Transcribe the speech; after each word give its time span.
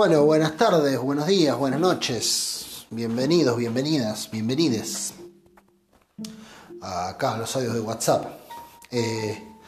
Bueno, 0.00 0.24
buenas 0.24 0.56
tardes, 0.56 0.98
buenos 0.98 1.26
días, 1.26 1.58
buenas 1.58 1.78
noches. 1.78 2.86
Bienvenidos, 2.88 3.54
bienvenidas, 3.58 4.30
bienvenides. 4.30 5.12
Acá 6.80 7.36
los 7.36 7.54
audios 7.54 7.74
de 7.74 7.80
WhatsApp. 7.80 8.24
Eh, 8.90 9.58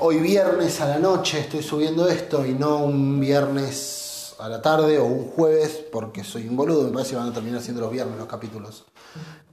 hoy 0.00 0.18
viernes 0.18 0.80
a 0.80 0.88
la 0.88 0.98
noche 0.98 1.38
estoy 1.38 1.62
subiendo 1.62 2.08
esto 2.08 2.44
y 2.44 2.54
no 2.54 2.78
un 2.78 3.20
viernes 3.20 4.34
a 4.40 4.48
la 4.48 4.60
tarde 4.60 4.98
o 4.98 5.04
un 5.04 5.30
jueves 5.30 5.80
porque 5.92 6.24
soy 6.24 6.48
un 6.48 6.56
boludo. 6.56 6.82
Me 6.82 6.90
parece 6.90 7.10
que 7.10 7.16
van 7.18 7.28
a 7.28 7.32
terminar 7.32 7.62
siendo 7.62 7.82
los 7.82 7.92
viernes 7.92 8.18
los 8.18 8.26
capítulos. 8.26 8.84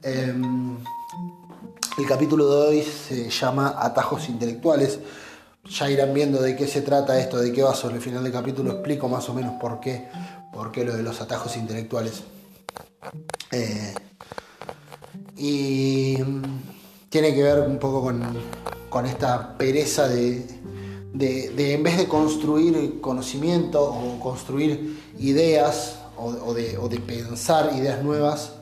Em, 0.02 0.76
el 1.98 2.06
capítulo 2.08 2.50
de 2.50 2.66
hoy 2.66 2.82
se 2.82 3.30
llama 3.30 3.76
Atajos 3.78 4.28
Intelectuales. 4.28 4.98
Ya 5.68 5.90
irán 5.90 6.12
viendo 6.12 6.42
de 6.42 6.54
qué 6.56 6.66
se 6.66 6.82
trata 6.82 7.18
esto, 7.18 7.38
de 7.38 7.52
qué 7.52 7.62
va 7.62 7.74
sobre 7.74 7.96
el 7.96 8.02
final 8.02 8.22
del 8.22 8.32
capítulo. 8.32 8.70
Explico 8.70 9.08
más 9.08 9.28
o 9.28 9.34
menos 9.34 9.54
por 9.60 9.80
qué, 9.80 10.08
por 10.52 10.70
qué 10.70 10.84
lo 10.84 10.94
de 10.94 11.02
los 11.02 11.20
atajos 11.20 11.56
intelectuales. 11.56 12.22
Eh, 13.50 13.94
y 15.36 16.16
tiene 17.08 17.34
que 17.34 17.42
ver 17.42 17.60
un 17.60 17.78
poco 17.78 18.02
con, 18.02 19.06
esta 19.06 19.56
pereza 19.58 20.06
de, 20.08 20.46
de, 21.12 21.74
en 21.74 21.82
vez 21.82 21.96
de 21.96 22.06
construir 22.06 23.00
conocimiento 23.00 23.82
o 23.82 24.20
construir 24.20 25.00
ideas 25.18 25.98
o, 26.16 26.54
de, 26.54 26.78
o 26.78 26.88
de 26.88 27.00
pensar 27.00 27.72
ideas 27.76 28.02
nuevas, 28.02 28.52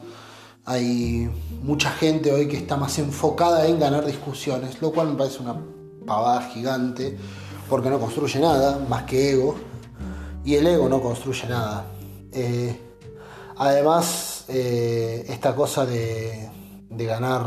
hay 0.65 1.29
mucha 1.63 1.91
gente 1.91 2.33
hoy 2.33 2.49
que 2.49 2.57
está 2.57 2.77
más 2.77 2.99
enfocada 2.99 3.67
en 3.67 3.79
ganar 3.79 4.07
discusiones, 4.07 4.81
lo 4.81 4.93
cual 4.93 5.09
me 5.09 5.17
parece 5.17 5.41
una 5.41 5.57
pavada 6.07 6.43
gigante, 6.43 7.17
porque 7.69 7.91
no 7.91 7.99
construye 7.99 8.41
nada 8.41 8.79
más 8.89 9.05
que 9.05 9.33
ego, 9.33 9.55
y 10.45 10.57
el 10.57 10.67
ego 10.67 10.89
no 10.89 11.01
construye 11.01 11.49
nada. 11.49 11.85
Eh, 12.33 12.77
además, 13.57 14.45
eh, 14.49 15.25
esta 15.29 15.55
cosa 15.55 15.87
de, 15.87 16.51
ganar, 16.91 17.47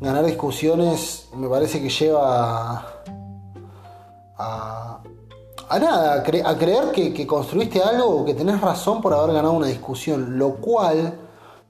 ganar 0.00 0.24
discusiones 0.24 1.28
me 1.34 1.48
parece 1.48 1.80
que 1.80 1.88
lleva 1.88 2.80
a, 4.38 5.02
a, 5.68 5.78
nada, 5.78 6.14
a, 6.14 6.22
creer 6.22 6.92
que, 6.92 7.12
que, 7.14 7.26
construiste 7.26 7.82
algo 7.82 8.22
o 8.22 8.24
que 8.24 8.34
tenés 8.34 8.60
razón 8.60 9.00
por 9.00 9.14
haber 9.14 9.34
ganado 9.34 9.54
una 9.54 9.68
discusión, 9.68 10.38
lo 10.38 10.56
cual 10.56 11.18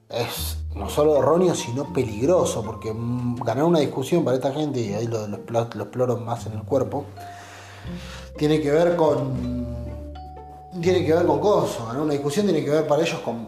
es 0.09 0.56
no 0.77 0.89
solo 0.89 1.17
erróneo, 1.17 1.55
sino 1.55 1.91
peligroso, 1.91 2.63
porque 2.63 2.93
mm, 2.93 3.35
ganar 3.37 3.65
una 3.65 3.79
discusión 3.79 4.23
para 4.23 4.37
esta 4.37 4.51
gente, 4.51 4.79
y 4.79 4.93
ahí 4.93 5.07
los, 5.07 5.29
los 5.75 5.87
ploros 5.87 6.21
más 6.21 6.45
en 6.45 6.53
el 6.53 6.63
cuerpo, 6.63 7.05
tiene 8.37 8.61
que 8.61 8.71
ver 8.71 8.95
con. 8.95 9.65
Tiene 10.81 11.05
que 11.05 11.13
ver 11.13 11.25
con 11.25 11.39
cosas. 11.39 11.87
Ganar 11.87 12.01
una 12.03 12.13
discusión 12.13 12.45
tiene 12.45 12.63
que 12.63 12.69
ver 12.69 12.87
para 12.87 13.01
ellos 13.01 13.19
con. 13.19 13.47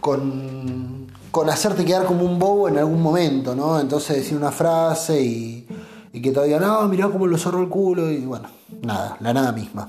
con. 0.00 1.06
con 1.30 1.50
hacerte 1.50 1.84
quedar 1.84 2.06
como 2.06 2.24
un 2.24 2.38
bobo 2.38 2.68
en 2.68 2.78
algún 2.78 3.02
momento, 3.02 3.54
¿no? 3.54 3.78
Entonces 3.78 4.16
decir 4.16 4.36
una 4.36 4.50
frase 4.50 5.20
y. 5.20 5.68
y 6.12 6.22
que 6.22 6.32
todavía, 6.32 6.58
no, 6.58 6.88
mirá 6.88 7.08
cómo 7.08 7.26
lo 7.26 7.36
zorro 7.36 7.60
el 7.60 7.68
culo, 7.68 8.10
y 8.10 8.24
bueno, 8.24 8.48
nada, 8.82 9.16
la 9.20 9.32
nada 9.32 9.52
misma. 9.52 9.88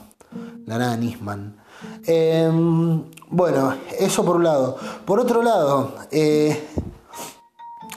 La 0.66 0.78
nada 0.78 0.96
Nisman. 0.98 1.61
Em, 2.06 3.04
bueno, 3.30 3.76
eso 4.00 4.26
por 4.26 4.38
un 4.38 4.44
lado. 4.44 4.78
Por 5.06 5.20
otro 5.20 5.44
lado, 5.44 5.96
eh, 6.12 6.68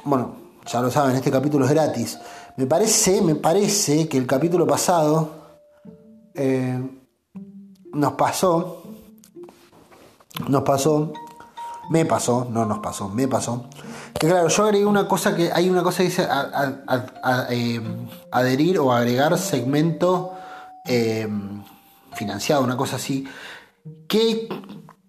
bueno, 0.04 0.36
ya 0.66 0.80
lo 0.80 0.90
saben, 0.90 1.16
este 1.16 1.30
capítulo 1.30 1.64
es 1.64 1.70
gratis. 1.70 2.18
Me 2.56 2.66
parece, 2.66 3.22
me 3.22 3.34
parece 3.34 4.08
que 4.08 4.18
el 4.18 4.26
capítulo 4.26 4.66
pasado 4.66 5.58
eh, 6.34 6.78
nos 7.92 8.12
pasó, 8.12 8.82
nos 10.48 10.62
pasó, 10.62 11.12
me 11.90 12.04
pasó, 12.04 12.46
no 12.50 12.66
nos 12.66 12.78
pasó, 12.78 13.08
me 13.08 13.26
pasó. 13.26 13.64
Que 14.18 14.28
claro, 14.28 14.48
yo 14.48 14.64
agregué 14.64 14.86
una 14.86 15.08
cosa 15.08 15.34
que 15.34 15.50
hay 15.52 15.68
una 15.70 15.82
cosa 15.82 15.98
que 15.98 16.04
dice 16.04 16.28
eh, 17.50 17.80
adherir 18.30 18.78
o 18.78 18.92
agregar 18.92 19.36
segmento 19.38 20.32
financiado, 22.14 22.62
una 22.62 22.76
cosa 22.76 22.96
así 22.96 23.26
que 24.08 24.48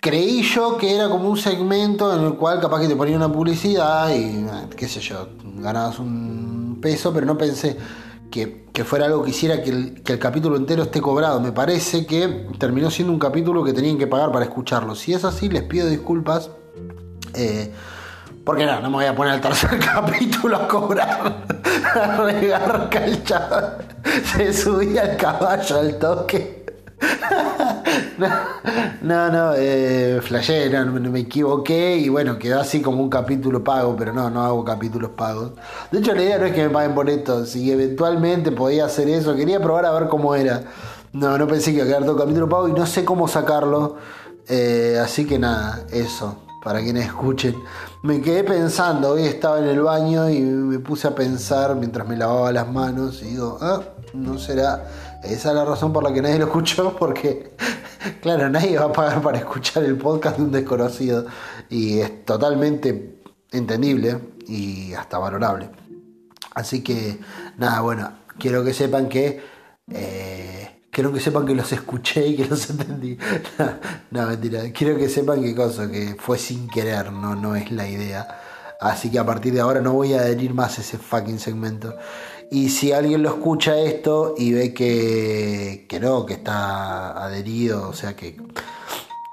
creí 0.01 0.43
yo 0.43 0.77
que 0.77 0.95
era 0.95 1.09
como 1.09 1.29
un 1.29 1.37
segmento 1.37 2.13
en 2.13 2.23
el 2.23 2.35
cual 2.35 2.59
capaz 2.59 2.81
que 2.81 2.87
te 2.87 2.95
ponía 2.95 3.15
una 3.15 3.31
publicidad 3.31 4.13
y 4.13 4.45
qué 4.75 4.87
sé 4.87 4.99
yo, 4.99 5.29
ganabas 5.43 5.99
un 5.99 6.79
peso, 6.81 7.13
pero 7.13 7.25
no 7.25 7.37
pensé 7.37 7.77
que, 8.29 8.83
fuera 8.83 9.05
algo 9.05 9.23
que 9.23 9.29
hiciera 9.29 9.63
que 9.63 9.69
el, 9.69 10.19
capítulo 10.19 10.57
entero 10.57 10.83
esté 10.83 11.01
cobrado. 11.01 11.39
Me 11.39 11.53
parece 11.53 12.05
que 12.05 12.47
terminó 12.59 12.91
siendo 12.91 13.13
un 13.13 13.19
capítulo 13.19 13.63
que 13.63 13.71
tenían 13.71 13.97
que 13.97 14.07
pagar 14.07 14.31
para 14.31 14.45
escucharlo. 14.45 14.93
Si 14.95 15.13
es 15.13 15.23
así, 15.23 15.47
les 15.47 15.63
pido 15.63 15.87
disculpas. 15.87 16.51
Eh, 17.33 17.71
porque 18.43 18.65
no, 18.65 18.79
no 18.81 18.89
me 18.89 18.97
voy 18.97 19.05
a 19.05 19.15
poner 19.15 19.33
al 19.33 19.41
tercer 19.41 19.79
capítulo 19.93 20.57
a 20.57 20.67
cobrar. 20.67 21.45
a 21.95 22.17
regar 22.17 22.89
Se 24.35 24.53
subía 24.53 25.03
el 25.03 25.17
caballo 25.17 25.79
al 25.79 25.97
toque. 25.97 26.64
no, 29.01 29.31
no, 29.31 29.53
eh, 29.55 30.21
me 31.11 31.19
equivoqué 31.19 31.97
y 31.97 32.09
bueno, 32.09 32.39
quedó 32.39 32.59
así 32.59 32.81
como 32.81 33.01
un 33.01 33.09
capítulo 33.09 33.63
pago, 33.63 33.95
pero 33.97 34.13
no, 34.13 34.29
no 34.29 34.43
hago 34.43 34.63
capítulos 34.63 35.11
pagos. 35.11 35.51
De 35.91 35.99
hecho, 35.99 36.13
la 36.13 36.23
idea 36.23 36.37
no 36.37 36.45
es 36.45 36.53
que 36.53 36.63
me 36.63 36.69
paguen 36.69 37.07
esto, 37.09 37.45
si 37.45 37.71
eventualmente 37.71 38.51
podía 38.51 38.85
hacer 38.85 39.09
eso, 39.09 39.35
quería 39.35 39.61
probar 39.61 39.85
a 39.85 39.91
ver 39.91 40.07
cómo 40.07 40.35
era. 40.35 40.63
No, 41.13 41.37
no 41.37 41.47
pensé 41.47 41.71
que 41.71 41.77
iba 41.77 41.85
a 41.85 41.87
quedar 41.87 42.05
todo 42.05 42.17
capítulo 42.17 42.49
pago 42.49 42.67
y 42.67 42.73
no 42.73 42.85
sé 42.85 43.05
cómo 43.05 43.27
sacarlo. 43.27 43.97
Eh, 44.47 44.99
así 45.01 45.25
que 45.25 45.39
nada, 45.39 45.85
eso, 45.91 46.37
para 46.63 46.81
quienes 46.81 47.05
escuchen. 47.05 47.55
Me 48.03 48.21
quedé 48.21 48.43
pensando, 48.43 49.11
hoy 49.11 49.23
estaba 49.23 49.59
en 49.59 49.65
el 49.65 49.81
baño 49.81 50.29
y 50.29 50.39
me 50.41 50.79
puse 50.79 51.07
a 51.07 51.15
pensar 51.15 51.75
mientras 51.75 52.07
me 52.07 52.15
lavaba 52.15 52.51
las 52.51 52.71
manos 52.71 53.21
y 53.23 53.29
digo, 53.29 53.57
ah, 53.61 53.81
no 54.13 54.37
será 54.37 54.87
esa 55.25 55.49
es 55.49 55.55
la 55.55 55.65
razón 55.65 55.91
por 55.91 56.03
la 56.03 56.13
que 56.13 56.21
nadie 56.21 56.39
lo 56.39 56.45
escuchó, 56.45 56.95
porque, 56.99 57.55
claro, 58.21 58.49
nadie 58.49 58.77
va 58.77 58.85
a 58.85 58.91
pagar 58.91 59.21
para 59.21 59.39
escuchar 59.39 59.83
el 59.83 59.97
podcast 59.97 60.37
de 60.37 60.43
un 60.43 60.51
desconocido. 60.51 61.25
Y 61.69 61.99
es 61.99 62.25
totalmente 62.25 63.21
entendible 63.51 64.19
y 64.47 64.93
hasta 64.93 65.17
valorable. 65.17 65.69
Así 66.53 66.83
que, 66.83 67.19
nada, 67.57 67.81
bueno, 67.81 68.11
quiero 68.39 68.63
que 68.63 68.73
sepan 68.73 69.09
que... 69.09 69.55
Eh, 69.91 70.75
quiero 70.95 71.11
que 71.11 71.19
sepan 71.19 71.45
que 71.45 71.53
los 71.53 71.71
escuché 71.73 72.25
y 72.25 72.37
que 72.37 72.45
los 72.45 72.69
entendí. 72.69 73.17
no, 74.11 74.27
mentira. 74.27 74.61
Quiero 74.71 74.97
que 74.97 75.09
sepan 75.09 75.43
que 75.43 75.53
cosa, 75.53 75.91
que 75.91 76.15
fue 76.17 76.37
sin 76.37 76.69
querer, 76.69 77.11
no, 77.11 77.35
no 77.35 77.55
es 77.55 77.71
la 77.71 77.87
idea. 77.87 78.41
Así 78.79 79.11
que 79.11 79.19
a 79.19 79.25
partir 79.25 79.53
de 79.53 79.61
ahora 79.61 79.81
no 79.81 79.93
voy 79.93 80.13
a 80.13 80.21
adherir 80.21 80.53
más 80.53 80.77
a 80.77 80.81
ese 80.81 80.97
fucking 80.97 81.39
segmento. 81.39 81.95
Y 82.51 82.69
si 82.69 82.91
alguien 82.91 83.23
lo 83.23 83.29
escucha 83.29 83.77
esto 83.77 84.35
y 84.37 84.53
ve 84.53 84.73
que, 84.73 85.85
que 85.89 85.99
no, 85.99 86.25
que 86.25 86.35
está 86.35 87.23
adherido, 87.23 87.89
o 87.89 87.93
sea, 87.93 88.15
que, 88.15 88.37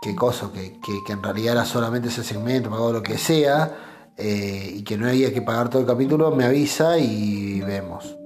que 0.00 0.15
cosa, 0.17 0.50
que, 0.53 0.81
que, 0.81 1.12
en 1.12 1.22
realidad 1.22 1.53
era 1.53 1.65
solamente 1.65 2.09
ese 2.09 2.25
segmento, 2.25 2.71
pagado 2.71 2.93
lo 2.93 3.03
que 3.03 3.19
sea, 3.19 3.77
eh, 4.17 4.72
y 4.77 4.83
que 4.83 4.97
no 4.97 5.09
había 5.09 5.33
que 5.33 5.43
pagar 5.43 5.69
todo 5.69 5.83
el 5.83 5.89
capítulo, 5.89 6.31
me 6.31 6.45
avisa 6.45 6.99
y 6.99 7.61
vemos. 7.61 8.17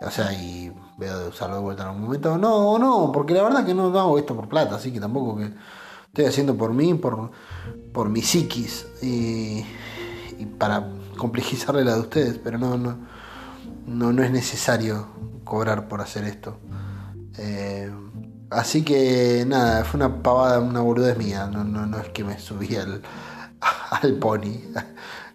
O 0.00 0.10
sea, 0.10 0.32
y 0.32 0.72
veo 0.96 1.18
de 1.18 1.28
usarlo 1.28 1.56
de 1.56 1.62
vuelta 1.62 1.82
en 1.82 1.88
algún 1.88 2.04
momento. 2.04 2.38
No, 2.38 2.78
no, 2.78 3.10
porque 3.12 3.34
la 3.34 3.42
verdad 3.42 3.66
que 3.66 3.74
no 3.74 3.86
hago 3.98 4.18
esto 4.18 4.36
por 4.36 4.48
plata, 4.48 4.76
así 4.76 4.92
que 4.92 5.00
tampoco 5.00 5.36
que 5.36 5.50
estoy 6.06 6.26
haciendo 6.26 6.56
por 6.56 6.72
mí, 6.72 6.94
por, 6.94 7.30
por 7.92 8.08
mi 8.08 8.22
psiquis 8.22 8.86
y, 9.02 9.64
y 10.38 10.46
para 10.58 10.88
complejizarle 11.18 11.84
la 11.84 11.94
de 11.94 12.00
ustedes, 12.00 12.38
pero 12.42 12.56
no, 12.56 12.78
no 12.78 13.11
no, 13.86 14.12
no 14.12 14.22
es 14.22 14.30
necesario 14.30 15.08
cobrar 15.44 15.88
por 15.88 16.00
hacer 16.00 16.24
esto. 16.24 16.58
Eh, 17.38 17.90
así 18.50 18.82
que 18.82 19.44
nada, 19.46 19.84
fue 19.84 19.98
una 19.98 20.22
pavada, 20.22 20.60
una 20.60 20.80
boludez 20.80 21.16
mía, 21.16 21.48
no, 21.52 21.64
no, 21.64 21.86
no 21.86 21.98
es 21.98 22.08
que 22.10 22.24
me 22.24 22.38
subí 22.38 22.76
al, 22.76 23.02
al 23.90 24.14
pony. 24.14 24.60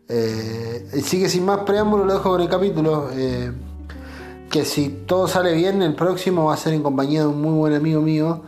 Eh, 0.09 0.87
así 0.97 1.19
que 1.19 1.27
sin 1.27 1.43
más 1.43 1.59
preámbulo 1.65 2.05
lo 2.05 2.13
dejo 2.13 2.29
con 2.29 2.39
el 2.39 2.47
capítulo. 2.47 3.09
Eh, 3.11 3.51
que 4.49 4.63
si 4.63 4.87
todo 5.05 5.27
sale 5.27 5.53
bien, 5.53 5.81
el 5.81 5.95
próximo 5.95 6.45
va 6.45 6.53
a 6.53 6.57
ser 6.57 6.73
en 6.73 6.81
compañía 6.81 7.23
de 7.23 7.27
un 7.27 7.41
muy 7.41 7.51
buen 7.51 7.73
amigo 7.73 8.01
mío 8.01 8.43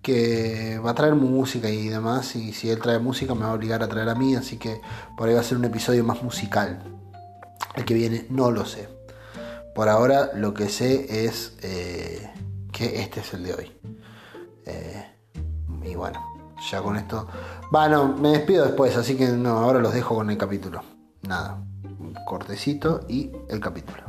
que 0.00 0.80
va 0.84 0.92
a 0.92 0.94
traer 0.94 1.14
música 1.14 1.68
y 1.68 1.88
demás. 1.88 2.34
Y 2.34 2.52
si 2.52 2.70
él 2.70 2.80
trae 2.80 2.98
música, 2.98 3.34
me 3.34 3.42
va 3.42 3.50
a 3.50 3.54
obligar 3.54 3.82
a 3.82 3.88
traer 3.88 4.08
a 4.08 4.14
mí. 4.14 4.34
Así 4.34 4.56
que 4.56 4.80
por 5.16 5.28
ahí 5.28 5.34
va 5.34 5.40
a 5.40 5.44
ser 5.44 5.58
un 5.58 5.66
episodio 5.66 6.02
más 6.02 6.22
musical. 6.22 6.82
El 7.74 7.84
que 7.84 7.92
viene, 7.92 8.26
no 8.30 8.50
lo 8.50 8.64
sé. 8.64 8.88
Por 9.74 9.88
ahora 9.88 10.30
lo 10.34 10.52
que 10.52 10.68
sé 10.68 11.26
es 11.26 11.54
eh, 11.62 12.30
que 12.72 13.00
este 13.00 13.20
es 13.20 13.32
el 13.32 13.44
de 13.44 13.54
hoy. 13.54 13.72
Eh, 14.66 15.06
y 15.84 15.94
bueno, 15.94 16.20
ya 16.70 16.82
con 16.82 16.96
esto... 16.96 17.26
Bueno, 17.70 18.08
me 18.08 18.32
despido 18.32 18.66
después, 18.66 18.94
así 18.96 19.16
que 19.16 19.28
no, 19.28 19.58
ahora 19.58 19.78
los 19.78 19.94
dejo 19.94 20.14
con 20.14 20.28
el 20.28 20.36
capítulo. 20.36 20.82
Nada, 21.22 21.64
un 21.84 22.14
cortecito 22.26 23.00
y 23.08 23.30
el 23.48 23.60
capítulo. 23.60 24.02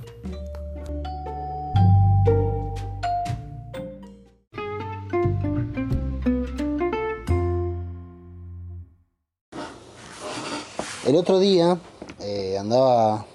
El 11.05 11.15
otro 11.15 11.39
día 11.39 11.77
eh, 12.19 12.57
andaba 12.57 13.25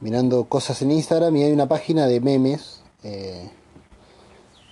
mirando 0.00 0.44
cosas 0.44 0.80
en 0.82 0.92
Instagram 0.92 1.36
y 1.36 1.44
hay 1.44 1.52
una 1.52 1.68
página 1.68 2.06
de 2.06 2.20
memes 2.20 2.80
eh, 3.02 3.50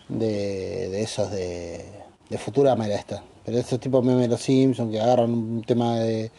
de, 0.08 0.88
de 0.90 1.02
esos 1.02 1.30
de, 1.30 1.84
de 2.28 2.38
Futurama 2.38 2.86
era 2.86 2.96
esta. 2.96 3.22
Pero 3.44 3.58
estos 3.58 3.80
tipos 3.80 4.04
memes 4.04 4.22
de 4.22 4.28
los 4.28 4.42
Simpsons 4.42 4.90
que 4.90 5.00
agarran 5.00 5.30
un 5.30 5.62
tema 5.62 5.98
de 5.98 6.30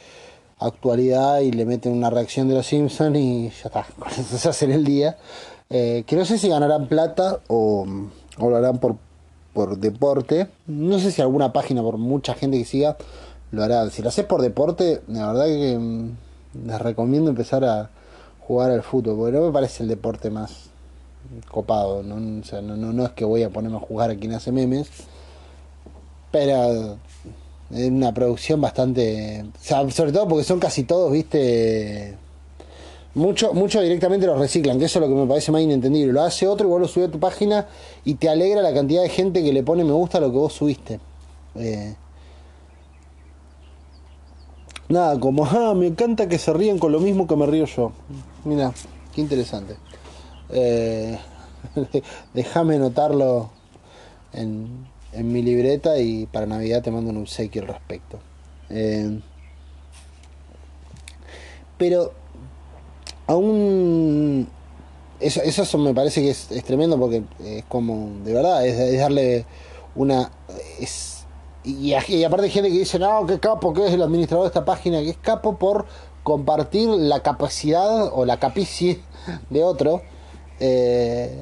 actualidad 0.60 1.40
y 1.42 1.52
le 1.52 1.66
meten 1.66 1.92
una 1.94 2.10
reacción 2.10 2.48
de 2.48 2.56
los 2.56 2.66
Simpsons 2.66 3.18
y 3.18 3.50
ya 3.50 3.68
está, 3.68 3.86
con 4.00 4.10
eso 4.10 4.54
se 4.54 4.66
el 4.66 4.84
día. 4.84 5.18
Eh, 5.70 6.04
que 6.06 6.16
no 6.16 6.26
sé 6.26 6.38
si 6.38 6.50
ganarán 6.50 6.88
plata 6.88 7.40
o, 7.48 7.86
o 8.38 8.50
lo 8.50 8.56
harán 8.56 8.80
por, 8.80 8.96
por 9.54 9.78
deporte. 9.78 10.48
No 10.68 11.00
sé 11.00 11.12
si 11.12 11.22
alguna 11.22 11.52
página, 11.54 11.82
por 11.82 11.98
mucha 11.98 12.34
gente 12.34 12.58
que 12.58 12.66
siga, 12.66 12.98
lo 13.52 13.64
hará. 13.64 13.90
Si 13.90 14.02
lo 14.02 14.10
haces 14.10 14.26
por 14.26 14.42
deporte, 14.42 15.02
la 15.08 15.28
verdad 15.28 15.46
que 15.46 15.78
mm, 15.78 16.68
les 16.68 16.82
recomiendo 16.82 17.30
empezar 17.30 17.64
a 17.66 17.90
jugar 18.48 18.72
al 18.72 18.84
fútbol, 18.84 19.16
porque 19.16 19.38
no 19.38 19.46
me 19.46 19.52
parece 19.52 19.84
el 19.84 19.90
deporte 19.90 20.30
más 20.30 20.70
copado. 21.50 22.04
¿no? 22.04 22.42
O 22.42 22.44
sea, 22.44 22.62
no, 22.62 22.76
no, 22.76 23.06
es 23.06 23.12
que 23.12 23.26
voy 23.26 23.44
a 23.44 23.50
ponerme 23.50 23.78
a 23.78 23.80
jugar 23.80 24.12
a 24.12 24.16
quien 24.16 24.34
hace 24.34 24.52
memes, 24.52 24.90
pero 26.32 26.98
es 27.72 27.90
una 27.90 28.14
producción 28.14 28.62
bastante. 28.62 29.44
O 29.44 29.64
sea, 29.64 29.90
sobre 29.92 30.12
todo 30.12 30.28
porque 30.28 30.44
son 30.44 30.60
casi 30.60 30.84
todos, 30.84 31.12
viste. 31.12 32.18
Mucho, 33.16 33.54
mucho 33.54 33.80
directamente 33.80 34.26
los 34.26 34.40
reciclan, 34.40 34.80
que 34.80 34.86
eso 34.86 34.98
es 34.98 35.08
lo 35.08 35.14
que 35.14 35.22
me 35.22 35.28
parece 35.28 35.52
más 35.52 35.62
inentendible. 35.62 36.12
Lo 36.12 36.24
hace 36.24 36.48
otro 36.48 36.68
y 36.68 36.70
vos 36.72 36.82
lo 36.82 36.88
subís 36.88 37.10
a 37.10 37.12
tu 37.12 37.20
página 37.20 37.68
y 38.04 38.16
te 38.16 38.28
alegra 38.28 38.64
la 38.64 38.74
cantidad 38.74 39.04
de 39.04 39.10
gente 39.10 39.44
que 39.44 39.54
le 39.54 39.62
pone 39.62 39.84
me 39.84 39.92
gusta 39.92 40.20
lo 40.20 40.32
que 40.32 40.38
vos 40.38 40.54
subiste. 40.54 41.00
Eh, 41.54 41.94
Nada, 44.90 45.20
como, 45.20 45.46
ah, 45.46 45.74
me 45.76 45.88
encanta 45.88 46.28
que 46.28 46.38
se 46.38 46.54
ríen 46.54 46.78
con 46.78 46.92
lo 46.92 47.00
mismo 47.00 47.26
que 47.26 47.36
me 47.36 47.46
río 47.46 47.66
yo. 47.66 47.92
Mira, 48.46 48.74
qué 49.14 49.22
interesante. 49.22 49.78
Eh, 50.50 51.18
Déjame 52.34 52.78
notarlo 52.78 53.50
en, 54.34 54.92
mi 55.14 55.42
libreta 55.42 56.00
y 56.00 56.26
para 56.26 56.46
Navidad 56.46 56.82
te 56.82 56.92
mando 56.92 57.12
un 57.12 57.18
obsequio 57.18 57.62
al 57.62 57.68
respecto. 57.68 58.20
Eh, 58.70 59.20
pero 61.78 62.14
aún 63.28 64.48
eso, 65.20 65.42
eso 65.42 65.78
me 65.78 65.94
parece 65.94 66.22
que 66.22 66.32
es, 66.32 66.48
tremendo 66.66 67.00
porque 67.00 67.24
es 67.44 67.64
como, 67.66 68.10
de 68.24 68.34
verdad, 68.34 68.66
es, 68.66 68.78
es 68.78 69.00
darle 69.00 69.46
una... 69.96 70.32
Es, 70.80 71.26
y, 71.64 71.94
y, 71.94 72.24
aparte 72.26 72.46
hay 72.46 72.52
gente 72.52 72.70
que 72.70 72.80
dice, 72.80 73.00
no, 73.00 73.26
qué 73.26 73.40
capo 73.40 73.74
que 73.74 73.88
es 73.88 73.94
el 73.94 74.02
administrador 74.02 74.44
de 74.44 74.48
esta 74.50 74.66
página, 74.66 75.00
que 75.00 75.12
es 75.12 75.18
capo 75.18 75.58
por 75.58 75.86
compartir 76.24 76.88
la 76.88 77.22
capacidad 77.22 78.10
o 78.14 78.26
la 78.26 78.40
capici 78.40 79.02
de 79.50 79.64
otro. 79.64 80.02
Eh, 80.60 81.38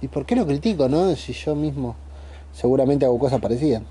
¿Y 0.00 0.08
por 0.08 0.26
qué 0.26 0.36
lo 0.36 0.46
critico, 0.46 0.88
no? 0.88 1.14
Si 1.16 1.32
yo 1.32 1.54
mismo 1.54 1.96
seguramente 2.52 3.04
hago 3.04 3.18
cosas 3.18 3.40
parecidas. 3.40 3.82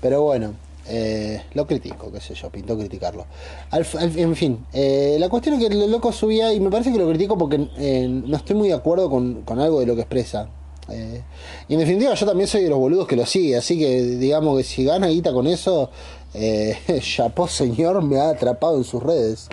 Pero 0.00 0.22
bueno, 0.22 0.54
eh, 0.86 1.42
lo 1.54 1.66
critico, 1.66 2.12
qué 2.12 2.20
sé 2.20 2.34
yo, 2.34 2.50
pintó 2.50 2.78
criticarlo. 2.78 3.26
Al, 3.70 3.86
en 4.00 4.36
fin, 4.36 4.64
eh, 4.72 5.16
la 5.18 5.28
cuestión 5.28 5.56
es 5.56 5.60
que 5.60 5.74
el 5.74 5.90
loco 5.90 6.12
subía 6.12 6.52
y 6.52 6.60
me 6.60 6.70
parece 6.70 6.92
que 6.92 6.98
lo 6.98 7.08
critico 7.08 7.36
porque 7.36 7.58
no 7.58 8.36
estoy 8.36 8.56
muy 8.56 8.68
de 8.68 8.74
acuerdo 8.74 9.10
con, 9.10 9.42
con 9.42 9.58
algo 9.60 9.80
de 9.80 9.86
lo 9.86 9.94
que 9.94 10.02
expresa. 10.02 10.48
Eh, 10.90 11.22
y 11.68 11.74
en 11.74 11.80
definitiva 11.80 12.14
yo 12.14 12.26
también 12.26 12.48
soy 12.48 12.62
de 12.62 12.70
los 12.70 12.78
boludos 12.78 13.06
que 13.06 13.16
lo 13.16 13.26
sigue, 13.26 13.56
así 13.56 13.78
que 13.78 14.02
digamos 14.02 14.56
que 14.56 14.64
si 14.64 14.84
gana 14.84 15.08
guita 15.08 15.32
con 15.32 15.46
eso, 15.46 15.90
eh, 16.34 16.78
Chapó 17.00 17.48
señor 17.48 18.02
me 18.02 18.18
ha 18.20 18.30
atrapado 18.30 18.76
en 18.76 18.84
sus 18.84 19.02
redes. 19.02 19.48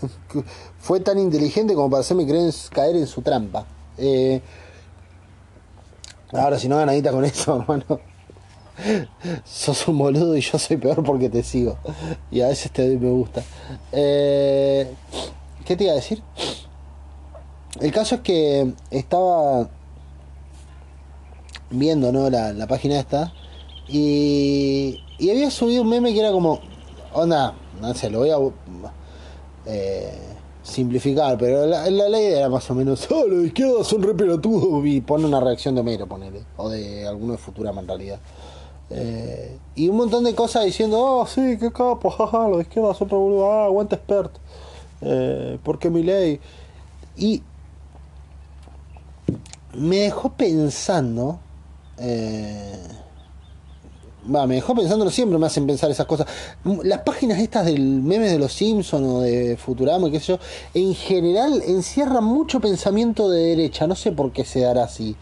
Fue 0.78 1.00
tan 1.00 1.18
inteligente 1.18 1.74
como 1.74 1.90
para 1.90 2.00
hacerme 2.00 2.26
creer, 2.26 2.52
caer 2.70 2.96
en 2.96 3.06
su 3.06 3.22
trampa. 3.22 3.66
Eh, 3.96 4.40
ahora 6.32 6.58
si 6.58 6.68
no 6.68 6.76
gana 6.76 6.92
guita 6.92 7.10
con 7.10 7.24
eso, 7.24 7.56
hermano, 7.60 8.00
sos 9.44 9.88
un 9.88 9.98
boludo 9.98 10.36
y 10.36 10.40
yo 10.40 10.58
soy 10.58 10.76
peor 10.76 11.02
porque 11.02 11.28
te 11.28 11.42
sigo. 11.42 11.78
Y 12.30 12.40
a 12.40 12.48
veces 12.48 12.70
te 12.72 12.86
me 12.96 13.10
gusta. 13.10 13.42
Eh, 13.92 14.92
¿Qué 15.64 15.76
te 15.76 15.84
iba 15.84 15.92
a 15.92 15.96
decir? 15.96 16.22
El 17.80 17.92
caso 17.92 18.16
es 18.16 18.20
que 18.22 18.72
estaba 18.90 19.68
viendo 21.70 22.12
¿no? 22.12 22.30
la, 22.30 22.52
la 22.52 22.66
página 22.66 22.98
esta 22.98 23.32
y, 23.88 25.02
y, 25.18 25.30
había 25.30 25.50
subido 25.50 25.82
un 25.82 25.88
meme 25.88 26.12
que 26.12 26.20
era 26.20 26.30
como, 26.30 26.60
onda, 27.14 27.54
no 27.80 27.94
sé, 27.94 28.10
lo 28.10 28.18
voy 28.18 28.30
a 28.30 28.36
eh, 29.64 30.12
simplificar, 30.62 31.38
pero 31.38 31.66
la, 31.66 31.88
la, 31.88 32.08
ley 32.08 32.26
era 32.26 32.50
más 32.50 32.70
o 32.70 32.74
menos, 32.74 33.08
oh, 33.10 33.26
los 33.26 33.40
de 33.40 33.46
izquierda 33.46 33.82
son 33.84 34.02
re 34.02 34.14
pelotudos 34.14 34.84
y 34.86 35.00
pone 35.00 35.24
una 35.24 35.40
reacción 35.40 35.74
de 35.74 35.80
Homero, 35.80 36.06
ponele, 36.06 36.44
o 36.58 36.68
de 36.68 37.06
alguno 37.06 37.32
de 37.32 37.38
Futurama 37.38 37.80
en 37.80 37.88
realidad. 37.88 38.20
Eh, 38.90 39.58
y 39.74 39.88
un 39.88 39.96
montón 39.96 40.24
de 40.24 40.34
cosas 40.34 40.64
diciendo, 40.66 40.98
oh, 41.00 41.26
sí, 41.26 41.56
qué 41.58 41.72
capo, 41.72 42.10
jaja, 42.10 42.48
los 42.48 42.58
de 42.58 42.62
izquierda 42.64 42.92
son 42.92 43.08
re 43.08 43.16
boludos, 43.16 43.48
ah, 43.50 43.64
aguanta 43.64 43.96
expert, 43.96 44.32
eh, 45.00 45.58
porque 45.62 45.88
mi 45.88 46.02
ley. 46.02 46.40
Y 47.16 47.42
me 49.74 49.96
dejó 49.96 50.30
pensando 50.32 51.40
eh, 52.00 52.78
me 54.28 54.54
dejó 54.54 54.74
pensándolo 54.74 55.10
siempre, 55.10 55.38
me 55.38 55.46
hacen 55.46 55.66
pensar 55.66 55.90
esas 55.90 56.06
cosas. 56.06 56.26
Las 56.82 57.00
páginas 57.00 57.38
estas 57.38 57.64
del 57.64 57.80
meme 57.80 58.28
de 58.28 58.38
los 58.38 58.52
Simpsons 58.52 59.06
o 59.06 59.20
de 59.20 59.56
Futurama, 59.56 60.10
qué 60.10 60.20
sé 60.20 60.32
yo, 60.32 60.38
en 60.74 60.94
general 60.94 61.62
encierran 61.66 62.24
mucho 62.24 62.60
pensamiento 62.60 63.30
de 63.30 63.56
derecha, 63.56 63.86
no 63.86 63.94
sé 63.94 64.12
por 64.12 64.32
qué 64.32 64.44
se 64.44 64.60
dará 64.60 64.84
así. 64.84 65.16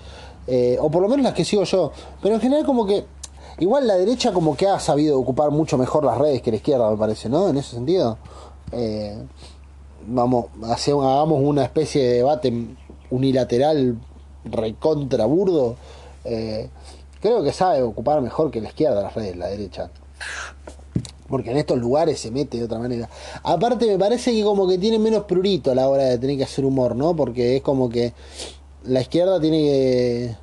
Eh, 0.46 0.76
o 0.80 0.90
por 0.90 1.02
lo 1.02 1.08
menos 1.08 1.24
las 1.24 1.34
que 1.34 1.44
sigo 1.44 1.64
yo. 1.64 1.92
Pero 2.22 2.36
en 2.36 2.40
general 2.40 2.64
como 2.64 2.86
que... 2.86 3.04
Igual 3.58 3.86
la 3.86 3.94
derecha 3.94 4.32
como 4.32 4.54
que 4.54 4.66
ha 4.66 4.78
sabido 4.78 5.18
ocupar 5.18 5.50
mucho 5.50 5.78
mejor 5.78 6.04
las 6.04 6.18
redes 6.18 6.42
que 6.42 6.50
la 6.50 6.58
izquierda, 6.58 6.90
me 6.90 6.96
parece, 6.98 7.30
¿no? 7.30 7.48
En 7.48 7.56
ese 7.56 7.70
sentido. 7.76 8.18
Eh, 8.70 9.16
vamos, 10.06 10.46
hagamos 10.62 11.40
una 11.42 11.64
especie 11.64 12.02
de 12.02 12.12
debate 12.16 12.52
unilateral 13.10 13.96
recontra 14.44 15.24
burdo 15.24 15.76
eh, 16.26 16.68
creo 17.20 17.42
que 17.42 17.52
sabe 17.52 17.82
ocupar 17.82 18.20
mejor 18.20 18.50
que 18.50 18.60
la 18.60 18.68
izquierda 18.68 19.02
las 19.02 19.14
redes, 19.14 19.36
la 19.36 19.48
derecha. 19.48 19.90
Porque 21.28 21.50
en 21.50 21.56
estos 21.56 21.78
lugares 21.78 22.20
se 22.20 22.30
mete 22.30 22.58
de 22.58 22.64
otra 22.64 22.78
manera. 22.78 23.08
Aparte 23.42 23.86
me 23.86 23.98
parece 23.98 24.32
que 24.32 24.44
como 24.44 24.68
que 24.68 24.78
tiene 24.78 24.98
menos 24.98 25.24
prurito 25.24 25.72
a 25.72 25.74
la 25.74 25.88
hora 25.88 26.04
de 26.04 26.18
tener 26.18 26.36
que 26.36 26.44
hacer 26.44 26.64
humor, 26.64 26.94
¿no? 26.94 27.16
Porque 27.16 27.56
es 27.56 27.62
como 27.62 27.88
que 27.88 28.12
la 28.84 29.00
izquierda 29.00 29.40
tiene 29.40 29.58
que... 29.58 30.36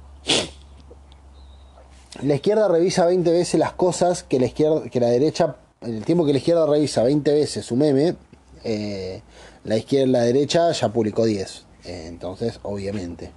La 2.22 2.36
izquierda 2.36 2.68
revisa 2.68 3.06
20 3.06 3.32
veces 3.32 3.60
las 3.60 3.74
cosas 3.74 4.24
que 4.24 4.40
la 4.40 4.46
izquierda, 4.46 4.84
que 4.90 5.00
la 5.00 5.08
derecha, 5.08 5.56
en 5.82 5.96
el 5.96 6.06
tiempo 6.06 6.26
que 6.26 6.34
la 6.34 6.38
izquierda 6.38 6.66
revisa 6.66 7.02
20 7.04 7.34
veces 7.34 7.66
su 7.66 7.76
meme, 7.76 8.16
eh, 8.64 9.22
la 9.64 9.78
izquierda, 9.78 10.12
la 10.12 10.22
derecha 10.22 10.72
ya 10.72 10.90
publicó 10.90 11.26
10. 11.26 11.66
Eh, 11.86 12.06
entonces, 12.08 12.60
obviamente. 12.64 13.32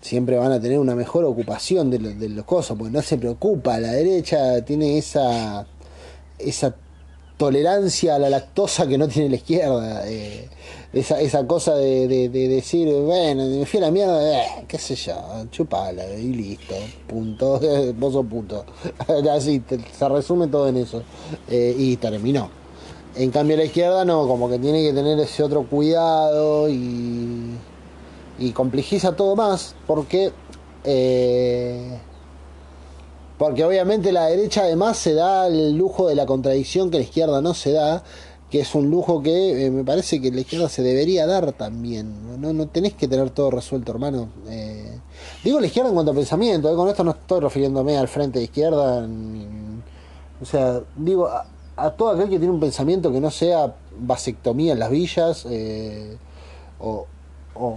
Siempre 0.00 0.36
van 0.36 0.52
a 0.52 0.60
tener 0.60 0.78
una 0.78 0.94
mejor 0.94 1.24
ocupación 1.24 1.90
de, 1.90 1.98
lo, 1.98 2.10
de 2.10 2.28
los 2.28 2.44
cosas, 2.44 2.76
porque 2.76 2.92
no 2.92 3.02
se 3.02 3.18
preocupa, 3.18 3.78
la 3.78 3.92
derecha 3.92 4.64
tiene 4.64 4.98
esa, 4.98 5.66
esa 6.38 6.74
tolerancia 7.36 8.16
a 8.16 8.18
la 8.18 8.30
lactosa 8.30 8.86
que 8.86 8.98
no 8.98 9.08
tiene 9.08 9.30
la 9.30 9.36
izquierda, 9.36 10.02
eh, 10.06 10.48
esa, 10.92 11.20
esa 11.20 11.46
cosa 11.46 11.74
de, 11.74 12.08
de, 12.08 12.28
de, 12.28 12.48
decir, 12.48 12.86
bueno, 12.92 13.46
me 13.46 13.64
fui 13.66 13.78
a 13.78 13.82
la 13.82 13.90
mierda, 13.90 14.42
eh, 14.42 14.64
qué 14.66 14.78
sé 14.78 14.94
yo, 14.94 15.14
chupala 15.50 16.04
y 16.14 16.32
listo, 16.32 16.74
punto, 17.06 17.60
vos 17.96 18.12
sos 18.12 18.26
puto, 18.26 18.64
así 19.32 19.62
se 19.96 20.08
resume 20.08 20.48
todo 20.48 20.68
en 20.68 20.78
eso, 20.78 21.02
eh, 21.48 21.74
y 21.78 21.96
terminó. 21.96 22.50
En 23.16 23.30
cambio 23.30 23.56
la 23.56 23.64
izquierda 23.64 24.04
no, 24.04 24.28
como 24.28 24.48
que 24.48 24.58
tiene 24.58 24.82
que 24.82 24.92
tener 24.92 25.18
ese 25.18 25.42
otro 25.42 25.64
cuidado 25.64 26.68
y 26.68 27.56
y 28.40 28.52
complejiza 28.52 29.14
todo 29.14 29.36
más 29.36 29.76
porque 29.86 30.32
eh, 30.84 31.98
porque 33.38 33.64
obviamente 33.64 34.12
la 34.12 34.26
derecha 34.26 34.62
además 34.62 34.96
se 34.96 35.14
da 35.14 35.46
el 35.46 35.76
lujo 35.76 36.08
de 36.08 36.14
la 36.14 36.26
contradicción 36.26 36.90
que 36.90 36.98
la 36.98 37.04
izquierda 37.04 37.40
no 37.42 37.54
se 37.54 37.72
da 37.72 38.02
que 38.50 38.60
es 38.60 38.74
un 38.74 38.90
lujo 38.90 39.22
que 39.22 39.66
eh, 39.66 39.70
me 39.70 39.84
parece 39.84 40.20
que 40.20 40.32
la 40.32 40.40
izquierda 40.40 40.68
se 40.68 40.82
debería 40.82 41.24
dar 41.24 41.52
también. 41.52 42.40
No, 42.40 42.52
no 42.52 42.66
tenés 42.66 42.94
que 42.94 43.06
tener 43.06 43.30
todo 43.30 43.52
resuelto 43.52 43.92
hermano. 43.92 44.28
Eh, 44.48 44.98
digo 45.44 45.60
la 45.60 45.66
izquierda 45.66 45.90
en 45.90 45.94
cuanto 45.94 46.12
a 46.12 46.14
pensamiento 46.14 46.74
con 46.74 46.88
esto 46.88 47.04
no 47.04 47.12
estoy 47.12 47.40
refiriéndome 47.40 47.96
al 47.96 48.08
frente 48.08 48.38
de 48.38 48.46
izquierda 48.46 49.06
o 50.40 50.44
sea 50.46 50.80
digo 50.96 51.28
a, 51.28 51.46
a, 51.76 51.90
todo 51.90 52.10
aquel 52.10 52.30
que 52.30 52.38
tiene 52.38 52.52
un 52.52 52.60
pensamiento 52.60 53.12
que 53.12 53.20
no 53.20 53.30
sea 53.30 53.74
vasectomía 53.98 54.72
en 54.72 54.78
las 54.78 54.90
villas 54.90 55.46
o, 56.78 57.06
o 57.54 57.76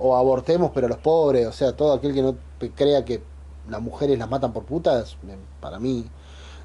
o 0.00 0.16
abortemos 0.16 0.70
pero 0.74 0.88
los 0.88 0.98
pobres, 0.98 1.46
o 1.46 1.52
sea, 1.52 1.76
todo 1.76 1.92
aquel 1.92 2.14
que 2.14 2.22
no 2.22 2.36
crea 2.74 3.04
que 3.04 3.22
las 3.68 3.80
mujeres 3.80 4.18
las 4.18 4.28
matan 4.28 4.52
por 4.52 4.64
putas, 4.64 5.16
para 5.60 5.78
mí 5.78 6.06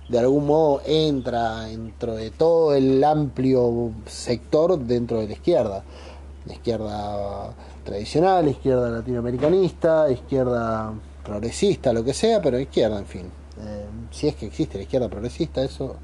de 0.09 0.19
algún 0.19 0.45
modo 0.45 0.81
entra 0.85 1.61
dentro 1.61 2.15
de 2.15 2.31
todo 2.31 2.75
el 2.75 3.03
amplio 3.03 3.91
sector 4.05 4.77
dentro 4.79 5.19
de 5.19 5.27
la 5.27 5.33
izquierda. 5.33 5.83
La 6.45 6.53
izquierda 6.53 7.53
tradicional, 7.83 8.47
izquierda 8.47 8.89
latinoamericanista, 8.89 10.11
izquierda 10.11 10.93
progresista, 11.23 11.91
lo 11.91 12.03
que 12.03 12.13
sea, 12.13 12.39
pero 12.39 12.59
izquierda, 12.59 12.99
en 12.99 13.05
fin. 13.07 13.25
Eh, 13.59 13.85
si 14.11 14.27
es 14.27 14.35
que 14.35 14.45
existe 14.45 14.77
la 14.77 14.83
izquierda 14.83 15.09
progresista, 15.09 15.63
eso 15.63 15.95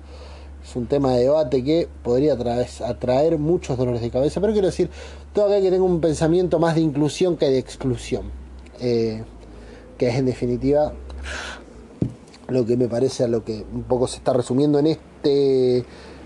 es 0.64 0.76
un 0.76 0.88
tema 0.88 1.14
de 1.14 1.24
debate 1.24 1.64
que 1.64 1.88
podría 2.04 2.34
atraer, 2.34 3.38
muchos 3.38 3.78
dolores 3.78 4.02
de 4.02 4.10
cabeza, 4.10 4.42
pero 4.42 4.54
quiero 4.54 4.68
decir, 4.68 4.90
todo 5.34 5.46
aquel 5.46 5.64
que 5.64 5.72
tenga 5.72 5.84
un 5.84 6.02
pensamiento 6.02 6.60
más 6.60 6.76
de 6.76 6.82
inclusión 6.82 7.38
que 7.38 7.50
de 7.50 7.58
exclusión, 7.58 8.32
eh, 8.80 9.24
que 9.98 10.10
es 10.10 10.16
en 10.16 10.26
definitiva 10.26 10.94
lo 12.48 12.66
que 12.66 12.76
me 12.76 12.88
parece 12.88 13.24
a 13.24 13.28
lo 13.28 13.44
que 13.44 13.66
un 13.74 13.84
poco 13.84 14.08
se 14.08 14.18
está 14.18 14.34
resumiendo 14.34 14.80
en 14.80 14.88
este 14.88 15.86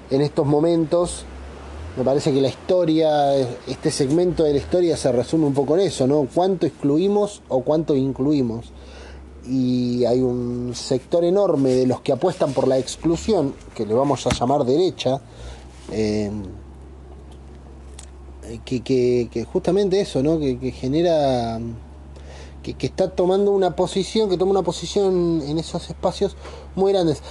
en 0.10 0.22
estos 0.22 0.46
momentos. 0.46 1.26
Me 1.98 2.04
parece 2.04 2.34
que 2.34 2.42
la 2.42 2.50
historia 2.50 3.36
este 3.68 3.90
segmento 3.92 4.44
de 4.44 4.52
la 4.52 4.58
historia 4.58 4.98
se 4.98 5.12
resume 5.12 5.46
un 5.46 5.54
poco 5.54 5.76
en 5.76 5.82
eso 5.82 6.08
no 6.08 6.28
cuánto 6.34 6.66
excluimos 6.66 7.42
o 7.48 7.62
cuánto 7.62 7.96
incluimos 7.96 8.74
y 9.48 10.06
hay 10.06 10.22
un 10.22 10.72
sector 10.74 11.24
enorme 11.24 11.70
de 11.70 11.88
los 11.88 12.02
que 12.02 12.12
apuestan 12.12 12.54
por 12.54 12.68
la 12.68 12.78
exclusión, 12.78 13.54
que 13.76 13.86
le 13.86 13.94
vamos 13.94 14.26
a 14.26 14.32
llamar 14.32 14.66
derecha, 14.66 15.22
eh, 15.92 16.32
que, 18.66 18.82
que, 19.32 19.44
justamente 19.46 20.00
eso, 20.00 20.24
¿no? 20.24 20.40
que, 20.40 20.72
genera, 20.72 21.60
que, 22.64 22.76
está 22.80 23.10
tomando 23.10 23.52
una 23.52 23.76
posición, 23.76 24.30
que 24.30 24.38
toma 24.38 24.52
una 24.52 24.64
posición 24.64 25.42
en 25.46 25.58
esos 25.58 25.90
espacios 25.90 26.36
muy 26.76 26.92
grandes. 26.92 27.22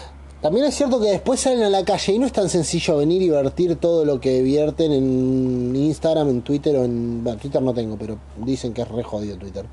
También 0.40 0.66
es 0.66 0.74
cierto 0.74 1.00
que 1.00 1.06
después 1.06 1.40
salen 1.40 1.62
a 1.62 1.70
la 1.70 1.84
calle 1.84 2.12
y 2.12 2.18
no 2.18 2.26
es 2.26 2.32
tan 2.32 2.50
sencillo 2.50 2.98
venir 2.98 3.22
y 3.22 3.30
vertir 3.30 3.76
todo 3.76 4.04
lo 4.04 4.20
que 4.20 4.42
vierten 4.42 4.92
en 4.92 5.74
Instagram, 5.74 6.28
en 6.28 6.42
Twitter 6.42 6.76
o 6.76 6.84
en... 6.84 7.24
Bueno, 7.24 7.38
Twitter 7.38 7.62
no 7.62 7.72
tengo, 7.72 7.96
pero 7.96 8.18
dicen 8.36 8.74
que 8.74 8.82
es 8.82 8.88
re 8.88 9.02
jodido 9.02 9.38
Twitter. 9.38 9.64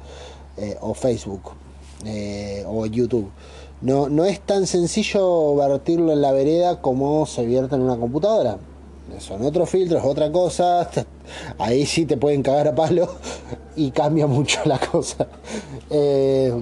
Eh, 0.57 0.77
o 0.81 0.93
Facebook 0.93 1.51
eh, 2.05 2.63
o 2.67 2.86
YouTube. 2.86 3.29
No, 3.81 4.10
no 4.10 4.25
es 4.25 4.39
tan 4.41 4.67
sencillo 4.67 5.55
vertirlo 5.55 6.12
en 6.12 6.21
la 6.21 6.31
vereda 6.31 6.81
como 6.81 7.25
se 7.25 7.45
vierte 7.45 7.75
en 7.75 7.81
una 7.81 7.98
computadora. 7.98 8.57
Son 9.20 9.41
otros 9.46 9.70
filtros, 9.70 10.03
otra 10.03 10.31
cosa. 10.31 10.89
Ahí 11.58 11.86
sí 11.86 12.05
te 12.05 12.17
pueden 12.17 12.43
cagar 12.43 12.70
a 12.70 12.75
palo 12.75 13.10
y 13.75 13.91
cambia 13.91 14.27
mucho 14.27 14.62
la 14.65 14.79
cosa. 14.79 15.27
Eh, 15.89 16.53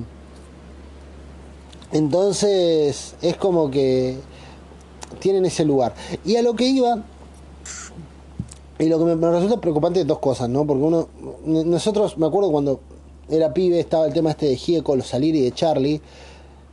entonces 1.91 3.15
es 3.21 3.37
como 3.37 3.69
que 3.71 4.17
tienen 5.19 5.45
ese 5.45 5.65
lugar. 5.65 5.93
Y 6.25 6.35
a 6.35 6.41
lo 6.41 6.55
que 6.55 6.65
iba, 6.65 7.03
y 8.77 8.85
lo 8.85 8.99
que 8.99 9.15
me, 9.15 9.31
resulta 9.31 9.59
preocupante 9.59 10.01
es 10.01 10.07
dos 10.07 10.19
cosas, 10.19 10.49
¿no? 10.49 10.65
Porque 10.65 10.83
uno, 10.83 11.07
nosotros, 11.45 12.17
me 12.17 12.27
acuerdo 12.27 12.51
cuando 12.51 12.79
era 13.29 13.53
pibe, 13.53 13.79
estaba 13.79 14.07
el 14.07 14.13
tema 14.13 14.31
este 14.31 14.47
de 14.47 14.55
Gieco, 14.55 14.95
los 14.95 15.07
salir 15.07 15.35
y 15.35 15.41
de 15.41 15.51
Charlie. 15.51 16.01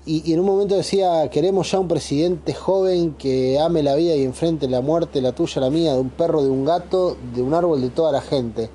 Y, 0.09 0.33
en 0.33 0.39
un 0.39 0.47
momento 0.47 0.77
decía, 0.77 1.29
queremos 1.31 1.73
ya 1.73 1.81
un 1.81 1.89
presidente 1.89 2.55
joven 2.55 3.15
que 3.15 3.59
ame 3.59 3.83
la 3.83 3.97
vida 3.97 4.15
y 4.15 4.23
enfrente 4.23 4.69
la 4.69 4.81
muerte, 4.81 5.21
la 5.21 5.33
tuya, 5.33 5.61
la 5.61 5.69
mía, 5.69 5.95
de 5.95 6.01
un 6.01 6.11
perro, 6.11 6.45
de 6.45 6.49
un 6.49 6.65
gato, 6.65 7.17
de 7.35 7.43
un 7.43 7.53
árbol, 7.53 7.81
de 7.81 7.91
toda 7.91 8.13
la 8.13 8.21
gente. 8.21 8.71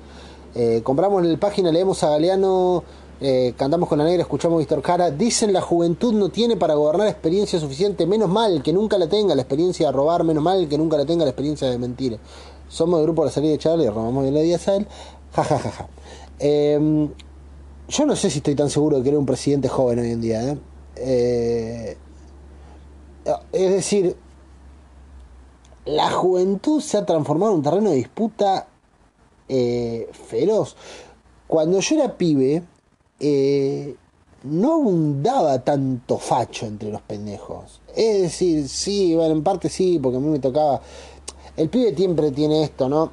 Eh, 0.54 0.82
compramos 0.84 1.24
la 1.24 1.40
página, 1.40 1.72
leemos 1.72 2.02
a 2.02 2.10
Galeano, 2.10 2.84
eh, 3.18 3.54
cantamos 3.56 3.88
con 3.88 3.96
la 3.96 4.04
negra, 4.04 4.20
escuchamos 4.20 4.56
a 4.56 4.58
Víctor 4.58 4.82
Cara. 4.82 5.10
Dicen 5.10 5.54
la 5.54 5.62
juventud 5.62 6.12
no 6.12 6.28
tiene 6.28 6.58
para 6.58 6.74
gobernar 6.74 7.08
experiencia 7.08 7.58
suficiente, 7.58 8.04
menos 8.06 8.28
mal 8.28 8.62
que 8.62 8.74
nunca 8.74 8.98
la 8.98 9.08
tenga 9.08 9.34
la 9.34 9.40
experiencia 9.40 9.86
de 9.86 9.92
robar, 9.92 10.24
menos 10.24 10.42
mal 10.42 10.68
que 10.68 10.76
nunca 10.76 10.98
la 10.98 11.06
tenga 11.06 11.24
la 11.24 11.30
experiencia 11.30 11.70
de 11.70 11.78
mentir. 11.78 12.18
Somos 12.68 12.98
el 12.98 13.06
grupo 13.06 13.22
de 13.22 13.28
la 13.28 13.32
salida 13.32 13.52
de 13.52 13.58
Charlie, 13.58 13.88
robamos 13.88 14.24
bien 14.24 14.34
la 14.34 14.40
día 14.40 14.58
a 14.66 14.74
él. 14.74 14.86
Ja, 15.32 15.44
ja, 15.44 15.58
ja, 15.58 15.70
ja. 15.70 15.88
Eh, 16.40 17.08
yo 17.88 18.06
no 18.06 18.16
sé 18.16 18.28
si 18.28 18.38
estoy 18.38 18.54
tan 18.54 18.68
seguro 18.68 18.98
de 18.98 19.02
que 19.02 19.08
era 19.08 19.18
un 19.18 19.24
presidente 19.24 19.68
joven 19.68 19.98
hoy 19.98 20.10
en 20.10 20.20
día. 20.20 20.42
¿eh? 20.42 20.58
Eh, 21.04 21.96
es 23.52 23.70
decir, 23.70 24.16
la 25.84 26.10
juventud 26.10 26.80
se 26.80 26.98
ha 26.98 27.06
transformado 27.06 27.52
en 27.52 27.58
un 27.58 27.64
terreno 27.64 27.90
de 27.90 27.96
disputa 27.96 28.68
eh, 29.48 30.08
feroz. 30.28 30.76
Cuando 31.48 31.80
yo 31.80 31.96
era 31.96 32.16
pibe, 32.16 32.62
no 34.44 34.74
abundaba 34.74 35.58
tanto 35.62 36.18
facho 36.18 36.66
entre 36.66 36.90
los 36.90 37.02
pendejos. 37.02 37.80
Es 37.94 38.22
decir, 38.22 38.68
sí, 38.68 39.14
bueno, 39.14 39.34
en 39.34 39.42
parte 39.42 39.68
sí, 39.68 39.98
porque 40.02 40.18
a 40.18 40.20
mí 40.20 40.28
me 40.28 40.38
tocaba. 40.38 40.80
El 41.56 41.68
pibe 41.68 41.94
siempre 41.94 42.30
tiene 42.30 42.62
esto, 42.62 42.88
¿no? 42.88 43.10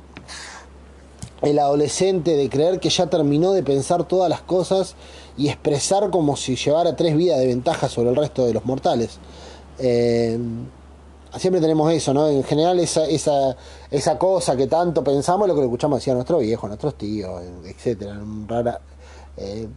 El 1.42 1.60
adolescente 1.60 2.36
de 2.36 2.50
creer 2.50 2.80
que 2.80 2.90
ya 2.90 3.08
terminó 3.08 3.54
de 3.54 3.64
pensar 3.64 4.04
todas 4.06 4.30
las 4.30 4.42
cosas 4.42 4.96
y 5.38 5.48
expresar 5.48 6.10
como 6.10 6.36
si 6.36 6.56
llevara 6.56 6.96
tres 6.96 7.16
vidas 7.16 7.40
de 7.40 7.48
ventaja 7.48 7.88
sobre 7.88 8.10
el 8.10 8.16
resto 8.16 8.46
de 8.46 8.54
los 8.54 8.66
mortales. 8.66 9.20
Eh, 9.78 10.38
siempre 11.38 11.62
tenemos 11.62 11.92
eso, 11.94 12.14
¿no? 12.14 12.28
En 12.28 12.44
general 12.44 12.80
esa, 12.80 13.06
esa, 13.06 13.56
esa 13.92 14.18
cosa 14.18 14.58
que 14.58 14.68
tanto 14.68 15.04
pensamos, 15.04 15.48
lo 15.48 15.56
que 15.56 15.62
escuchamos 15.62 16.00
decía 16.00 16.14
a 16.14 16.16
nuestro 16.16 16.40
viejo, 16.40 16.66
a 16.66 16.70
nuestros 16.70 16.96
tíos, 16.96 17.42
etcétera. 17.66 18.20
Rara, 18.48 18.82
eh, 19.38 19.68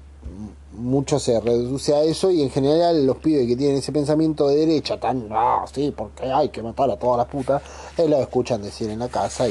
mucho 0.72 1.18
se 1.18 1.38
reduce 1.40 1.94
a 1.94 2.02
eso 2.02 2.30
y 2.30 2.42
en 2.42 2.50
general 2.50 3.06
los 3.06 3.18
pibes 3.18 3.46
que 3.46 3.56
tienen 3.56 3.76
ese 3.76 3.92
pensamiento 3.92 4.48
de 4.48 4.56
derecha 4.56 4.98
tan, 4.98 5.28
no, 5.28 5.64
sí, 5.72 5.92
porque 5.94 6.24
hay 6.24 6.48
que 6.48 6.62
matar 6.62 6.90
a 6.90 6.96
todas 6.96 7.18
las 7.18 7.26
putas, 7.26 7.62
eh, 7.96 8.08
lo 8.08 8.16
escuchan 8.18 8.62
decir 8.62 8.90
en 8.90 9.00
la 9.00 9.08
casa. 9.08 9.46
Y, 9.46 9.50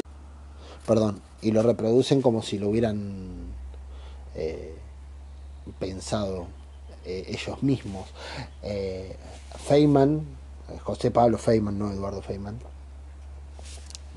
perdón, 0.86 1.20
y 1.42 1.50
lo 1.50 1.62
reproducen 1.62 2.22
como 2.22 2.40
si 2.40 2.58
lo 2.58 2.68
hubieran 2.68 3.52
eh, 4.34 4.74
pensado 5.78 6.46
eh, 7.04 7.24
ellos 7.28 7.62
mismos. 7.62 8.08
Eh, 8.62 9.16
Feynman, 9.66 10.22
José 10.84 11.10
Pablo 11.10 11.36
Feynman, 11.36 11.78
no 11.78 11.90
Eduardo 11.90 12.22
Feynman, 12.22 12.58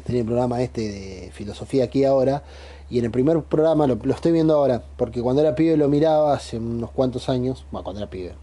tenía 0.06 0.22
el 0.22 0.28
programa 0.28 0.62
este 0.62 0.82
de 0.82 1.32
filosofía 1.34 1.86
aquí 1.86 2.06
ahora, 2.06 2.44
y 2.90 3.00
en 3.00 3.06
el 3.06 3.12
primer 3.12 3.42
programa 3.42 3.88
lo, 3.88 4.00
estoy 4.14 4.32
viendo 4.32 4.56
ahora, 4.56 4.84
porque 4.96 5.22
cuando 5.22 5.42
era 5.42 5.56
pibe 5.56 5.76
lo 5.76 5.90
miraba 5.90 6.34
hace 6.34 6.58
unos 6.58 6.92
cuantos 6.92 7.28
años, 7.28 7.66
bueno, 7.72 7.84
cuando 7.84 8.02
era 8.02 8.10
pibe, 8.10 8.34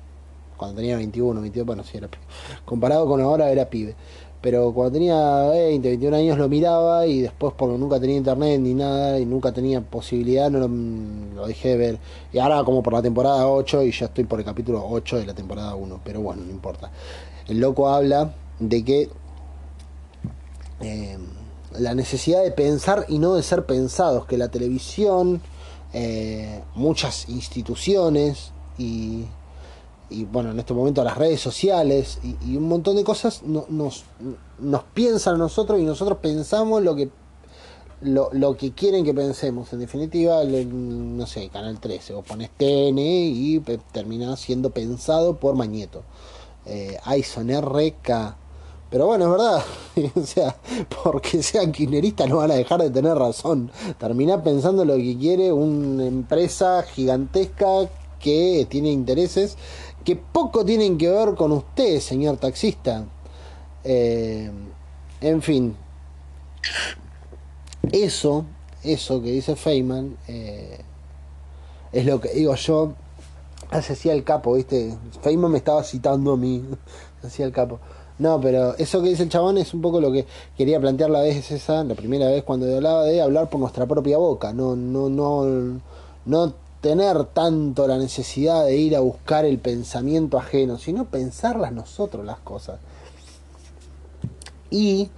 cuando 0.56 0.76
tenía 0.76 0.96
21, 0.96 1.40
22, 1.40 1.66
bueno, 1.66 1.84
sí 1.84 1.96
era 1.96 2.08
pibe. 2.08 2.24
Comparado 2.64 3.06
con 3.06 3.20
ahora 3.20 3.50
era 3.50 3.70
pibe 3.70 3.94
pero 4.42 4.72
cuando 4.72 4.94
tenía 4.94 5.49
20, 5.50 5.88
21 5.88 6.16
años 6.16 6.37
lo 6.37 6.49
miraba 6.49 7.06
y 7.06 7.22
después 7.22 7.54
porque 7.56 7.78
nunca 7.78 8.00
tenía 8.00 8.16
internet 8.16 8.61
ni 8.61 8.75
nada 8.75 9.20
y 9.20 9.25
nunca 9.25 9.52
tenía 9.52 9.80
posibilidad, 9.80 10.50
no 10.50 10.66
lo, 10.66 11.46
dejé 11.46 11.70
de 11.70 11.76
ver. 11.76 11.99
Y 12.32 12.40
ahora 12.40 12.64
como 12.64 12.82
por 12.82 12.92
la 12.92 13.00
temporada 13.00 13.46
8 13.46 13.84
y 13.84 13.92
ya 13.92 14.06
estoy 14.06 14.25
por 14.25 14.40
el 14.40 14.44
capítulo 14.44 14.84
8 14.84 15.18
de 15.18 15.26
la 15.26 15.34
temporada 15.34 15.76
1, 15.76 16.00
pero 16.04 16.20
bueno, 16.20 16.42
no 16.44 16.50
importa. 16.50 16.90
El 17.46 17.61
loco 17.61 17.88
habla 17.88 18.34
de 18.58 18.84
que 18.84 19.11
eh, 20.80 21.18
la 21.78 21.94
necesidad 21.94 22.42
de 22.42 22.50
pensar 22.50 23.06
y 23.08 23.20
no 23.20 23.34
de 23.34 23.44
ser 23.44 23.64
pensados, 23.64 24.26
que 24.26 24.37
la 24.37 24.49
televisión, 24.49 25.40
eh, 25.92 26.62
muchas 26.75 27.28
instituciones 27.28 28.50
y 28.76 29.26
y 30.12 30.25
bueno, 30.25 30.50
en 30.50 30.59
este 30.59 30.75
momento 30.75 31.02
las 31.02 31.16
redes 31.16 31.40
sociales 31.40 32.19
y, 32.23 32.57
un 32.57 32.69
montón 32.69 32.97
de 32.97 33.04
cosas 33.04 33.42
nos, 33.42 34.04
piensan 34.95 35.35
a 35.35 35.38
nosotros 35.38 35.81
y 35.81 35.85
nosotros 35.85 36.19
pensamos 36.19 36.83
lo 36.83 36.95
que 36.95 37.11
lo, 38.02 38.57
que 38.57 38.73
quieren 38.73 39.04
que 39.04 39.14
pensemos. 39.14 39.73
En 39.73 39.78
definitiva, 39.78 40.42
no 40.45 41.26
sé, 41.26 41.49
Canal 41.49 41.78
13, 41.78 42.14
o 42.14 42.23
pones 42.23 42.50
TN 42.50 42.99
y 42.99 43.61
termina 43.92 44.37
siendo 44.37 44.71
pensado 44.71 45.37
por 45.37 45.54
Mañeto. 45.54 46.02
Eh, 46.66 46.99
Ison 47.16 47.49
RK. 47.49 48.37
Pero 48.90 49.07
bueno, 49.07 49.25
es 49.25 49.31
verdad. 49.31 49.64
o 50.21 50.26
sea, 50.26 50.57
porque 51.02 51.42
sean 51.42 51.73
kirchneristas 51.73 52.28
no 52.28 52.38
van 52.38 52.50
a 52.50 52.54
dejar 52.54 52.83
de 52.83 52.90
tener 52.90 53.14
razón. 53.16 53.71
Termina 53.99 54.42
pensando 54.42 54.85
lo 54.85 54.97
que 54.97 55.16
quiere 55.16 55.52
una 55.52 56.04
empresa 56.04 56.83
gigantesca 56.83 57.88
que 58.23 58.66
tiene 58.71 58.90
intereses 58.90 59.57
que 60.04 60.16
poco 60.16 60.64
tienen 60.64 60.99
que 60.99 61.09
ver 61.09 61.35
con 61.35 61.52
usted, 61.52 62.00
señor 62.00 62.37
taxista. 62.37 63.04
Eh, 63.85 64.50
en 65.21 65.42
fin, 65.42 65.76
eso, 67.90 68.44
eso 68.82 69.23
que 69.23 69.30
dice 69.30 69.56
Feynman, 69.56 70.16
eh, 70.28 70.80
es 71.92 72.06
lo 72.06 72.21
que 72.21 72.30
digo 72.30 72.54
yo. 72.54 72.94
Hacía 73.71 74.12
el 74.12 74.23
capo, 74.23 74.54
¿viste? 74.54 74.94
Feynman 75.23 75.50
me 75.50 75.59
estaba 75.59 75.82
citando 75.82 76.32
a 76.32 76.37
mí. 76.37 76.62
Hacía 77.23 77.47
el 77.47 77.52
capo. 77.52 77.80
No, 78.18 78.40
pero 78.40 78.76
eso 78.76 79.02
que 79.02 79.09
dice 79.09 79.23
el 79.23 79.30
chabón 79.30 79.56
es 79.59 79.73
un 79.73 79.80
poco 79.80 80.00
lo 80.00 80.12
que 80.12 80.26
quería 80.56 80.78
plantear 80.78 81.11
la 81.11 81.21
vez 81.23 81.50
esa, 81.50 81.82
la 81.82 81.94
primera 81.94 82.26
vez 82.26 82.44
cuando 82.44 82.73
hablaba 82.73 83.04
de 83.04 83.23
hablar 83.23 83.49
por 83.49 83.59
nuestra 83.59 83.87
propia 83.87 84.18
boca, 84.18 84.52
no, 84.52 84.76
no, 84.76 85.09
no, 85.09 85.80
no 86.26 86.54
tener 86.82 87.26
tanto 87.26 87.86
la 87.86 87.96
necesidad 87.96 88.64
de 88.66 88.76
ir 88.76 88.96
a 88.96 89.00
buscar 89.00 89.44
el 89.44 89.58
pensamiento 89.58 90.36
ajeno, 90.36 90.78
sino 90.78 91.06
pensarlas 91.06 91.72
nosotros 91.72 92.26
las 92.26 92.40
cosas. 92.40 92.80
Y 94.68 95.08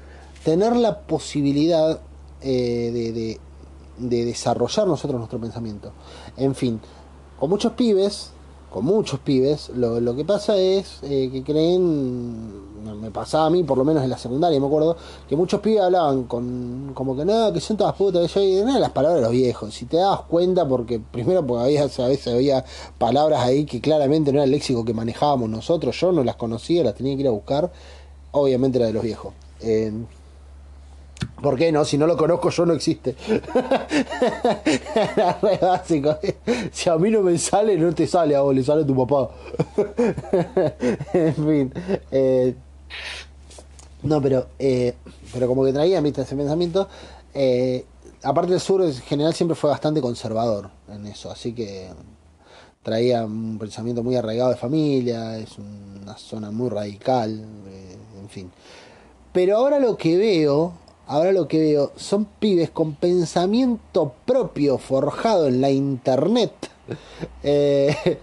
tener 0.44 0.76
la 0.76 1.00
posibilidad 1.00 2.00
eh, 2.42 2.90
de, 2.92 3.40
de 3.96 4.24
desarrollar 4.26 4.86
nosotros 4.86 5.18
nuestro 5.18 5.40
pensamiento. 5.40 5.92
En 6.36 6.54
fin, 6.54 6.80
con 7.40 7.48
muchos 7.48 7.72
pibes 7.72 8.33
con 8.74 8.86
muchos 8.86 9.20
pibes, 9.20 9.68
lo, 9.68 10.00
lo 10.00 10.16
que 10.16 10.24
pasa 10.24 10.56
es 10.56 10.98
eh, 11.04 11.30
que 11.30 11.44
creen, 11.44 12.80
me 13.00 13.08
pasaba 13.12 13.46
a 13.46 13.50
mí 13.50 13.62
por 13.62 13.78
lo 13.78 13.84
menos 13.84 14.02
en 14.02 14.10
la 14.10 14.18
secundaria, 14.18 14.58
me 14.58 14.66
acuerdo, 14.66 14.96
que 15.28 15.36
muchos 15.36 15.60
pibes 15.60 15.80
hablaban 15.80 16.24
con 16.24 16.90
como 16.92 17.16
que 17.16 17.24
nada, 17.24 17.52
que 17.52 17.60
son 17.60 17.76
todas 17.76 17.94
putas, 17.94 18.34
las 18.34 18.90
palabras 18.90 19.20
de 19.20 19.22
los 19.22 19.30
viejos. 19.30 19.72
Si 19.72 19.84
te 19.84 19.98
das 19.98 20.22
cuenta, 20.22 20.66
porque 20.66 20.98
primero 20.98 21.46
porque 21.46 21.62
había, 21.62 21.82
a 21.82 22.08
veces 22.08 22.34
había 22.34 22.64
palabras 22.98 23.44
ahí 23.44 23.64
que 23.64 23.80
claramente 23.80 24.32
no 24.32 24.38
era 24.38 24.44
el 24.44 24.50
léxico 24.50 24.84
que 24.84 24.92
manejábamos 24.92 25.48
nosotros, 25.48 25.96
yo 26.00 26.10
no 26.10 26.24
las 26.24 26.34
conocía, 26.34 26.82
las 26.82 26.96
tenía 26.96 27.14
que 27.14 27.20
ir 27.20 27.28
a 27.28 27.30
buscar, 27.30 27.70
obviamente 28.32 28.78
era 28.78 28.88
de 28.88 28.92
los 28.92 29.04
viejos. 29.04 29.34
Eh, 29.60 29.92
¿Por 31.44 31.58
qué 31.58 31.70
no? 31.70 31.84
Si 31.84 31.98
no 31.98 32.06
lo 32.06 32.16
conozco 32.16 32.48
yo 32.48 32.64
no 32.64 32.72
existe. 32.72 33.14
Era 35.14 35.38
re 35.42 35.58
básico. 35.58 36.16
Si 36.72 36.88
a 36.88 36.96
mí 36.96 37.10
no 37.10 37.20
me 37.20 37.36
sale, 37.36 37.76
no 37.76 37.94
te 37.94 38.06
sale 38.06 38.34
a 38.34 38.40
vos, 38.40 38.54
le 38.54 38.64
sale 38.64 38.82
a 38.82 38.86
tu 38.86 38.96
papá. 38.96 39.28
en 41.12 41.34
fin. 41.34 41.70
Eh, 42.10 42.54
no, 44.04 44.22
pero 44.22 44.46
eh, 44.58 44.94
pero 45.34 45.46
como 45.46 45.66
que 45.66 45.74
traía 45.74 46.00
¿viste? 46.00 46.22
ese 46.22 46.34
pensamiento. 46.34 46.88
Eh, 47.34 47.84
aparte 48.22 48.52
del 48.52 48.60
sur, 48.60 48.80
en 48.80 48.94
general 48.94 49.34
siempre 49.34 49.54
fue 49.54 49.68
bastante 49.68 50.00
conservador 50.00 50.70
en 50.88 51.04
eso. 51.04 51.30
Así 51.30 51.52
que 51.52 51.90
traía 52.82 53.22
un 53.22 53.58
pensamiento 53.58 54.02
muy 54.02 54.16
arraigado 54.16 54.48
de 54.48 54.56
familia. 54.56 55.36
Es 55.36 55.58
una 55.58 56.16
zona 56.16 56.50
muy 56.50 56.70
radical. 56.70 57.44
en 58.18 58.28
fin. 58.30 58.50
Pero 59.30 59.58
ahora 59.58 59.78
lo 59.78 59.98
que 59.98 60.16
veo 60.16 60.83
ahora 61.06 61.32
lo 61.32 61.48
que 61.48 61.58
veo 61.58 61.92
son 61.96 62.24
pibes 62.24 62.70
con 62.70 62.94
pensamiento 62.94 64.14
propio 64.24 64.78
forjado 64.78 65.48
en 65.48 65.60
la 65.60 65.70
internet. 65.70 66.52
Eh, 67.42 68.18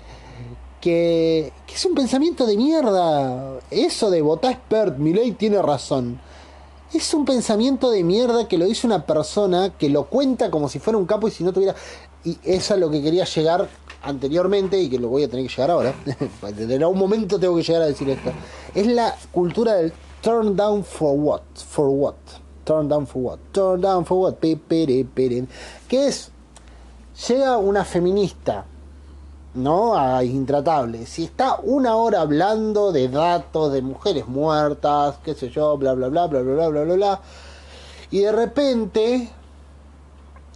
que, 0.82 1.54
es 1.74 1.86
un 1.86 1.96
pensamiento 1.96 2.46
de 2.46 2.58
mierda. 2.58 3.60
Eso 3.70 4.10
de 4.10 4.22
votar 4.22 4.52
expert, 4.52 5.00
ley 5.00 5.32
tiene 5.32 5.62
razón. 5.62 6.20
Es 6.94 7.14
un 7.14 7.24
pensamiento 7.24 7.90
de 7.90 8.04
mierda 8.04 8.48
que 8.48 8.58
lo 8.58 8.66
dice 8.66 8.86
una 8.86 9.06
persona 9.06 9.72
que 9.78 9.90
lo 9.90 10.06
cuenta 10.08 10.52
como 10.52 10.68
si 10.68 10.80
fuera 10.80 10.98
un 10.98 11.06
capo 11.06 11.28
y 11.28 11.32
si 11.32 11.44
no 11.44 11.54
tuviera... 11.54 11.76
Y 12.24 12.38
eso 12.44 12.74
es 12.74 12.80
lo 12.80 12.92
que 12.92 13.02
quería 13.02 13.26
llegar 13.26 13.68
anteriormente 14.04 14.80
y 14.80 14.90
que 14.90 15.00
lo 15.00 15.08
voy 15.08 15.24
a 15.24 15.30
tener 15.30 15.48
que 15.48 15.52
llegar 15.52 15.72
ahora. 15.72 15.94
en 16.58 16.84
algún 16.84 17.00
momento 17.00 17.40
tengo 17.40 17.56
que 17.56 17.64
llegar 17.64 17.84
a 17.84 17.86
decir 17.86 18.10
esto. 18.10 18.32
Es 18.76 18.88
la 18.88 19.16
cultura 19.32 19.76
del 19.76 19.94
turn 20.22 20.56
down 20.56 20.84
for 20.84 21.16
what? 21.18 21.42
For 21.56 21.88
what? 21.88 22.41
Turn 22.72 22.88
down 22.88 23.06
for 23.06 23.22
what? 23.22 23.40
Turn 23.52 23.82
down 23.82 24.06
for 24.06 24.18
what? 24.18 24.40
Que 24.40 26.08
es, 26.08 26.32
llega 27.28 27.58
una 27.58 27.84
feminista, 27.84 28.64
¿no? 29.56 29.94
A 29.94 30.24
Intratable. 30.24 31.06
Si 31.06 31.26
está 31.26 31.60
una 31.64 31.98
hora 31.98 32.22
hablando 32.22 32.94
de 32.94 33.10
datos 33.10 33.74
de 33.74 33.82
mujeres 33.82 34.26
muertas, 34.26 35.18
qué 35.22 35.36
sé 35.36 35.50
yo, 35.50 35.76
bla, 35.78 35.96
bla, 35.96 36.08
bla, 36.08 36.28
bla, 36.28 36.42
bla, 36.44 36.54
bla, 36.54 36.70
bla, 36.70 36.84
bla, 36.84 36.96
bla. 36.96 37.22
Y 38.10 38.20
de 38.20 38.32
repente 38.32 39.30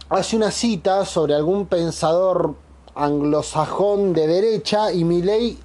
hace 0.08 0.36
una 0.36 0.50
cita 0.50 1.04
sobre 1.04 1.34
algún 1.34 1.66
pensador 1.66 2.54
anglosajón 2.94 4.14
de 4.14 4.26
derecha 4.26 4.90
y 4.90 5.04
ley 5.04 5.58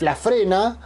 la 0.00 0.16
frena, 0.16 0.78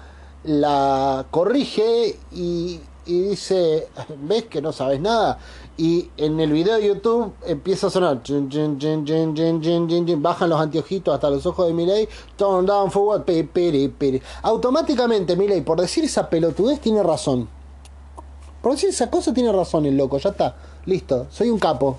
la 0.43 1.25
corrige 1.31 2.19
y 2.33 2.81
y 3.07 3.21
dice, 3.21 3.89
¿ves 4.23 4.45
que 4.45 4.61
no 4.61 4.73
sabes 4.73 5.01
nada? 5.01 5.39
Y 5.77 6.11
en 6.17 6.41
el 6.41 6.53
video 6.53 6.77
de 6.77 6.89
YouTube 6.89 7.33
empieza 7.47 7.87
a 7.87 7.91
sonar, 7.91 8.21
bajan 10.19 10.51
los 10.51 10.61
anteojitos 10.61 11.15
hasta 11.15 11.31
los 11.31 11.47
ojos 11.47 11.67
de 11.67 11.73
Miley, 11.73 12.09
turn 12.37 12.67
down 12.67 12.91
forward, 12.91 13.25
automáticamente 14.43 15.37
Miley, 15.37 15.61
por 15.61 15.81
decir 15.81 16.05
esa 16.05 16.29
pelotudez, 16.29 16.81
tiene 16.81 17.03
razón. 17.03 17.49
Por 18.61 18.73
decir 18.73 18.89
esa 18.89 19.11
cosa 19.11 19.33
tiene 19.33 19.53
razón 19.53 19.87
el 19.87 19.97
loco, 19.97 20.19
ya 20.19 20.31
está, 20.31 20.57
listo, 20.85 21.27
soy 21.31 21.51
un 21.51 21.59
capo. 21.59 21.99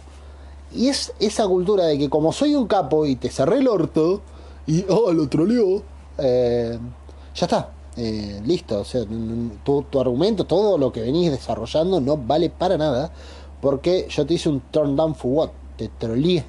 Y 0.74 0.90
es 0.90 1.14
esa 1.20 1.48
cultura 1.48 1.86
de 1.86 1.98
que 1.98 2.10
como 2.10 2.34
soy 2.34 2.56
un 2.56 2.68
capo 2.68 3.06
y 3.06 3.16
te 3.16 3.30
cerré 3.30 3.60
el 3.60 3.68
orto, 3.68 4.22
y 4.66 4.86
oh, 4.90 5.14
lo 5.14 5.30
troleó, 5.30 5.82
eh, 6.18 6.78
ya 7.34 7.46
está, 7.46 7.72
eh, 8.00 8.40
listo, 8.46 8.82
o 8.82 8.86
sea, 8.86 9.02
tu, 9.64 9.82
tu, 9.90 10.00
argumento, 10.00 10.46
todo 10.46 10.78
lo 10.78 10.92
que 10.92 11.02
venís 11.02 11.32
desarrollando 11.32 12.00
no 12.00 12.16
vale 12.16 12.52
para 12.52 12.78
nada, 12.78 13.12
porque 13.60 14.06
yo 14.08 14.24
te 14.24 14.36
hice 14.36 14.50
un 14.50 14.60
turn 14.70 14.96
down 14.96 15.16
for 15.16 15.32
what, 15.32 15.50
te 15.76 15.90
troleé. 15.98 16.44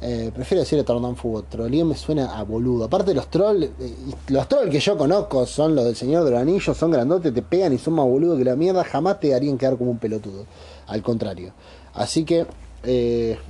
Eh, 0.00 0.30
prefiero 0.32 0.60
decir 0.60 0.84
turn 0.84 1.02
down 1.02 1.16
for 1.16 1.32
what, 1.32 1.44
troleé 1.50 1.84
me 1.84 1.96
suena 1.96 2.38
a 2.38 2.44
boludo. 2.44 2.84
Aparte 2.84 3.12
los 3.12 3.28
trolls, 3.28 3.70
eh, 3.80 3.96
los 4.28 4.48
trolls 4.48 4.70
que 4.70 4.78
yo 4.78 4.96
conozco 4.96 5.44
son 5.46 5.74
los 5.74 5.84
del 5.84 5.96
Señor 5.96 6.22
de 6.22 6.30
los 6.30 6.40
Anillos, 6.40 6.76
son 6.76 6.92
grandotes, 6.92 7.34
te 7.34 7.42
pegan 7.42 7.72
y 7.72 7.78
son 7.78 7.94
más 7.94 8.06
boludos 8.06 8.38
que 8.38 8.44
la 8.44 8.54
mierda, 8.54 8.84
jamás 8.84 9.18
te 9.18 9.34
harían 9.34 9.58
quedar 9.58 9.76
como 9.76 9.90
un 9.90 9.98
pelotudo. 9.98 10.46
Al 10.86 11.02
contrario. 11.02 11.54
Así 11.92 12.24
que 12.24 12.46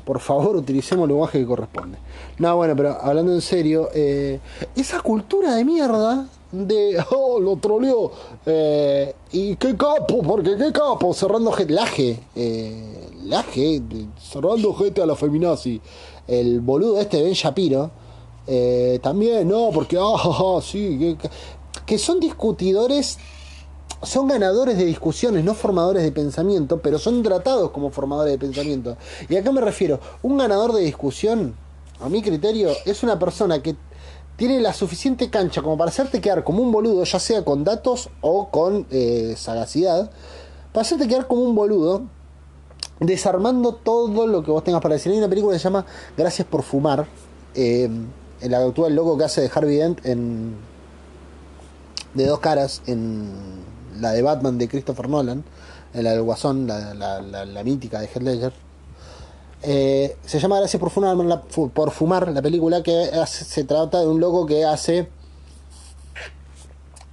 por 0.06 0.20
favor 0.20 0.56
utilicemos 0.56 1.02
el 1.02 1.08
lenguaje 1.10 1.38
que 1.40 1.44
corresponde. 1.44 1.98
No, 2.38 2.56
bueno, 2.56 2.74
pero 2.74 2.96
hablando 3.02 3.34
en 3.34 3.42
serio, 3.42 3.90
esa 3.92 5.02
cultura 5.02 5.54
de 5.56 5.62
mierda 5.62 6.26
de, 6.56 7.02
oh, 7.10 7.38
lo 7.40 7.56
troleó. 7.56 8.10
Eh, 8.44 9.14
y 9.32 9.56
qué 9.56 9.76
capo, 9.76 10.22
porque 10.22 10.56
qué 10.56 10.72
capo, 10.72 11.12
cerrando 11.12 11.52
gente, 11.52 11.72
laje, 11.72 12.20
eh, 12.34 13.10
laje, 13.24 13.82
cerrando 14.18 14.74
gente 14.74 15.02
a 15.02 15.06
la 15.06 15.16
feminazi. 15.16 15.80
El 16.26 16.60
boludo 16.60 17.00
este 17.00 17.22
Ben 17.22 17.34
Shapiro, 17.34 17.90
eh, 18.46 18.98
también, 19.02 19.48
no, 19.48 19.70
porque, 19.72 19.98
ah, 20.00 20.60
sí, 20.62 21.16
que, 21.18 21.28
que 21.84 21.98
son 21.98 22.20
discutidores 22.20 23.18
son 24.02 24.28
ganadores 24.28 24.76
de 24.76 24.84
discusiones, 24.84 25.44
no 25.44 25.54
formadores 25.54 26.02
de 26.02 26.12
pensamiento, 26.12 26.80
pero 26.80 26.98
son 26.98 27.22
tratados 27.22 27.70
como 27.70 27.90
formadores 27.90 28.32
de 28.32 28.38
pensamiento. 28.38 28.96
¿Y 29.28 29.36
a 29.36 29.42
qué 29.42 29.50
me 29.50 29.60
refiero? 29.60 30.00
Un 30.22 30.36
ganador 30.36 30.72
de 30.72 30.82
discusión, 30.82 31.56
a 32.00 32.08
mi 32.08 32.22
criterio, 32.22 32.70
es 32.84 33.02
una 33.02 33.18
persona 33.18 33.62
que 33.62 33.74
tiene 34.36 34.60
la 34.60 34.72
suficiente 34.72 35.30
cancha 35.30 35.62
como 35.62 35.78
para 35.78 35.90
hacerte 35.90 36.20
quedar 36.20 36.44
como 36.44 36.62
un 36.62 36.70
boludo, 36.70 37.04
ya 37.04 37.18
sea 37.18 37.44
con 37.44 37.64
datos 37.64 38.10
o 38.20 38.48
con 38.48 38.86
eh, 38.90 39.34
sagacidad, 39.36 40.10
para 40.72 40.82
hacerte 40.82 41.08
quedar 41.08 41.26
como 41.26 41.42
un 41.42 41.54
boludo, 41.54 42.02
desarmando 43.00 43.74
todo 43.74 44.26
lo 44.26 44.42
que 44.42 44.50
vos 44.50 44.62
tengas 44.62 44.82
para 44.82 44.94
decir. 44.94 45.12
Hay 45.12 45.18
una 45.18 45.28
película 45.28 45.54
que 45.54 45.58
se 45.58 45.64
llama 45.64 45.86
Gracias 46.16 46.46
por 46.46 46.62
fumar, 46.62 47.06
eh, 47.54 47.88
el 48.40 48.54
actúa 48.54 48.88
el 48.88 48.94
loco 48.94 49.16
que 49.16 49.24
hace 49.24 49.40
de 49.40 49.50
Harvey 49.54 49.76
Dent 49.76 50.04
en 50.04 50.54
de 52.12 52.26
dos 52.26 52.40
caras 52.40 52.82
en 52.86 53.30
la 54.00 54.12
de 54.12 54.22
Batman 54.22 54.58
de 54.58 54.68
Christopher 54.68 55.08
Nolan, 55.08 55.44
en 55.94 56.04
la 56.04 56.10
del 56.10 56.22
Guasón, 56.22 56.66
la, 56.66 56.94
la 56.94 57.64
mítica 57.64 58.00
de 58.00 58.06
Heath 58.06 58.22
Ledger 58.22 58.65
eh, 59.62 60.16
se 60.24 60.38
llama 60.38 60.58
Gracias 60.58 60.78
por 60.80 60.90
fumar, 60.90 61.16
la, 61.16 61.42
por 61.42 61.90
fumar, 61.90 62.28
la 62.28 62.42
película 62.42 62.82
que 62.82 63.10
se 63.26 63.64
trata 63.64 64.00
de 64.00 64.06
un 64.06 64.20
loco 64.20 64.46
que 64.46 64.64
hace 64.64 65.08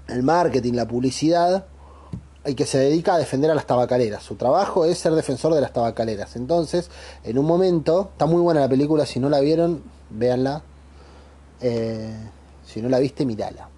el 0.08 0.23
marketing, 0.23 0.73
la 0.73 0.88
publicidad 0.88 1.65
y 2.45 2.56
que 2.56 2.65
se 2.65 2.77
dedica 2.77 3.15
a 3.15 3.17
defender 3.17 3.49
a 3.51 3.56
las 3.56 3.65
tabacaleras. 3.65 4.23
Su 4.23 4.36
trabajo 4.36 4.86
es 4.86 4.97
ser 4.97 5.13
defensor 5.13 5.53
de 5.53 5.62
las 5.62 5.71
tabacaleras. 5.71 6.36
Entonces, 6.36 6.89
en 7.23 7.38
un 7.38 7.45
momento, 7.45 8.10
está 8.12 8.25
muy 8.25 8.41
buena 8.41 8.62
la 8.62 8.69
película, 8.69 9.06
si 9.06 9.19
no 9.19 9.29
la 9.29 9.39
vieron, 9.39 9.82
véanla. 10.10 10.62
Eh, 11.62 12.13
si 12.65 12.82
no 12.82 12.89
la 12.89 12.99
viste, 12.99 13.25
mirala. 13.25 13.69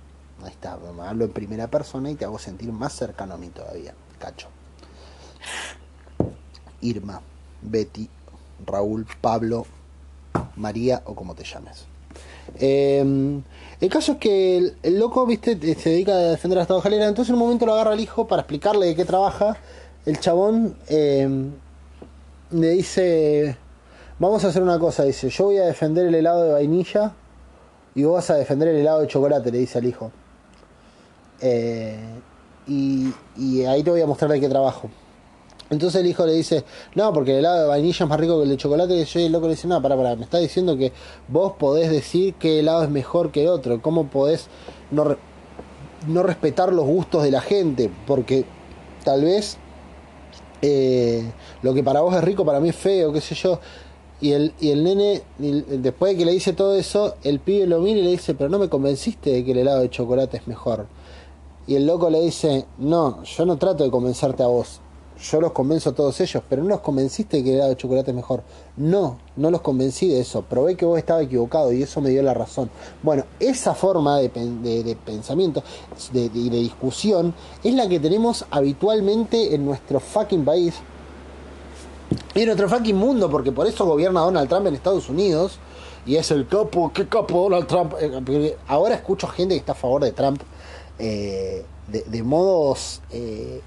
Ahí 0.43 0.51
está, 0.51 0.78
hablo 1.08 1.25
en 1.25 1.32
primera 1.32 1.67
persona 1.67 2.10
y 2.10 2.15
te 2.15 2.25
hago 2.25 2.39
sentir 2.39 2.71
más 2.71 2.93
cercano 2.93 3.36
a 3.36 3.38
mí 3.38 3.49
todavía. 3.49 3.93
Cacho. 4.19 4.47
Irma, 6.82 7.21
Betty, 7.62 8.10
Raúl, 8.65 9.06
Pablo, 9.22 9.65
María 10.56 11.02
o 11.06 11.15
como 11.15 11.36
te 11.36 11.44
llames. 11.44 11.86
Em, 12.60 13.41
el 13.82 13.89
caso 13.89 14.13
es 14.13 14.18
que 14.20 14.58
el, 14.82 15.00
loco, 15.00 15.26
viste, 15.26 15.58
se 15.76 15.89
dedica 15.89 16.13
a 16.13 16.18
defender 16.18 16.58
a 16.60 16.62
las 16.62 16.68
tabacaleras. 16.68 17.10
Entonces 17.10 17.30
en 17.30 17.36
un 17.36 17.41
momento 17.41 17.65
lo 17.65 17.74
agarra 17.74 17.94
al 17.94 18.00
hijo 18.00 18.28
para 18.28 18.41
explicarle 18.41 18.88
de 18.88 18.96
qué 18.96 19.06
trabaja. 19.06 19.58
El 20.06 20.20
chabón 20.20 20.78
em, 20.88 21.52
le 22.52 22.70
dice, 22.70 23.58
vamos 24.20 24.44
a 24.46 24.50
hacer 24.50 24.62
una 24.62 24.80
cosa, 24.80 25.04
dice, 25.04 25.30
yo 25.30 25.46
voy 25.46 25.58
a 25.58 25.65
defender 25.65 26.06
el 26.06 26.15
helado 26.15 26.44
de 26.44 26.52
vainilla 26.54 27.13
y 27.96 28.04
vos 28.04 28.15
vas 28.15 28.30
a 28.30 28.36
defender 28.36 28.68
el 28.68 28.78
helado 28.78 29.02
de 29.02 29.08
chocolate, 29.08 29.52
le 29.52 29.60
dice 29.60 29.80
al 29.80 29.86
hijo. 29.86 30.12
Eh, 31.41 31.98
y, 32.68 33.12
y 33.36 33.65
ahí 33.65 33.84
te 33.84 33.89
voy 33.89 34.02
a 34.02 34.08
mostrar 34.08 34.32
de 34.32 34.39
qué 34.39 34.48
trabajo. 34.48 34.89
Entonces 35.69 36.01
el 36.01 36.08
hijo 36.08 36.25
le 36.25 36.34
dice, 36.34 36.63
no, 36.93 37.12
porque 37.12 37.32
el 37.32 37.38
helado 37.39 37.62
de 37.62 37.67
vainilla 37.67 38.04
es 38.04 38.10
más 38.10 38.19
rico 38.19 38.38
que 38.38 38.43
el 38.43 38.49
de 38.49 38.58
chocolate. 38.58 38.93
Y 39.15 39.25
el 39.25 39.32
loco 39.32 39.47
le 39.47 39.56
dice, 39.56 39.67
no, 39.67 39.82
para, 39.82 39.95
para, 39.95 40.15
me 40.15 40.23
está 40.23 40.38
diciendo 40.38 40.78
que 40.78 40.91
vos 41.28 41.54
podés 41.58 41.89
decir 41.89 42.36
que 42.36 42.60
helado 42.60 42.84
es 42.84 42.89
mejor 42.89 43.32
que 43.32 43.43
el 43.43 43.49
otro. 43.49 43.82
¿Cómo 43.82 44.08
podés 44.08 44.47
no, 44.91 45.17
no 46.08 46.23
respetar 46.23 46.71
los 46.71 46.86
gustos 46.86 47.23
de 47.23 47.32
la 47.32 47.41
gente? 47.41 47.89
Porque 48.06 48.45
tal 49.04 49.23
vez 49.23 49.58
eh, 50.62 51.32
lo 51.62 51.73
que 51.73 51.84
para 51.84 52.01
vos 52.01 52.15
es 52.15 52.23
rico, 52.23 52.45
para 52.45 52.60
mí 52.60 52.69
es 52.69 52.75
feo, 52.75 53.12
qué 53.12 53.21
sé 53.21 53.36
yo. 53.36 53.60
Y 54.21 54.32
el, 54.32 54.54
y 54.60 54.71
el 54.71 54.84
nene, 54.84 55.23
después 55.38 56.13
de 56.13 56.17
que 56.17 56.25
le 56.25 56.32
dice 56.32 56.54
todo 56.54 56.75
eso, 56.75 57.15
el 57.23 57.39
pibe 57.39 57.67
lo 57.67 57.80
mira 57.80 57.99
y 57.99 58.04
le 58.04 58.12
dice, 58.12 58.34
pero 58.34 58.49
no 58.49 58.60
me 58.60 58.69
convenciste 58.69 59.32
de 59.32 59.43
que 59.43 59.51
el 59.51 59.60
helado 59.60 59.82
de 59.82 59.89
chocolate 59.89 60.38
es 60.38 60.47
mejor. 60.47 60.88
Y 61.67 61.75
el 61.75 61.86
loco 61.86 62.10
le 62.10 62.21
dice, 62.21 62.65
no, 62.78 63.23
yo 63.23 63.45
no 63.45 63.58
trato 63.58 63.84
de 63.84 63.91
convencerte 63.91 64.43
a 64.43 64.47
vos, 64.47 64.80
yo 65.21 65.41
los 65.41 65.51
convenzo 65.54 65.91
a 65.91 65.93
todos 65.93 66.19
ellos, 66.19 66.43
pero 66.49 66.62
no 66.63 66.69
los 66.69 66.82
convenciste 66.82 67.38
de 67.38 67.43
que 67.43 67.49
el 67.51 67.56
helado 67.56 67.69
de 67.69 67.78
chocolate 67.78 68.12
es 68.12 68.15
mejor. 68.15 68.43
No, 68.75 69.17
no 69.36 69.49
los 69.49 69.62
convencí 69.62 70.10
de 70.10 70.19
eso. 70.19 70.41
Probé 70.41 70.75
que 70.75 70.86
vos 70.86 70.97
estabas 70.97 71.23
equivocado 71.23 71.71
y 71.71 71.82
eso 71.82 72.01
me 72.01 72.10
dio 72.10 72.21
la 72.21 72.34
razón. 72.34 72.69
Bueno, 73.01 73.23
esa 73.39 73.73
forma 73.73 74.19
de, 74.19 74.30
pensamiento, 75.06 75.63
de, 76.12 76.30
de, 76.30 76.49
discusión, 76.49 77.34
es 77.63 77.73
la 77.73 77.88
que 77.88 77.99
tenemos 77.99 78.45
habitualmente 78.51 79.56
en 79.56 79.65
nuestro 79.65 79.99
fucking 79.99 80.43
país. 80.43 80.75
Y 82.36 82.41
en 82.41 82.45
nuestro 82.47 82.69
fucking 82.69 82.95
mundo, 82.95 83.30
porque 83.30 83.51
por 83.51 83.67
eso 83.67 83.86
gobierna 83.86 84.21
Donald 84.21 84.49
Trump 84.49 84.67
en 84.67 84.75
Estados 84.75 85.10
Unidos. 85.10 85.60
Y 86.06 86.17
es 86.17 86.30
el 86.30 86.47
capo, 86.47 86.91
qué 86.93 87.08
capo 87.08 87.43
Donald 87.43 87.67
Trump. 87.67 87.93
Eh, 87.99 88.58
ahora 88.67 88.95
escucho 88.95 89.28
gente 89.28 89.56
que 89.56 89.60
está 89.60 89.71
a 89.71 89.75
favor 89.75 90.04
de 90.04 90.12
Trump 90.12 90.41
eh, 90.99 91.65
de, 91.88 92.23
modos... 92.23 93.01
Eh, 93.12 93.62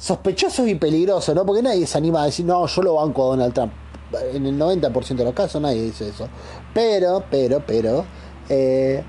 sospechosos 0.00 0.66
y 0.66 0.76
peligrosos, 0.76 1.34
¿no? 1.34 1.44
Porque 1.44 1.62
nadie 1.62 1.86
se 1.86 1.98
anima 1.98 2.22
a 2.22 2.24
decir, 2.24 2.46
no, 2.46 2.66
yo 2.66 2.82
lo 2.82 2.94
banco 2.94 3.22
a 3.22 3.26
Donald 3.36 3.52
Trump. 3.52 3.72
En 4.32 4.46
el 4.46 4.58
90% 4.58 5.14
de 5.14 5.24
los 5.24 5.34
casos 5.34 5.60
nadie 5.60 5.82
dice 5.82 6.08
eso. 6.08 6.26
Pero, 6.72 7.22
pero, 7.30 7.62
pero, 7.66 8.04
eh, 8.48 9.04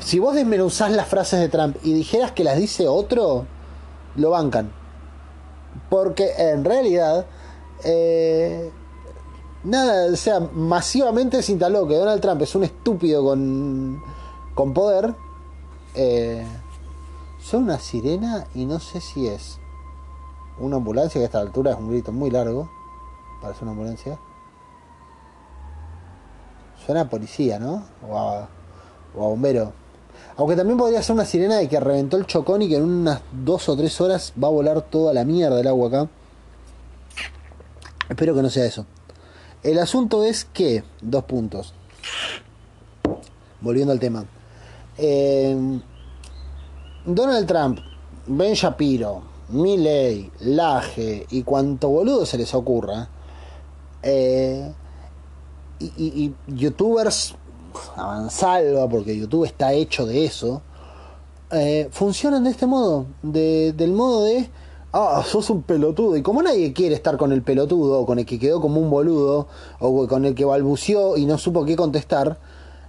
si 0.00 0.18
vos 0.18 0.34
desmenuzás 0.34 0.92
las 0.92 1.08
frases 1.08 1.40
de 1.40 1.48
Trump 1.48 1.76
y 1.82 1.94
dijeras 1.94 2.32
que 2.32 2.44
las 2.44 2.58
dice 2.58 2.86
otro, 2.86 3.46
lo 4.16 4.30
bancan. 4.30 4.70
Porque 5.88 6.30
en 6.36 6.62
realidad, 6.62 7.24
eh, 7.82 8.70
nada, 9.64 10.12
o 10.12 10.16
sea, 10.16 10.40
masivamente 10.40 11.42
se 11.42 11.52
instaló 11.52 11.88
que 11.88 11.96
Donald 11.96 12.20
Trump 12.20 12.42
es 12.42 12.54
un 12.54 12.64
estúpido 12.64 13.24
con, 13.24 13.98
con 14.54 14.74
poder. 14.74 15.14
Eh, 15.94 16.46
son 17.40 17.64
una 17.64 17.78
sirena 17.78 18.46
y 18.54 18.66
no 18.66 18.78
sé 18.78 19.00
si 19.00 19.26
es 19.26 19.58
una 20.58 20.76
ambulancia 20.76 21.18
que 21.18 21.24
a 21.24 21.26
esta 21.26 21.40
altura 21.40 21.72
es 21.72 21.78
un 21.78 21.90
grito 21.90 22.12
muy 22.12 22.30
largo. 22.30 22.70
Parece 23.40 23.62
una 23.62 23.72
ambulancia. 23.72 24.18
Suena 26.84 27.08
policía, 27.08 27.58
¿no? 27.58 27.84
O 28.08 28.18
a, 28.18 28.48
bombero. 29.14 29.72
Aunque 30.36 30.56
también 30.56 30.78
podría 30.78 31.02
ser 31.02 31.14
una 31.14 31.24
sirena 31.24 31.56
de 31.56 31.68
que 31.68 31.78
reventó 31.80 32.16
el 32.16 32.26
chocón 32.26 32.62
y 32.62 32.68
que 32.68 32.76
en 32.76 32.82
unas 32.82 33.20
dos 33.32 33.68
o 33.68 33.76
tres 33.76 34.00
horas 34.00 34.32
va 34.42 34.48
a 34.48 34.50
volar 34.50 34.82
toda 34.82 35.12
la 35.12 35.24
mierda 35.24 35.56
del 35.56 35.68
agua 35.68 35.88
acá. 35.88 36.08
Espero 38.08 38.34
que 38.34 38.42
no 38.42 38.50
sea 38.50 38.66
eso. 38.66 38.86
El 39.62 39.78
asunto 39.78 40.24
es 40.24 40.44
que, 40.44 40.84
dos 41.00 41.24
puntos. 41.24 41.72
Volviendo 43.60 43.92
al 43.92 44.00
tema. 44.00 44.26
Eh, 44.98 45.80
Donald 47.06 47.46
Trump, 47.46 47.78
Ben 48.26 48.54
Shapiro, 48.54 49.22
Milley, 49.54 50.30
Laje 50.40 51.26
y 51.30 51.42
cuanto 51.42 51.88
boludo 51.88 52.26
se 52.26 52.36
les 52.36 52.52
ocurra, 52.54 53.08
eh, 54.02 54.72
y, 55.80 56.32
youtubers 56.48 57.34
avanzalva, 57.96 58.88
porque 58.88 59.16
YouTube 59.16 59.44
está 59.44 59.72
hecho 59.72 60.06
de 60.06 60.24
eso, 60.24 60.62
eh, 61.50 61.88
funcionan 61.90 62.44
de 62.44 62.50
este 62.50 62.66
modo, 62.66 63.06
del 63.22 63.92
modo 63.92 64.24
de, 64.24 64.50
ah, 64.92 65.22
sos 65.26 65.50
un 65.50 65.62
pelotudo, 65.62 66.16
y 66.16 66.22
como 66.22 66.42
nadie 66.42 66.72
quiere 66.72 66.94
estar 66.94 67.16
con 67.16 67.32
el 67.32 67.42
pelotudo, 67.42 68.00
o 68.00 68.06
con 68.06 68.18
el 68.18 68.26
que 68.26 68.38
quedó 68.38 68.60
como 68.60 68.80
un 68.80 68.90
boludo, 68.90 69.48
o 69.78 70.06
con 70.06 70.24
el 70.24 70.34
que 70.34 70.44
balbuceó 70.44 71.16
y 71.16 71.26
no 71.26 71.38
supo 71.38 71.64
qué 71.64 71.76
contestar, 71.76 72.38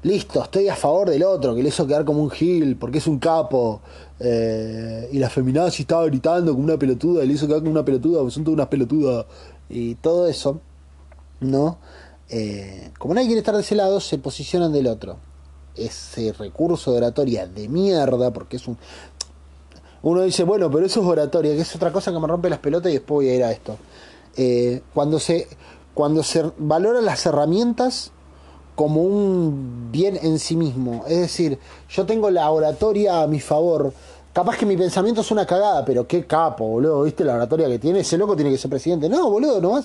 listo, 0.05 0.43
estoy 0.43 0.69
a 0.69 0.75
favor 0.75 1.09
del 1.09 1.23
otro, 1.23 1.55
que 1.55 1.63
le 1.63 1.69
hizo 1.69 1.87
quedar 1.87 2.05
como 2.05 2.21
un 2.21 2.29
gil, 2.29 2.77
porque 2.77 2.99
es 2.99 3.07
un 3.07 3.17
capo. 3.17 3.81
Eh, 4.19 5.09
y 5.11 5.19
la 5.19 5.29
feminazi 5.29 5.83
estaba 5.83 6.05
gritando 6.05 6.53
como 6.53 6.63
una 6.63 6.77
pelotuda, 6.77 7.23
y 7.23 7.27
le 7.27 7.33
hizo 7.33 7.47
quedar 7.47 7.59
como 7.59 7.71
una 7.71 7.85
pelotuda, 7.85 8.29
son 8.29 8.43
todas 8.43 8.55
unas 8.55 8.67
pelotudas. 8.67 9.25
Y 9.69 9.95
todo 9.95 10.27
eso, 10.27 10.61
¿no? 11.39 11.77
Eh, 12.29 12.91
como 12.97 13.13
nadie 13.13 13.27
quiere 13.27 13.39
estar 13.39 13.55
de 13.55 13.61
ese 13.61 13.75
lado, 13.75 13.99
se 13.99 14.17
posicionan 14.17 14.71
del 14.71 14.87
otro. 14.87 15.17
Ese 15.75 16.31
recurso 16.33 16.91
de 16.91 16.97
oratoria 16.97 17.47
de 17.47 17.67
mierda, 17.67 18.31
porque 18.31 18.57
es 18.57 18.67
un. 18.67 18.77
Uno 20.01 20.21
dice, 20.21 20.43
bueno, 20.43 20.69
pero 20.69 20.85
eso 20.85 21.01
es 21.01 21.07
oratoria, 21.07 21.53
que 21.55 21.61
es 21.61 21.75
otra 21.75 21.91
cosa 21.91 22.11
que 22.11 22.19
me 22.19 22.27
rompe 22.27 22.49
las 22.49 22.59
pelotas 22.59 22.91
y 22.91 22.95
después 22.95 23.15
voy 23.25 23.29
a 23.29 23.35
ir 23.35 23.43
a 23.43 23.51
esto. 23.51 23.77
Eh, 24.37 24.81
cuando 24.93 25.19
se 25.19 25.47
cuando 25.95 26.23
se 26.23 26.51
valoran 26.57 27.05
las 27.05 27.25
herramientas 27.25 28.11
como 28.75 29.01
un 29.01 29.89
bien 29.91 30.19
en 30.21 30.37
sí 30.39 30.55
mismo. 30.55 31.03
Es 31.07 31.19
decir, 31.19 31.57
yo 31.89 32.05
tengo 32.05 32.29
la 32.29 32.49
oratoria 32.51 33.21
a 33.21 33.27
mi 33.27 33.39
favor. 33.39 33.93
Capaz 34.33 34.57
que 34.57 34.65
mi 34.65 34.75
pensamiento 34.75 35.21
es 35.21 35.31
una 35.31 35.45
cagada, 35.45 35.85
pero 35.85 36.05
qué 36.05 36.25
capo, 36.25 36.67
boludo. 36.67 37.03
¿Viste 37.03 37.23
la 37.23 37.35
oratoria 37.35 37.67
que 37.67 37.79
tiene? 37.79 37.99
Ese 38.01 38.17
loco 38.17 38.35
tiene 38.35 38.51
que 38.51 38.57
ser 38.57 38.69
presidente. 38.69 39.07
No, 39.07 39.29
boludo, 39.29 39.61
no. 39.61 39.81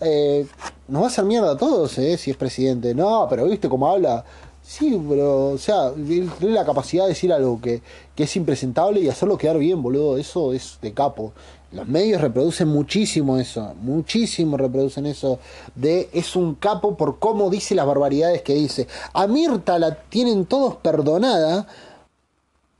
Eh, 0.00 0.46
nos 0.88 1.02
va 1.02 1.06
a 1.06 1.08
hacer 1.08 1.24
mierda 1.24 1.52
a 1.52 1.56
todos, 1.56 1.96
eh, 1.98 2.18
si 2.18 2.30
es 2.30 2.36
presidente. 2.36 2.94
No, 2.94 3.26
pero 3.30 3.46
viste 3.46 3.68
cómo 3.68 3.90
habla. 3.90 4.22
Sí, 4.62 5.00
pero, 5.08 5.50
o 5.50 5.58
sea, 5.58 5.92
tiene 5.94 6.28
la 6.52 6.66
capacidad 6.66 7.04
de 7.04 7.10
decir 7.10 7.32
algo 7.32 7.60
que, 7.60 7.80
que 8.14 8.24
es 8.24 8.36
impresentable 8.36 9.00
y 9.00 9.08
hacerlo 9.08 9.38
quedar 9.38 9.58
bien, 9.58 9.82
boludo. 9.82 10.18
Eso 10.18 10.52
es 10.52 10.78
de 10.82 10.92
capo. 10.92 11.32
Los 11.72 11.88
medios 11.88 12.20
reproducen 12.20 12.68
muchísimo 12.68 13.38
eso, 13.38 13.74
muchísimo 13.82 14.56
reproducen 14.56 15.04
eso 15.04 15.40
de 15.74 16.08
es 16.12 16.36
un 16.36 16.54
capo 16.54 16.96
por 16.96 17.18
cómo 17.18 17.50
dice 17.50 17.74
las 17.74 17.86
barbaridades 17.86 18.42
que 18.42 18.54
dice. 18.54 18.86
A 19.12 19.26
Mirta 19.26 19.76
la 19.78 19.96
tienen 19.96 20.46
todos 20.46 20.76
perdonada 20.76 21.66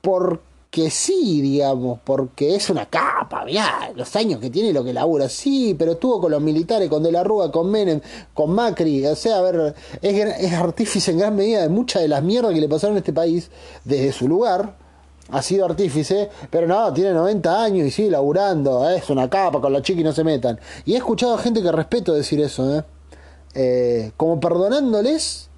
porque 0.01 0.89
sí, 0.89 1.41
digamos, 1.41 1.99
porque 2.05 2.55
es 2.55 2.71
una 2.71 2.87
capa, 2.87 3.45
ya, 3.51 3.91
los 3.97 4.15
años 4.15 4.39
que 4.39 4.51
tiene 4.51 4.73
lo 4.73 4.85
que 4.85 4.93
labura, 4.93 5.29
sí, 5.29 5.75
pero 5.77 5.93
estuvo 5.93 6.21
con 6.21 6.31
los 6.31 6.41
militares, 6.41 6.89
con 6.89 7.03
De 7.03 7.11
la 7.11 7.25
Rúa, 7.25 7.51
con 7.51 7.69
Menem, 7.69 8.01
con 8.35 8.53
Macri, 8.53 9.05
o 9.05 9.17
sea, 9.17 9.39
a 9.39 9.43
ver, 9.43 9.75
es, 10.01 10.15
es 10.45 10.53
artífice 10.53 11.11
en 11.11 11.19
gran 11.19 11.35
medida 11.35 11.63
de 11.63 11.69
muchas 11.69 12.03
de 12.03 12.09
las 12.09 12.23
mierdas 12.23 12.55
que 12.55 12.61
le 12.61 12.69
pasaron 12.69 12.95
a 12.95 13.01
este 13.01 13.13
país 13.13 13.51
desde 13.85 14.13
su 14.13 14.29
lugar 14.29 14.86
ha 15.31 15.43
sido 15.43 15.65
artífice, 15.65 16.31
pero 16.51 16.67
no, 16.67 16.93
tiene 16.93 17.13
90 17.13 17.63
años 17.63 17.87
y 17.87 17.91
sigue 17.91 18.11
laburando, 18.11 18.89
es 18.89 19.09
una 19.11 19.29
capa, 19.29 19.61
con 19.61 19.73
la 19.73 19.83
chica 19.83 20.01
y 20.01 20.05
no 20.05 20.13
se 20.13 20.25
metan. 20.25 20.59
Y 20.85 20.95
he 20.95 20.97
escuchado 20.97 21.35
a 21.35 21.39
gente 21.39 21.63
que 21.63 21.73
respeto 21.73 22.15
decir 22.15 22.41
eso, 22.41 22.79
¿eh? 22.79 22.85
Eh, 23.55 24.13
como 24.17 24.39
perdonándoles 24.39 25.49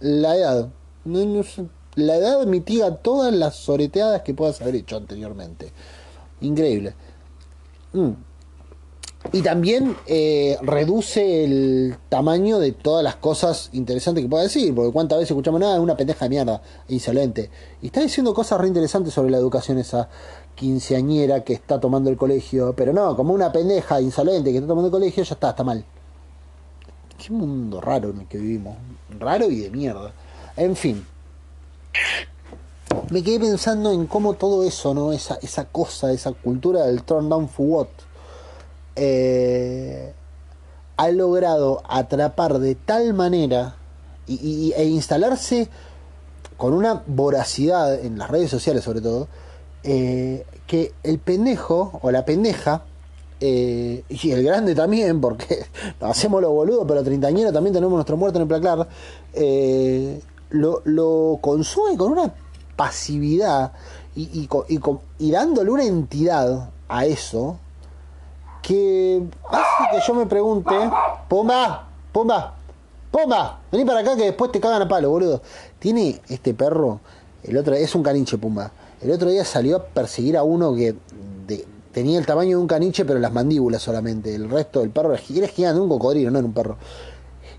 la 0.00 0.36
edad. 0.36 0.68
la 1.94 2.16
edad 2.16 2.46
mitiga 2.46 2.96
todas 2.96 3.32
las 3.32 3.54
soreteadas 3.56 4.22
que 4.22 4.34
puedas 4.34 4.60
haber 4.60 4.74
hecho 4.74 4.96
anteriormente. 4.96 5.72
Increíble. 6.40 6.94
Mm. 7.92 8.10
Y 9.32 9.42
también 9.42 9.96
eh, 10.06 10.56
reduce 10.62 11.44
el 11.44 11.96
tamaño 12.08 12.58
de 12.58 12.72
todas 12.72 13.02
las 13.02 13.16
cosas 13.16 13.68
interesantes 13.72 14.22
que 14.22 14.30
pueda 14.30 14.44
decir, 14.44 14.74
porque 14.74 14.92
cuántas 14.92 15.18
veces 15.18 15.32
escuchamos 15.32 15.60
nada, 15.60 15.74
es 15.74 15.80
una 15.80 15.96
pendeja 15.96 16.24
de 16.24 16.28
mierda, 16.30 16.62
insolente. 16.88 17.50
Y 17.82 17.86
está 17.86 18.00
diciendo 18.00 18.32
cosas 18.32 18.60
re 18.60 18.68
interesantes 18.68 19.12
sobre 19.12 19.30
la 19.30 19.36
educación 19.36 19.78
esa 19.78 20.08
quinceañera 20.54 21.44
que 21.44 21.52
está 21.52 21.80
tomando 21.80 22.10
el 22.10 22.16
colegio, 22.16 22.74
pero 22.76 22.92
no, 22.92 23.16
como 23.16 23.34
una 23.34 23.52
pendeja 23.52 24.00
insolente 24.00 24.50
que 24.50 24.58
está 24.58 24.68
tomando 24.68 24.86
el 24.86 24.92
colegio, 24.92 25.24
ya 25.24 25.34
está, 25.34 25.50
está 25.50 25.64
mal. 25.64 25.84
Qué 27.18 27.32
mundo 27.32 27.80
raro 27.80 28.10
en 28.10 28.20
el 28.20 28.28
que 28.28 28.38
vivimos, 28.38 28.76
raro 29.18 29.50
y 29.50 29.60
de 29.60 29.70
mierda. 29.70 30.12
En 30.56 30.74
fin, 30.74 31.04
me 33.10 33.22
quedé 33.22 33.40
pensando 33.40 33.90
en 33.90 34.06
cómo 34.06 34.34
todo 34.34 34.62
eso, 34.62 34.94
¿no? 34.94 35.12
Esa, 35.12 35.38
esa 35.42 35.64
cosa, 35.66 36.12
esa 36.12 36.32
cultura 36.32 36.86
del 36.86 37.02
turn 37.02 37.28
down 37.28 37.48
for 37.48 37.66
what 37.66 37.88
eh, 38.98 40.12
ha 40.96 41.10
logrado 41.10 41.80
atrapar 41.88 42.58
de 42.58 42.74
tal 42.74 43.14
manera 43.14 43.76
y, 44.26 44.72
e 44.76 44.84
instalarse 44.86 45.68
con 46.56 46.74
una 46.74 47.04
voracidad 47.06 48.04
en 48.04 48.18
las 48.18 48.28
redes 48.28 48.50
sociales 48.50 48.82
sobre 48.82 49.00
todo, 49.00 49.28
eh, 49.84 50.44
que 50.66 50.92
el 51.04 51.20
pendejo 51.20 52.00
o 52.02 52.10
la 52.10 52.24
pendeja, 52.24 52.82
eh, 53.40 54.02
y 54.08 54.30
el 54.32 54.42
grande 54.42 54.74
también, 54.74 55.20
porque 55.20 55.64
hacemos 56.00 56.42
lo 56.42 56.50
boludo, 56.50 56.84
pero 56.84 57.04
treintañero 57.04 57.52
también 57.52 57.74
tenemos 57.74 57.94
nuestro 57.94 58.16
muerto 58.16 58.40
en 58.40 58.42
el 58.42 58.48
placar, 58.48 58.88
lo, 60.50 61.38
consume 61.40 61.96
con 61.96 62.10
una 62.12 62.34
pasividad 62.74 63.72
y 64.16 65.30
dándole 65.30 65.70
una 65.70 65.84
entidad 65.84 66.70
a 66.88 67.06
eso 67.06 67.58
que 68.68 69.22
hace 69.48 69.96
que 69.96 70.06
yo 70.06 70.14
me 70.14 70.26
pregunte, 70.26 70.74
Pumba, 71.28 71.88
Pumba, 72.12 72.54
Pumba, 73.10 73.60
vení 73.72 73.84
para 73.86 74.00
acá 74.00 74.14
que 74.14 74.24
después 74.24 74.52
te 74.52 74.60
cagan 74.60 74.82
a 74.82 74.88
palo, 74.88 75.10
boludo. 75.10 75.40
Tiene 75.78 76.20
este 76.28 76.52
perro, 76.52 77.00
el 77.42 77.56
otro 77.56 77.74
es 77.74 77.94
un 77.94 78.02
caniche 78.02 78.36
Pumba. 78.36 78.70
El 79.00 79.10
otro 79.12 79.30
día 79.30 79.44
salió 79.44 79.76
a 79.76 79.84
perseguir 79.84 80.36
a 80.36 80.42
uno 80.42 80.74
que 80.74 80.94
tenía 81.92 82.18
el 82.18 82.26
tamaño 82.26 82.58
de 82.58 82.62
un 82.62 82.68
caniche, 82.68 83.04
pero 83.04 83.18
las 83.18 83.32
mandíbulas 83.32 83.80
solamente. 83.82 84.34
El 84.34 84.50
resto 84.50 84.80
del 84.80 84.90
perro 84.90 85.14
era 85.14 85.22
gigante, 85.22 85.80
un 85.80 85.88
cocodrilo, 85.88 86.30
no 86.30 86.38
era 86.38 86.46
un 86.46 86.52
perro. 86.52 86.76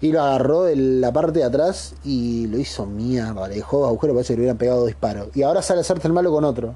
Y 0.02 0.12
lo 0.12 0.22
agarró 0.22 0.64
de 0.64 0.76
la 0.76 1.12
parte 1.12 1.40
de 1.40 1.46
atrás 1.46 1.96
y 2.04 2.48
lo 2.48 2.58
hizo 2.58 2.86
mierda. 2.86 3.48
Le 3.48 3.56
dejó 3.56 3.86
agujero, 3.86 4.14
parece 4.14 4.34
que 4.34 4.38
le 4.38 4.42
hubieran 4.44 4.58
pegado 4.58 4.86
disparos. 4.86 5.30
Y 5.36 5.44
ahora 5.44 5.62
sale 5.62 5.80
a 5.80 5.82
hacerte 5.82 6.08
el 6.08 6.14
malo 6.14 6.32
con 6.32 6.46
otro. 6.46 6.76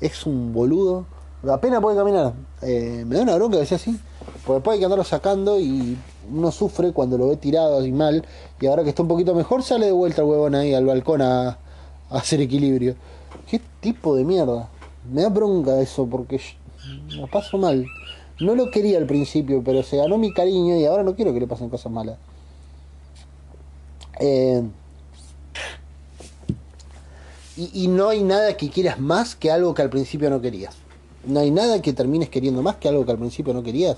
Es 0.00 0.26
un 0.26 0.52
boludo. 0.52 1.06
Apenas 1.52 1.80
puede 1.80 1.96
caminar. 1.96 2.32
Eh, 2.62 3.04
me 3.06 3.16
da 3.16 3.22
una 3.22 3.36
bronca 3.36 3.58
que 3.58 3.66
sea 3.66 3.76
así. 3.76 3.98
Porque 4.44 4.54
después 4.54 4.74
hay 4.74 4.78
que 4.78 4.84
andarlo 4.84 5.04
sacando 5.04 5.58
y 5.58 5.96
uno 6.32 6.50
sufre 6.52 6.92
cuando 6.92 7.18
lo 7.18 7.28
ve 7.28 7.36
tirado 7.36 7.78
así 7.78 7.92
mal. 7.92 8.24
Y 8.60 8.66
ahora 8.66 8.82
que 8.82 8.90
está 8.90 9.02
un 9.02 9.08
poquito 9.08 9.34
mejor, 9.34 9.62
sale 9.62 9.86
de 9.86 9.92
vuelta 9.92 10.22
el 10.22 10.28
huevón 10.28 10.54
ahí 10.54 10.74
al 10.74 10.86
balcón 10.86 11.22
a, 11.22 11.58
hacer 12.10 12.40
equilibrio. 12.40 12.94
¿Qué 13.48 13.60
tipo 13.80 14.14
de 14.14 14.24
mierda? 14.24 14.68
Me 15.12 15.22
da 15.22 15.28
bronca 15.28 15.80
eso 15.80 16.06
porque 16.06 16.40
lo 17.10 17.26
paso 17.26 17.58
mal. 17.58 17.84
No 18.40 18.54
lo 18.54 18.70
quería 18.70 18.98
al 18.98 19.06
principio, 19.06 19.62
pero 19.64 19.82
se 19.82 19.96
ganó 19.96 20.18
mi 20.18 20.32
cariño 20.32 20.76
y 20.76 20.84
ahora 20.84 21.02
no 21.02 21.16
quiero 21.16 21.32
que 21.32 21.40
le 21.40 21.46
pasen 21.46 21.68
cosas 21.68 21.90
malas. 21.90 22.18
Eh, 24.20 24.62
y, 27.56 27.88
no 27.88 28.10
hay 28.10 28.22
nada 28.22 28.56
que 28.56 28.68
quieras 28.68 29.00
más 29.00 29.34
que 29.34 29.50
algo 29.50 29.72
que 29.72 29.80
al 29.80 29.88
principio 29.88 30.28
no 30.28 30.42
querías. 30.42 30.76
No 31.26 31.40
hay 31.40 31.50
nada 31.50 31.82
que 31.82 31.92
termines 31.92 32.28
queriendo 32.28 32.62
más 32.62 32.76
que 32.76 32.88
algo 32.88 33.04
que 33.04 33.12
al 33.12 33.18
principio 33.18 33.52
no 33.52 33.62
querías. 33.62 33.96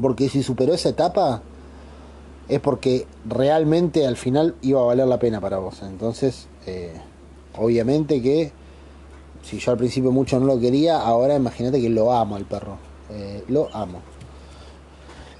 Porque 0.00 0.28
si 0.28 0.42
superó 0.42 0.74
esa 0.74 0.90
etapa, 0.90 1.42
es 2.48 2.60
porque 2.60 3.06
realmente 3.24 4.06
al 4.06 4.16
final 4.16 4.54
iba 4.62 4.80
a 4.80 4.84
valer 4.84 5.06
la 5.06 5.18
pena 5.18 5.40
para 5.40 5.58
vos. 5.58 5.82
Entonces, 5.82 6.48
eh, 6.66 6.92
obviamente 7.56 8.20
que 8.20 8.52
si 9.42 9.58
yo 9.58 9.72
al 9.72 9.78
principio 9.78 10.10
mucho 10.10 10.40
no 10.40 10.46
lo 10.46 10.58
quería, 10.58 10.98
ahora 10.98 11.36
imagínate 11.36 11.80
que 11.80 11.88
lo 11.88 12.12
amo 12.12 12.36
al 12.36 12.44
perro. 12.44 12.78
Eh, 13.10 13.44
lo 13.48 13.74
amo. 13.74 14.00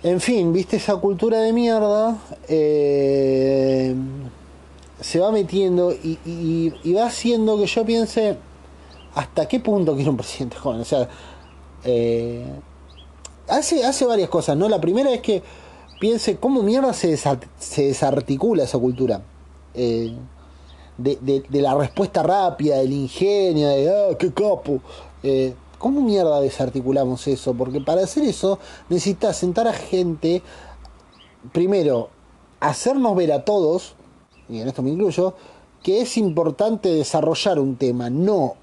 En 0.02 0.20
fin, 0.20 0.52
viste 0.52 0.76
esa 0.76 0.96
cultura 0.96 1.40
de 1.40 1.52
mierda. 1.52 2.16
Eh, 2.48 3.94
se 5.00 5.18
va 5.18 5.32
metiendo 5.32 5.92
y, 5.92 6.72
va 6.94 7.06
haciendo 7.06 7.58
que 7.58 7.66
yo 7.66 7.84
piense 7.84 8.36
hasta 9.16 9.48
qué 9.48 9.60
punto 9.60 9.96
quiero 9.96 10.10
un 10.10 10.18
presidente 10.18 10.56
joven. 10.56 10.82
O 10.82 10.84
sea, 10.84 11.08
eh, 11.84 12.44
hace, 13.48 13.84
hace 13.84 14.04
varias 14.04 14.28
cosas, 14.28 14.56
¿no? 14.56 14.68
La 14.68 14.80
primera 14.80 15.10
es 15.12 15.22
que 15.22 15.42
piense 15.98 16.36
cómo 16.36 16.62
mierda 16.62 16.92
se, 16.92 17.16
se 17.16 17.82
desarticula 17.82 18.64
esa 18.64 18.78
cultura. 18.78 19.22
Eh, 19.74 20.14
de, 20.98 21.44
de, 21.48 21.60
la 21.60 21.74
respuesta 21.74 22.22
rápida, 22.22 22.76
del 22.78 22.92
ingenio, 22.92 23.68
de 23.68 23.90
ah, 23.90 24.16
qué 24.18 24.32
capo. 24.32 24.80
Eh, 25.22 25.54
¿Cómo 25.78 26.02
mierda 26.02 26.40
desarticulamos 26.40 27.26
eso? 27.26 27.54
Porque 27.54 27.80
para 27.80 28.02
hacer 28.02 28.24
eso 28.24 28.58
necesitas 28.88 29.36
sentar 29.36 29.66
a 29.66 29.72
gente, 29.72 30.42
primero, 31.52 32.10
hacernos 32.60 33.16
ver 33.16 33.32
a 33.32 33.44
todos, 33.44 33.94
y 34.48 34.60
en 34.60 34.68
esto 34.68 34.82
me 34.82 34.90
incluyo, 34.90 35.34
que 35.82 36.02
es 36.02 36.16
importante 36.16 36.90
desarrollar 36.90 37.58
un 37.58 37.76
tema, 37.76 38.08
no 38.08 38.56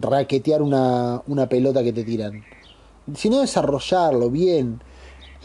raquetear 0.00 0.62
una, 0.62 1.22
una 1.26 1.48
pelota 1.48 1.82
que 1.82 1.92
te 1.92 2.04
tiran, 2.04 2.44
sino 3.14 3.40
desarrollarlo 3.40 4.30
bien. 4.30 4.80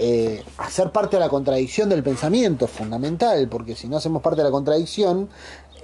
Eh, 0.01 0.43
hacer 0.57 0.91
parte 0.91 1.17
de 1.17 1.19
la 1.19 1.29
contradicción 1.29 1.89
del 1.89 2.03
pensamiento 2.03 2.65
es 2.65 2.71
fundamental, 2.71 3.49
porque 3.49 3.75
si 3.75 3.87
no 3.87 3.97
hacemos 3.97 4.21
parte 4.21 4.37
de 4.37 4.45
la 4.45 4.51
contradicción, 4.51 5.29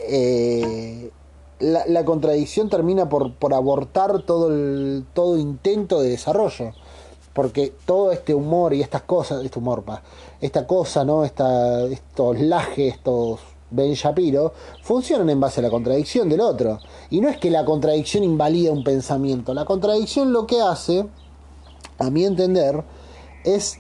eh, 0.07 1.11
la, 1.59 2.05
contradicción 2.05 2.69
termina 2.69 3.09
por, 3.09 3.33
por 3.33 3.53
abortar 3.53 4.21
todo, 4.23 4.49
el, 4.49 5.05
todo 5.13 5.38
intento 5.38 6.01
de 6.01 6.09
desarrollo. 6.09 6.73
Porque 7.33 7.73
todo 7.85 8.13
este 8.13 8.33
humor 8.33 8.73
y 8.73 8.81
estas 8.81 9.01
cosas, 9.01 9.43
este 9.43 9.59
humor, 9.59 9.83
esta 10.39 10.65
cosa, 10.65 11.03
¿no? 11.03 11.25
Esta, 11.25 11.83
estos 11.88 12.39
lajes, 12.39 12.93
estos 12.93 13.41
Ben 13.75 13.93
Shapiro, 13.93 14.53
funcionan 14.81 15.29
en 15.29 15.39
base 15.39 15.59
a 15.59 15.63
la 15.63 15.69
contradicción 15.69 16.29
del 16.29 16.41
otro. 16.41 16.79
Y 17.09 17.21
no 17.21 17.29
es 17.29 17.38
que 17.38 17.51
la 17.51 17.65
contradicción 17.65 18.23
invalida 18.23 18.71
un 18.71 18.83
pensamiento. 18.83 19.53
La 19.53 19.65
contradicción 19.65 20.33
lo 20.33 20.47
que 20.47 20.61
hace, 20.61 21.05
a 21.99 22.09
mi 22.09 22.25
entender, 22.25 22.83
es 23.43 23.79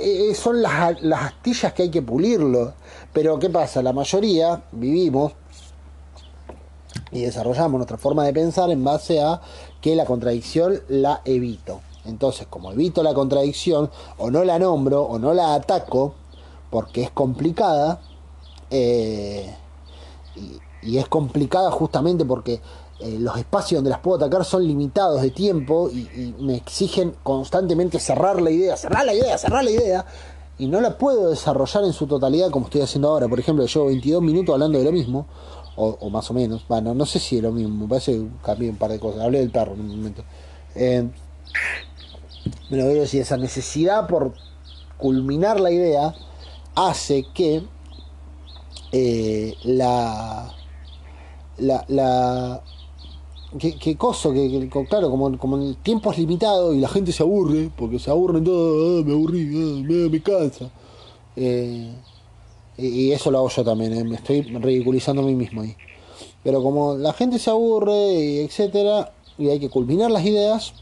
eh, 0.00 0.34
son 0.34 0.62
las, 0.62 1.02
las 1.02 1.22
astillas 1.22 1.72
que 1.72 1.84
hay 1.84 1.90
que 1.90 2.02
pulirlo. 2.02 2.74
Pero 3.12 3.38
¿qué 3.38 3.50
pasa? 3.50 3.82
La 3.82 3.92
mayoría 3.92 4.62
vivimos 4.72 5.32
y 7.10 7.22
desarrollamos 7.22 7.78
nuestra 7.78 7.98
forma 7.98 8.24
de 8.24 8.32
pensar 8.32 8.70
en 8.70 8.84
base 8.84 9.20
a 9.20 9.40
que 9.80 9.96
la 9.96 10.04
contradicción 10.04 10.80
la 10.88 11.22
evito. 11.24 11.80
Entonces, 12.04 12.46
como 12.48 12.72
evito 12.72 13.02
la 13.02 13.12
contradicción, 13.12 13.90
o 14.16 14.30
no 14.30 14.44
la 14.44 14.58
nombro, 14.58 15.02
o 15.02 15.18
no 15.18 15.34
la 15.34 15.54
ataco, 15.54 16.14
porque 16.70 17.02
es 17.02 17.10
complicada, 17.10 18.00
eh, 18.70 19.54
y, 20.82 20.98
es 20.98 21.08
complicada 21.08 21.70
justamente 21.70 22.24
porque 22.24 22.60
eh, 23.00 23.16
los 23.18 23.36
espacios 23.36 23.78
donde 23.78 23.90
las 23.90 24.00
puedo 24.00 24.16
atacar 24.16 24.44
son 24.44 24.66
limitados 24.66 25.22
de 25.22 25.30
tiempo 25.30 25.88
y, 25.90 26.34
me 26.40 26.56
exigen 26.56 27.14
constantemente 27.22 27.98
cerrar 27.98 28.40
la 28.40 28.50
idea, 28.50 28.76
cerrar 28.76 29.04
la 29.04 29.14
idea, 29.14 29.38
cerrar 29.38 29.64
la 29.64 29.70
idea, 29.70 30.06
y 30.58 30.66
no 30.66 30.80
la 30.80 30.98
puedo 30.98 31.30
desarrollar 31.30 31.84
en 31.84 31.92
su 31.92 32.06
totalidad 32.06 32.50
como 32.50 32.66
estoy 32.66 32.80
haciendo 32.80 33.08
ahora. 33.08 33.28
Por 33.28 33.38
ejemplo, 33.38 33.64
llevo 33.64 33.86
22 33.86 34.22
minutos 34.22 34.52
hablando 34.52 34.78
de 34.78 34.84
lo 34.84 34.92
mismo, 34.92 35.26
o, 35.76 36.10
más 36.10 36.28
o 36.30 36.34
menos. 36.34 36.66
Bueno, 36.68 36.92
no 36.94 37.06
sé 37.06 37.20
si 37.20 37.36
es 37.36 37.42
lo 37.42 37.52
mismo, 37.52 37.84
me 37.84 37.88
parece 37.88 38.12
que 38.12 38.26
cambié 38.44 38.68
un 38.68 38.76
par 38.76 38.90
de 38.90 38.98
cosas. 38.98 39.22
Hablé 39.22 39.38
del 39.38 39.50
perro 39.50 39.74
en 39.74 39.80
un 39.80 39.96
momento. 39.96 40.24
Eh, 40.74 41.08
pero 42.68 42.84
quiero 42.84 43.00
decir, 43.00 43.22
esa 43.22 43.36
necesidad 43.36 44.06
por 44.06 44.32
culminar 44.96 45.60
la 45.60 45.70
idea 45.70 46.14
hace 46.86 47.26
que 47.34 47.62
eh, 48.92 49.54
la, 49.64 50.54
la, 51.58 51.84
la 51.88 52.62
que, 53.58 53.96
coso, 53.96 54.32
que, 54.32 54.68
claro, 54.88 55.10
como, 55.10 55.36
como 55.38 55.56
el 55.56 55.76
tiempo 55.78 56.12
es 56.12 56.18
limitado 56.18 56.72
y 56.72 56.78
la 56.78 56.88
gente 56.88 57.10
se 57.10 57.22
aburre, 57.24 57.70
porque 57.76 57.98
se 57.98 58.10
aburren 58.10 58.44
todo, 58.44 59.00
ah, 59.00 59.02
me 59.04 59.12
aburrí, 59.12 59.84
ah, 59.86 60.08
me, 60.10 60.22
cansa. 60.22 60.70
Eh, 61.34 61.92
y, 62.76 63.10
eso 63.10 63.30
lo 63.32 63.38
hago 63.38 63.48
yo 63.48 63.64
también, 63.64 63.92
eh, 63.94 64.04
me 64.04 64.14
estoy 64.14 64.42
ridiculizando 64.42 65.22
a 65.22 65.24
mí 65.24 65.34
mismo 65.34 65.62
ahí. 65.62 65.74
Pero 66.44 66.62
como 66.62 66.96
la 66.96 67.12
gente 67.12 67.40
se 67.40 67.50
aburre, 67.50 68.14
y 68.14 68.38
etcétera, 68.38 69.12
y 69.36 69.48
hay 69.48 69.58
que 69.58 69.68
culminar 69.68 70.12
las 70.12 70.24
ideas, 70.24 70.74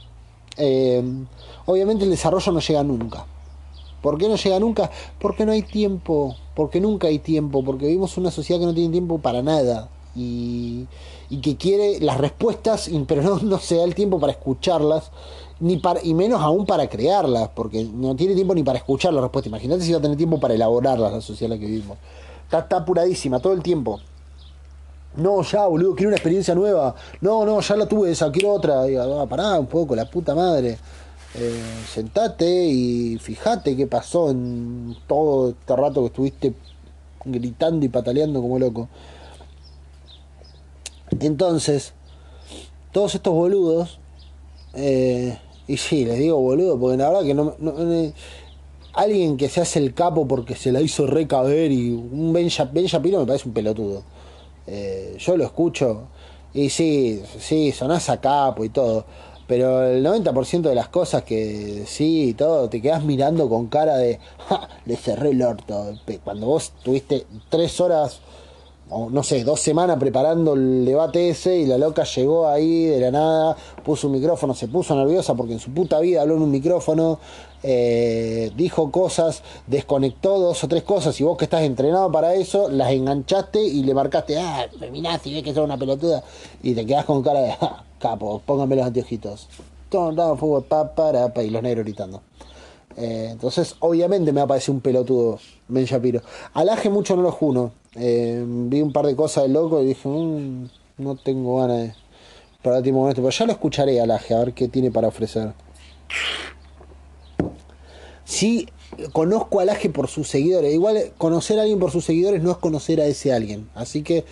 obviamente 1.65 2.05
el 2.05 2.11
desarrollo 2.11 2.53
no 2.53 2.61
llega 2.61 2.83
nunca. 2.83 3.27
¿Por 4.03 4.19
qué 4.19 4.29
no 4.29 4.37
llega 4.37 4.61
nunca? 4.61 4.91
Porque 5.19 5.47
no 5.47 5.53
hay 5.53 5.63
tiempo, 5.63 6.37
porque 6.55 6.81
nunca 6.81 7.09
hay 7.09 7.19
tiempo, 7.19 7.65
porque 7.65 7.87
vivimos 7.87 8.17
una 8.17 8.31
sociedad 8.31 8.61
que 8.61 8.67
no 8.67 8.75
tiene 8.75 8.91
tiempo 8.91 9.19
para 9.19 9.43
nada. 9.43 9.89
Y, 10.15 10.87
y 11.29 11.41
que 11.41 11.57
quiere 11.57 12.01
las 12.01 12.19
respuestas, 12.19 12.91
pero 13.07 13.39
no, 13.43 13.59
se 13.59 13.77
da 13.77 13.85
el 13.85 13.95
tiempo 13.95 14.19
para 14.19 14.33
escucharlas 14.33 15.11
ni 15.61 15.79
para, 15.79 16.01
y 16.03 16.15
menos 16.15 16.41
aún 16.41 16.67
para 16.67 16.89
crearlas, 16.89 17.51
porque 17.55 17.85
no 17.85 18.15
tiene 18.15 18.35
tiempo 18.35 18.55
ni 18.55 18.63
para 18.63 18.79
escuchar 18.79 19.13
la 19.13 19.21
respuesta. 19.21 19.49
Imagínate 19.49 19.83
si 19.83 19.93
va 19.93 19.99
a 19.99 20.03
tener 20.03 20.17
tiempo 20.17 20.39
para 20.39 20.55
elaborarlas 20.55 21.13
la 21.13 21.21
sociedad 21.21 21.53
en 21.53 21.61
la 21.61 21.67
que 21.67 21.71
vivimos. 21.71 21.99
Está, 22.45 22.61
está 22.61 22.77
apuradísima 22.79 23.41
todo 23.41 23.53
el 23.53 23.63
tiempo. 23.63 24.01
No, 25.17 25.43
ya, 25.43 25.67
boludo, 25.67 25.95
quiero 25.95 26.09
una 26.09 26.17
experiencia 26.17 26.55
nueva. 26.55 26.95
No, 27.23 27.45
no, 27.47 27.61
ya 27.61 27.77
la 27.77 27.87
tuve 27.87 28.11
esa, 28.11 28.31
quiero 28.31 28.53
otra. 28.53 28.89
Y, 28.89 28.97
ah, 28.97 29.27
pará 29.29 29.59
un 29.59 29.67
poco, 29.67 29.97
la 29.97 30.09
puta 30.09 30.35
madre. 30.35 30.79
Eh, 31.39 31.63
sentate 31.93 32.67
y 32.67 33.19
fíjate 33.19 33.77
qué 33.77 33.87
pasó 33.87 34.31
en 34.31 34.97
todo 35.07 35.51
este 35.51 35.77
rato 35.77 36.01
que 36.01 36.07
estuviste 36.07 36.55
gritando 37.25 37.85
y 37.85 37.89
pataleando 37.89 38.41
como 38.41 38.59
loco. 38.59 38.89
Entonces, 41.21 41.93
todos 42.93 43.15
estos 43.15 43.35
boludos 43.35 43.99
eh, 44.75 45.39
y 45.67 45.77
sí, 45.79 46.05
les 46.05 46.19
digo 46.19 46.39
boludo, 46.39 46.79
porque 46.79 46.97
la 46.97 47.09
verdad 47.11 47.25
que 47.25 47.35
no, 47.35 47.55
alguien 48.93 49.37
que 49.37 49.49
se 49.49 49.61
hace 49.61 49.79
el 49.79 49.95
capo 49.95 50.29
porque 50.29 50.55
se 50.55 50.71
la 50.71 50.81
hizo 50.81 51.07
recaber 51.07 51.73
y 51.73 51.91
un 51.91 52.33
Ben, 52.33 52.49
Shapiro 52.49 53.21
me 53.21 53.27
parece 53.27 53.49
un 53.49 53.55
pelotudo. 53.55 54.03
Eh, 54.67 55.17
yo 55.19 55.37
lo 55.37 55.45
escucho 55.45 56.09
y 56.55 56.71
sí, 56.71 57.23
sí, 57.39 57.73
sonás 57.73 58.09
a 58.11 58.21
capo 58.21 58.65
y 58.65 58.69
todo. 58.69 59.05
Pero 59.47 59.87
el 59.87 60.05
90% 60.05 60.63
de 60.63 60.75
las 60.75 60.89
cosas 60.89 61.23
que 61.23 61.85
sí 61.87 62.31
y 62.31 62.35
todo, 62.35 62.69
te 62.69 62.83
quedas 62.83 63.05
mirando 63.05 63.49
con 63.49 63.69
cara 63.69 63.97
de, 63.97 64.19
le 64.87 64.97
cerré 64.97 65.31
el 65.31 65.43
orto. 65.43 65.95
Cuando 66.25 66.47
vos 66.47 66.73
tuviste 66.83 67.27
tres 67.49 67.81
horas 67.81 68.21
o 68.89 69.11
no 69.11 69.23
sé, 69.23 69.43
dos 69.43 69.61
semanas 69.61 69.97
preparando 69.99 70.55
el 70.55 70.85
debate 70.85 71.31
ese 71.31 71.57
y 71.57 71.67
la 71.67 71.77
loca 71.77 72.05
llegó 72.05 72.47
ahí 72.49 72.85
de 72.85 73.01
la 73.01 73.11
nada, 73.11 73.57
puso 73.85 74.07
un 74.07 74.13
micrófono, 74.13 74.55
se 74.55 74.69
puso 74.69 74.95
nerviosa 74.95 75.35
porque 75.35 75.55
en 75.55 75.59
su 75.59 75.73
puta 75.73 75.99
vida 75.99 76.23
habló 76.23 76.37
en 76.37 76.43
un 76.43 76.51
micrófono, 76.53 77.19
eh, 77.65 78.53
dijo 78.57 78.93
cosas, 78.93 79.43
desconectó 79.67 80.39
dos 80.39 80.63
o 80.63 80.69
tres 80.69 80.85
cosas 80.85 81.21
y 81.21 81.25
vos 81.25 81.37
que 81.37 81.47
estás 81.47 81.63
entrenado 81.63 82.13
para 82.13 82.35
eso, 82.35 82.69
las 82.69 82.93
enganchaste 82.93 83.61
y 83.61 83.83
le 83.83 83.93
marcaste, 83.93 84.39
ah, 84.39 84.69
feminazi, 84.79 85.35
ves 85.35 85.43
que 85.43 85.53
sos 85.53 85.65
una 85.65 85.77
pelotuda 85.77 86.23
y 86.63 86.75
te 86.75 86.87
quedás 86.87 87.07
con 87.07 87.25
cara 87.25 87.41
de, 87.41 87.57
ah, 87.61 87.83
capo, 87.99 88.43
pónganme 88.45 88.77
los 88.77 88.87
anteojitos. 88.87 89.49
Todo, 89.89 90.37
fútbol, 90.37 90.65
pa, 90.65 90.95
para, 90.95 91.33
pa, 91.33 91.43
y 91.43 91.51
los 91.51 91.63
negros 91.63 91.85
gritando. 91.85 92.23
Eh, 92.97 93.29
entonces, 93.33 93.77
obviamente 93.81 94.33
me 94.33 94.45
va 94.45 94.57
a 94.57 94.71
un 94.71 94.81
pelotudo 94.81 95.39
Ben 95.69 95.85
Shapiro. 95.85 96.23
Alaje 96.55 96.89
mucho 96.89 97.15
no 97.17 97.23
lo 97.23 97.33
juno. 97.33 97.73
Eh, 97.95 98.43
vi 98.47 98.81
un 98.81 98.93
par 98.93 99.07
de 99.07 99.15
cosas 99.15 99.45
de 99.45 99.51
loco 99.51 99.83
y 99.83 99.87
dije, 99.87 100.09
mm, 100.09 100.69
no 100.99 101.17
tengo 101.17 101.59
ganas 101.61 101.79
de 101.79 101.95
para 102.63 102.83
ti 102.83 102.91
momento, 102.91 103.23
pero 103.23 103.31
ya 103.31 103.47
lo 103.47 103.53
escucharé 103.53 104.01
Alaje, 104.01 104.35
a 104.35 104.41
ver 104.41 104.53
qué 104.53 104.67
tiene 104.67 104.91
para 104.91 105.07
ofrecer. 105.07 105.53
Sí, 108.25 108.69
conozco 109.13 109.61
a 109.61 109.63
Alaje 109.63 109.89
por 109.89 110.09
sus 110.09 110.27
seguidores. 110.27 110.75
Igual 110.75 111.13
conocer 111.17 111.61
a 111.61 111.63
alguien 111.63 111.79
por 111.79 111.93
sus 111.93 112.05
seguidores 112.05 112.43
no 112.43 112.51
es 112.51 112.57
conocer 112.57 113.01
a 113.01 113.07
ese 113.07 113.33
alguien. 113.33 113.71
Así 113.77 114.03
que 114.03 114.25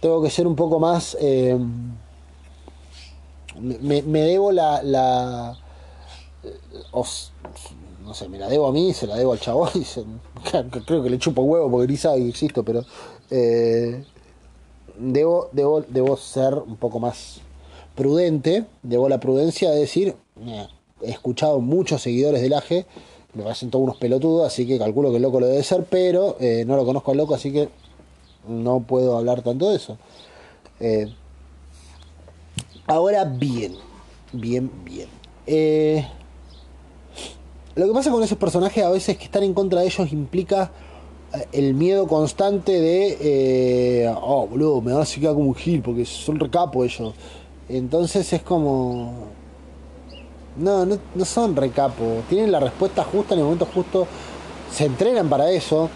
tengo 0.00 0.22
que 0.22 0.30
ser 0.30 0.46
un 0.46 0.54
poco 0.54 0.78
más... 0.78 1.16
Eh, 1.20 1.58
me, 3.60 4.02
debo 4.02 4.52
la... 4.52 4.82
la 4.82 5.58
no 8.04 8.14
sé, 8.14 8.28
me 8.28 8.38
la 8.38 8.48
debo 8.48 8.68
a 8.68 8.72
mí, 8.72 8.92
se 8.94 9.06
la 9.06 9.16
debo 9.16 9.32
al 9.32 9.40
chabón, 9.40 9.70
y 9.74 9.84
creo 10.86 11.02
que 11.02 11.10
le 11.10 11.18
chupo 11.18 11.42
huevo 11.42 11.70
porque 11.70 11.92
ni 11.92 11.96
sabe 11.96 12.18
que 12.18 12.28
existo, 12.28 12.62
pero 12.62 12.84
eh, 13.30 14.04
debo, 14.96 15.48
debo, 15.52 15.82
debo 15.82 16.16
ser 16.16 16.54
un 16.54 16.76
poco 16.76 17.00
más 17.00 17.40
prudente, 17.96 18.64
debo 18.82 19.08
la 19.08 19.18
prudencia 19.18 19.70
de 19.70 19.80
decir, 19.80 20.14
he 21.02 21.10
escuchado 21.10 21.60
muchos 21.60 22.02
seguidores 22.02 22.42
del 22.42 22.52
AGE, 22.52 22.86
me 23.34 23.42
parecen 23.42 23.70
todos 23.70 23.82
unos 23.82 23.96
pelotudos, 23.96 24.46
así 24.46 24.66
que 24.66 24.78
calculo 24.78 25.10
que 25.10 25.16
el 25.16 25.22
loco 25.22 25.40
lo 25.40 25.46
debe 25.46 25.62
ser, 25.62 25.84
pero 25.84 26.36
eh, 26.38 26.64
no 26.66 26.76
lo 26.76 26.84
conozco 26.84 27.10
al 27.10 27.16
loco, 27.18 27.34
así 27.34 27.52
que 27.52 27.68
no 28.48 28.80
puedo 28.80 29.16
hablar 29.16 29.42
tanto 29.42 29.70
de 29.70 29.76
eso. 29.76 29.98
Ahora 32.86 33.24
bien, 33.24 33.74
bien, 34.32 34.70
bien. 34.84 35.08
Eh, 35.46 36.06
lo 37.74 37.88
que 37.88 37.92
pasa 37.92 38.10
con 38.12 38.22
esos 38.22 38.38
personajes 38.38 38.84
a 38.84 38.90
veces 38.90 39.18
que 39.18 39.24
estar 39.24 39.42
en 39.42 39.54
contra 39.54 39.80
de 39.80 39.86
ellos 39.86 40.12
implica 40.12 40.70
eh, 41.34 41.48
el 41.50 41.74
miedo 41.74 42.06
constante 42.06 42.80
de, 42.80 43.18
eh, 43.20 44.14
oh, 44.20 44.46
boludo, 44.46 44.80
me 44.82 44.92
van 44.92 45.02
a 45.02 45.04
quedar 45.04 45.34
como 45.34 45.48
un 45.48 45.54
gil 45.54 45.82
porque 45.82 46.04
son 46.04 46.38
recapo 46.38 46.84
ellos. 46.84 47.12
Entonces 47.68 48.32
es 48.32 48.42
como... 48.42 49.34
No, 50.56 50.86
no, 50.86 50.96
no 51.14 51.24
son 51.24 51.56
recapo. 51.56 52.22
Tienen 52.28 52.52
la 52.52 52.60
respuesta 52.60 53.02
justa 53.02 53.34
en 53.34 53.40
el 53.40 53.44
momento 53.44 53.66
justo. 53.74 54.06
Se 54.72 54.84
entrenan 54.84 55.28
para 55.28 55.50
eso. 55.50 55.90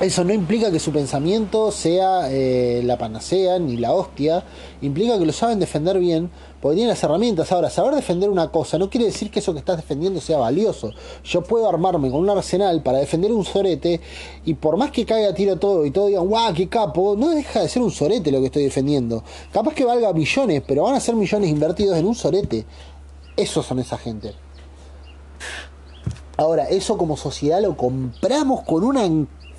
Eso 0.00 0.24
no 0.24 0.32
implica 0.32 0.72
que 0.72 0.80
su 0.80 0.90
pensamiento 0.90 1.70
sea 1.70 2.28
eh, 2.32 2.82
la 2.84 2.98
panacea 2.98 3.58
ni 3.58 3.76
la 3.76 3.92
hostia. 3.92 4.42
Implica 4.80 5.16
que 5.18 5.26
lo 5.26 5.32
saben 5.32 5.60
defender 5.60 5.98
bien 6.00 6.30
porque 6.60 6.76
tienen 6.76 6.88
las 6.88 7.04
herramientas. 7.04 7.52
Ahora, 7.52 7.70
saber 7.70 7.94
defender 7.94 8.28
una 8.28 8.50
cosa 8.50 8.78
no 8.78 8.90
quiere 8.90 9.06
decir 9.06 9.30
que 9.30 9.38
eso 9.38 9.52
que 9.52 9.60
estás 9.60 9.76
defendiendo 9.76 10.20
sea 10.20 10.38
valioso. 10.38 10.90
Yo 11.22 11.42
puedo 11.42 11.68
armarme 11.68 12.10
con 12.10 12.20
un 12.20 12.30
arsenal 12.30 12.82
para 12.82 12.98
defender 12.98 13.32
un 13.32 13.44
sorete 13.44 14.00
y 14.44 14.54
por 14.54 14.76
más 14.76 14.90
que 14.90 15.04
caiga 15.04 15.34
tiro 15.34 15.56
todo 15.58 15.86
y 15.86 15.92
todo 15.92 16.06
digan, 16.06 16.26
guau, 16.26 16.52
qué 16.52 16.68
capo, 16.68 17.14
no 17.16 17.30
deja 17.30 17.60
de 17.60 17.68
ser 17.68 17.82
un 17.82 17.90
sorete 17.90 18.32
lo 18.32 18.40
que 18.40 18.46
estoy 18.46 18.64
defendiendo. 18.64 19.22
Capaz 19.52 19.74
que 19.74 19.84
valga 19.84 20.12
millones, 20.12 20.62
pero 20.66 20.84
van 20.84 20.94
a 20.94 21.00
ser 21.00 21.14
millones 21.14 21.48
invertidos 21.48 21.96
en 21.96 22.06
un 22.06 22.14
sorete. 22.14 22.64
Esos 23.36 23.66
son 23.66 23.78
esa 23.78 23.98
gente. 23.98 24.34
Ahora, 26.36 26.68
eso 26.68 26.96
como 26.96 27.16
sociedad 27.16 27.60
lo 27.62 27.76
compramos 27.76 28.62
con 28.62 28.82
una 28.82 29.04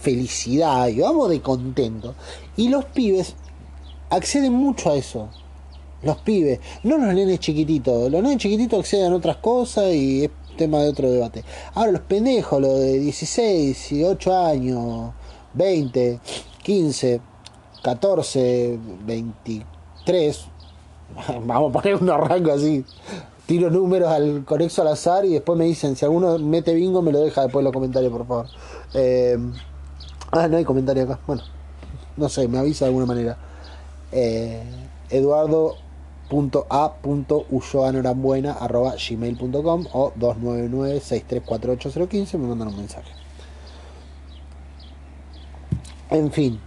felicidad 0.03 0.87
y 0.89 0.99
vamos 0.99 1.29
de 1.29 1.41
contento. 1.41 2.13
Y 2.57 2.67
los 2.67 2.85
pibes 2.85 3.35
acceden 4.09 4.53
mucho 4.53 4.91
a 4.91 4.95
eso. 4.95 5.29
Los 6.03 6.17
pibes, 6.17 6.59
no 6.83 6.97
los 6.97 7.13
nenes 7.13 7.39
chiquititos. 7.39 8.11
Los 8.11 8.21
nenes 8.21 8.37
chiquititos 8.37 8.79
acceden 8.81 9.13
a 9.13 9.15
otras 9.15 9.37
cosas 9.37 9.93
y 9.93 10.25
es 10.25 10.31
tema 10.57 10.79
de 10.79 10.89
otro 10.89 11.09
debate. 11.09 11.43
Ahora 11.73 11.93
los 11.93 12.01
pendejos, 12.01 12.61
los 12.61 12.79
de 12.79 12.99
16, 12.99 13.89
18 13.89 14.37
años, 14.37 15.13
20, 15.53 16.19
15, 16.61 17.21
14, 17.81 18.79
23. 19.05 20.45
Vamos 21.45 21.69
a 21.69 21.79
poner 21.79 21.95
un 21.95 22.09
arranco 22.09 22.51
así. 22.51 22.83
Tiro 23.45 23.69
números 23.69 24.09
al 24.09 24.43
conexo 24.45 24.81
al 24.81 24.89
azar 24.89 25.25
y 25.25 25.33
después 25.33 25.57
me 25.57 25.65
dicen, 25.65 25.95
si 25.95 26.05
alguno 26.05 26.37
mete 26.39 26.73
bingo 26.73 27.01
me 27.01 27.11
lo 27.11 27.19
deja 27.21 27.41
después 27.41 27.61
en 27.61 27.65
los 27.65 27.73
comentarios, 27.73 28.11
por 28.11 28.27
favor. 28.27 28.47
Eh, 28.93 29.37
Ah, 30.31 30.47
no 30.47 30.57
hay 30.57 30.63
comentario 30.63 31.03
acá. 31.03 31.19
Bueno, 31.27 31.43
no 32.17 32.29
sé, 32.29 32.47
me 32.47 32.57
avisa 32.57 32.86
de 32.86 32.89
alguna 32.89 33.05
manera. 33.05 33.38
Eh, 34.12 34.63
o 39.91 40.13
299-6348-015 40.19 42.38
me 42.38 42.47
mandan 42.47 42.69
un 42.69 42.77
mensaje. 42.77 43.12
En 46.09 46.31
fin. 46.31 46.59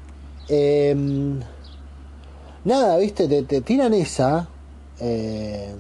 Em, 0.48 1.40
nada, 2.64 2.98
viste, 2.98 3.42
te, 3.42 3.60
tiran 3.60 3.92
esa. 3.94 4.48
Em, 5.00 5.78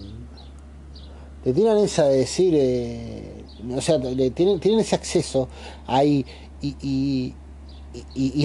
te 1.44 1.52
tiran 1.52 1.78
esa 1.78 2.06
de 2.06 2.18
decir. 2.18 2.54
Eh, 2.56 3.44
o 3.74 3.80
sea, 3.80 4.00
tienen, 4.00 4.80
ese 4.80 4.94
acceso 4.94 5.48
ahí 5.86 6.24
y, 6.60 7.34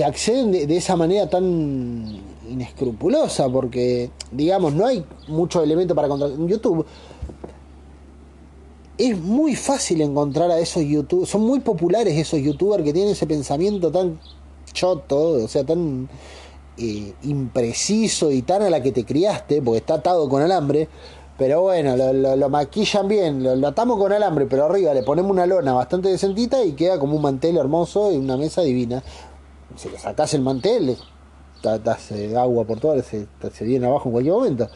acceden 0.04 0.52
de, 0.52 0.78
esa 0.78 0.96
manera 0.96 1.30
tan 1.30 2.22
inescrupulosa, 2.50 3.50
porque, 3.50 4.12
digamos, 4.32 4.74
no 4.74 4.86
hay 4.86 5.06
mucho 5.28 5.64
elemento 5.64 5.96
para 5.96 6.08
encontrar. 6.08 6.32
En 6.32 6.48
YouTube 6.48 6.86
es 8.98 9.20
muy 9.20 9.56
fácil 9.56 10.02
encontrar 10.02 10.52
a 10.52 10.60
esos 10.60 10.84
youtubers, 10.84 11.30
son 11.30 11.42
muy 11.42 11.60
populares 11.60 12.18
esos 12.18 12.40
youtubers 12.40 12.84
que 12.84 12.94
tienen 12.94 13.14
ese 13.14 13.26
pensamiento 13.26 13.92
tan 13.92 14.20
choto, 14.74 15.44
o 15.44 15.48
sea, 15.48 15.64
tan 15.64 16.08
eh, 16.78 17.14
impreciso 17.24 18.32
y 18.32 18.44
tan 18.44 18.62
a 18.62 18.70
la 18.70 18.82
que 18.82 18.92
te 18.92 19.04
criaste, 19.04 19.62
porque 19.62 19.80
está 19.80 19.96
atado 19.96 20.30
con 20.30 20.42
alambre. 20.42 20.88
Pero 21.38 21.62
bueno, 21.62 21.98
lo, 21.98 22.50
maquillan 22.50 23.08
bien, 23.08 23.44
lo, 23.44 23.68
atamos 23.68 23.98
con 23.98 24.12
alambre, 24.14 24.46
pero 24.46 24.66
arriba 24.66 24.94
le 24.94 25.02
ponemos 25.02 25.32
una 25.32 25.48
lona 25.48 25.74
bastante 25.74 26.10
decentita 26.10 26.64
y 26.64 26.74
queda 26.74 27.00
como 27.00 27.16
un 27.16 27.24
mantel 27.24 27.58
hermoso 27.58 28.12
y 28.12 28.18
una 28.18 28.38
mesa 28.38 28.62
divina 28.62 29.02
si 29.76 29.90
le 29.90 29.98
sacas 29.98 30.34
el 30.34 30.42
mantel, 30.42 30.98
das 31.62 32.12
agua 32.36 32.66
por 32.66 32.80
todo, 32.80 33.02
se, 33.02 33.28
se 33.54 33.66
viene 33.66 33.86
abajo 33.88 34.10
en 34.10 34.12
cualquier 34.12 34.34
momento. 34.34 34.70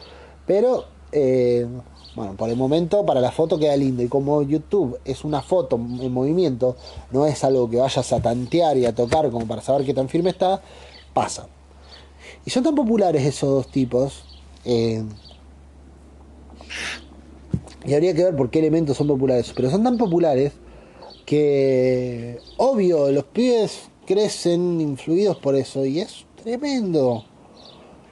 Pero, 0.46 0.84
eh, 1.12 1.66
bueno, 2.14 2.34
por 2.36 2.48
el 2.48 2.56
momento 2.56 3.04
para 3.04 3.20
la 3.20 3.32
foto 3.32 3.58
queda 3.58 3.76
lindo. 3.76 4.02
Y 4.02 4.08
como 4.08 4.42
YouTube 4.42 4.98
es 5.04 5.24
una 5.24 5.42
foto 5.42 5.76
en 5.76 6.12
movimiento, 6.12 6.76
no 7.10 7.26
es 7.26 7.42
algo 7.44 7.68
que 7.68 7.76
vayas 7.78 8.12
a 8.12 8.20
tantear 8.20 8.76
y 8.76 8.86
a 8.86 8.94
tocar 8.94 9.30
como 9.30 9.46
para 9.46 9.60
saber 9.60 9.84
qué 9.84 9.92
tan 9.92 10.08
firme 10.08 10.30
está, 10.30 10.60
pasa. 11.12 11.48
Y 12.44 12.50
son 12.50 12.62
tan 12.62 12.74
populares 12.74 13.24
esos 13.24 13.50
dos 13.50 13.68
tipos. 13.68 14.24
Eh, 14.64 15.04
y 17.84 17.94
habría 17.94 18.14
que 18.14 18.24
ver 18.24 18.36
por 18.36 18.50
qué 18.50 18.60
elementos 18.60 18.96
son 18.96 19.08
populares. 19.08 19.52
Pero 19.54 19.70
son 19.70 19.82
tan 19.82 19.98
populares 19.98 20.52
que, 21.24 22.38
obvio, 22.56 23.10
los 23.10 23.24
pibes 23.24 23.88
crecen 24.06 24.80
influidos 24.80 25.36
por 25.36 25.54
eso 25.56 25.84
y 25.84 26.00
es 26.00 26.24
tremendo. 26.42 27.24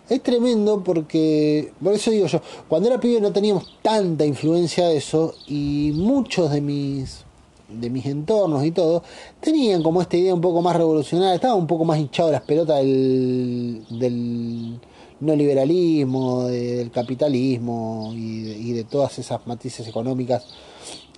Es 0.08 0.22
tremendo 0.22 0.82
porque, 0.84 1.72
por 1.82 1.94
eso 1.94 2.10
digo 2.10 2.26
yo, 2.26 2.40
cuando 2.68 2.88
era 2.88 3.00
pibe 3.00 3.20
no 3.20 3.32
teníamos 3.32 3.78
tanta 3.80 4.26
influencia 4.26 4.88
de 4.88 4.98
eso 4.98 5.34
y 5.46 5.92
muchos 5.94 6.50
de 6.50 6.60
mis 6.60 7.24
de 7.66 7.88
mis 7.88 8.04
entornos 8.06 8.64
y 8.64 8.70
todo 8.70 9.02
tenían 9.40 9.82
como 9.82 10.02
esta 10.02 10.16
idea 10.18 10.34
un 10.34 10.40
poco 10.40 10.60
más 10.60 10.76
revolucionaria, 10.76 11.34
estaban 11.34 11.56
un 11.58 11.66
poco 11.66 11.84
más 11.84 11.98
hinchados 11.98 12.32
las 12.32 12.42
pelotas 12.42 12.78
del, 12.78 13.82
del 13.88 14.78
neoliberalismo, 15.20 16.44
del 16.44 16.90
capitalismo 16.90 18.12
y 18.14 18.72
de, 18.72 18.84
todas 18.84 19.18
esas 19.18 19.46
matices 19.46 19.86
económicas 19.88 20.46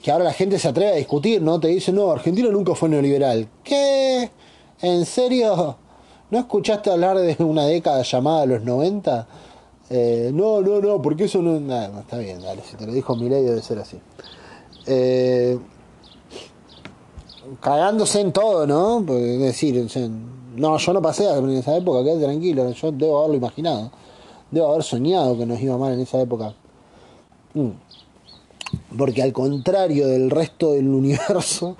que 0.02 0.10
ahora 0.10 0.24
la 0.24 0.32
gente 0.32 0.58
se 0.58 0.68
atreve 0.68 0.92
a 0.92 0.96
discutir, 0.96 1.42
¿no? 1.42 1.58
Te 1.58 1.68
dice, 1.68 1.92
no, 1.92 2.12
Argentina 2.12 2.48
nunca 2.48 2.76
fue 2.76 2.88
neoliberal. 2.88 3.48
¿Qué? 3.64 4.30
¿En 4.82 5.06
serio? 5.06 5.76
¿No 6.30 6.38
escuchaste 6.38 6.90
hablar 6.90 7.18
de 7.18 7.36
una 7.42 7.66
década 7.66 8.02
llamada 8.02 8.46
los 8.46 8.62
90? 8.62 9.26
Eh, 9.88 10.30
no, 10.34 10.60
no, 10.60 10.80
no, 10.80 11.00
porque 11.00 11.24
eso 11.24 11.40
no... 11.40 11.56
Está 12.00 12.18
bien, 12.18 12.42
dale, 12.42 12.62
si 12.62 12.76
te 12.76 12.86
lo 12.86 12.92
dijo 12.92 13.14
Milei 13.16 13.42
debe 13.42 13.62
ser 13.62 13.78
así. 13.78 13.98
Eh, 14.86 15.58
cagándose 17.60 18.20
en 18.20 18.32
todo, 18.32 18.66
¿no? 18.66 19.02
Porque, 19.06 19.34
es 19.34 19.40
decir, 19.40 19.88
No, 20.56 20.76
yo 20.78 20.92
no 20.92 21.02
pasé 21.02 21.28
en 21.28 21.50
esa 21.50 21.76
época, 21.76 22.02
quédate 22.02 22.24
tranquilo, 22.24 22.70
yo 22.70 22.92
debo 22.92 23.18
haberlo 23.18 23.36
imaginado. 23.36 23.90
Debo 24.50 24.72
haber 24.72 24.82
soñado 24.82 25.36
que 25.38 25.46
nos 25.46 25.60
iba 25.60 25.76
mal 25.78 25.92
en 25.92 26.00
esa 26.00 26.20
época. 26.20 26.54
Mm. 27.54 27.70
Porque 28.98 29.22
al 29.22 29.32
contrario 29.32 30.08
del 30.08 30.30
resto 30.30 30.72
del 30.72 30.88
universo, 30.88 31.76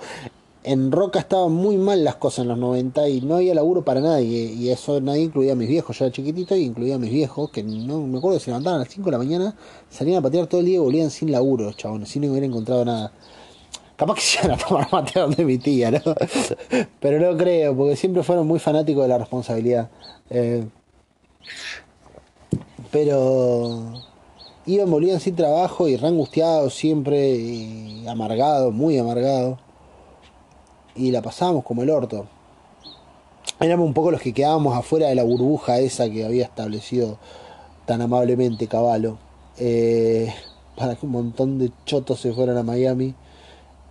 en 0.67 0.91
Roca 0.91 1.19
estaban 1.19 1.53
muy 1.53 1.77
mal 1.77 2.03
las 2.03 2.17
cosas 2.17 2.39
en 2.39 2.49
los 2.49 2.57
90 2.57 3.07
y 3.07 3.21
no 3.21 3.35
había 3.35 3.55
laburo 3.55 3.85
para 3.85 4.01
nadie. 4.01 4.51
Y 4.51 4.69
eso 4.69 4.99
nadie 4.99 5.23
incluía 5.23 5.53
a 5.53 5.55
mis 5.55 5.69
viejos. 5.69 5.97
Yo 5.97 6.05
era 6.05 6.11
chiquitito 6.11 6.57
y 6.57 6.63
incluía 6.63 6.95
a 6.95 6.97
mis 6.97 7.09
viejos, 7.09 7.49
que 7.51 7.63
no 7.63 8.01
me 8.01 8.17
acuerdo, 8.17 8.37
se 8.39 8.49
levantaban 8.49 8.81
a 8.81 8.83
las 8.83 8.93
5 8.93 9.05
de 9.05 9.11
la 9.11 9.17
mañana, 9.17 9.55
salían 9.89 10.17
a 10.17 10.21
patear 10.21 10.47
todo 10.47 10.59
el 10.59 10.65
día 10.65 10.75
y 10.75 10.79
volvían 10.79 11.09
sin 11.09 11.31
laburo, 11.31 11.71
chabones, 11.71 12.09
sin 12.09 12.25
haber 12.25 12.43
encontrado 12.43 12.83
nada. 12.83 13.13
Capaz 13.95 14.15
que 14.15 14.21
se 14.23 14.39
iban 14.39 14.59
a 14.59 14.63
tomar 14.63 14.87
mate 14.91 15.17
donde 15.17 15.45
mi 15.45 15.57
tía, 15.57 15.89
¿no? 15.89 16.01
Pero 16.99 17.31
no 17.31 17.37
creo, 17.37 17.75
porque 17.75 17.95
siempre 17.95 18.21
fueron 18.23 18.45
muy 18.45 18.59
fanáticos 18.59 19.03
de 19.03 19.07
la 19.07 19.17
responsabilidad. 19.19 19.89
Eh, 20.29 20.67
pero 22.91 23.93
iban, 24.65 24.89
volvían 24.89 25.19
sin 25.19 25.35
trabajo 25.35 25.87
y 25.87 25.97
re 25.97 26.07
angustiados 26.07 26.73
siempre, 26.73 27.35
y 27.35 28.05
amargados, 28.07 28.73
muy 28.73 28.97
amargados 28.97 29.59
y 30.97 31.11
la 31.11 31.21
pasábamos 31.21 31.63
como 31.63 31.83
el 31.83 31.89
orto. 31.89 32.25
Éramos 33.59 33.87
un 33.87 33.93
poco 33.93 34.11
los 34.11 34.21
que 34.21 34.33
quedábamos 34.33 34.75
afuera 34.75 35.07
de 35.07 35.15
la 35.15 35.23
burbuja 35.23 35.79
esa 35.79 36.09
que 36.09 36.25
había 36.25 36.45
establecido 36.45 37.17
tan 37.85 38.01
amablemente 38.01 38.67
Caballo. 38.67 39.17
Eh, 39.57 40.31
para 40.77 40.95
que 40.95 41.05
un 41.07 41.11
montón 41.11 41.57
de 41.57 41.71
chotos 41.85 42.19
se 42.19 42.31
fueran 42.33 42.57
a 42.57 42.63
Miami. 42.63 43.15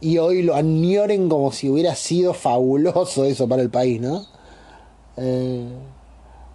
Y 0.01 0.19
hoy 0.19 0.43
lo 0.43 0.55
añoren 0.55 1.29
como 1.29 1.51
si 1.51 1.69
hubiera 1.69 1.95
sido 1.95 2.33
fabuloso 2.33 3.25
eso 3.25 3.49
para 3.49 3.63
el 3.63 3.71
país, 3.71 4.01
¿no? 4.01 4.25
Eh, 5.17 5.67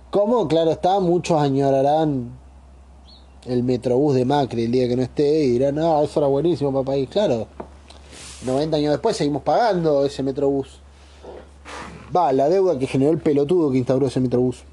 como, 0.09 0.47
claro 0.47 0.71
está, 0.71 0.99
muchos 0.99 1.41
añorarán 1.41 2.31
el 3.45 3.63
metrobús 3.63 4.13
de 4.15 4.23
Macri 4.25 4.65
el 4.65 4.71
día 4.71 4.87
que 4.87 4.95
no 4.95 5.01
esté 5.01 5.43
y 5.43 5.51
dirán, 5.51 5.75
no, 5.75 6.01
eso 6.03 6.19
era 6.19 6.27
buenísimo 6.27 6.71
para 6.71 6.79
el 6.79 6.85
país. 6.85 7.09
Claro, 7.09 7.47
90 8.43 8.77
años 8.77 8.91
después 8.91 9.15
seguimos 9.15 9.43
pagando 9.43 10.05
ese 10.05 10.23
Metrobús. 10.23 10.79
Va, 12.15 12.33
la 12.33 12.49
deuda 12.49 12.77
que 12.77 12.87
generó 12.87 13.11
el 13.11 13.19
pelotudo 13.19 13.71
que 13.71 13.77
instauró 13.77 14.07
ese 14.07 14.19
Metrobús. 14.19 14.63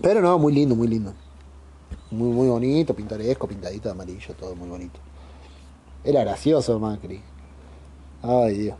Pero 0.00 0.20
no, 0.20 0.38
muy 0.38 0.52
lindo, 0.52 0.74
muy 0.74 0.88
lindo. 0.88 1.12
Muy, 2.10 2.28
muy 2.28 2.48
bonito, 2.48 2.94
pintoresco, 2.94 3.46
pintadito 3.46 3.88
de 3.88 3.92
amarillo, 3.92 4.34
todo 4.34 4.54
muy 4.54 4.68
bonito. 4.68 4.98
Era 6.04 6.22
gracioso 6.22 6.78
Macri. 6.78 7.20
Ay, 8.22 8.58
Dios. 8.58 8.76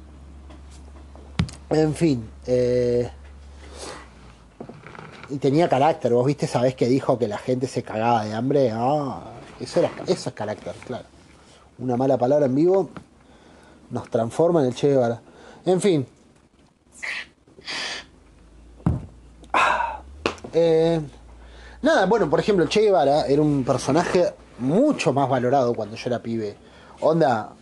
En 1.70 1.94
fin. 1.94 2.28
Eh, 2.46 3.10
y 5.28 5.38
tenía 5.38 5.68
carácter. 5.68 6.12
Vos 6.12 6.26
viste, 6.26 6.46
sabés 6.46 6.74
que 6.74 6.88
dijo 6.88 7.18
que 7.18 7.28
la 7.28 7.38
gente 7.38 7.66
se 7.66 7.82
cagaba 7.82 8.24
de 8.24 8.32
hambre. 8.32 8.70
Ah, 8.72 9.32
eso, 9.60 9.80
era, 9.80 9.90
eso 10.06 10.28
es 10.28 10.34
carácter, 10.34 10.74
claro. 10.86 11.04
Una 11.78 11.96
mala 11.96 12.16
palabra 12.16 12.46
en 12.46 12.54
vivo 12.54 12.90
nos 13.90 14.10
transforma 14.10 14.60
en 14.60 14.66
el 14.66 14.74
Che 14.74 14.88
Guevara. 14.88 15.20
En 15.64 15.80
fin. 15.80 16.06
Eh, 20.52 21.00
nada, 21.82 22.06
bueno, 22.06 22.30
por 22.30 22.40
ejemplo, 22.40 22.66
Che 22.66 22.80
Guevara 22.80 23.26
era 23.26 23.42
un 23.42 23.64
personaje 23.64 24.32
mucho 24.58 25.12
más 25.12 25.28
valorado 25.28 25.74
cuando 25.74 25.96
yo 25.96 26.08
era 26.08 26.22
pibe. 26.22 26.56
Onda, 27.00 27.52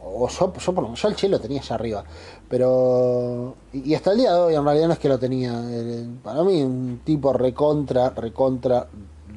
o 0.00 0.28
yo, 0.28 0.52
por 0.52 0.94
yo 0.94 1.08
el 1.08 1.16
Che 1.16 1.28
lo 1.28 1.40
tenía 1.40 1.60
allá 1.60 1.74
arriba. 1.74 2.04
Pero. 2.48 3.54
Y 3.72 3.94
hasta 3.94 4.12
el 4.12 4.18
día 4.18 4.32
de 4.32 4.40
hoy, 4.40 4.54
en 4.54 4.64
realidad 4.64 4.88
no 4.88 4.92
es 4.92 4.98
que 4.98 5.08
lo 5.08 5.18
tenía. 5.18 5.52
Eh, 5.70 6.06
para 6.22 6.42
mí, 6.42 6.62
un 6.62 7.00
tipo 7.04 7.32
recontra, 7.32 8.10
recontra, 8.10 8.88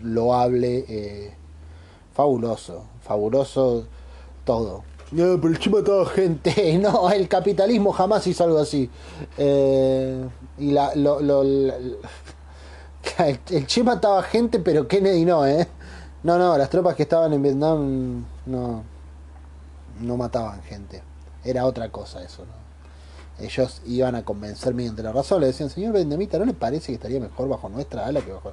loable, 0.04 0.86
eh, 0.88 1.34
fabuloso. 2.14 2.84
Fabuloso 3.02 3.86
todo. 4.44 4.84
No, 5.12 5.40
pero 5.40 5.54
el 5.54 5.60
Che 5.60 5.70
mataba 5.70 6.06
gente. 6.08 6.78
No, 6.82 7.10
el 7.10 7.28
capitalismo 7.28 7.92
jamás 7.92 8.28
hizo 8.28 8.44
algo 8.44 8.60
así. 8.60 8.90
Eh, 9.38 10.28
y 10.58 10.72
la, 10.72 10.94
lo, 10.96 11.22
lo, 11.22 11.44
el, 11.44 11.98
Che 13.68 13.84
mataba 13.84 14.22
gente, 14.24 14.60
pero 14.60 14.88
Kennedy 14.88 15.24
no, 15.26 15.46
¿eh? 15.46 15.68
No, 16.24 16.38
no, 16.38 16.58
las 16.58 16.70
tropas 16.70 16.96
que 16.96 17.04
estaban 17.04 17.32
en 17.32 17.42
Vietnam 17.42 18.26
no, 18.46 18.84
no 20.02 20.18
mataban 20.18 20.62
gente. 20.64 21.02
Era 21.44 21.66
otra 21.66 21.90
cosa 21.90 22.22
eso, 22.22 22.44
¿no? 22.46 22.58
Ellos 23.46 23.82
iban 23.86 24.16
a 24.16 24.26
convencer 24.26 24.74
mediante 24.74 25.04
la 25.04 25.12
razón. 25.14 25.42
Le 25.42 25.48
decían, 25.48 25.70
señor 25.70 25.94
vietnamita, 25.94 26.40
¿no 26.40 26.46
le 26.46 26.54
parece 26.54 26.88
que 26.88 26.96
estaría 26.96 27.20
mejor 27.20 27.48
bajo 27.48 27.70
nuestra 27.70 28.06
ala 28.06 28.20
que 28.22 28.34
bajo.? 28.34 28.52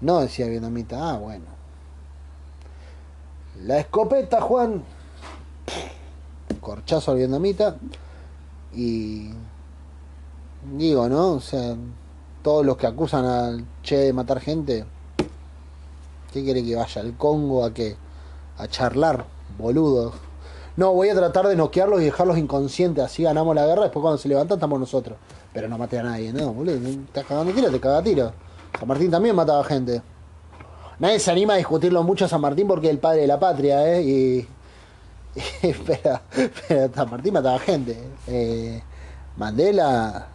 No, 0.00 0.20
decía 0.20 0.46
vietnamita, 0.46 1.10
ah, 1.10 1.18
bueno. 1.18 1.46
La 3.64 3.78
escopeta, 3.78 4.40
Juan 4.40 4.84
corchazo 6.60 7.12
al 7.12 7.18
vietnamita 7.18 7.76
y 8.74 9.30
digo, 10.76 11.08
¿no? 11.08 11.32
O 11.32 11.40
sea, 11.40 11.76
todos 12.42 12.64
los 12.64 12.76
que 12.76 12.86
acusan 12.86 13.24
al 13.24 13.64
Che 13.82 13.96
de 13.96 14.12
matar 14.12 14.40
gente, 14.40 14.84
¿qué 16.32 16.44
quiere 16.44 16.64
que 16.64 16.76
vaya 16.76 17.00
al 17.00 17.16
Congo 17.16 17.64
a 17.64 17.72
qué? 17.72 17.96
A 18.58 18.66
charlar, 18.68 19.24
boludo. 19.56 20.12
No, 20.76 20.92
voy 20.92 21.08
a 21.08 21.14
tratar 21.14 21.48
de 21.48 21.56
noquearlos 21.56 22.00
y 22.00 22.04
dejarlos 22.04 22.38
inconscientes, 22.38 23.04
así 23.04 23.24
ganamos 23.24 23.54
la 23.54 23.66
guerra, 23.66 23.82
después 23.82 24.02
cuando 24.02 24.18
se 24.18 24.28
levantan 24.28 24.58
estamos 24.58 24.78
nosotros. 24.78 25.18
Pero 25.52 25.68
no 25.68 25.78
maté 25.78 25.98
a 25.98 26.02
nadie, 26.02 26.32
no, 26.32 26.52
boludo, 26.52 26.76
estás 26.76 27.24
cagando 27.24 27.52
tiro, 27.52 27.70
te 27.70 27.80
caga 27.80 28.02
tiro. 28.02 28.32
San 28.78 28.86
Martín 28.86 29.10
también 29.10 29.34
mataba 29.34 29.64
gente. 29.64 30.02
Nadie 31.00 31.18
se 31.18 31.30
anima 31.30 31.54
a 31.54 31.56
discutirlo 31.56 32.02
mucho 32.02 32.24
a 32.24 32.28
San 32.28 32.40
Martín 32.40 32.68
porque 32.68 32.88
es 32.88 32.92
el 32.92 32.98
padre 32.98 33.22
de 33.22 33.26
la 33.26 33.38
patria, 33.38 33.96
¿eh? 33.96 34.02
Y 34.02 34.48
pero, 35.86 36.20
pero 36.68 36.94
San 36.94 37.10
Martín 37.10 37.34
mataba 37.34 37.58
gente. 37.58 37.98
Eh, 38.26 38.82
Mandela. 39.36 40.28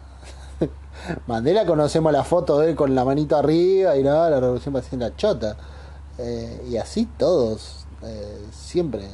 Mandela 1.26 1.66
conocemos 1.66 2.12
la 2.12 2.24
foto 2.24 2.58
de 2.60 2.70
él 2.70 2.76
con 2.76 2.94
la 2.94 3.04
manito 3.04 3.36
arriba 3.36 3.96
y 3.96 4.02
nada, 4.02 4.30
la 4.30 4.40
revolución 4.40 4.74
en 4.92 5.00
la 5.00 5.16
chota. 5.16 5.56
Eh, 6.18 6.66
y 6.70 6.76
así 6.76 7.06
todos, 7.18 7.86
eh, 8.02 8.46
siempre. 8.50 9.08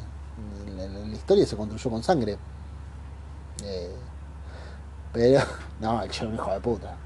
La, 0.77 0.87
la, 0.87 1.15
historia 1.15 1.47
se 1.47 1.57
construyó 1.57 1.91
con 1.91 2.03
sangre. 2.03 2.39
pero, 5.13 5.43
no, 5.81 6.03
el 6.03 6.11
era 6.11 6.29
un 6.29 6.35
hijo 6.35 6.53
de 6.53 6.61
puta. 6.61 6.97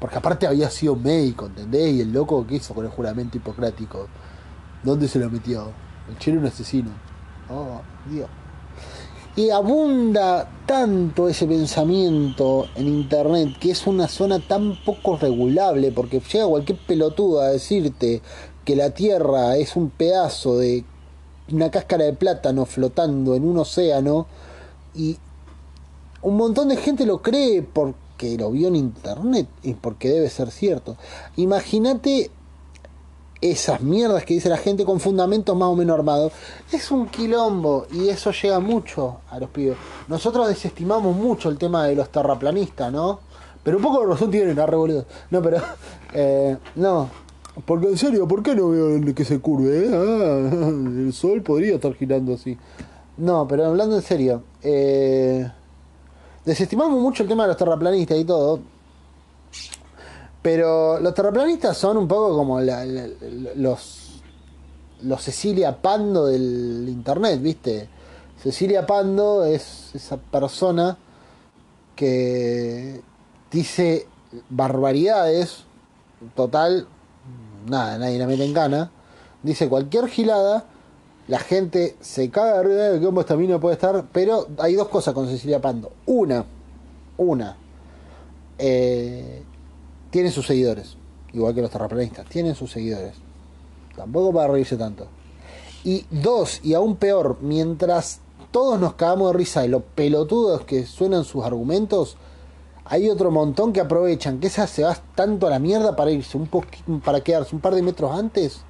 Porque 0.00 0.16
aparte 0.16 0.46
había 0.46 0.68
sido 0.68 0.96
médico, 0.96 1.46
¿entendés? 1.46 1.92
Y 1.92 2.00
el 2.00 2.12
loco 2.12 2.44
que 2.46 2.56
hizo 2.56 2.74
con 2.74 2.84
el 2.84 2.90
juramento 2.90 3.36
hipocrático. 3.36 4.08
¿Dónde 4.82 5.06
se 5.06 5.20
lo 5.20 5.30
metió? 5.30 5.70
El 6.08 6.18
chero 6.18 6.40
un 6.40 6.46
asesino. 6.46 6.90
Oh, 7.52 7.82
Dios. 8.10 8.28
Y 9.34 9.50
abunda 9.50 10.48
tanto 10.66 11.28
ese 11.28 11.46
pensamiento 11.46 12.66
en 12.74 12.88
internet 12.88 13.56
que 13.58 13.70
es 13.70 13.86
una 13.86 14.08
zona 14.08 14.38
tan 14.40 14.76
poco 14.84 15.16
regulable 15.16 15.90
porque 15.90 16.20
llega 16.20 16.46
cualquier 16.46 16.78
pelotudo 16.78 17.40
a 17.40 17.48
decirte 17.48 18.20
que 18.64 18.76
la 18.76 18.90
Tierra 18.90 19.56
es 19.56 19.74
un 19.76 19.90
pedazo 19.90 20.58
de 20.58 20.84
una 21.50 21.70
cáscara 21.70 22.04
de 22.04 22.12
plátano 22.12 22.66
flotando 22.66 23.34
en 23.34 23.44
un 23.44 23.58
océano 23.58 24.26
y 24.94 25.16
un 26.20 26.36
montón 26.36 26.68
de 26.68 26.76
gente 26.76 27.06
lo 27.06 27.22
cree 27.22 27.62
porque 27.62 28.36
lo 28.38 28.50
vio 28.50 28.68
en 28.68 28.76
internet 28.76 29.48
y 29.62 29.74
porque 29.74 30.10
debe 30.10 30.28
ser 30.30 30.50
cierto. 30.50 30.96
Imagínate 31.36 32.30
esas 33.42 33.82
mierdas 33.82 34.24
que 34.24 34.34
dice 34.34 34.48
la 34.48 34.56
gente 34.56 34.84
con 34.84 35.00
fundamentos 35.00 35.54
más 35.56 35.68
o 35.68 35.76
menos 35.76 35.98
armados, 35.98 36.32
es 36.72 36.90
un 36.90 37.08
quilombo 37.08 37.86
y 37.92 38.08
eso 38.08 38.30
llega 38.30 38.60
mucho 38.60 39.18
a 39.28 39.38
los 39.38 39.50
pibes. 39.50 39.76
Nosotros 40.08 40.48
desestimamos 40.48 41.14
mucho 41.14 41.48
el 41.48 41.58
tema 41.58 41.86
de 41.86 41.96
los 41.96 42.08
terraplanistas, 42.08 42.92
¿no? 42.92 43.20
Pero 43.62 43.76
un 43.76 43.82
poco 43.82 44.00
de 44.00 44.06
razón 44.06 44.30
tienen, 44.30 44.58
a 44.58 44.66
revolución. 44.66 45.04
No, 45.30 45.42
pero. 45.42 45.58
Eh, 46.14 46.58
no. 46.76 47.08
Porque 47.64 47.86
en 47.86 47.96
serio, 47.96 48.28
¿por 48.28 48.42
qué 48.42 48.54
no 48.54 48.68
veo 48.68 49.14
que 49.14 49.24
se 49.24 49.40
curve? 49.40 49.86
Eh? 49.86 49.90
Ah, 49.90 50.68
el 50.68 51.10
sol 51.14 51.40
podría 51.40 51.76
estar 51.76 51.94
girando 51.94 52.34
así. 52.34 52.58
No, 53.16 53.48
pero 53.48 53.64
hablando 53.64 53.96
en 53.96 54.02
serio. 54.02 54.42
Eh, 54.60 55.50
desestimamos 56.44 57.00
mucho 57.00 57.22
el 57.22 57.30
tema 57.30 57.44
de 57.44 57.48
los 57.48 57.56
terraplanistas 57.56 58.18
y 58.18 58.24
todo. 58.26 58.60
Pero 60.42 60.98
los 60.98 61.14
terraplanistas 61.14 61.78
son 61.78 61.96
un 61.96 62.08
poco 62.08 62.36
como 62.36 62.60
los, 62.60 64.20
los 65.02 65.22
Cecilia 65.22 65.80
Pando 65.80 66.26
del 66.26 66.84
internet, 66.88 67.40
¿viste? 67.40 67.88
Cecilia 68.42 68.84
Pando 68.84 69.44
es 69.44 69.94
esa 69.94 70.16
persona 70.16 70.98
que 71.94 73.00
dice 73.52 74.08
barbaridades, 74.50 75.64
total, 76.34 76.88
nada, 77.68 77.98
nadie 77.98 78.18
la 78.18 78.26
mete 78.26 78.44
en 78.44 78.52
gana, 78.52 78.90
dice 79.44 79.68
cualquier 79.68 80.08
gilada, 80.08 80.64
la 81.28 81.38
gente 81.38 81.96
se 82.00 82.30
caga 82.30 82.62
de 82.62 83.00
cómo 83.00 83.20
esta 83.20 83.36
mina 83.36 83.60
puede 83.60 83.74
estar, 83.74 84.06
pero 84.12 84.48
hay 84.58 84.74
dos 84.74 84.88
cosas 84.88 85.14
con 85.14 85.28
Cecilia 85.28 85.60
Pando. 85.60 85.92
Una, 86.06 86.44
una, 87.16 87.56
eh, 88.58 89.44
tiene 90.12 90.30
sus 90.30 90.46
seguidores, 90.46 90.96
igual 91.32 91.54
que 91.54 91.62
los 91.62 91.70
terraplanistas, 91.70 92.28
tienen 92.28 92.54
sus 92.54 92.70
seguidores. 92.70 93.14
Tampoco 93.96 94.32
para 94.32 94.52
reírse 94.52 94.76
tanto. 94.76 95.06
Y 95.84 96.04
dos, 96.10 96.60
y 96.62 96.74
aún 96.74 96.96
peor, 96.96 97.38
mientras 97.40 98.20
todos 98.50 98.78
nos 98.78 98.92
cagamos 98.94 99.32
de 99.32 99.38
risa 99.38 99.62
de 99.62 99.68
lo 99.68 99.80
pelotudos 99.80 100.64
que 100.64 100.84
suenan 100.84 101.24
sus 101.24 101.44
argumentos, 101.44 102.18
hay 102.84 103.08
otro 103.08 103.30
montón 103.30 103.72
que 103.72 103.80
aprovechan 103.80 104.38
que 104.38 104.48
esa 104.48 104.66
se 104.66 104.82
va 104.82 104.94
tanto 105.14 105.46
a 105.46 105.50
la 105.50 105.58
mierda 105.58 105.96
para 105.96 106.10
irse 106.10 106.36
un 106.36 106.46
para 107.00 107.22
quedarse 107.22 107.54
un 107.54 107.62
par 107.62 107.74
de 107.74 107.80
metros 107.80 108.12
antes 108.14 108.60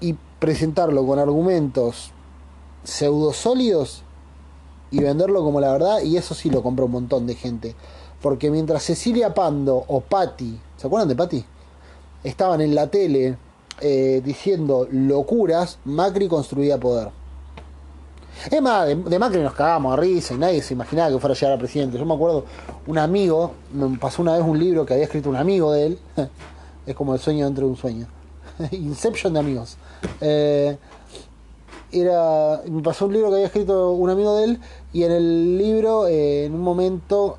y 0.00 0.16
presentarlo 0.38 1.06
con 1.06 1.18
argumentos 1.18 2.10
pseudo 2.84 3.32
sólidos 3.32 4.02
y 4.90 5.02
venderlo 5.02 5.42
como 5.42 5.60
la 5.60 5.72
verdad 5.72 6.02
y 6.02 6.16
eso 6.18 6.34
sí 6.34 6.50
lo 6.50 6.62
compra 6.62 6.84
un 6.84 6.90
montón 6.90 7.26
de 7.26 7.36
gente 7.36 7.74
porque 8.20 8.50
mientras 8.50 8.82
Cecilia 8.82 9.32
Pando 9.34 9.84
o 9.88 10.00
Patti 10.00 10.58
¿se 10.76 10.86
acuerdan 10.86 11.08
de 11.08 11.16
Patti? 11.16 11.44
estaban 12.24 12.60
en 12.60 12.74
la 12.74 12.88
tele 12.88 13.36
eh, 13.80 14.20
diciendo 14.24 14.86
locuras 14.90 15.78
Macri 15.84 16.28
construía 16.28 16.78
poder 16.78 17.20
es 18.50 18.62
más, 18.62 18.86
de, 18.86 19.18
Macri 19.18 19.42
nos 19.42 19.52
cagamos 19.52 19.92
a 19.92 19.96
risa 19.96 20.34
y 20.34 20.38
nadie 20.38 20.62
se 20.62 20.72
imaginaba 20.72 21.10
que 21.10 21.18
fuera 21.18 21.34
a 21.34 21.36
llegar 21.36 21.54
a 21.54 21.58
presidente. 21.58 21.98
Yo 21.98 22.06
me 22.06 22.14
acuerdo, 22.14 22.44
un 22.86 22.96
amigo, 22.96 23.52
me 23.72 23.98
pasó 23.98 24.22
una 24.22 24.32
vez 24.32 24.42
un 24.42 24.58
libro 24.58 24.86
que 24.86 24.94
había 24.94 25.04
escrito 25.04 25.28
un 25.28 25.36
amigo 25.36 25.72
de 25.72 25.86
él. 25.86 25.98
es 26.86 26.94
como 26.94 27.12
el 27.12 27.20
sueño 27.20 27.44
dentro 27.44 27.66
de 27.66 27.70
un 27.72 27.76
sueño. 27.76 28.06
Inception 28.70 29.34
de 29.34 29.40
amigos. 29.40 29.76
Eh, 30.20 30.76
era, 31.92 32.62
me 32.66 32.82
pasó 32.82 33.06
un 33.06 33.12
libro 33.12 33.28
que 33.28 33.34
había 33.34 33.46
escrito 33.46 33.90
un 33.90 34.08
amigo 34.08 34.36
de 34.36 34.44
él 34.44 34.60
y 34.92 35.02
en 35.02 35.12
el 35.12 35.58
libro, 35.58 36.06
eh, 36.06 36.46
en 36.46 36.54
un 36.54 36.62
momento, 36.62 37.36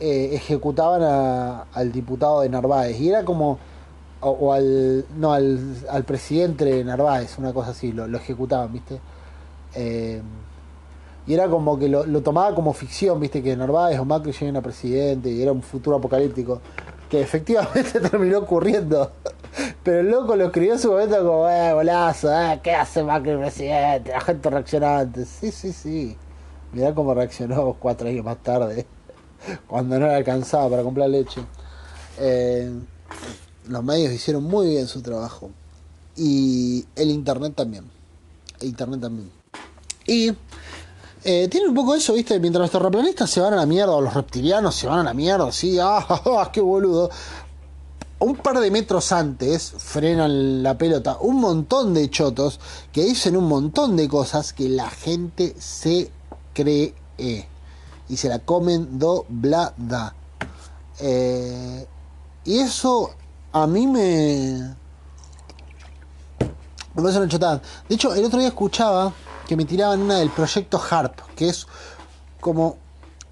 eh, 0.00 0.30
ejecutaban 0.34 1.66
al 1.72 1.92
diputado 1.92 2.40
de 2.40 2.48
Narváez. 2.48 2.98
Y 3.00 3.10
era 3.10 3.24
como 3.24 3.58
o, 4.20 4.52
al 4.52 5.04
no 5.16 5.32
al, 5.32 5.76
al, 5.88 6.04
presidente 6.04 6.64
de 6.64 6.84
Narváez, 6.84 7.38
una 7.38 7.52
cosa 7.52 7.70
así, 7.70 7.92
lo, 7.92 8.06
lo 8.06 8.18
ejecutaban, 8.18 8.72
¿viste? 8.72 9.00
Eh, 9.74 10.20
y 11.26 11.34
era 11.34 11.48
como 11.48 11.78
que 11.78 11.88
lo, 11.88 12.04
tomaba 12.22 12.54
como 12.54 12.72
ficción, 12.72 13.20
viste, 13.20 13.42
que 13.42 13.56
Narváez 13.56 13.98
o 13.98 14.04
Macri 14.04 14.32
lleguen 14.32 14.56
a 14.56 14.62
presidente 14.62 15.30
y 15.30 15.42
era 15.42 15.52
un 15.52 15.62
futuro 15.62 15.96
apocalíptico, 15.96 16.60
que 17.08 17.20
efectivamente 17.20 18.00
terminó 18.10 18.38
ocurriendo. 18.38 19.12
Pero 19.82 20.00
el 20.00 20.10
loco 20.10 20.36
lo 20.36 20.46
escribió 20.46 20.74
en 20.74 20.78
su 20.78 20.90
momento 20.90 21.18
como, 21.18 21.48
eh, 21.48 21.72
bolazo, 21.72 22.32
eh, 22.32 22.60
¿qué 22.62 22.74
hace 22.74 23.02
Macri 23.02 23.36
presidente? 23.36 24.10
La 24.10 24.20
gente 24.20 24.50
reacciona 24.50 24.98
antes. 24.98 25.28
Sí, 25.28 25.50
sí, 25.50 25.72
sí. 25.72 26.16
Mirá 26.72 26.94
cómo 26.94 27.14
reaccionó 27.14 27.76
cuatro 27.78 28.08
años 28.08 28.24
más 28.24 28.38
tarde, 28.38 28.86
cuando 29.66 29.98
no 29.98 30.06
le 30.06 30.14
alcanzaba 30.14 30.68
para 30.70 30.82
comprar 30.82 31.08
leche. 31.10 31.40
Eh, 32.18 32.70
los 33.68 33.84
medios 33.84 34.12
hicieron 34.12 34.44
muy 34.44 34.68
bien 34.68 34.86
su 34.86 35.02
trabajo. 35.02 35.50
Y 36.16 36.84
el 36.96 37.10
Internet 37.10 37.54
también. 37.56 37.84
El 38.60 38.68
Internet 38.68 39.00
también. 39.00 39.30
Y 40.06 40.32
eh, 41.22 41.48
tiene 41.48 41.68
un 41.68 41.74
poco 41.74 41.94
eso, 41.94 42.14
¿viste? 42.14 42.38
Mientras 42.40 42.62
los 42.62 42.70
terraplanistas 42.70 43.28
se 43.28 43.40
van 43.40 43.52
a 43.52 43.56
la 43.56 43.66
mierda, 43.66 43.92
o 43.92 44.00
los 44.00 44.14
reptilianos 44.14 44.74
se 44.74 44.86
van 44.86 45.00
a 45.00 45.04
la 45.04 45.14
mierda, 45.14 45.52
sí, 45.52 45.78
¡ah, 45.82 46.50
qué 46.52 46.60
boludo! 46.60 47.10
Un 48.20 48.36
par 48.36 48.60
de 48.60 48.70
metros 48.70 49.12
antes 49.12 49.72
frenan 49.78 50.62
la 50.62 50.76
pelota 50.76 51.16
un 51.20 51.40
montón 51.40 51.94
de 51.94 52.10
chotos 52.10 52.60
que 52.92 53.02
dicen 53.04 53.34
un 53.34 53.48
montón 53.48 53.96
de 53.96 54.08
cosas 54.08 54.52
que 54.52 54.68
la 54.68 54.90
gente 54.90 55.54
se 55.58 56.10
cree 56.52 56.94
y 58.10 58.16
se 58.16 58.28
la 58.28 58.40
comen 58.40 58.98
doblada. 58.98 60.14
Eh, 60.98 61.86
y 62.44 62.58
eso 62.58 63.10
a 63.52 63.66
mí 63.66 63.86
me. 63.86 64.74
Me 66.92 67.02
parece 67.02 67.18
una 67.18 67.28
chotada. 67.28 67.62
De 67.88 67.94
hecho, 67.94 68.12
el 68.14 68.24
otro 68.24 68.40
día 68.40 68.48
escuchaba 68.48 69.12
que 69.46 69.56
me 69.56 69.64
tiraban 69.64 70.00
una 70.02 70.18
del 70.18 70.30
proyecto 70.30 70.80
HARP, 70.90 71.20
que 71.36 71.48
es 71.48 71.66
como 72.40 72.76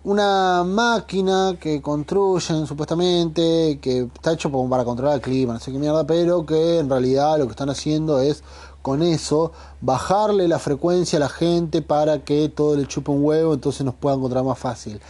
una 0.04 0.62
máquina 0.64 1.56
que 1.60 1.82
construyen 1.82 2.66
supuestamente, 2.66 3.78
que 3.82 4.08
está 4.14 4.32
hecho 4.32 4.50
como 4.50 4.70
para 4.70 4.84
controlar 4.84 5.16
el 5.16 5.20
clima, 5.20 5.54
no 5.54 5.60
sé 5.60 5.72
qué 5.72 5.78
mierda, 5.78 6.06
pero 6.06 6.46
que 6.46 6.78
en 6.78 6.88
realidad 6.88 7.36
lo 7.38 7.46
que 7.46 7.50
están 7.50 7.68
haciendo 7.68 8.20
es 8.20 8.44
con 8.82 9.02
eso 9.02 9.52
bajarle 9.80 10.48
la 10.48 10.58
frecuencia 10.58 11.16
a 11.18 11.20
la 11.20 11.28
gente 11.28 11.82
para 11.82 12.24
que 12.24 12.48
todo 12.48 12.76
le 12.76 12.86
chupe 12.86 13.10
un 13.10 13.24
huevo, 13.24 13.54
entonces 13.54 13.84
nos 13.84 13.94
pueda 13.94 14.16
encontrar 14.16 14.44
más 14.44 14.58
fácil. 14.58 15.00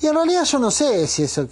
Y 0.00 0.06
en 0.06 0.14
realidad 0.14 0.44
yo 0.44 0.58
no 0.58 0.70
sé 0.70 1.06
si 1.06 1.22
eso 1.22 1.48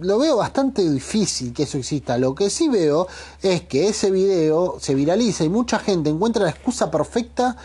lo 0.00 0.18
veo 0.18 0.38
bastante 0.38 0.88
difícil 0.90 1.52
que 1.52 1.64
eso 1.64 1.78
exista. 1.78 2.18
Lo 2.18 2.34
que 2.34 2.50
sí 2.50 2.68
veo 2.68 3.06
es 3.42 3.62
que 3.62 3.88
ese 3.88 4.10
video 4.10 4.76
se 4.80 4.94
viraliza 4.94 5.44
y 5.44 5.48
mucha 5.48 5.78
gente 5.78 6.10
encuentra 6.10 6.44
la 6.44 6.50
excusa 6.50 6.90
perfecta 6.90 7.56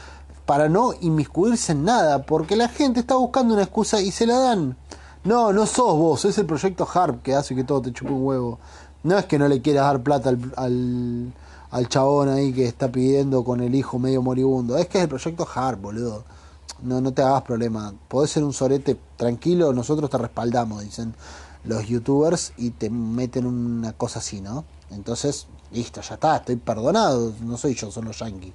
para 0.45 0.69
no 0.69 0.93
inmiscuirse 1.01 1.72
en 1.72 1.86
nada, 1.86 2.24
porque 2.24 2.55
la 2.55 2.67
gente 2.67 2.99
está 2.99 3.15
buscando 3.15 3.53
una 3.53 3.63
excusa 3.63 4.01
y 4.01 4.11
se 4.11 4.28
la 4.28 4.38
dan. 4.38 4.78
No, 5.24 5.53
no 5.53 5.65
sos 5.65 5.97
vos, 5.97 6.26
es 6.26 6.38
el 6.38 6.45
proyecto 6.45 6.88
HARP 6.91 7.22
que 7.22 7.36
hace 7.36 7.55
que 7.55 7.63
todo 7.63 7.82
te 7.82 7.93
chupe 7.93 8.11
un 8.11 8.26
huevo. 8.26 8.59
No 9.03 9.17
es 9.17 9.25
que 9.25 9.39
no 9.39 9.47
le 9.47 9.61
quieras 9.61 9.85
dar 9.85 10.03
plata 10.03 10.29
al, 10.29 11.33
al, 11.71 11.89
chabón 11.89 12.29
ahí 12.29 12.53
que 12.53 12.65
está 12.65 12.91
pidiendo 12.91 13.43
con 13.43 13.61
el 13.61 13.73
hijo 13.73 13.99
medio 13.99 14.21
moribundo. 14.21 14.77
Es 14.77 14.87
que 14.87 14.99
es 14.99 15.03
el 15.03 15.09
proyecto 15.09 15.47
HARP, 15.53 15.81
boludo. 15.81 16.23
No, 16.83 17.01
no 17.01 17.11
te 17.11 17.21
hagas 17.21 17.41
problema. 17.43 17.93
Podés 18.07 18.31
ser 18.31 18.43
un 18.43 18.53
sorete 18.53 18.97
tranquilo, 19.17 19.73
nosotros 19.73 20.09
te 20.09 20.17
respaldamos, 20.17 20.83
dicen 20.83 21.15
los 21.63 21.85
youtubers, 21.85 22.53
y 22.57 22.71
te 22.71 22.89
meten 22.89 23.45
una 23.45 23.93
cosa 23.93 24.19
así, 24.19 24.41
¿no? 24.41 24.65
Entonces, 24.89 25.47
listo, 25.71 26.01
ya 26.01 26.15
está, 26.15 26.37
estoy 26.37 26.55
perdonado. 26.55 27.33
No 27.41 27.57
soy 27.57 27.75
yo, 27.75 27.91
son 27.91 28.05
los 28.05 28.19
yankees. 28.19 28.53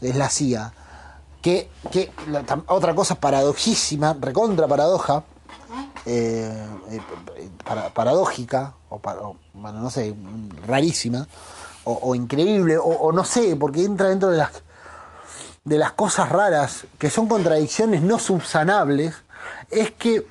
Es 0.00 0.16
la 0.16 0.30
CIA 0.30 0.72
que, 1.42 1.70
que 1.90 2.10
otra 2.66 2.94
cosa 2.94 3.14
paradojísima, 3.14 4.16
recontra 4.20 4.68
paradoja, 4.68 5.24
eh, 6.06 6.66
eh, 6.90 7.00
paradójica, 7.94 8.74
o, 8.88 9.00
bueno, 9.54 9.80
no 9.80 9.90
sé, 9.90 10.14
rarísima, 10.66 11.26
o, 11.84 12.14
increíble, 12.14 12.76
o, 12.78 13.10
no 13.12 13.24
sé, 13.24 13.56
porque 13.56 13.84
entra 13.84 14.08
dentro 14.08 14.30
de 14.30 14.38
las, 14.38 14.50
de 15.64 15.78
las 15.78 15.92
cosas 15.92 16.28
raras, 16.28 16.84
que 16.98 17.10
son 17.10 17.26
contradicciones 17.26 18.02
no 18.02 18.18
subsanables, 18.18 19.14
es 19.70 19.90
que 19.92 20.26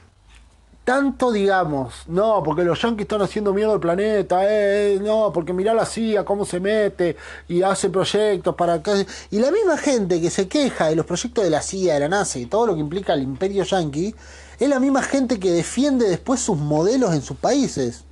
tanto 0.90 1.32
digamos, 1.32 1.94
no, 2.08 2.42
porque 2.42 2.64
los 2.64 2.82
yanquis 2.82 3.04
están 3.04 3.22
haciendo 3.22 3.54
miedo 3.54 3.74
al 3.74 3.80
planeta, 3.80 4.40
eh, 4.42 5.00
no, 5.00 5.32
porque 5.32 5.54
mirá 5.54 5.72
la 5.72 5.86
CIA 5.86 6.26
cómo 6.26 6.46
se 6.46 6.60
mete 6.60 7.16
y 7.48 7.62
hace 7.62 7.92
proyectos 7.92 8.56
para. 8.56 8.82
Y 9.30 9.38
la 9.38 9.52
misma 9.52 9.78
gente 9.78 10.20
que 10.20 10.32
se 10.32 10.48
queja 10.48 10.88
de 10.88 10.96
los 10.96 11.06
proyectos 11.06 11.44
de 11.44 11.52
la 11.52 11.62
CIA, 11.62 11.94
de 11.94 12.00
la 12.00 12.10
NASA 12.10 12.40
y 12.40 12.48
todo 12.48 12.66
lo 12.66 12.74
que 12.74 12.80
implica 12.80 13.14
el 13.14 13.22
imperio 13.22 13.64
yanqui, 13.66 14.16
es 14.60 14.70
la 14.70 14.80
misma 14.80 15.02
gente 15.02 15.40
que 15.40 15.52
defiende 15.52 16.08
después 16.08 16.40
sus 16.40 16.58
modelos 16.58 17.14
en 17.14 17.22
sus 17.22 17.38
países. 17.38 18.04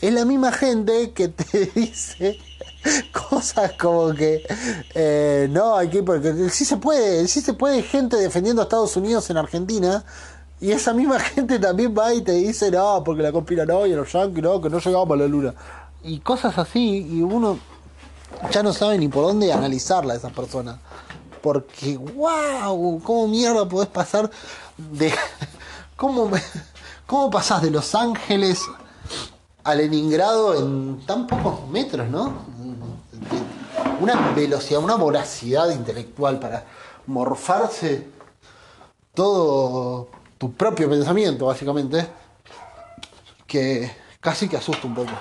Es 0.00 0.12
la 0.12 0.24
misma 0.24 0.52
gente 0.52 1.12
que 1.12 1.28
te 1.28 1.66
dice 1.74 2.38
cosas 3.12 3.72
como 3.72 4.14
que 4.14 4.46
eh, 4.94 5.48
no, 5.50 5.76
hay 5.76 5.88
que 5.88 6.02
porque 6.02 6.50
sí 6.50 6.64
se 6.64 6.76
puede, 6.76 7.26
sí 7.26 7.40
se 7.40 7.54
puede 7.54 7.82
gente 7.82 8.16
defendiendo 8.16 8.62
a 8.62 8.64
Estados 8.64 8.96
Unidos 8.96 9.28
en 9.30 9.36
Argentina 9.36 10.04
y 10.60 10.70
esa 10.72 10.92
misma 10.92 11.18
gente 11.34 11.58
también 11.58 11.94
va 11.96 12.14
y 12.14 12.22
te 12.22 12.32
dice, 12.32 12.70
no, 12.70 13.02
porque 13.04 13.22
la 13.22 13.28
y 13.30 13.92
los 13.92 14.12
yankees, 14.12 14.42
no, 14.42 14.60
que 14.60 14.70
no 14.70 14.78
llegamos 14.78 15.10
a 15.10 15.16
la 15.16 15.26
luna. 15.26 15.54
Y 16.02 16.20
cosas 16.20 16.56
así, 16.58 17.06
y 17.10 17.22
uno 17.22 17.58
ya 18.50 18.62
no 18.62 18.72
sabe 18.72 18.98
ni 18.98 19.08
por 19.08 19.24
dónde 19.24 19.52
analizarla 19.52 20.14
a 20.14 20.16
esas 20.16 20.32
personas. 20.32 20.78
Porque, 21.42 21.96
wow, 21.96 23.00
¿cómo 23.02 23.28
mierda 23.28 23.68
podés 23.68 23.88
pasar 23.88 24.30
de... 24.76 25.12
¿Cómo, 25.96 26.30
cómo 27.06 27.30
pasás 27.30 27.62
de 27.62 27.70
Los 27.70 27.94
Ángeles 27.94 28.62
a 29.64 29.74
Leningrado 29.74 30.54
en 30.54 31.04
tan 31.06 31.26
pocos 31.26 31.68
metros, 31.68 32.08
no? 32.08 32.32
Una 34.00 34.32
velocidad, 34.32 34.80
una 34.80 34.96
voracidad 34.96 35.70
intelectual 35.70 36.38
para 36.38 36.64
morfarse 37.06 38.06
todo 39.14 40.08
tu 40.38 40.52
propio 40.52 40.88
pensamiento, 40.90 41.46
básicamente, 41.46 42.06
que 43.46 43.90
casi 44.20 44.48
que 44.48 44.58
asusta 44.58 44.86
un 44.86 44.94
poco. 44.94 45.12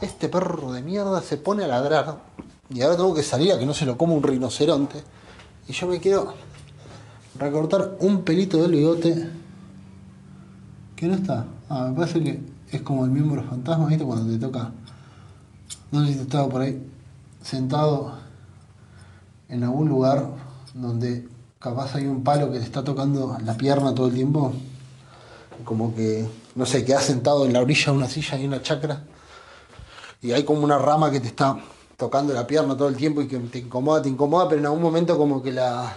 Este 0.00 0.28
perro 0.28 0.72
de 0.72 0.82
mierda 0.82 1.20
se 1.20 1.36
pone 1.36 1.64
a 1.64 1.66
ladrar 1.66 2.18
y 2.70 2.80
ahora 2.82 2.96
tengo 2.96 3.14
que 3.14 3.24
salir 3.24 3.52
a 3.52 3.58
que 3.58 3.66
no 3.66 3.74
se 3.74 3.84
lo 3.84 3.98
coma 3.98 4.14
un 4.14 4.22
rinoceronte. 4.22 5.02
Y 5.66 5.72
yo 5.72 5.88
me 5.88 5.98
quiero 5.98 6.34
recortar 7.38 7.96
un 8.00 8.22
pelito 8.22 8.60
del 8.62 8.72
bigote. 8.72 9.30
que 10.96 11.06
no 11.06 11.14
está? 11.14 11.46
Ah, 11.68 11.88
me 11.88 11.96
parece 11.96 12.22
que 12.22 12.40
es 12.70 12.82
como 12.82 13.04
el 13.04 13.10
miembro 13.10 13.42
fantasma, 13.44 13.86
¿viste? 13.86 14.04
Cuando 14.04 14.30
te 14.30 14.38
toca. 14.38 14.72
No 15.90 16.04
sé 16.04 16.12
si 16.12 16.14
te 16.16 16.22
estaba 16.22 16.48
por 16.48 16.62
ahí 16.62 16.82
sentado 17.42 18.18
en 19.48 19.64
algún 19.64 19.88
lugar 19.88 20.28
donde 20.74 21.28
capaz 21.58 21.94
hay 21.94 22.06
un 22.06 22.22
palo 22.22 22.52
que 22.52 22.58
te 22.58 22.64
está 22.64 22.84
tocando 22.84 23.36
la 23.42 23.56
pierna 23.56 23.94
todo 23.94 24.08
el 24.08 24.14
tiempo 24.14 24.52
como 25.64 25.94
que, 25.94 26.28
no 26.54 26.66
sé, 26.66 26.84
quedas 26.84 27.04
sentado 27.04 27.44
en 27.44 27.52
la 27.52 27.60
orilla 27.60 27.92
de 27.92 27.98
una 27.98 28.08
silla 28.08 28.38
y 28.38 28.46
una 28.46 28.62
chacra 28.62 29.02
y 30.20 30.32
hay 30.32 30.44
como 30.44 30.62
una 30.62 30.78
rama 30.78 31.10
que 31.10 31.20
te 31.20 31.28
está 31.28 31.58
tocando 31.96 32.32
la 32.32 32.46
pierna 32.46 32.76
todo 32.76 32.88
el 32.88 32.96
tiempo 32.96 33.22
y 33.22 33.28
que 33.28 33.38
te 33.38 33.58
incomoda, 33.58 34.02
te 34.02 34.08
incomoda, 34.08 34.48
pero 34.48 34.60
en 34.60 34.66
algún 34.66 34.82
momento 34.82 35.16
como 35.16 35.42
que 35.42 35.52
la, 35.52 35.96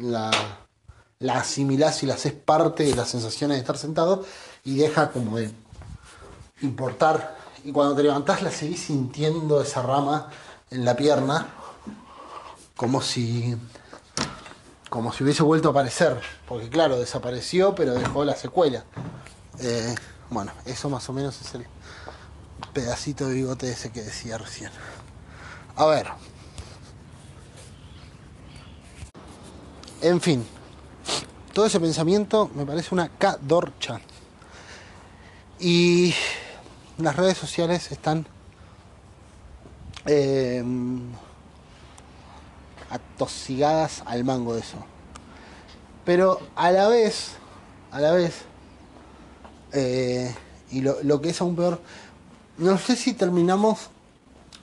la, 0.00 0.30
la 1.18 1.38
asimilás 1.38 2.02
y 2.02 2.06
la 2.06 2.14
haces 2.14 2.32
parte 2.32 2.84
de 2.84 2.94
las 2.94 3.08
sensaciones 3.08 3.56
de 3.56 3.60
estar 3.60 3.78
sentado 3.78 4.24
y 4.64 4.76
deja 4.76 5.10
como 5.10 5.38
de 5.38 5.50
importar. 6.62 7.36
Y 7.64 7.72
cuando 7.72 7.94
te 7.94 8.02
levantás 8.02 8.42
la 8.42 8.50
seguís 8.50 8.84
sintiendo 8.84 9.60
esa 9.60 9.82
rama 9.82 10.28
en 10.70 10.84
la 10.84 10.96
pierna, 10.96 11.48
como 12.76 13.00
si 13.00 13.56
como 14.90 15.12
si 15.12 15.24
hubiese 15.24 15.42
vuelto 15.42 15.68
a 15.68 15.70
aparecer, 15.72 16.20
porque 16.46 16.68
claro, 16.68 16.96
desapareció, 16.96 17.74
pero 17.74 17.94
dejó 17.94 18.24
la 18.24 18.36
secuela. 18.36 18.84
Eh, 19.58 19.92
bueno, 20.30 20.52
eso 20.66 20.88
más 20.88 21.08
o 21.08 21.12
menos 21.12 21.40
es 21.40 21.52
el 21.54 21.66
pedacito 22.72 23.26
de 23.26 23.34
bigote 23.34 23.70
ese 23.70 23.90
que 23.90 24.02
decía 24.02 24.38
recién. 24.38 24.70
A 25.74 25.86
ver. 25.86 26.06
En 30.04 30.20
fin, 30.20 30.44
todo 31.54 31.64
ese 31.64 31.80
pensamiento 31.80 32.50
me 32.54 32.66
parece 32.66 32.94
una 32.94 33.08
cadorcha. 33.08 34.02
Y 35.58 36.12
las 36.98 37.16
redes 37.16 37.38
sociales 37.38 37.90
están 37.90 38.26
eh, 40.04 40.62
atosigadas 42.90 44.02
al 44.04 44.24
mango 44.24 44.52
de 44.52 44.60
eso. 44.60 44.76
Pero 46.04 46.38
a 46.54 46.70
la 46.70 46.88
vez, 46.88 47.30
a 47.90 47.98
la 47.98 48.12
vez, 48.12 48.42
eh, 49.72 50.34
y 50.70 50.82
lo, 50.82 51.02
lo, 51.02 51.22
que 51.22 51.30
es 51.30 51.40
aún 51.40 51.56
peor, 51.56 51.80
no 52.58 52.76
sé 52.76 52.96
si 52.96 53.14
terminamos 53.14 53.88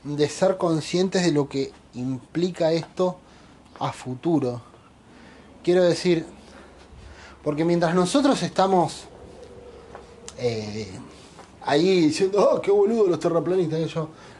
de 0.03 0.29
ser 0.29 0.57
conscientes 0.57 1.23
de 1.23 1.31
lo 1.31 1.49
que 1.49 1.71
implica 1.95 2.73
esto 2.73 3.17
a 3.79 3.91
futuro. 3.91 4.69
Quiero 5.63 5.83
decir, 5.83 6.25
porque 7.43 7.63
mientras 7.63 7.93
nosotros 7.93 8.41
estamos 8.41 9.03
eh, 10.37 10.91
ahí 11.63 12.01
diciendo, 12.01 12.49
oh, 12.51 12.61
qué 12.61 12.71
boludo 12.71 13.07
los 13.07 13.19
terraplanistas, 13.19 13.79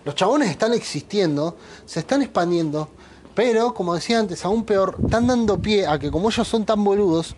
los 0.03 0.15
chabones 0.15 0.49
están 0.49 0.73
existiendo, 0.73 1.57
se 1.85 1.99
están 1.99 2.21
expandiendo, 2.21 2.89
pero, 3.35 3.73
como 3.73 3.93
decía 3.93 4.19
antes, 4.19 4.43
aún 4.45 4.65
peor, 4.65 4.97
están 5.03 5.27
dando 5.27 5.61
pie 5.61 5.87
a 5.87 5.99
que 5.99 6.11
como 6.11 6.29
ellos 6.29 6.47
son 6.47 6.65
tan 6.65 6.83
boludos, 6.83 7.35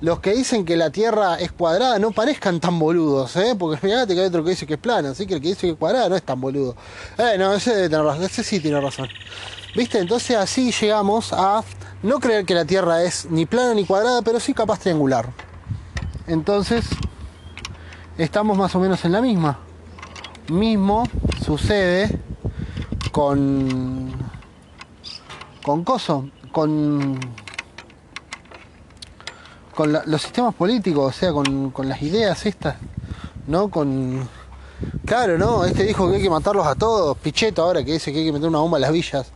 los 0.00 0.18
que 0.18 0.32
dicen 0.32 0.64
que 0.64 0.76
la 0.76 0.90
Tierra 0.90 1.36
es 1.36 1.52
cuadrada 1.52 1.98
no 2.00 2.10
parezcan 2.10 2.58
tan 2.58 2.76
boludos, 2.78 3.36
¿eh? 3.36 3.54
Porque 3.56 3.80
fíjate 3.80 4.14
que 4.14 4.20
hay 4.20 4.26
otro 4.26 4.42
que 4.42 4.50
dice 4.50 4.66
que 4.66 4.74
es 4.74 4.80
plana, 4.80 5.10
así 5.10 5.26
que 5.26 5.34
el 5.34 5.40
que 5.40 5.48
dice 5.48 5.60
que 5.60 5.70
es 5.70 5.78
cuadrada 5.78 6.08
no 6.08 6.16
es 6.16 6.24
tan 6.24 6.40
boludo. 6.40 6.74
Eh, 7.18 7.36
no, 7.38 7.54
ese 7.54 7.72
debe 7.72 7.88
tener 7.88 8.04
razón, 8.04 8.24
ese 8.24 8.42
sí 8.42 8.58
tiene 8.58 8.80
razón. 8.80 9.08
¿Viste? 9.76 9.98
Entonces 10.00 10.36
así 10.36 10.72
llegamos 10.72 11.32
a 11.32 11.62
no 12.02 12.20
creer 12.20 12.44
que 12.44 12.54
la 12.54 12.64
Tierra 12.64 13.02
es 13.02 13.30
ni 13.30 13.46
plana 13.46 13.74
ni 13.74 13.84
cuadrada, 13.84 14.22
pero 14.22 14.40
sí 14.40 14.54
capaz 14.54 14.80
triangular. 14.80 15.30
Entonces, 16.26 16.84
estamos 18.18 18.56
más 18.56 18.74
o 18.74 18.80
menos 18.80 19.04
en 19.04 19.12
la 19.12 19.20
misma. 19.20 19.58
Mismo 20.48 21.04
sucede 21.44 22.18
con 23.12 24.12
con 25.62 25.84
coso, 25.84 26.28
con 26.50 27.20
con 29.74 29.92
los 29.92 30.22
sistemas 30.22 30.54
políticos, 30.54 31.16
o 31.16 31.18
sea, 31.18 31.32
con, 31.32 31.70
con, 31.70 31.88
las 31.88 32.02
ideas 32.02 32.44
estas, 32.44 32.76
¿no? 33.46 33.70
Con 33.70 34.28
claro, 35.06 35.38
¿no? 35.38 35.64
Este 35.64 35.84
dijo 35.84 36.10
que 36.10 36.16
hay 36.16 36.22
que 36.22 36.28
matarlos 36.28 36.66
a 36.66 36.74
todos, 36.74 37.16
Pichetto 37.18 37.62
ahora 37.62 37.82
que 37.82 37.92
dice 37.92 38.12
que 38.12 38.18
hay 38.18 38.26
que 38.26 38.32
meter 38.32 38.48
una 38.48 38.58
bomba 38.58 38.76
a 38.76 38.80
las 38.80 38.92
villas. 38.92 39.32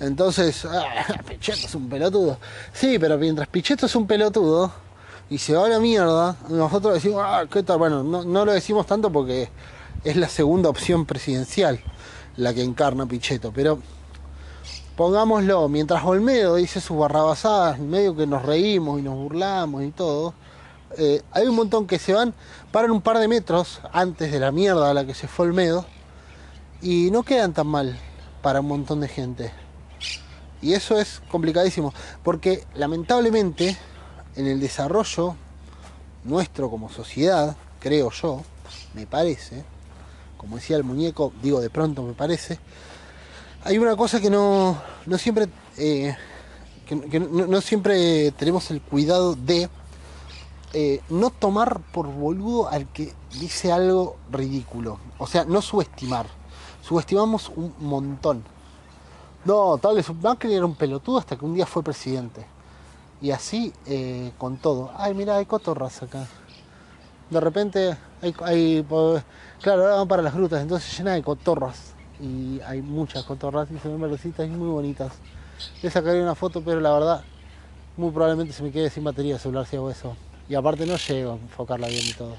Entonces, 0.00 0.64
ah, 0.64 1.06
Pichetto 1.28 1.66
es 1.66 1.74
un 1.74 1.88
pelotudo. 1.88 2.38
Sí, 2.72 2.98
pero 2.98 3.18
mientras 3.18 3.48
Pichetto 3.48 3.86
es 3.86 3.96
un 3.96 4.06
pelotudo 4.06 4.72
y 5.30 5.38
se 5.38 5.54
va 5.54 5.66
a 5.66 5.68
la 5.68 5.80
mierda, 5.80 6.36
nosotros 6.48 6.94
decimos, 6.94 7.22
ah, 7.24 7.44
¿qué 7.50 7.62
tal? 7.62 7.78
Bueno, 7.78 8.02
no, 8.02 8.44
lo 8.44 8.52
decimos 8.52 8.86
tanto 8.86 9.10
porque 9.10 9.50
es 10.04 10.16
la 10.16 10.28
segunda 10.28 10.68
opción 10.68 11.04
presidencial 11.04 11.80
la 12.36 12.54
que 12.54 12.62
encarna 12.62 13.06
Pichetto, 13.06 13.52
pero 13.52 13.80
pongámoslo, 14.96 15.68
mientras 15.68 16.04
Olmedo 16.04 16.54
dice 16.54 16.80
sus 16.80 16.96
barrabasadas, 16.96 17.80
medio 17.80 18.14
que 18.14 18.26
nos 18.26 18.44
reímos 18.44 19.00
y 19.00 19.02
nos 19.02 19.16
burlamos 19.16 19.82
y 19.82 19.90
todo, 19.90 20.34
eh, 20.96 21.22
hay 21.32 21.46
un 21.46 21.56
montón 21.56 21.86
que 21.86 21.98
se 21.98 22.14
van, 22.14 22.32
paran 22.70 22.92
un 22.92 23.02
par 23.02 23.18
de 23.18 23.26
metros 23.26 23.80
antes 23.92 24.30
de 24.30 24.38
la 24.38 24.52
mierda 24.52 24.90
a 24.90 24.94
la 24.94 25.04
que 25.04 25.14
se 25.14 25.26
fue 25.26 25.46
Olmedo 25.46 25.84
y 26.80 27.10
no 27.10 27.24
quedan 27.24 27.52
tan 27.52 27.66
mal 27.66 27.98
para 28.40 28.60
un 28.60 28.68
montón 28.68 29.00
de 29.00 29.08
gente. 29.08 29.52
Y 30.60 30.74
eso 30.74 30.98
es 30.98 31.22
complicadísimo, 31.30 31.94
porque 32.22 32.64
lamentablemente 32.74 33.76
en 34.36 34.46
el 34.46 34.60
desarrollo 34.60 35.36
nuestro 36.24 36.70
como 36.70 36.90
sociedad, 36.90 37.56
creo 37.80 38.10
yo, 38.10 38.42
me 38.94 39.06
parece, 39.06 39.64
como 40.36 40.56
decía 40.56 40.76
el 40.76 40.84
muñeco, 40.84 41.32
digo 41.42 41.60
de 41.60 41.70
pronto 41.70 42.02
me 42.02 42.12
parece, 42.12 42.58
hay 43.64 43.78
una 43.78 43.96
cosa 43.96 44.20
que 44.20 44.30
no, 44.30 44.80
no 45.06 45.18
siempre, 45.18 45.48
eh, 45.76 46.16
que, 46.86 47.20
no, 47.20 47.60
siempre 47.60 48.30
tenemos 48.32 48.70
el 48.70 48.80
cuidado 48.80 49.34
de 49.34 49.68
eh, 50.72 51.00
no 51.08 51.30
tomar 51.30 51.80
por 51.92 52.06
boludo 52.06 52.68
al 52.68 52.86
que 52.88 53.12
dice 53.38 53.72
algo 53.72 54.16
ridículo. 54.30 54.98
O 55.18 55.26
sea, 55.26 55.44
no 55.44 55.60
subestimar. 55.62 56.26
Subestimamos 56.82 57.50
un 57.56 57.74
montón. 57.78 58.44
No, 59.44 59.78
tal 59.78 59.96
vez 59.96 60.12
Macri 60.22 60.52
era 60.54 60.66
un 60.66 60.74
pelotudo 60.74 61.18
hasta 61.18 61.36
que 61.36 61.44
un 61.44 61.54
día 61.54 61.66
fue 61.66 61.82
presidente. 61.82 62.44
Y 63.20 63.30
así 63.30 63.72
eh, 63.86 64.32
con 64.38 64.56
todo. 64.58 64.90
Ay, 64.96 65.14
mira, 65.14 65.36
hay 65.36 65.46
cotorras 65.46 66.02
acá. 66.02 66.26
De 67.30 67.40
repente 67.40 67.96
hay, 68.22 68.34
hay 68.42 68.86
claro, 69.62 69.82
ahora 69.82 69.96
van 69.96 70.08
para 70.08 70.22
las 70.22 70.34
grutas, 70.34 70.62
entonces 70.62 70.96
llena 70.96 71.12
de 71.12 71.22
cotorras 71.22 71.92
y 72.20 72.60
hay 72.62 72.80
muchas 72.80 73.24
cotorras 73.24 73.70
y 73.70 73.78
se 73.78 73.88
ven 73.88 74.00
verdecitas 74.00 74.46
y 74.46 74.50
muy 74.50 74.68
bonitas. 74.68 75.12
Le 75.82 75.90
sacaré 75.90 76.22
una 76.22 76.34
foto, 76.34 76.62
pero 76.62 76.80
la 76.80 76.92
verdad, 76.92 77.24
muy 77.96 78.10
probablemente 78.10 78.52
se 78.52 78.62
me 78.62 78.70
quede 78.70 78.90
sin 78.90 79.04
batería 79.04 79.34
el 79.34 79.40
celular 79.40 79.66
si 79.66 79.76
hago 79.76 79.90
eso. 79.90 80.16
Y 80.48 80.54
aparte 80.54 80.86
no 80.86 80.96
llego 80.96 81.32
a 81.32 81.34
enfocarla 81.34 81.88
bien 81.88 82.04
y 82.06 82.12
todo. 82.12 82.34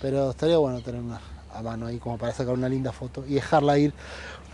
Pero 0.00 0.30
estaría 0.30 0.58
bueno 0.58 0.80
tener 0.80 1.00
una 1.00 1.20
a 1.52 1.62
mano 1.62 1.86
ahí 1.86 1.98
como 1.98 2.16
para 2.16 2.32
sacar 2.32 2.54
una 2.54 2.68
linda 2.68 2.92
foto 2.92 3.24
y 3.26 3.34
dejarla 3.34 3.78
ir. 3.78 3.92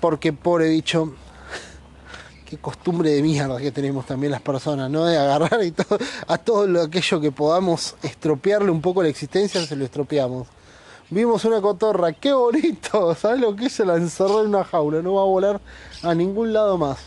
Porque 0.00 0.32
pobre 0.32 0.68
bicho, 0.70 1.14
qué 2.46 2.56
costumbre 2.58 3.10
de 3.10 3.22
mierda 3.22 3.58
que 3.58 3.72
tenemos 3.72 4.06
también 4.06 4.30
las 4.30 4.40
personas, 4.40 4.88
¿no? 4.88 5.04
De 5.04 5.18
agarrar 5.18 5.62
y 5.64 5.72
todo, 5.72 5.98
a 6.26 6.38
todo 6.38 6.66
lo, 6.66 6.82
aquello 6.82 7.20
que 7.20 7.32
podamos 7.32 7.96
estropearle 8.02 8.70
un 8.70 8.80
poco 8.80 9.02
la 9.02 9.08
existencia, 9.08 9.66
se 9.66 9.76
lo 9.76 9.84
estropeamos. 9.84 10.46
Vimos 11.10 11.44
una 11.44 11.60
cotorra, 11.60 12.12
qué 12.12 12.32
bonito, 12.32 13.14
¿sabes 13.20 13.40
lo 13.40 13.54
que? 13.54 13.68
Se 13.68 13.84
la 13.84 13.96
encerró 13.96 14.42
en 14.42 14.48
una 14.48 14.64
jaula, 14.64 15.02
no 15.02 15.14
va 15.14 15.22
a 15.22 15.26
volar 15.26 15.60
a 16.02 16.14
ningún 16.14 16.52
lado 16.52 16.78
más. 16.78 16.98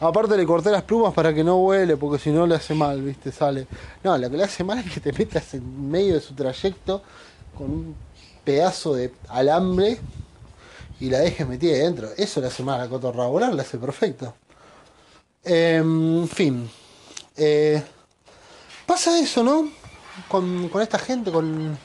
Aparte 0.00 0.36
le 0.36 0.46
corté 0.46 0.70
las 0.70 0.82
plumas 0.82 1.12
para 1.12 1.34
que 1.34 1.44
no 1.44 1.58
vuele, 1.58 1.96
porque 1.96 2.18
si 2.18 2.30
no 2.30 2.46
le 2.46 2.54
hace 2.54 2.74
mal, 2.74 3.02
¿viste? 3.02 3.30
Sale. 3.30 3.66
No, 4.02 4.16
lo 4.16 4.30
que 4.30 4.36
le 4.36 4.44
hace 4.44 4.64
mal 4.64 4.78
es 4.78 4.90
que 4.90 5.00
te 5.00 5.12
metas 5.12 5.54
en 5.54 5.90
medio 5.90 6.14
de 6.14 6.20
su 6.20 6.34
trayecto 6.34 7.02
con 7.56 7.70
un 7.70 7.96
pedazo 8.44 8.94
de 8.94 9.12
alambre 9.28 9.98
y 11.00 11.10
la 11.10 11.18
dejes 11.18 11.46
metida 11.46 11.78
dentro. 11.78 12.08
Eso 12.16 12.40
le 12.40 12.46
hace 12.46 12.62
mal 12.62 12.80
a 12.80 12.84
la 12.84 12.88
cotorra. 12.88 13.26
volar 13.26 13.54
le 13.54 13.62
hace 13.62 13.76
perfecto. 13.76 14.34
Em, 15.48 16.20
en 16.20 16.28
fin. 16.28 16.70
Eh, 17.36 17.82
pasa 18.86 19.18
eso, 19.18 19.42
¿no? 19.42 19.68
Con, 20.28 20.68
con 20.68 20.82
esta 20.82 20.98
gente, 20.98 21.32
con 21.32 21.78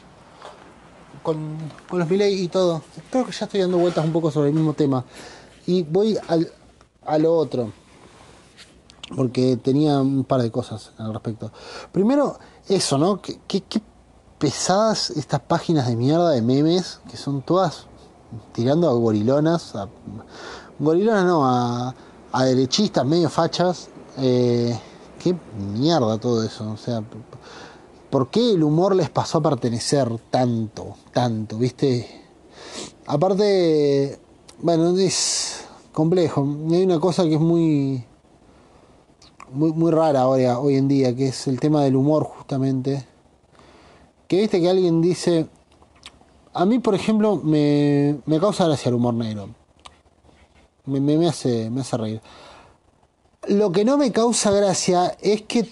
con, 1.23 1.57
los 1.91 2.09
Miley 2.09 2.43
y 2.43 2.47
todo. 2.49 2.83
Creo 3.09 3.25
que 3.25 3.31
ya 3.31 3.45
estoy 3.45 3.61
dando 3.61 3.77
vueltas 3.77 4.05
un 4.05 4.11
poco 4.11 4.29
sobre 4.29 4.49
el 4.49 4.53
mismo 4.53 4.73
tema. 4.73 5.03
Y 5.65 5.83
voy 5.83 6.17
al, 6.27 6.51
a 7.05 7.17
lo 7.17 7.35
otro. 7.35 7.71
Porque 9.15 9.57
tenía 9.57 9.99
un 9.99 10.23
par 10.23 10.41
de 10.41 10.51
cosas 10.51 10.91
al 10.97 11.13
respecto. 11.13 11.51
Primero, 11.91 12.37
eso, 12.67 12.97
¿no? 12.97 13.21
Qué, 13.21 13.39
qué, 13.47 13.61
pesadas 14.37 15.09
estas 15.11 15.39
páginas 15.39 15.87
de 15.87 15.95
mierda 15.95 16.31
de 16.31 16.41
memes, 16.41 16.99
que 17.09 17.15
son 17.15 17.41
todas 17.41 17.85
tirando 18.51 18.89
a 18.89 18.93
gorilonas. 18.93 19.75
A, 19.75 19.87
gorilonas 20.79 21.25
no, 21.25 21.47
a, 21.47 21.95
a 22.33 22.43
derechistas 22.43 23.05
medio 23.05 23.29
fachas. 23.29 23.87
Eh, 24.17 24.77
qué 25.19 25.33
mierda 25.57 26.17
todo 26.17 26.43
eso. 26.43 26.69
O 26.69 26.77
sea, 26.77 27.01
¿Por 28.13 28.29
qué 28.29 28.51
el 28.51 28.61
humor 28.61 28.95
les 28.95 29.09
pasó 29.09 29.39
a 29.39 29.41
pertenecer 29.41 30.07
tanto, 30.29 30.97
tanto, 31.11 31.57
viste? 31.57 32.07
Aparte, 33.07 34.19
bueno, 34.61 34.95
es 34.99 35.65
complejo. 35.91 36.41
Hay 36.69 36.83
una 36.83 36.99
cosa 36.99 37.23
que 37.23 37.33
es 37.33 37.39
muy, 37.39 38.05
muy, 39.51 39.71
muy 39.71 39.91
rara 39.91 40.21
ahora, 40.21 40.59
hoy 40.59 40.75
en 40.75 40.87
día, 40.87 41.15
que 41.15 41.29
es 41.29 41.47
el 41.47 41.59
tema 41.59 41.83
del 41.83 41.95
humor 41.95 42.25
justamente. 42.25 43.03
que 44.27 44.41
viste 44.41 44.61
que 44.61 44.69
alguien 44.69 45.01
dice, 45.01 45.47
a 46.53 46.65
mí 46.65 46.77
por 46.77 46.93
ejemplo 46.93 47.37
me, 47.37 48.19
me 48.27 48.39
causa 48.39 48.67
gracia 48.67 48.89
el 48.89 48.95
humor 48.95 49.15
negro. 49.15 49.49
Me, 50.85 50.99
me, 50.99 51.17
me 51.17 51.27
hace, 51.27 51.69
me 51.69 51.81
hace 51.81 51.97
reír. 51.97 52.21
Lo 53.47 53.71
que 53.71 53.85
no 53.85 53.97
me 53.97 54.11
causa 54.11 54.51
gracia 54.51 55.17
es 55.21 55.41
que 55.43 55.67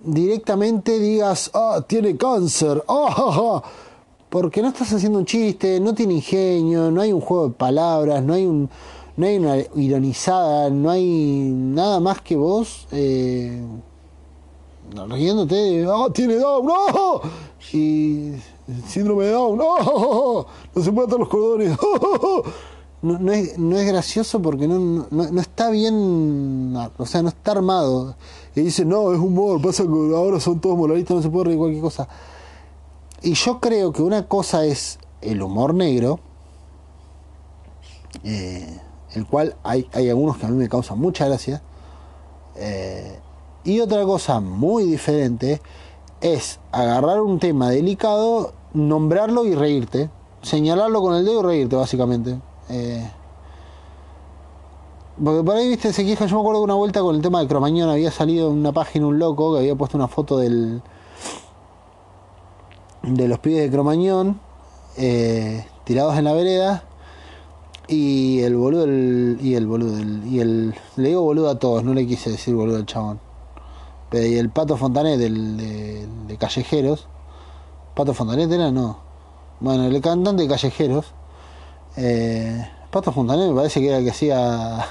directamente 0.00 0.98
digas, 0.98 1.50
ah, 1.54 1.84
tiene 1.86 2.16
cáncer, 2.16 2.82
ah, 2.88 3.62
porque 4.28 4.62
no 4.62 4.68
estás 4.68 4.92
haciendo 4.92 5.18
un 5.18 5.24
chiste, 5.24 5.80
no 5.80 5.94
tiene 5.94 6.14
ingenio, 6.14 6.90
no 6.90 7.00
hay 7.00 7.12
un 7.12 7.20
juego 7.20 7.48
de 7.48 7.54
palabras, 7.54 8.22
no 8.22 8.34
hay 8.34 8.46
un, 8.46 8.68
no 9.16 9.26
hay 9.26 9.38
una 9.38 9.56
ironizada, 9.74 10.70
no 10.70 10.90
hay 10.90 11.50
nada 11.52 12.00
más 12.00 12.20
que 12.20 12.36
vos 12.36 12.86
eh, 12.92 13.62
riéndote 15.08 15.86
ah, 15.88 16.08
tiene 16.12 16.36
Down, 16.36 16.66
no, 16.66 17.20
y 17.72 18.32
síndrome 18.86 19.24
de 19.26 19.32
Down, 19.32 19.58
no, 19.58 20.46
no 20.74 20.82
se 20.82 20.92
pueden 20.92 21.10
atar 21.10 21.20
los 21.20 21.28
cordones, 21.28 21.76
no, 23.06 23.18
no, 23.20 23.32
es, 23.32 23.56
no 23.56 23.78
es 23.78 23.86
gracioso 23.86 24.42
porque 24.42 24.66
no, 24.66 25.06
no, 25.10 25.40
está 25.40 25.70
bien, 25.70 26.74
o 26.96 27.06
sea, 27.06 27.22
no 27.22 27.28
está 27.28 27.52
armado. 27.52 28.16
Y 28.56 28.62
dice, 28.62 28.84
no, 28.84 29.12
es 29.12 29.20
humor, 29.20 29.62
pasa 29.62 29.84
que 29.84 29.88
ahora 29.88 30.40
son 30.40 30.60
todos 30.60 30.76
moralistas, 30.76 31.16
no 31.16 31.22
se 31.22 31.30
puede 31.30 31.44
reír 31.46 31.58
cualquier 31.58 31.82
cosa. 31.82 32.08
Y 33.22 33.34
yo 33.34 33.60
creo 33.60 33.92
que 33.92 34.02
una 34.02 34.26
cosa 34.26 34.64
es 34.64 34.98
el 35.20 35.40
humor 35.40 35.72
negro, 35.72 36.18
eh, 38.24 38.80
el 39.12 39.26
cual 39.26 39.56
hay, 39.62 39.88
hay 39.92 40.08
algunos 40.08 40.36
que 40.36 40.46
a 40.46 40.48
mí 40.48 40.56
me 40.56 40.68
causan 40.68 40.98
mucha 40.98 41.26
gracia, 41.26 41.62
eh, 42.56 43.20
y 43.62 43.80
otra 43.80 44.04
cosa 44.04 44.40
muy 44.40 44.84
diferente 44.84 45.60
es 46.20 46.58
agarrar 46.72 47.20
un 47.20 47.38
tema 47.38 47.70
delicado, 47.70 48.52
nombrarlo 48.74 49.44
y 49.44 49.54
reírte, 49.54 50.10
señalarlo 50.42 51.00
con 51.02 51.14
el 51.14 51.24
dedo 51.24 51.40
y 51.40 51.44
reírte, 51.44 51.76
básicamente. 51.76 52.40
Eh, 52.68 53.10
porque 55.22 55.42
por 55.42 55.56
ahí, 55.56 55.68
viste, 55.68 55.92
se 55.92 56.04
queja. 56.04 56.26
Yo 56.26 56.36
me 56.36 56.40
acuerdo 56.40 56.60
de 56.60 56.64
una 56.64 56.74
vuelta 56.74 57.00
con 57.00 57.14
el 57.16 57.22
tema 57.22 57.40
de 57.40 57.48
Cromañón. 57.48 57.88
Había 57.88 58.10
salido 58.10 58.50
en 58.50 58.58
una 58.58 58.72
página 58.72 59.06
un 59.06 59.18
loco 59.18 59.54
que 59.54 59.60
había 59.60 59.74
puesto 59.74 59.96
una 59.96 60.08
foto 60.08 60.38
del. 60.38 60.82
de 63.02 63.28
los 63.28 63.38
pibes 63.38 63.62
de 63.62 63.70
Cromañón. 63.70 64.40
Eh, 64.98 65.66
tirados 65.84 66.16
en 66.18 66.24
la 66.24 66.32
vereda. 66.34 66.84
Y 67.88 68.40
el 68.40 68.56
boludo. 68.56 68.84
El, 68.84 69.38
y 69.40 69.54
el 69.54 69.66
boludo. 69.66 69.98
El, 69.98 70.26
y 70.26 70.40
el. 70.40 70.74
Le 70.96 71.08
digo 71.08 71.22
boludo 71.22 71.48
a 71.48 71.58
todos, 71.58 71.82
no 71.82 71.94
le 71.94 72.06
quise 72.06 72.30
decir 72.30 72.54
boludo 72.54 72.76
al 72.76 72.86
chabón. 72.86 73.18
Pero, 74.10 74.26
y 74.26 74.36
el 74.36 74.50
pato 74.50 74.76
Fontanet 74.76 75.18
del, 75.18 75.56
de, 75.56 76.06
de 76.26 76.36
Callejeros. 76.36 77.08
¿Pato 77.94 78.12
Fontanet 78.12 78.52
era? 78.52 78.70
No. 78.70 78.98
Bueno, 79.60 79.86
el 79.86 80.00
cantante 80.02 80.42
de 80.42 80.48
Callejeros. 80.48 81.14
Eh, 81.96 82.68
Pato 82.90 83.12
Fontanet 83.12 83.48
me 83.48 83.54
parece 83.54 83.80
que 83.80 83.88
era 83.88 83.98
el 83.98 84.04
que 84.04 84.10
hacía 84.10 84.86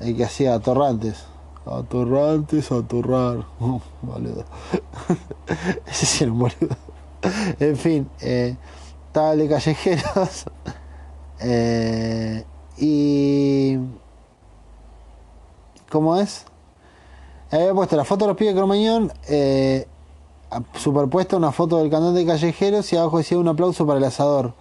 el 0.00 0.16
que 0.16 0.24
hacía 0.24 0.54
atorrantes. 0.54 1.24
Atorrantes, 1.66 2.72
atorrar. 2.72 3.46
Uh. 3.60 3.80
Ese 5.86 6.06
sí 6.06 6.24
era 6.24 6.32
un 6.32 6.38
boludo. 6.38 6.76
en 7.60 7.76
fin, 7.76 8.10
eh, 8.20 8.56
de 9.12 9.48
callejeros. 9.48 10.46
eh, 11.40 12.44
y. 12.78 13.76
¿Cómo 15.90 16.16
es? 16.16 16.46
Había 17.50 17.74
puesto 17.74 17.96
la 17.96 18.04
foto 18.04 18.24
de 18.24 18.28
los 18.28 18.36
pibes 18.36 18.54
de 18.54 18.58
Cromañón. 18.58 19.12
Eh, 19.28 19.86
superpuesta 20.74 21.36
una 21.36 21.52
foto 21.52 21.78
del 21.78 21.90
cantante 21.90 22.20
de 22.20 22.26
callejeros 22.26 22.92
y 22.92 22.96
abajo 22.96 23.18
decía 23.18 23.38
un 23.38 23.48
aplauso 23.48 23.86
para 23.86 23.98
el 23.98 24.04
asador. 24.04 24.54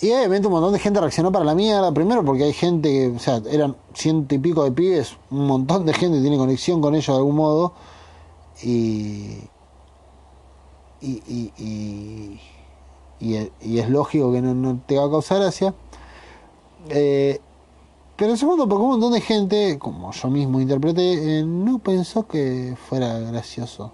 Y 0.00 0.12
obviamente 0.12 0.46
un 0.46 0.52
montón 0.52 0.72
de 0.72 0.78
gente 0.78 1.00
reaccionó 1.00 1.32
para 1.32 1.44
la 1.44 1.54
mierda. 1.54 1.92
Primero 1.92 2.24
porque 2.24 2.44
hay 2.44 2.52
gente 2.52 2.88
que, 2.88 3.08
o 3.08 3.18
sea, 3.18 3.42
eran 3.50 3.76
ciento 3.94 4.34
y 4.34 4.38
pico 4.38 4.62
de 4.62 4.70
pibes. 4.70 5.16
Un 5.30 5.46
montón 5.46 5.86
de 5.86 5.92
gente 5.92 6.20
tiene 6.20 6.36
conexión 6.36 6.80
con 6.80 6.94
ellos 6.94 7.08
de 7.08 7.14
algún 7.14 7.36
modo. 7.36 7.72
Y. 8.62 9.38
Y, 11.00 11.22
y, 11.28 11.52
y, 13.20 13.50
y, 13.60 13.78
es 13.78 13.88
lógico 13.88 14.32
que 14.32 14.42
no, 14.42 14.52
no, 14.52 14.80
te 14.86 14.96
va 14.96 15.06
a 15.06 15.10
causar 15.10 15.40
gracia. 15.40 15.74
Eh, 16.88 17.40
pero 18.16 18.36
segundo, 18.36 18.68
porque 18.68 18.82
un 18.82 18.90
montón 18.90 19.12
de 19.12 19.20
gente, 19.20 19.78
como 19.78 20.10
yo 20.10 20.28
mismo 20.28 20.60
interpreté, 20.60 21.38
eh, 21.38 21.44
no 21.44 21.78
pensó 21.78 22.26
que 22.26 22.76
fuera 22.88 23.18
gracioso. 23.20 23.92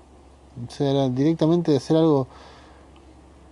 O 0.67 0.71
sea, 0.71 0.91
era 0.91 1.09
directamente 1.11 1.73
de 1.73 1.77
hacer 1.77 1.97
algo 1.97 2.27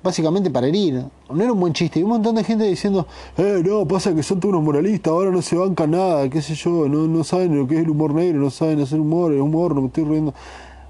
básicamente 0.03 0.51
para 0.51 0.67
herir. 0.67 1.05
No 1.31 1.43
era 1.43 1.53
un 1.53 1.61
buen 1.61 1.73
chiste. 1.73 2.01
Y 2.01 2.03
un 2.03 2.11
montón 2.11 2.35
de 2.35 2.45
gente 2.45 2.65
diciendo, 2.65 3.07
eh, 3.37 3.63
no, 3.65 3.87
pasa 3.87 4.15
que 4.15 4.23
son 4.23 4.41
todos 4.41 4.55
unos 4.55 4.65
moralistas, 4.65 5.13
ahora 5.13 5.31
no 5.31 5.43
se 5.43 5.57
bancan 5.57 5.93
nada, 5.93 6.29
qué 6.29 6.43
sé 6.43 6.55
yo, 6.55 6.89
no, 6.89 7.07
no 7.07 7.25
saben 7.25 7.57
lo 7.57 7.67
que 7.67 7.77
es 7.77 7.83
el 7.83 7.91
humor 7.91 8.15
negro, 8.15 8.41
no 8.41 8.51
saben 8.51 8.81
hacer 8.81 9.01
humor, 9.01 9.33
el 9.33 9.41
humor, 9.41 9.75
no 9.75 9.83
me 9.83 9.87
estoy 9.89 10.05
riendo. 10.05 10.35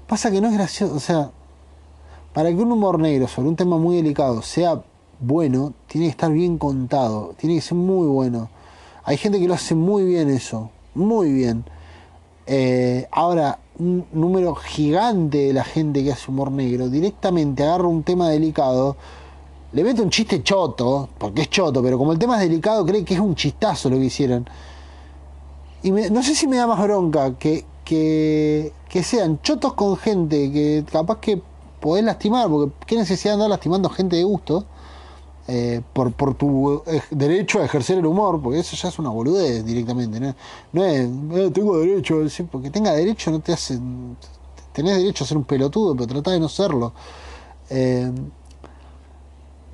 Pasa 0.07 0.31
que 0.31 0.41
no 0.41 0.47
es 0.47 0.53
gracioso, 0.53 0.95
o 0.95 0.99
sea, 0.99 1.31
para 2.33 2.49
que 2.49 2.55
un 2.55 2.71
humor 2.71 2.99
negro 2.99 3.27
sobre 3.27 3.49
un 3.49 3.55
tema 3.55 3.77
muy 3.77 3.95
delicado 3.97 4.41
sea 4.41 4.81
bueno, 5.19 5.73
tiene 5.87 6.07
que 6.07 6.11
estar 6.11 6.31
bien 6.31 6.57
contado, 6.57 7.33
tiene 7.37 7.55
que 7.55 7.61
ser 7.61 7.77
muy 7.77 8.07
bueno. 8.07 8.49
Hay 9.05 9.17
gente 9.17 9.39
que 9.39 9.47
lo 9.47 9.53
hace 9.53 9.75
muy 9.75 10.03
bien 10.03 10.29
eso, 10.29 10.69
muy 10.95 11.31
bien. 11.31 11.63
Eh, 12.45 13.07
ahora, 13.11 13.59
un 13.79 14.05
número 14.11 14.55
gigante 14.55 15.37
de 15.37 15.53
la 15.53 15.63
gente 15.63 16.03
que 16.03 16.11
hace 16.11 16.29
humor 16.29 16.51
negro 16.51 16.89
directamente 16.89 17.63
agarra 17.63 17.87
un 17.87 18.03
tema 18.03 18.29
delicado, 18.29 18.97
le 19.71 19.83
mete 19.83 20.01
un 20.01 20.09
chiste 20.09 20.43
choto, 20.43 21.09
porque 21.17 21.43
es 21.43 21.49
choto, 21.49 21.81
pero 21.81 21.97
como 21.97 22.11
el 22.11 22.19
tema 22.19 22.35
es 22.35 22.49
delicado, 22.49 22.85
cree 22.85 23.03
que 23.03 23.15
es 23.15 23.19
un 23.19 23.35
chistazo 23.35 23.89
lo 23.89 23.97
que 23.97 24.05
hicieron. 24.05 24.47
Y 25.81 25.91
me, 25.91 26.09
no 26.09 26.21
sé 26.21 26.35
si 26.35 26.47
me 26.47 26.57
da 26.57 26.67
más 26.67 26.81
bronca 26.81 27.37
que, 27.37 27.65
que, 27.83 28.71
que 28.87 29.03
sean 29.03 29.41
chotos 29.41 29.73
con 29.73 29.97
gente 29.97 30.51
que 30.51 30.85
capaz 30.91 31.19
que 31.19 31.41
podés 31.79 32.03
lastimar, 32.05 32.47
porque 32.49 32.73
qué 32.85 32.95
necesidad 32.97 33.31
de 33.31 33.33
andar 33.35 33.49
lastimando 33.49 33.89
gente 33.89 34.15
de 34.15 34.23
gusto. 34.23 34.65
Eh, 35.45 35.81
por, 35.91 36.13
por 36.13 36.35
tu 36.35 36.83
eh, 36.85 37.01
derecho 37.11 37.59
a 37.59 37.65
ejercer 37.65 37.97
el 37.97 38.05
humor, 38.05 38.41
porque 38.41 38.59
eso 38.59 38.77
ya 38.77 38.87
es 38.87 38.97
una 38.97 39.09
boludez 39.09 39.65
directamente, 39.65 40.17
¿no? 40.17 40.33
No 40.71 40.85
es, 40.85 41.01
eh, 41.01 41.51
tengo 41.53 41.77
derecho, 41.79 42.23
porque 42.49 42.69
tenga 42.69 42.93
derecho 42.93 43.29
no 43.29 43.41
te 43.41 43.51
hace, 43.51 43.77
tenés 44.71 44.97
derecho 44.99 45.25
a 45.25 45.27
ser 45.27 45.35
un 45.35 45.43
pelotudo, 45.43 45.95
pero 45.95 46.07
trata 46.07 46.31
de 46.31 46.39
no 46.39 46.47
serlo. 46.47 46.93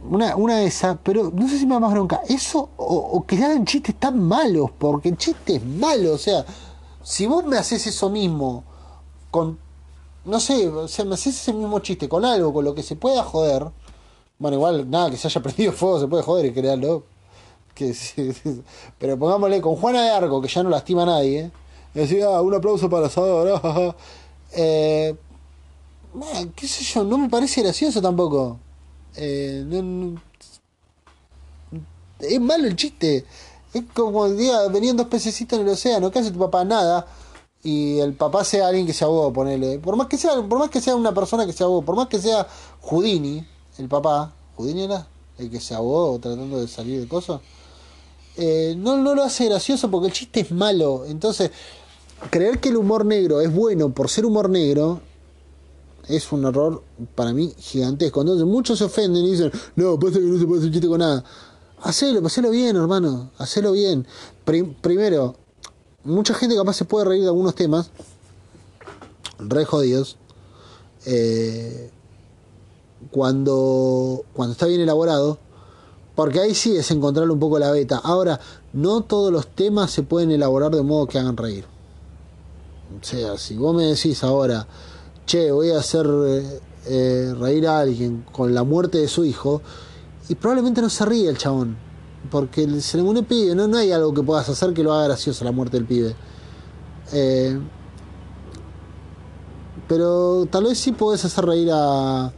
Una, 0.10 0.36
una 0.38 0.56
de 0.56 0.66
esas, 0.66 0.98
pero 1.04 1.30
no 1.32 1.48
sé 1.48 1.60
si 1.60 1.66
me 1.68 1.74
da 1.74 1.82
más 1.82 1.92
bronca, 1.92 2.22
eso 2.28 2.70
o, 2.78 2.96
o 2.96 3.26
que 3.28 3.36
hagan 3.36 3.66
chistes 3.66 3.96
tan 3.96 4.20
malos, 4.20 4.72
porque 4.76 5.10
el 5.10 5.18
chiste 5.18 5.58
es 5.58 5.66
malo, 5.66 6.14
o 6.14 6.18
sea, 6.18 6.46
si 7.04 7.28
vos 7.28 7.46
me 7.46 7.58
haces 7.58 7.86
eso 7.86 8.10
mismo 8.10 8.64
con, 9.30 9.60
no 10.26 10.40
sé, 10.40 10.68
o 10.70 10.88
sea, 10.88 11.06
me 11.06 11.16
haces 11.16 11.36
ese 11.36 11.54
mismo 11.54 11.80
chiste 11.80 12.08
con 12.08 12.26
algo, 12.26 12.54
con 12.54 12.66
lo 12.66 12.74
que 12.74 12.82
se 12.82 12.96
pueda 12.96 13.24
joder, 13.24 13.68
bueno, 14.40 14.56
igual, 14.56 14.90
nada, 14.90 15.12
que 15.12 15.18
se 15.18 15.28
haya 15.28 15.42
prendido 15.44 15.74
fuego 15.74 16.00
se 16.00 16.08
puede 16.08 16.24
joder 16.24 16.46
y 16.46 16.54
crearlo. 16.54 17.04
Que, 17.76 17.94
pero 18.98 19.18
pongámosle 19.20 19.62
con 19.62 19.76
Juana 19.76 20.04
de 20.04 20.10
Arco, 20.10 20.42
que 20.42 20.48
ya 20.48 20.64
no 20.64 20.70
lastima 20.70 21.04
a 21.04 21.08
nadie. 21.08 21.40
¿eh? 21.40 21.52
Decía, 21.94 22.28
ah, 22.28 22.42
un 22.42 22.54
aplauso 22.56 22.90
para 22.90 23.08
Asador. 23.08 23.60
Ah, 23.64 23.96
eh, 24.54 25.16
man, 26.14 26.54
qué 26.56 26.68
sé 26.68 26.84
yo, 26.84 27.04
no 27.04 27.18
me 27.18 27.30
parece 27.30 27.62
gracioso 27.62 28.02
tampoco. 28.02 28.60
Eh, 29.16 29.64
no, 29.66 29.82
no, 29.82 30.22
es 32.20 32.42
malo 32.42 32.68
el 32.68 32.76
chiste. 32.76 33.26
Es 33.74 33.84
como 33.94 34.26
el 34.26 34.38
día 34.38 34.68
venían 34.70 34.98
dos 34.98 35.08
pececitos 35.08 35.60
en 35.60 35.66
el 35.68 35.74
océano, 35.74 36.12
¿qué 36.12 36.20
hace 36.20 36.32
tu 36.32 36.40
papá? 36.40 36.64
Nada. 36.66 37.08
Y 37.62 38.00
el 38.00 38.14
papá 38.14 38.44
sea 38.46 38.68
alguien 38.68 38.88
que 38.88 38.94
se 38.94 39.04
ahogó, 39.04 39.34
ponele. 39.34 39.80
Por 39.80 39.96
más 39.96 40.08
que 40.08 40.18
sea, 40.18 40.36
por 40.36 40.60
más 40.60 40.70
que 40.70 40.82
sea 40.82 40.96
una 40.96 41.14
persona 41.14 41.46
que 41.46 41.54
se 41.54 41.64
ahogó, 41.64 41.82
por 41.84 41.96
más 41.96 42.08
que 42.08 42.20
sea 42.20 42.48
Houdini, 42.82 43.46
el 43.80 43.88
papá, 43.88 44.34
Houdini 44.56 44.88
el 45.38 45.50
que 45.50 45.60
se 45.60 45.74
ahogó 45.74 46.20
tratando 46.20 46.60
de 46.60 46.68
salir 46.68 47.00
de 47.00 47.08
cosas, 47.08 47.42
eh, 48.36 48.76
no, 48.78 48.98
no 48.98 49.16
lo 49.16 49.24
hace 49.24 49.46
gracioso 49.46 49.90
porque 49.90 50.08
el 50.08 50.14
chiste 50.14 50.42
es 50.42 50.52
malo. 50.52 51.06
Entonces, 51.06 51.52
creer 52.30 52.60
que 52.60 52.70
el 52.70 52.78
humor 52.78 53.06
negro 53.06 53.42
es 53.42 53.54
bueno 53.54 53.90
por 53.94 54.10
ser 54.10 54.26
humor 54.26 54.50
negro 54.50 55.02
es 56.08 56.32
un 56.32 56.46
error 56.46 56.84
para 57.16 57.34
mí 57.34 57.54
gigantesco. 57.58 58.22
Entonces, 58.22 58.46
muchos 58.46 58.80
se 58.80 58.86
ofenden 58.86 59.24
y 59.24 59.32
dicen, 59.32 59.52
no, 59.76 59.98
pasa 60.00 60.16
que 60.16 60.26
no 60.26 60.40
se 60.40 60.46
puede 60.46 60.62
hacer 60.62 60.72
chiste 60.72 60.88
con 60.88 61.00
nada. 61.00 61.24
Hacelo, 61.82 62.26
hacelo 62.26 62.50
bien, 62.50 62.76
hermano, 62.76 63.32
hacelo 63.38 63.72
bien. 63.72 64.06
Prim 64.44 64.74
primero, 64.74 65.36
mucha 66.04 66.34
gente 66.34 66.56
capaz 66.56 66.74
se 66.74 66.86
puede 66.86 67.06
reír 67.06 67.22
de 67.22 67.30
algunos 67.30 67.56
temas, 67.56 67.92
re 69.38 69.64
jodidos. 69.66 70.18
Eh, 71.06 71.92
cuando, 73.12 74.24
cuando 74.34 74.54
está 74.54 74.66
bien 74.66 74.82
elaborado, 74.82 75.40
porque 76.16 76.40
ahí 76.40 76.54
sí 76.54 76.76
es 76.76 76.92
encontrarle 76.92 77.32
un 77.32 77.40
poco 77.40 77.60
la 77.60 77.72
beta. 77.72 77.98
Ahora, 78.04 78.40
no 78.74 79.02
todos 79.02 79.32
los 79.32 79.48
temas 79.48 79.92
se 79.92 80.04
pueden 80.04 80.32
elaborar 80.32 80.72
de 80.72 80.84
modo 80.84 81.08
que 81.08 81.18
hagan 81.18 81.38
reír. 81.38 81.66
O 83.00 83.04
sea, 83.04 83.38
si 83.38 83.56
vos 83.56 83.76
me 83.76 83.84
decís 83.86 84.24
ahora, 84.24 84.68
che, 85.26 85.52
voy 85.52 85.72
a 85.72 85.80
hacer, 85.80 86.06
eh, 86.86 87.34
reír 87.40 87.68
a 87.68 87.80
alguien 87.80 88.26
con 88.32 88.54
la 88.54 88.64
muerte 88.64 88.98
de 88.98 89.08
su 89.08 89.24
hijo 89.26 89.62
y 90.28 90.36
probablemente 90.36 90.82
no 90.82 90.90
se 90.90 91.06
ríe 91.06 91.30
el 91.30 91.38
chabón. 91.38 91.78
Porque 92.30 92.68
se 92.82 93.02
le 93.02 93.10
el 93.10 93.26
pibe, 93.26 93.56
no, 93.56 93.68
no 93.68 93.78
hay 93.78 93.92
algo 93.92 94.14
que 94.14 94.22
puedas 94.22 94.50
hacer 94.50 94.74
que 94.74 94.84
lo 94.84 94.92
haga 94.92 95.06
gracioso 95.06 95.46
la 95.46 95.52
muerte 95.52 95.78
del 95.78 95.86
pibe. 95.86 96.16
Eh, 97.14 97.58
pero 99.88 100.46
tal 100.52 100.66
vez 100.66 100.78
sí 100.78 100.92
podés 100.92 101.24
hacer 101.24 101.46
reír 101.46 101.70
a, 101.72 102.34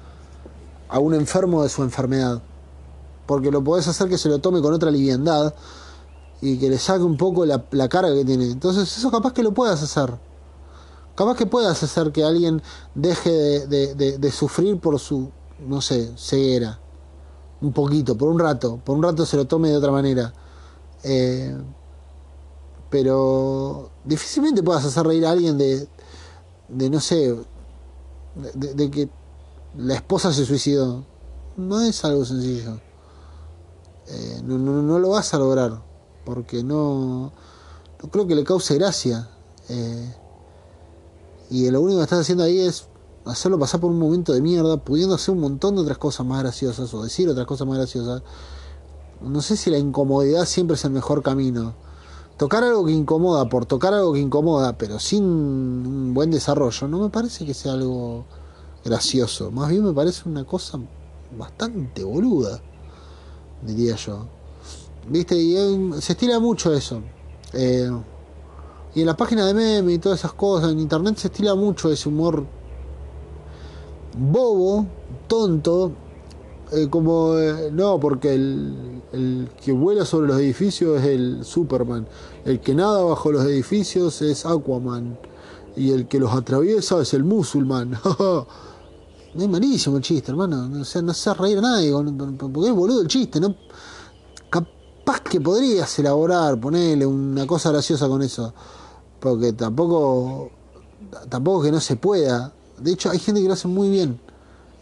a 0.92 1.00
un 1.00 1.16
enfermo 1.16 1.64
de 1.64 1.70
su 1.70 1.82
enfermedad. 1.82 2.42
Porque 3.26 3.50
lo 3.50 3.64
podés 3.64 3.88
hacer 3.88 4.10
que 4.10 4.18
se 4.18 4.30
lo 4.30 4.40
tome 4.40 4.62
con 4.62 4.74
otra 4.74 4.92
liviandad 4.92 5.54
y 6.42 6.58
que 6.58 6.70
le 6.70 6.78
saque 6.78 7.04
un 7.04 7.18
poco 7.18 7.46
la, 7.46 7.64
la 7.72 7.88
carga 7.88 8.14
que 8.14 8.26
tiene. 8.26 8.52
Entonces 8.52 8.98
eso 8.98 9.10
capaz 9.10 9.34
que 9.34 9.42
lo 9.42 9.54
puedas 9.54 9.82
hacer. 9.82 10.14
Capaz 11.16 11.38
que 11.38 11.46
puedas 11.46 11.82
hacer 11.82 12.12
que 12.12 12.24
alguien 12.24 12.62
deje 12.94 13.32
de, 13.32 13.96
de, 13.96 14.18
de, 14.18 14.32
sufrir 14.32 14.80
por 14.80 15.00
su, 15.00 15.30
no 15.66 15.82
sé, 15.82 16.12
ceguera. 16.18 16.80
Un 17.62 17.72
poquito, 17.72 18.18
por 18.18 18.30
un 18.30 18.40
rato. 18.40 18.80
Por 18.84 18.98
un 18.98 19.04
rato 19.04 19.26
se 19.26 19.38
lo 19.38 19.46
tome 19.46 19.70
de 19.70 19.78
otra 19.78 19.92
manera. 19.92 20.34
Eh, 21.04 21.56
pero 22.90 23.92
difícilmente 24.04 24.62
puedas 24.62 24.84
hacer 24.84 25.06
reír 25.06 25.26
a 25.26 25.32
alguien 25.32 25.58
de, 25.58 25.88
de 26.68 26.90
no 26.90 27.00
sé, 27.00 27.34
de, 28.36 28.74
de, 28.74 28.92
que 28.92 29.10
la 29.78 29.96
esposa 29.96 30.34
se 30.34 30.46
suicidó. 30.46 31.06
No 31.58 31.82
es 31.82 32.04
algo 32.06 32.26
sencillo. 32.26 32.80
Eh, 34.08 34.42
no, 34.44 34.58
no, 34.58 34.82
no, 34.82 35.00
lo 35.00 35.10
vas 35.10 35.34
a 35.34 35.38
lograr, 35.38 35.82
porque 36.26 36.64
no, 36.64 37.32
no 38.02 38.10
creo 38.10 38.28
que 38.28 38.36
le 38.36 38.44
cause 38.44 38.76
gracia. 38.76 39.30
Eh, 39.70 40.16
y 41.50 41.70
lo 41.70 41.82
único 41.82 42.00
que 42.00 42.04
estás 42.04 42.22
haciendo 42.22 42.44
ahí 42.44 42.60
es 42.60 42.88
hacerlo 43.26 43.60
pasar 43.60 43.80
por 43.80 43.92
un 43.92 44.00
momento 44.00 44.34
de 44.34 44.42
mierda, 44.42 44.78
pudiendo 44.78 45.16
hacer 45.16 45.34
un 45.34 45.42
montón 45.42 45.76
de 45.76 45.82
otras 45.82 45.98
cosas 45.98 46.26
más 46.26 46.42
graciosas 46.42 46.94
o 46.94 47.04
decir 47.04 47.30
otras 47.30 47.46
cosas 47.46 47.68
más 47.68 47.78
graciosas. 47.78 48.24
No 49.22 49.42
sé 49.42 49.56
si 49.56 49.70
la 49.70 49.78
incomodidad 49.78 50.46
siempre 50.46 50.76
es 50.76 50.84
el 50.84 50.92
mejor 50.92 51.22
camino. 51.22 51.76
Tocar 52.38 52.64
algo 52.64 52.86
que 52.86 52.92
incomoda 52.92 53.48
por 53.50 53.66
tocar 53.68 53.94
algo 53.94 54.14
que 54.14 54.20
incomoda, 54.20 54.78
pero 54.78 55.00
sin 55.00 55.24
un 55.24 56.14
buen 56.14 56.32
desarrollo, 56.32 56.88
no 56.88 56.98
me 57.00 57.10
parece 57.10 57.46
que 57.46 57.54
sea 57.54 57.74
algo 57.74 58.26
gracioso. 58.84 59.52
Más 59.52 59.70
bien 59.70 59.84
me 59.84 59.94
parece 59.94 60.28
una 60.28 60.44
cosa 60.44 60.80
bastante 61.38 62.04
boluda, 62.04 62.62
diría 63.62 63.96
yo. 63.96 64.26
¿Viste? 65.08 65.36
Y 65.36 65.56
se 66.00 66.14
estila 66.14 66.40
mucho 66.40 66.74
eso. 66.74 67.02
Eh, 67.54 67.90
y 68.94 69.02
en 69.02 69.06
la 69.06 69.16
página 69.16 69.46
de 69.46 69.54
meme 69.54 69.94
y 69.94 69.98
todas 69.98 70.20
esas 70.20 70.34
cosas, 70.34 70.72
en 70.72 70.80
internet 70.80 71.18
se 71.18 71.28
estila 71.28 71.56
mucho 71.56 71.92
ese 71.92 72.10
humor 72.10 72.46
bobo, 74.18 74.86
tonto, 75.28 75.94
eh, 76.72 76.88
como, 76.90 77.38
eh, 77.38 77.70
no, 77.72 78.00
porque 78.00 78.34
el, 78.34 79.02
el, 79.14 79.50
que 79.64 79.72
vuela 79.72 80.06
sobre 80.06 80.28
los 80.28 80.38
edificios 80.40 81.00
es 81.00 81.06
el 81.06 81.46
Superman, 81.46 82.08
el 82.46 82.60
que 82.60 82.76
nada 82.76 83.04
bajo 83.04 83.32
los 83.32 83.46
edificios 83.46 84.22
es 84.22 84.46
Aquaman, 84.46 85.18
y 85.76 85.92
el 85.92 86.08
que 86.08 86.20
los 86.20 86.34
atraviesa 86.34 87.02
es 87.02 87.14
el 87.14 87.24
musulmán. 87.24 87.98
es 89.34 89.50
malísimo 89.50 89.98
el 89.98 90.04
chiste, 90.04 90.32
hermano, 90.32 90.82
o 90.82 90.86
sea, 90.86 91.02
no 91.02 91.12
hace 91.12 91.34
reír 91.34 91.58
a 91.60 91.62
nadie, 91.62 91.92
porque 91.92 92.70
es 92.70 92.76
boludo 92.76 93.02
el 93.02 93.08
chiste, 93.08 93.40
¿no? 93.40 93.56
Capaz 94.50 95.22
que 95.22 95.40
podrías 95.40 95.98
elaborar, 96.00 96.60
ponerle 96.60 97.06
una 97.06 97.48
cosa 97.48 97.72
graciosa 97.72 98.08
con 98.08 98.22
eso. 98.22 98.54
Porque 99.20 99.54
tampoco 99.54 100.52
tampoco 101.30 101.64
que 101.64 101.72
no 101.72 101.80
se 101.80 101.96
pueda. 101.96 102.54
De 102.78 102.92
hecho 102.92 103.10
hay 103.10 103.20
gente 103.20 103.42
que 103.42 103.48
lo 103.48 103.54
hace 103.54 103.68
muy 103.68 103.90
bien. 103.90 104.20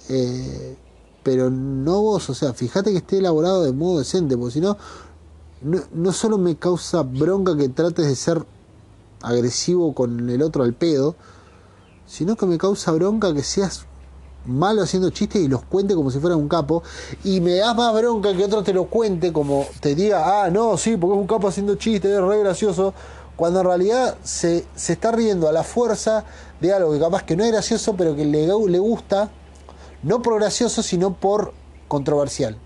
Eh, 0.09 0.77
pero 1.23 1.49
no 1.49 2.01
vos 2.01 2.29
o 2.29 2.33
sea 2.33 2.53
fíjate 2.53 2.91
que 2.91 2.97
esté 2.97 3.17
elaborado 3.17 3.63
de 3.63 3.73
modo 3.73 3.99
decente 3.99 4.37
porque 4.37 4.53
si 4.53 4.61
no 4.61 4.77
no 5.93 6.13
solo 6.13 6.37
me 6.37 6.55
causa 6.55 7.03
bronca 7.03 7.55
que 7.55 7.67
trates 7.69 8.07
de 8.07 8.15
ser 8.15 8.43
agresivo 9.21 9.93
con 9.93 10.29
el 10.29 10.41
otro 10.41 10.63
al 10.63 10.73
pedo 10.73 11.15
sino 12.07 12.37
que 12.37 12.45
me 12.45 12.57
causa 12.57 12.91
bronca 12.93 13.33
que 13.33 13.43
seas 13.43 13.85
malo 14.49 14.81
haciendo 14.81 15.09
chistes 15.11 15.41
y 15.41 15.47
los 15.47 15.63
cuente 15.63 15.95
como 15.95 16.11
si 16.11 16.19
fuera 16.19 16.35
un 16.35 16.49
capo 16.49 16.83
y 17.23 17.39
me 17.39 17.55
da 17.55 17.73
más 17.73 17.93
bronca 17.93 18.35
que 18.35 18.43
otro 18.43 18.63
te 18.63 18.73
lo 18.73 18.85
cuente 18.85 19.31
como 19.31 19.65
te 19.79 19.95
diga 19.95 20.43
ah 20.43 20.49
no 20.49 20.77
sí 20.77 20.97
porque 20.97 21.15
es 21.15 21.21
un 21.21 21.27
capo 21.27 21.47
haciendo 21.47 21.75
chistes 21.75 22.11
es 22.11 22.21
re 22.21 22.39
gracioso 22.39 22.93
cuando 23.39 23.61
en 23.61 23.67
realidad 23.67 24.17
se, 24.21 24.65
se, 24.75 24.91
está 24.91 25.13
riendo 25.13 25.47
a 25.47 25.53
la 25.53 25.63
fuerza 25.63 26.25
de 26.59 26.73
algo 26.73 26.91
que 26.91 26.99
capaz 26.99 27.23
que 27.23 27.37
no 27.37 27.45
es 27.45 27.51
gracioso, 27.53 27.95
pero 27.95 28.13
que 28.13 28.25
le, 28.25 28.45
le 28.47 28.79
gusta, 28.79 29.29
no 30.03 30.21
por 30.21 30.35
gracioso, 30.35 30.83
sino 30.83 31.13
por 31.13 31.53
controversial. 31.87 32.57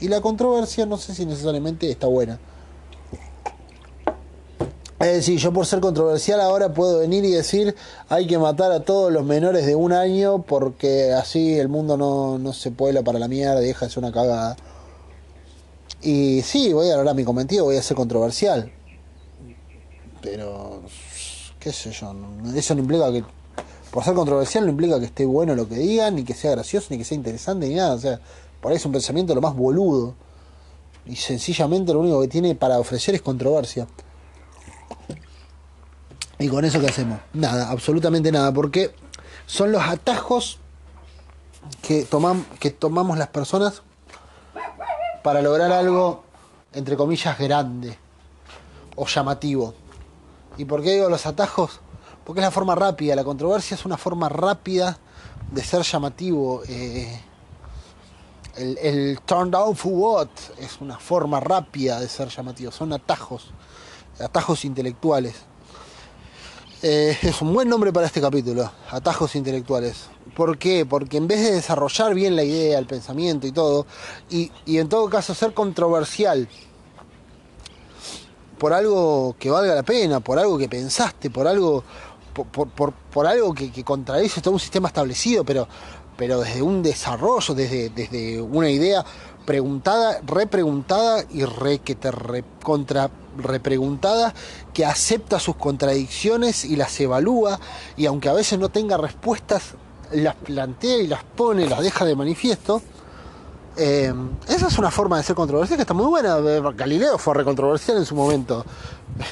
Y 0.00 0.08
la 0.08 0.20
controversia 0.20 0.86
no 0.86 0.96
sé 0.96 1.14
si 1.14 1.24
necesariamente 1.24 1.88
está 1.88 2.08
buena. 2.08 2.40
Es 5.00 5.12
decir, 5.12 5.38
yo 5.38 5.52
por 5.52 5.64
ser 5.64 5.80
controversial 5.80 6.40
ahora 6.40 6.74
puedo 6.74 6.98
venir 6.98 7.24
y 7.24 7.30
decir 7.30 7.74
hay 8.08 8.26
que 8.26 8.36
matar 8.36 8.72
a 8.72 8.80
todos 8.80 9.12
los 9.12 9.24
menores 9.24 9.64
de 9.64 9.76
un 9.76 9.92
año 9.92 10.42
porque 10.42 11.12
así 11.12 11.56
el 11.56 11.68
mundo 11.68 11.96
no, 11.96 12.38
no 12.38 12.52
se 12.52 12.72
puebla 12.72 13.02
para 13.02 13.18
la 13.18 13.28
mierda 13.28 13.62
y 13.62 13.66
deja 13.66 13.86
de 13.86 13.98
una 13.98 14.10
cagada. 14.10 14.56
Y 16.02 16.42
sí, 16.42 16.72
voy 16.72 16.90
a 16.90 16.96
lograr 16.96 17.14
mi 17.14 17.24
cometido, 17.24 17.64
voy 17.64 17.76
a 17.76 17.82
ser 17.82 17.96
controversial 17.96 18.72
pero 20.20 20.82
qué 21.58 21.72
sé 21.72 21.90
yo, 21.90 22.12
eso 22.54 22.74
no 22.74 22.80
implica 22.80 23.10
que 23.12 23.24
por 23.90 24.04
ser 24.04 24.14
controversial 24.14 24.64
no 24.64 24.70
implica 24.70 24.98
que 24.98 25.06
esté 25.06 25.24
bueno 25.24 25.54
lo 25.54 25.68
que 25.68 25.76
digan, 25.76 26.16
ni 26.16 26.24
que 26.24 26.34
sea 26.34 26.52
gracioso, 26.52 26.88
ni 26.90 26.98
que 26.98 27.04
sea 27.04 27.16
interesante, 27.16 27.68
ni 27.68 27.74
nada, 27.74 27.94
o 27.94 27.98
sea, 27.98 28.20
por 28.60 28.70
ahí 28.70 28.76
es 28.76 28.84
un 28.84 28.92
pensamiento 28.92 29.34
lo 29.34 29.40
más 29.40 29.56
boludo. 29.56 30.14
Y 31.06 31.16
sencillamente 31.16 31.94
lo 31.94 32.00
único 32.00 32.20
que 32.20 32.28
tiene 32.28 32.54
para 32.54 32.78
ofrecer 32.78 33.14
es 33.14 33.22
controversia. 33.22 33.86
¿Y 36.38 36.48
con 36.48 36.64
eso 36.64 36.80
qué 36.80 36.86
hacemos? 36.86 37.18
Nada, 37.32 37.70
absolutamente 37.70 38.30
nada, 38.30 38.52
porque 38.52 38.94
son 39.46 39.72
los 39.72 39.82
atajos 39.82 40.58
que, 41.82 42.04
tomam, 42.04 42.44
que 42.60 42.70
tomamos 42.70 43.18
las 43.18 43.28
personas 43.28 43.82
para 45.24 45.42
lograr 45.42 45.72
algo, 45.72 46.22
entre 46.72 46.96
comillas, 46.96 47.36
grande 47.38 47.98
o 48.94 49.06
llamativo. 49.06 49.74
¿Y 50.56 50.64
por 50.64 50.82
qué 50.82 50.94
digo 50.94 51.08
los 51.08 51.26
atajos? 51.26 51.80
Porque 52.24 52.40
es 52.40 52.44
la 52.44 52.52
forma 52.52 52.76
rápida, 52.76 53.16
la 53.16 53.24
controversia 53.24 53.74
es 53.74 53.84
una 53.84 53.96
forma 53.96 54.28
rápida 54.28 54.96
de 55.50 55.64
ser 55.64 55.82
llamativo. 55.82 56.62
Eh, 56.68 57.20
el, 58.56 58.78
el, 58.78 59.20
turn 59.22 59.50
down 59.50 59.74
for 59.74 59.92
what 59.92 60.28
es 60.58 60.80
una 60.80 60.98
forma 60.98 61.40
rápida 61.40 61.98
de 61.98 62.08
ser 62.08 62.28
llamativo, 62.28 62.70
son 62.70 62.92
atajos, 62.92 63.50
atajos 64.20 64.64
intelectuales. 64.64 65.47
Eh, 66.82 67.16
es 67.22 67.42
un 67.42 67.52
buen 67.52 67.68
nombre 67.68 67.92
para 67.92 68.06
este 68.06 68.20
capítulo, 68.20 68.70
atajos 68.90 69.34
intelectuales. 69.34 70.08
¿Por 70.36 70.58
qué? 70.58 70.86
Porque 70.86 71.16
en 71.16 71.26
vez 71.26 71.42
de 71.42 71.52
desarrollar 71.52 72.14
bien 72.14 72.36
la 72.36 72.44
idea, 72.44 72.78
el 72.78 72.86
pensamiento 72.86 73.46
y 73.46 73.52
todo, 73.52 73.86
y, 74.30 74.52
y 74.64 74.78
en 74.78 74.88
todo 74.88 75.10
caso 75.10 75.34
ser 75.34 75.54
controversial, 75.54 76.48
por 78.58 78.72
algo 78.72 79.34
que 79.38 79.50
valga 79.50 79.74
la 79.74 79.82
pena, 79.82 80.20
por 80.20 80.38
algo 80.38 80.56
que 80.56 80.68
pensaste, 80.68 81.30
por 81.30 81.48
algo, 81.48 81.82
por, 82.32 82.68
por, 82.68 82.92
por 82.92 83.26
algo 83.26 83.52
que, 83.54 83.72
que, 83.72 83.82
contradice 83.82 84.40
todo 84.40 84.54
un 84.54 84.60
sistema 84.60 84.88
establecido, 84.88 85.44
pero, 85.44 85.66
pero 86.16 86.40
desde 86.40 86.62
un 86.62 86.82
desarrollo, 86.82 87.54
desde, 87.54 87.90
desde 87.90 88.40
una 88.40 88.70
idea 88.70 89.04
preguntada, 89.48 90.20
repreguntada 90.26 91.24
y 91.30 91.42
re, 91.46 91.78
que 91.78 91.94
te 91.94 92.10
re, 92.10 92.44
contra 92.62 93.08
repreguntada, 93.38 94.34
que 94.74 94.84
acepta 94.84 95.40
sus 95.40 95.56
contradicciones 95.56 96.66
y 96.66 96.76
las 96.76 97.00
evalúa, 97.00 97.58
y 97.96 98.04
aunque 98.04 98.28
a 98.28 98.34
veces 98.34 98.58
no 98.58 98.68
tenga 98.68 98.98
respuestas, 98.98 99.74
las 100.12 100.34
plantea 100.34 100.98
y 100.98 101.06
las 101.06 101.24
pone, 101.24 101.66
las 101.66 101.80
deja 101.80 102.04
de 102.04 102.14
manifiesto 102.14 102.82
eh, 103.78 104.12
esa 104.48 104.66
es 104.66 104.78
una 104.78 104.90
forma 104.90 105.16
de 105.16 105.22
ser 105.22 105.34
controversial 105.34 105.78
que 105.78 105.82
está 105.82 105.94
muy 105.94 106.06
buena. 106.06 106.36
Galileo 106.72 107.16
fue 107.16 107.32
recontroversial 107.32 107.96
en 107.96 108.04
su 108.04 108.16
momento. 108.16 108.66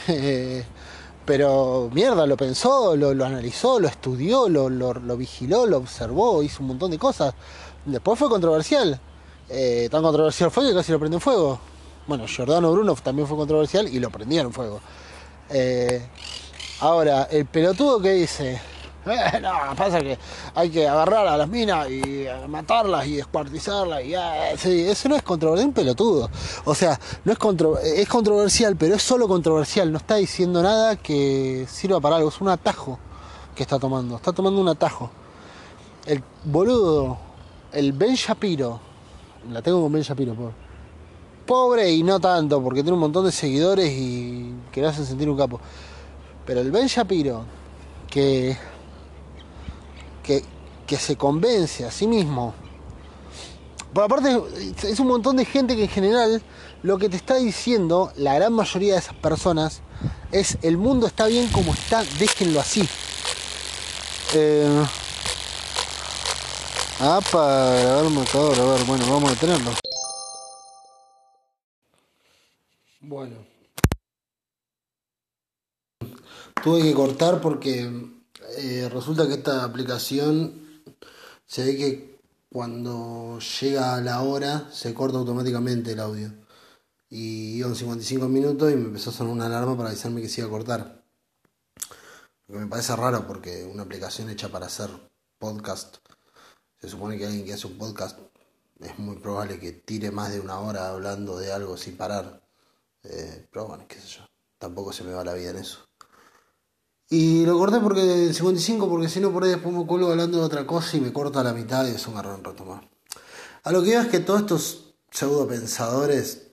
pero 1.27 1.91
mierda, 1.93 2.27
lo 2.27 2.37
pensó, 2.39 2.97
lo, 2.97 3.13
lo 3.13 3.25
analizó, 3.27 3.81
lo 3.81 3.89
estudió, 3.89 4.49
lo, 4.49 4.71
lo, 4.71 4.95
lo, 4.95 5.17
vigiló, 5.17 5.67
lo 5.67 5.79
observó, 5.79 6.43
hizo 6.43 6.63
un 6.63 6.69
montón 6.69 6.93
de 6.93 6.99
cosas. 6.99 7.35
Después 7.85 8.19
fue 8.19 8.29
controversial. 8.31 9.01
Eh, 9.49 9.89
tan 9.91 10.03
controversial 10.03 10.51
fue 10.51 10.69
que 10.69 10.75
casi 10.75 10.93
lo 10.93 10.99
prendió 10.99 11.17
en 11.17 11.21
fuego. 11.21 11.61
Bueno, 12.07 12.27
Giordano 12.27 12.71
Bruno 12.71 12.95
también 12.95 13.27
fue 13.27 13.37
controversial 13.37 13.89
y 13.89 13.99
lo 13.99 14.11
prendieron 14.11 14.49
en 14.49 14.53
fuego. 14.53 14.81
Eh, 15.51 16.07
ahora, 16.81 17.25
el 17.25 17.47
pelotudo 17.47 18.01
que 18.01 18.13
dice, 18.13 18.61
eh, 19.07 19.41
no, 19.41 19.75
pasa 19.77 20.01
que 20.01 20.19
hay 20.55 20.71
que 20.71 20.87
agarrar 20.87 21.27
a 21.27 21.37
las 21.37 21.49
minas 21.49 21.89
y 21.91 22.27
matarlas 22.49 23.07
y 23.07 23.17
descuartizarlas. 23.17 24.05
Y, 24.05 24.15
eh, 24.15 24.55
sí, 24.57 24.87
eso 24.89 25.09
no 25.09 25.17
es 25.17 25.23
controversial, 25.23 25.69
un 25.69 25.75
pelotudo. 25.75 26.31
O 26.65 26.75
sea, 26.75 26.99
no 27.25 27.33
es, 27.33 27.39
contro 27.39 27.79
es 27.79 28.09
controversial, 28.09 28.77
pero 28.77 28.95
es 28.95 29.03
solo 29.03 29.29
controversial. 29.29 29.91
No 29.91 29.99
está 29.99 30.17
diciendo 30.17 30.63
nada 30.63 30.97
que 30.97 31.67
sirva 31.69 32.01
para 32.01 32.17
algo. 32.17 32.29
Es 32.29 32.41
un 32.41 32.49
atajo 32.49 32.99
que 33.55 33.63
está 33.63 33.79
tomando. 33.79 34.17
Está 34.17 34.33
tomando 34.33 34.61
un 34.61 34.69
atajo. 34.69 35.11
el 36.07 36.23
boludo, 36.45 37.19
el 37.73 37.93
Ben 37.93 38.15
Shapiro, 38.15 38.81
la 39.51 39.63
tengo 39.63 39.83
con 39.83 39.93
Ben 39.93 40.03
Shapiro, 40.03 40.35
pobre. 40.35 40.55
Pobre 41.47 41.93
y 41.93 42.03
no 42.03 42.19
tanto, 42.19 42.63
porque 42.63 42.83
tiene 42.83 42.95
un 42.95 43.01
montón 43.01 43.25
de 43.25 43.33
seguidores 43.33 43.91
y 43.91 44.53
que 44.73 44.81
le 44.81 44.89
hacen 44.89 45.07
sentir 45.07 45.29
un 45.29 45.37
capo. 45.37 45.61
Pero 46.45 46.61
el 46.61 46.71
Ben 46.71 46.87
Shapiro, 46.87 47.45
que, 48.11 48.57
que, 50.23 50.43
que 50.87 50.97
se 50.97 51.17
convence 51.17 51.85
a 51.85 51.91
sí 51.91 52.07
mismo. 52.07 52.55
Por 53.93 54.05
aparte, 54.05 54.41
es 54.83 55.01
un 55.01 55.07
montón 55.07 55.37
de 55.37 55.45
gente 55.45 55.77
que 55.77 55.85
en 55.85 55.89
general 55.89 56.43
lo 56.83 56.99
que 56.99 57.09
te 57.09 57.17
está 57.17 57.37
diciendo 57.37 58.13
la 58.17 58.35
gran 58.35 58.53
mayoría 58.53 58.95
de 58.95 59.01
esas 59.01 59.15
personas 59.15 59.81
es 60.33 60.59
el 60.63 60.77
mundo 60.77 61.07
está 61.07 61.27
bien 61.27 61.49
como 61.49 61.73
está, 61.73 62.05
déjenlo 62.19 62.61
así. 62.61 62.87
Eh, 64.35 64.85
ah, 67.01 67.21
para 67.31 67.81
grabar 67.81 68.11
marcador, 68.11 68.61
a 68.61 68.65
ver, 68.65 68.85
bueno, 68.85 69.05
vamos 69.11 69.31
a 69.31 69.35
detenerlo. 69.35 69.71
Bueno. 73.01 73.37
Tuve 76.63 76.83
que 76.83 76.95
cortar 76.95 77.41
porque 77.41 77.89
eh, 78.59 78.89
resulta 78.93 79.27
que 79.29 79.35
esta 79.35 79.63
aplicación 79.63 80.83
se 81.47 81.65
ve 81.65 81.77
que 81.77 82.17
cuando 82.51 83.39
llega 83.61 84.01
la 84.01 84.23
hora 84.23 84.69
se 84.73 84.95
corta 84.95 85.19
automáticamente 85.19 85.93
el 85.93 86.01
audio. 86.01 86.33
Y 87.09 87.59
iban 87.59 87.77
55 87.77 88.29
minutos 88.29 88.73
y 88.73 88.77
me 88.77 88.87
empezó 88.87 89.11
a 89.11 89.13
sonar 89.13 89.33
una 89.33 89.47
alarma 89.47 89.77
para 89.77 89.91
avisarme 89.91 90.21
que 90.23 90.29
se 90.29 90.41
iba 90.41 90.49
a 90.49 90.51
cortar. 90.51 91.05
Me 92.49 92.67
parece 92.67 92.97
raro 92.97 93.27
porque 93.27 93.65
una 93.65 93.83
aplicación 93.83 94.31
hecha 94.31 94.49
para 94.49 94.67
hacer 94.67 94.91
podcast, 95.39 95.99
se 96.81 96.89
supone 96.89 97.19
que 97.19 97.27
alguien 97.27 97.45
que 97.45 97.55
hace 97.55 97.67
un 97.67 97.79
podcast 97.79 98.19
es 98.81 98.99
muy 98.99 99.17
probable 99.17 99.59
que 99.59 99.73
tire 99.73 100.11
más 100.11 100.33
de 100.33 100.41
una 100.41 100.61
hora 100.61 100.91
hablando 100.91 101.39
de 101.39 101.53
algo 101.53 101.77
sin 101.77 101.97
parar. 101.97 102.43
Eh, 103.05 103.47
pero 103.51 103.69
bueno, 103.69 103.85
qué 103.89 104.01
sé 104.01 104.09
yo, 104.19 104.27
tampoco 104.59 104.93
se 104.93 105.05
me 105.05 105.13
va 105.13 105.25
la 105.25 105.35
vida 105.35 105.51
en 105.51 105.59
eso. 105.59 105.87
Y 107.09 107.47
lo 107.47 107.57
corté 107.57 107.79
porque 107.79 108.33
55, 108.33 108.89
porque 108.89 109.09
si 109.09 109.21
no 109.21 109.33
por 109.33 109.45
ahí 109.45 109.51
después 109.51 109.75
me 109.75 109.87
cuelgo 109.87 110.11
hablando 110.11 110.39
de 110.39 110.45
otra 110.45 110.67
cosa 110.67 110.97
y 110.97 111.01
me 111.01 111.13
corta 111.13 111.43
la 111.45 111.53
mitad 111.53 111.87
y 111.87 111.91
es 111.91 112.07
un 112.09 112.15
garrón 112.17 112.43
retomar. 112.43 112.89
A 113.63 113.73
lo 113.73 113.83
que 113.83 113.91
veo 113.91 114.01
es 114.01 114.09
que 114.09 114.21
todos 114.21 114.41
estos 114.41 114.95
pseudo 115.11 115.47
pensadores, 115.47 116.49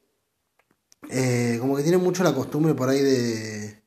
eh, 1.10 1.58
como 1.60 1.76
que 1.76 1.84
tienen 1.84 2.02
mucho 2.02 2.24
la 2.24 2.34
costumbre 2.34 2.74
por 2.74 2.90
ahí 2.90 3.02
de. 3.02 3.84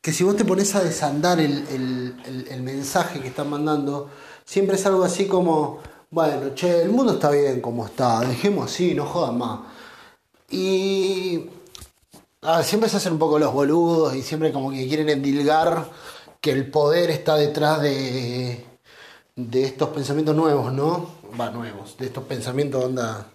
que 0.00 0.12
si 0.12 0.24
vos 0.24 0.36
te 0.36 0.44
pones 0.44 0.74
a 0.74 0.82
desandar 0.82 1.40
el, 1.40 2.60
mensaje 2.62 3.20
que 3.20 3.28
están 3.28 3.48
mandando, 3.50 4.10
siempre 4.46 4.76
es 4.76 4.86
algo 4.86 5.04
así 5.04 5.26
como. 5.26 5.80
Bueno, 6.10 6.54
che, 6.54 6.82
el 6.82 6.90
mundo 6.90 7.14
está 7.14 7.30
bien 7.30 7.60
como 7.60 7.84
está, 7.84 8.20
dejemos 8.20 8.72
así, 8.72 8.94
no 8.94 9.04
jodan 9.04 9.36
más. 9.36 9.60
Y 10.48 11.50
Ah, 12.48 12.62
siempre 12.62 12.88
se 12.88 12.98
hacen 12.98 13.14
un 13.14 13.18
poco 13.18 13.40
los 13.40 13.52
boludos 13.52 14.14
y 14.14 14.22
siempre 14.22 14.52
como 14.52 14.70
que 14.70 14.86
quieren 14.86 15.08
endilgar 15.08 15.90
que 16.40 16.52
el 16.52 16.70
poder 16.70 17.10
está 17.10 17.34
detrás 17.34 17.82
de, 17.82 18.64
de 19.34 19.64
estos 19.64 19.88
pensamientos 19.88 20.36
nuevos, 20.36 20.72
¿no? 20.72 21.10
Va, 21.40 21.50
nuevos, 21.50 21.96
de 21.98 22.06
estos 22.06 22.22
pensamientos 22.22 22.84
onda, 22.84 23.26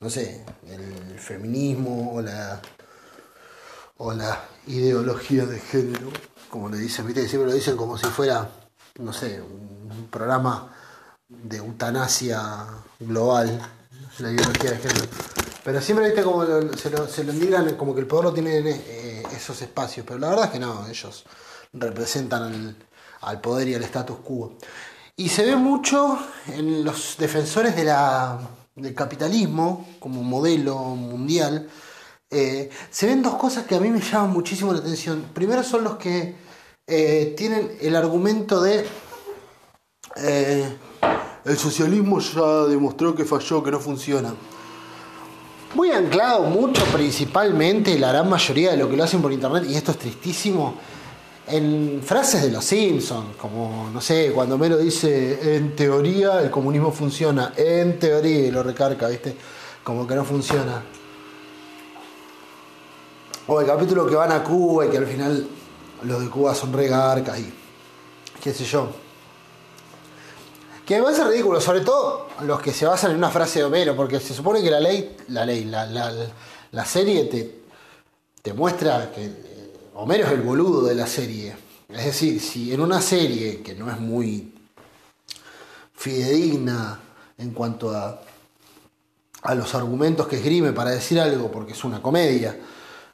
no 0.00 0.10
sé, 0.10 0.44
el 0.66 1.20
feminismo 1.20 2.14
o 2.14 2.20
la, 2.20 2.60
o 3.98 4.12
la 4.12 4.40
ideología 4.66 5.46
de 5.46 5.60
género, 5.60 6.08
como 6.50 6.68
le 6.68 6.78
dicen, 6.78 7.06
viste, 7.06 7.28
siempre 7.28 7.50
lo 7.50 7.54
dicen 7.54 7.76
como 7.76 7.96
si 7.96 8.06
fuera, 8.06 8.50
no 8.98 9.12
sé, 9.12 9.40
programa 10.10 10.72
de 11.28 11.58
eutanasia 11.58 12.66
global, 12.98 13.60
la 14.18 14.32
ideología 14.32 14.70
de 14.70 14.78
género. 14.78 15.06
Pero 15.64 15.82
siempre 15.82 16.06
viste 16.06 16.22
como 16.22 16.44
se, 16.76 16.90
lo, 16.90 17.06
se 17.06 17.24
lo 17.24 17.76
como 17.76 17.94
que 17.94 18.00
el 18.00 18.06
poder 18.06 18.24
lo 18.24 18.32
tiene 18.32 18.70
eh, 18.70 19.22
esos 19.36 19.60
espacios. 19.60 20.06
Pero 20.06 20.18
la 20.18 20.30
verdad 20.30 20.46
es 20.46 20.50
que 20.52 20.58
no, 20.58 20.86
ellos 20.88 21.24
representan 21.72 22.76
al, 23.20 23.40
poder 23.40 23.68
y 23.68 23.74
al 23.74 23.82
status 23.84 24.18
quo. 24.24 24.54
Y 25.16 25.28
se 25.28 25.44
ve 25.44 25.56
mucho 25.56 26.18
en 26.46 26.84
los 26.84 27.16
defensores 27.18 27.76
del 27.76 28.94
capitalismo 28.94 29.86
como 29.98 30.22
modelo 30.22 30.78
mundial. 30.78 31.68
Eh, 32.30 32.70
se 32.90 33.06
ven 33.06 33.22
dos 33.22 33.34
cosas 33.34 33.66
que 33.66 33.74
a 33.74 33.80
mí 33.80 33.90
me 33.90 34.00
llaman 34.00 34.30
muchísimo 34.30 34.72
la 34.72 34.78
atención. 34.78 35.26
Primero 35.34 35.62
son 35.62 35.84
los 35.84 35.96
que 35.96 36.34
eh, 36.86 37.34
tienen 37.36 37.76
el 37.80 37.96
argumento 37.96 38.62
de 38.62 38.86
el 40.18 41.56
socialismo 41.56 42.20
ya 42.20 42.64
demostró 42.64 43.14
que 43.14 43.24
falló, 43.24 43.62
que 43.62 43.70
no 43.70 43.80
funciona 43.80 44.34
muy 45.74 45.90
anclado 45.90 46.44
mucho, 46.44 46.82
principalmente 46.86 47.98
la 47.98 48.08
gran 48.08 48.28
mayoría 48.28 48.70
de 48.70 48.76
lo 48.78 48.88
que 48.88 48.96
lo 48.96 49.04
hacen 49.04 49.20
por 49.20 49.32
internet, 49.32 49.64
y 49.68 49.74
esto 49.74 49.92
es 49.92 49.98
tristísimo, 49.98 50.74
en 51.46 52.02
frases 52.04 52.42
de 52.42 52.50
los 52.50 52.64
Simpsons, 52.64 53.36
como, 53.36 53.90
no 53.92 54.00
sé, 54.00 54.32
cuando 54.34 54.58
Melo 54.58 54.76
dice, 54.78 55.56
en 55.56 55.74
teoría 55.76 56.40
el 56.40 56.50
comunismo 56.50 56.90
funciona, 56.90 57.52
en 57.56 57.98
teoría, 57.98 58.46
y 58.46 58.50
lo 58.50 58.62
recarga, 58.62 59.08
¿viste? 59.08 59.36
Como 59.82 60.06
que 60.06 60.14
no 60.14 60.24
funciona. 60.24 60.82
O 63.46 63.60
el 63.60 63.66
capítulo 63.66 64.06
que 64.06 64.14
van 64.14 64.32
a 64.32 64.44
Cuba 64.44 64.86
y 64.86 64.90
que 64.90 64.98
al 64.98 65.06
final 65.06 65.48
los 66.02 66.20
de 66.20 66.28
Cuba 66.28 66.54
son 66.54 66.72
regarcas 66.72 67.38
y 67.38 67.50
qué 68.42 68.52
sé 68.52 68.64
yo. 68.64 68.88
Que 70.88 70.96
me 70.96 71.02
parece 71.02 71.22
ridículo, 71.22 71.60
sobre 71.60 71.82
todo 71.82 72.28
los 72.44 72.62
que 72.62 72.72
se 72.72 72.86
basan 72.86 73.10
en 73.10 73.18
una 73.18 73.28
frase 73.28 73.58
de 73.58 73.66
Homero, 73.66 73.94
porque 73.94 74.18
se 74.20 74.32
supone 74.32 74.62
que 74.62 74.70
la 74.70 74.80
ley, 74.80 75.16
la 75.28 75.44
ley, 75.44 75.66
la, 75.66 75.84
la, 75.84 76.84
serie 76.86 77.24
te, 77.24 77.60
te 78.40 78.54
muestra 78.54 79.12
que 79.14 79.26
eh, 79.26 79.74
Homero 79.96 80.24
es 80.24 80.32
el 80.32 80.40
boludo 80.40 80.86
de 80.86 80.94
la 80.94 81.06
serie. 81.06 81.54
Es 81.90 82.06
decir, 82.06 82.40
si 82.40 82.72
en 82.72 82.80
una 82.80 83.02
serie 83.02 83.60
que 83.60 83.74
no 83.74 83.90
es 83.90 84.00
muy 84.00 84.54
fidedigna 85.94 86.98
en 87.36 87.50
cuanto 87.50 87.90
a, 87.90 88.22
a 89.42 89.54
los 89.54 89.74
argumentos 89.74 90.26
que 90.26 90.36
esgrime 90.36 90.72
para 90.72 90.92
decir 90.92 91.20
algo, 91.20 91.52
porque 91.52 91.72
es 91.72 91.84
una 91.84 92.00
comedia, 92.00 92.56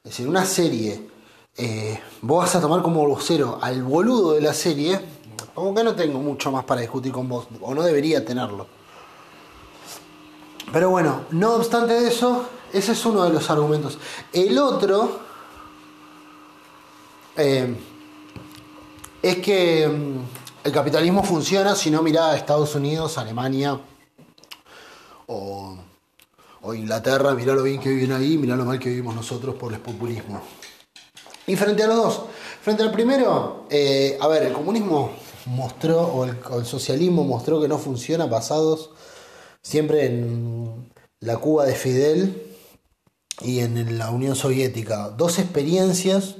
es 0.04 0.12
decir, 0.12 0.28
una 0.28 0.44
serie, 0.44 1.08
eh, 1.56 2.00
vos 2.22 2.44
vas 2.44 2.54
a 2.54 2.60
tomar 2.60 2.82
como 2.82 3.04
vocero 3.04 3.58
al 3.60 3.82
boludo 3.82 4.34
de 4.34 4.42
la 4.42 4.54
serie, 4.54 5.13
como 5.54 5.74
que 5.74 5.84
no 5.84 5.94
tengo 5.94 6.18
mucho 6.18 6.50
más 6.50 6.64
para 6.64 6.80
discutir 6.80 7.12
con 7.12 7.28
vos, 7.28 7.46
o 7.60 7.74
no 7.74 7.82
debería 7.82 8.24
tenerlo. 8.24 8.66
Pero 10.72 10.90
bueno, 10.90 11.22
no 11.30 11.54
obstante 11.54 12.06
eso, 12.06 12.46
ese 12.72 12.92
es 12.92 13.06
uno 13.06 13.24
de 13.24 13.30
los 13.30 13.48
argumentos. 13.50 13.98
El 14.32 14.58
otro 14.58 15.20
eh, 17.36 17.76
es 19.22 19.36
que 19.38 19.86
mm, 19.86 20.66
el 20.66 20.72
capitalismo 20.72 21.22
funciona 21.22 21.74
si 21.74 21.90
no 21.90 22.02
mira 22.02 22.30
a 22.30 22.36
Estados 22.36 22.74
Unidos, 22.74 23.18
Alemania 23.18 23.78
o, 25.26 25.78
Inglaterra, 26.74 27.34
mirá 27.34 27.54
lo 27.54 27.62
bien 27.62 27.78
que 27.78 27.90
viven 27.90 28.12
ahí, 28.12 28.38
mirá 28.38 28.56
lo 28.56 28.64
mal 28.64 28.78
que 28.78 28.88
vivimos 28.88 29.14
nosotros 29.14 29.54
por 29.54 29.72
el 29.72 29.80
populismo. 29.80 30.40
Y 31.46 31.56
frente 31.56 31.82
a 31.82 31.86
los 31.86 31.96
dos, 31.96 32.22
frente 32.62 32.82
al 32.82 32.90
primero, 32.90 33.66
eh, 33.68 34.16
a 34.18 34.26
ver, 34.28 34.44
el 34.44 34.52
comunismo 34.54 35.10
mostró, 35.46 36.02
o 36.02 36.24
el, 36.24 36.66
socialismo 36.66 37.24
mostró 37.24 37.60
que 37.60 37.68
no 37.68 37.78
funciona 37.78 38.26
basados 38.26 38.90
siempre 39.62 40.06
en 40.06 40.92
la 41.20 41.36
Cuba 41.38 41.66
de 41.66 41.74
Fidel 41.74 42.46
y 43.40 43.60
en 43.60 43.98
la 43.98 44.10
Unión 44.10 44.36
Soviética. 44.36 45.10
Dos 45.10 45.38
experiencias, 45.38 46.36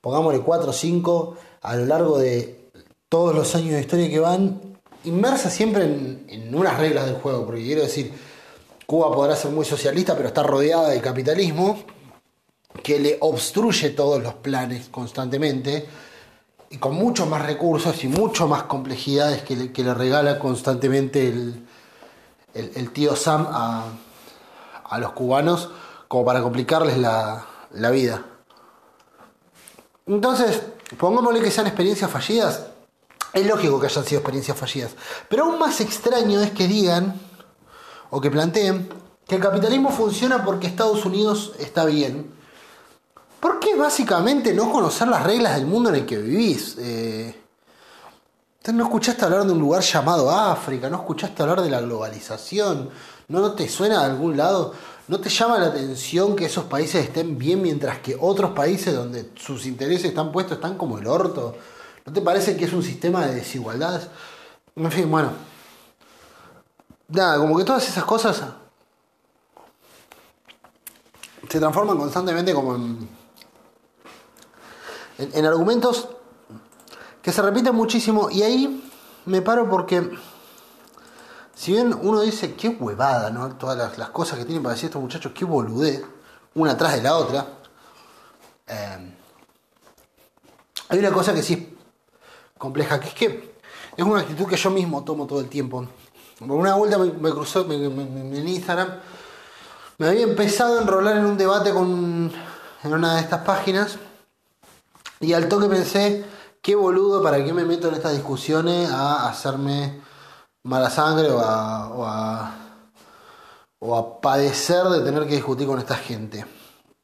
pongámosle 0.00 0.40
cuatro 0.40 0.70
o 0.70 0.74
cinco, 0.74 1.36
a 1.62 1.76
lo 1.76 1.86
largo 1.86 2.18
de 2.18 2.70
todos 3.08 3.34
los 3.34 3.54
años 3.54 3.72
de 3.72 3.80
historia 3.80 4.10
que 4.10 4.20
van, 4.20 4.60
inmersas 5.04 5.52
siempre 5.52 5.84
en, 5.84 6.26
en 6.28 6.54
unas 6.54 6.78
reglas 6.78 7.06
del 7.06 7.16
juego, 7.16 7.46
porque 7.46 7.62
quiero 7.62 7.82
decir, 7.82 8.12
Cuba 8.86 9.12
podrá 9.14 9.36
ser 9.36 9.50
muy 9.50 9.64
socialista, 9.64 10.16
pero 10.16 10.28
está 10.28 10.42
rodeada 10.42 10.90
de 10.90 11.00
capitalismo 11.00 11.78
que 12.82 12.98
le 12.98 13.16
obstruye 13.20 13.90
todos 13.90 14.22
los 14.22 14.34
planes 14.34 14.88
constantemente 14.88 15.86
y 16.70 16.78
con 16.78 16.94
muchos 16.94 17.28
más 17.28 17.44
recursos 17.44 18.04
y 18.04 18.08
mucho 18.08 18.46
más 18.46 18.64
complejidades 18.64 19.42
que 19.42 19.56
le, 19.56 19.94
regala 19.94 20.38
constantemente 20.38 21.28
el, 21.28 21.66
el, 22.54 22.90
tío 22.92 23.16
Sam 23.16 23.46
a, 23.50 23.84
a, 24.84 24.98
los 24.98 25.12
cubanos 25.12 25.70
como 26.08 26.24
para 26.24 26.42
complicarles 26.42 26.98
la, 26.98 27.46
la 27.72 27.90
vida. 27.90 28.22
Entonces, 30.06 30.62
pongámosle 30.98 31.40
que 31.40 31.50
sean 31.50 31.66
experiencias 31.66 32.10
fallidas, 32.10 32.66
es 33.32 33.46
lógico 33.46 33.80
que 33.80 33.86
hayan 33.86 34.04
sido 34.04 34.20
experiencias 34.20 34.56
fallidas, 34.56 34.92
pero 35.28 35.44
aún 35.44 35.58
más 35.58 35.80
extraño 35.80 36.40
es 36.40 36.50
que 36.50 36.66
digan 36.66 37.18
o 38.10 38.20
que 38.20 38.30
planteen 38.30 38.88
que 39.26 39.36
el 39.36 39.42
capitalismo 39.42 39.90
funciona 39.90 40.44
porque 40.44 40.66
Estados 40.66 41.04
Unidos 41.04 41.52
está 41.58 41.84
bien 41.84 42.37
¿Por 43.40 43.60
qué 43.60 43.76
básicamente 43.76 44.52
no 44.52 44.70
conocer 44.70 45.08
las 45.08 45.22
reglas 45.22 45.56
del 45.56 45.66
mundo 45.66 45.90
en 45.90 45.96
el 45.96 46.06
que 46.06 46.18
vivís? 46.18 46.76
Eh, 46.78 47.34
no 48.72 48.84
escuchaste 48.84 49.24
hablar 49.24 49.46
de 49.46 49.52
un 49.52 49.60
lugar 49.60 49.82
llamado 49.82 50.30
África, 50.30 50.90
no 50.90 50.96
escuchaste 50.96 51.42
hablar 51.42 51.62
de 51.62 51.70
la 51.70 51.80
globalización, 51.80 52.90
no, 53.28 53.40
no 53.40 53.52
te 53.52 53.68
suena 53.68 54.00
de 54.00 54.06
algún 54.06 54.36
lado, 54.36 54.74
no 55.06 55.20
te 55.20 55.30
llama 55.30 55.58
la 55.58 55.66
atención 55.66 56.36
que 56.36 56.46
esos 56.46 56.64
países 56.64 57.04
estén 57.04 57.38
bien 57.38 57.62
mientras 57.62 58.00
que 58.00 58.16
otros 58.20 58.50
países 58.50 58.94
donde 58.94 59.30
sus 59.36 59.64
intereses 59.66 60.06
están 60.06 60.32
puestos 60.32 60.56
están 60.56 60.76
como 60.76 60.98
el 60.98 61.06
orto. 61.06 61.56
¿No 62.04 62.12
te 62.12 62.20
parece 62.20 62.56
que 62.56 62.66
es 62.66 62.72
un 62.72 62.82
sistema 62.82 63.26
de 63.26 63.36
desigualdades? 63.36 64.08
En 64.76 64.90
fin, 64.90 65.10
bueno. 65.10 65.30
Nada, 67.08 67.38
como 67.38 67.56
que 67.56 67.64
todas 67.64 67.88
esas 67.88 68.04
cosas 68.04 68.42
se 71.48 71.58
transforman 71.58 71.96
constantemente 71.96 72.52
como 72.52 72.74
en, 72.74 73.08
en, 75.18 75.44
argumentos 75.44 76.08
que 77.22 77.32
se 77.32 77.42
repiten 77.42 77.74
muchísimo 77.74 78.30
y 78.30 78.42
ahí 78.42 78.90
me 79.26 79.42
paro 79.42 79.68
porque 79.68 80.10
si 81.54 81.72
bien 81.72 81.96
uno 82.02 82.20
dice 82.20 82.54
qué 82.54 82.68
huevada, 82.68 83.30
¿no? 83.30 83.56
Todas 83.56 83.98
las, 83.98 84.08
cosas 84.10 84.38
que 84.38 84.44
tienen 84.44 84.62
para 84.62 84.74
decir 84.74 84.86
estos 84.86 85.02
muchachos, 85.02 85.32
qué 85.34 85.44
boludez, 85.44 86.02
una 86.54 86.72
atrás 86.72 86.94
de 86.94 87.02
la 87.02 87.16
otra. 87.16 87.46
Eh, 88.66 89.14
hay 90.88 90.98
una 90.98 91.12
cosa 91.12 91.34
que 91.34 91.42
sí 91.42 91.54
es 91.54 92.58
compleja, 92.58 93.00
que 93.00 93.08
es 93.08 93.14
que 93.14 93.58
es 93.96 94.04
una 94.04 94.20
actitud 94.20 94.46
que 94.46 94.56
yo 94.56 94.70
mismo 94.70 95.02
tomo 95.04 95.26
todo 95.26 95.40
el 95.40 95.48
tiempo. 95.48 95.86
Por 96.38 96.52
una 96.52 96.76
vuelta 96.76 96.98
me, 96.98 97.30
cruzó 97.30 97.66
en 97.70 98.48
Instagram 98.48 99.00
me 99.98 100.06
había 100.06 100.22
empezado 100.22 100.78
a 100.78 100.82
enrolar 100.82 101.16
en 101.16 101.26
un 101.26 101.36
debate 101.36 101.72
con, 101.72 102.30
en 102.84 102.92
una 102.92 103.16
de 103.16 103.20
estas 103.22 103.40
páginas 103.40 103.98
y 105.20 105.32
al 105.32 105.48
toque 105.48 105.66
pensé, 105.68 106.24
qué 106.62 106.74
boludo, 106.74 107.22
¿para 107.22 107.44
qué 107.44 107.52
me 107.52 107.64
meto 107.64 107.88
en 107.88 107.94
estas 107.94 108.12
discusiones 108.12 108.90
a 108.90 109.28
hacerme 109.28 110.00
mala 110.64 110.90
sangre 110.90 111.30
o 111.30 111.40
a, 111.40 112.54
o 113.80 113.96
a, 113.96 114.20
padecer 114.20 114.84
de 114.84 115.00
tener 115.00 115.26
que 115.26 115.36
discutir 115.36 115.66
con 115.66 115.78
esta 115.78 115.96
gente? 115.96 116.44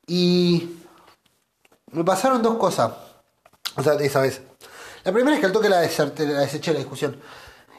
Y 0.07 0.77
me 1.93 2.05
pasaron 2.05 2.43
dos 2.43 2.57
cosas, 2.57 2.93
o 3.77 3.83
sea, 3.83 3.95
esa 3.95 4.21
vez. 4.21 4.43
La 5.05 5.13
primera 5.13 5.35
es 5.35 5.41
que 5.41 5.47
al 5.47 5.53
toque 5.53 5.69
la, 5.69 5.81
la 5.81 6.41
deseché 6.41 6.73
la 6.73 6.79
discusión. 6.79 7.21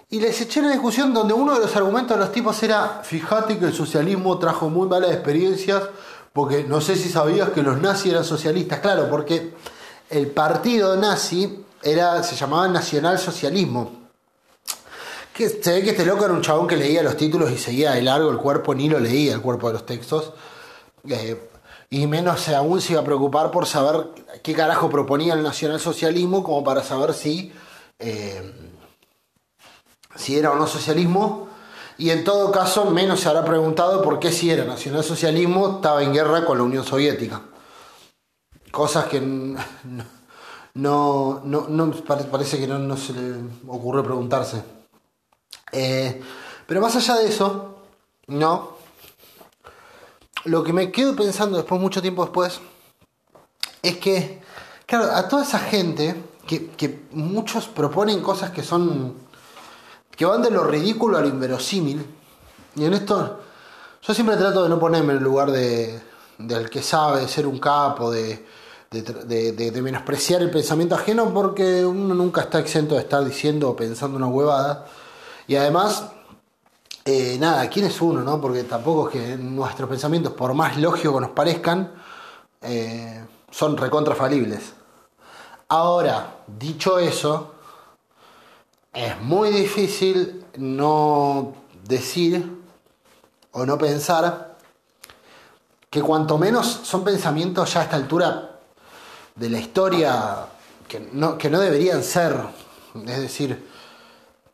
Y 0.10 0.20
les 0.20 0.40
eché 0.40 0.60
una 0.60 0.72
discusión 0.72 1.14
donde 1.14 1.34
uno 1.34 1.56
de 1.56 1.62
los 1.62 1.76
argumentos 1.76 2.16
de 2.18 2.24
los 2.24 2.32
tipos 2.32 2.62
era, 2.62 3.02
fíjate 3.04 3.58
que 3.58 3.66
el 3.66 3.74
socialismo 3.74 4.38
trajo 4.38 4.70
muy 4.70 4.88
malas 4.88 5.12
experiencias, 5.12 5.84
porque 6.32 6.64
no 6.64 6.80
sé 6.82 6.96
si 6.96 7.10
sabías 7.10 7.50
que 7.50 7.64
los 7.64 7.82
nazis 7.82 8.12
eran 8.12 8.24
socialistas, 8.24 8.80
claro, 8.80 9.10
porque 9.10 9.54
el 10.10 10.28
partido 10.28 10.96
nazi 10.96 11.64
era, 11.82 12.22
se 12.24 12.36
llamaba 12.36 12.68
nacionalsocialismo. 12.68 14.06
Que 15.34 15.50
se 15.50 15.74
ve 15.74 15.84
que 15.84 15.90
este 15.90 16.06
loco 16.06 16.26
era 16.26 16.34
un 16.34 16.42
chabón 16.42 16.68
que 16.68 16.78
leía 16.78 17.04
los 17.04 17.18
títulos 17.18 17.52
y 17.52 17.58
seguía 17.58 17.92
de 17.92 18.02
largo 18.02 18.32
el 18.32 18.38
cuerpo, 18.38 18.74
ni 18.74 18.88
lo 18.88 19.00
leía 19.00 19.34
el 19.34 19.42
cuerpo 19.42 19.68
de 19.68 19.74
los 19.74 19.86
textos. 19.86 20.32
Eh, 21.10 21.50
y 21.90 22.08
menos 22.08 22.48
aún 22.50 22.82
se 22.82 22.94
iba 22.94 23.02
a 23.02 23.06
preocupar 23.06 23.52
por 23.52 23.68
saber 23.68 24.08
qué 24.42 24.54
carajo 24.54 24.90
proponía 24.90 25.34
el 25.34 25.44
nacionalsocialismo, 25.44 26.44
como 26.44 26.64
para 26.64 26.84
saber 26.84 27.14
si 27.14 27.54
eh, 28.00 28.54
si 30.16 30.38
era 30.38 30.52
o 30.52 30.56
no 30.56 30.68
socialismo, 30.68 31.50
y 31.98 32.10
en 32.10 32.24
todo 32.24 32.52
caso 32.52 32.86
menos 32.86 33.20
se 33.20 33.30
habrá 33.30 33.46
preguntado 33.46 34.02
por 34.02 34.20
qué 34.20 34.32
si 34.32 34.50
era 34.50 34.66
nacionalsocialismo 34.66 35.76
estaba 35.76 36.04
en 36.04 36.14
guerra 36.14 36.46
con 36.46 36.58
la 36.58 36.64
Unión 36.64 36.84
Soviética. 36.84 37.42
Cosas 38.76 39.06
que 39.10 39.22
no, 39.22 39.56
no, 40.74 41.92
parece 42.06 42.60
que 42.60 42.68
no, 42.68 42.98
se 42.98 43.14
le 43.14 43.36
ocurrió 43.68 44.04
preguntarse. 44.04 44.62
Eh, 45.72 46.22
pero 46.68 46.82
más 46.82 46.94
allá 46.98 47.16
de 47.16 47.30
eso, 47.30 47.78
no. 48.28 48.76
Lo 50.44 50.62
que 50.62 50.74
me 50.74 50.92
quedo 50.92 51.16
pensando 51.16 51.56
después, 51.56 51.80
mucho 51.80 52.02
tiempo 52.02 52.24
después, 52.26 52.60
es 53.82 53.96
que, 53.98 54.42
claro, 54.86 55.06
a 55.06 55.26
toda 55.30 55.44
esa 55.44 55.60
gente, 55.60 56.22
que, 56.46 56.72
que 56.72 57.06
muchos 57.12 57.68
proponen 57.68 58.22
cosas 58.22 58.52
que 58.52 58.62
son 58.62 59.16
que 60.18 60.26
van 60.26 60.42
de 60.42 60.52
lo 60.52 60.66
ridículo 60.66 61.18
a 61.18 61.22
lo 61.22 61.30
inverosímil. 61.30 62.06
Y 62.76 62.84
en 62.84 62.94
esto 62.94 63.40
yo 64.02 64.14
siempre 64.14 64.36
trato 64.36 64.64
de 64.64 64.70
no 64.70 64.80
ponerme 64.80 65.14
en 65.14 65.20
el 65.20 65.24
lugar 65.24 65.50
de, 65.50 65.98
del 66.38 66.70
que 66.70 66.82
sabe, 66.82 67.22
de 67.22 67.28
ser 67.30 67.48
un 67.48 67.58
capo, 67.58 68.12
de, 68.12 68.46
de, 69.02 69.82
menospreciar 69.82 70.42
el 70.42 70.50
pensamiento 70.50 70.96
ajeno, 70.96 71.34
porque 71.34 71.86
uno 71.86 72.14
nunca 72.14 72.42
está 72.42 72.60
exento 72.60 72.96
de 72.96 73.02
estar 73.02 73.24
diciendo 73.24 73.70
o 73.70 73.76
pensando 73.76 74.18
una 74.18 74.28
huevada. 74.28 74.86
Y 75.48 75.56
además, 75.56 76.06
eh, 77.06 77.38
nada, 77.40 77.70
¿quién 77.70 77.86
es 77.86 78.02
uno? 78.02 78.22
No? 78.22 78.40
Porque 78.42 78.64
tampoco 78.64 79.10
es 79.10 79.14
que 79.14 79.38
nuestros 79.38 79.90
pensamientos, 79.90 80.34
por 80.34 80.54
más 80.54 80.78
lógicos 80.78 81.16
que 81.16 81.22
nos 81.22 81.32
parezcan, 81.32 81.92
eh, 82.62 83.24
son 83.52 83.78
recontrafalibles. 83.78 84.74
Ahora, 85.68 86.38
dicho 86.48 87.00
eso, 87.00 87.54
es 88.94 89.20
muy 89.22 89.50
difícil 89.50 90.46
no 90.58 91.54
decir 91.88 92.64
o 93.52 93.66
no 93.66 93.78
pensar 93.78 94.56
que 95.90 96.02
cuanto 96.02 96.38
menos 96.38 96.68
son 96.84 97.04
pensamientos 97.04 97.74
ya 97.74 97.80
a 97.80 97.84
esta 97.84 97.96
altura 97.96 98.55
de 99.36 99.50
la 99.50 99.60
historia 99.60 100.48
que 100.88 101.10
no, 101.12 101.38
que 101.38 101.50
no 101.50 101.60
deberían 101.60 102.04
ser. 102.04 102.36
Es 103.06 103.20
decir, 103.20 103.68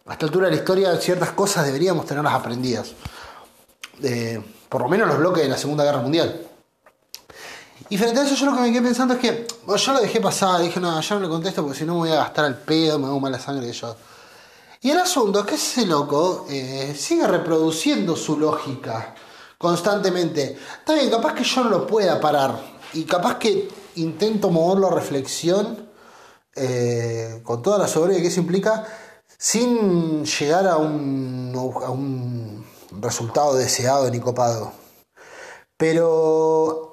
a 0.05 0.13
esta 0.13 0.25
altura 0.25 0.45
de 0.47 0.55
la 0.55 0.57
historia 0.57 0.95
ciertas 0.99 1.31
cosas 1.31 1.65
deberíamos 1.65 2.05
tenerlas 2.05 2.33
aprendidas. 2.33 2.93
por 4.69 4.81
lo 4.81 4.89
menos 4.89 5.07
los 5.07 5.17
bloques 5.17 5.43
de 5.43 5.49
la 5.49 5.57
Segunda 5.57 5.83
Guerra 5.83 5.99
Mundial. 5.99 6.47
Y 7.89 7.97
frente 7.97 8.21
a 8.21 8.23
eso 8.23 8.35
yo 8.35 8.45
lo 8.45 8.55
que 8.55 8.61
me 8.61 8.71
quedé 8.71 8.81
pensando 8.81 9.15
es 9.15 9.19
que 9.19 9.47
yo 9.67 9.93
lo 9.93 9.99
dejé 9.99 10.21
pasar, 10.21 10.61
dije, 10.61 10.79
no, 10.79 10.99
yo 11.01 11.15
no 11.15 11.21
le 11.21 11.29
contesto 11.29 11.61
porque 11.61 11.77
si 11.77 11.85
no 11.85 11.93
me 11.93 11.99
voy 11.99 12.11
a 12.11 12.15
gastar 12.15 12.45
al 12.45 12.57
pedo, 12.57 12.97
me 12.97 13.07
hago 13.07 13.19
mala 13.19 13.37
sangre 13.37 13.67
de 13.67 13.73
yo. 13.73 13.95
Y 14.81 14.89
el 14.89 14.97
asunto 14.97 15.41
es 15.41 15.45
que 15.45 15.55
ese 15.55 15.85
loco 15.85 16.45
eh, 16.49 16.95
sigue 16.97 17.27
reproduciendo 17.27 18.15
su 18.15 18.39
lógica 18.39 19.13
constantemente. 19.57 20.57
Está 20.79 20.93
bien, 20.93 21.09
capaz 21.11 21.33
que 21.33 21.43
yo 21.43 21.63
no 21.65 21.69
lo 21.69 21.85
pueda 21.85 22.19
parar. 22.19 22.59
Y 22.93 23.03
capaz 23.03 23.35
que 23.37 23.69
intento 23.95 24.49
moverlo 24.49 24.87
a 24.87 24.95
reflexión 24.95 25.89
eh, 26.55 27.41
con 27.43 27.61
toda 27.61 27.77
la 27.77 27.87
sobriedad 27.87 28.21
que 28.21 28.27
eso 28.27 28.41
implica, 28.41 28.85
sin 29.37 30.25
llegar 30.25 30.67
a 30.67 30.77
un, 30.77 31.53
a 31.55 31.89
un 31.89 32.65
resultado 32.99 33.55
deseado 33.55 34.09
ni 34.09 34.19
copado. 34.19 34.73
Pero 35.77 36.91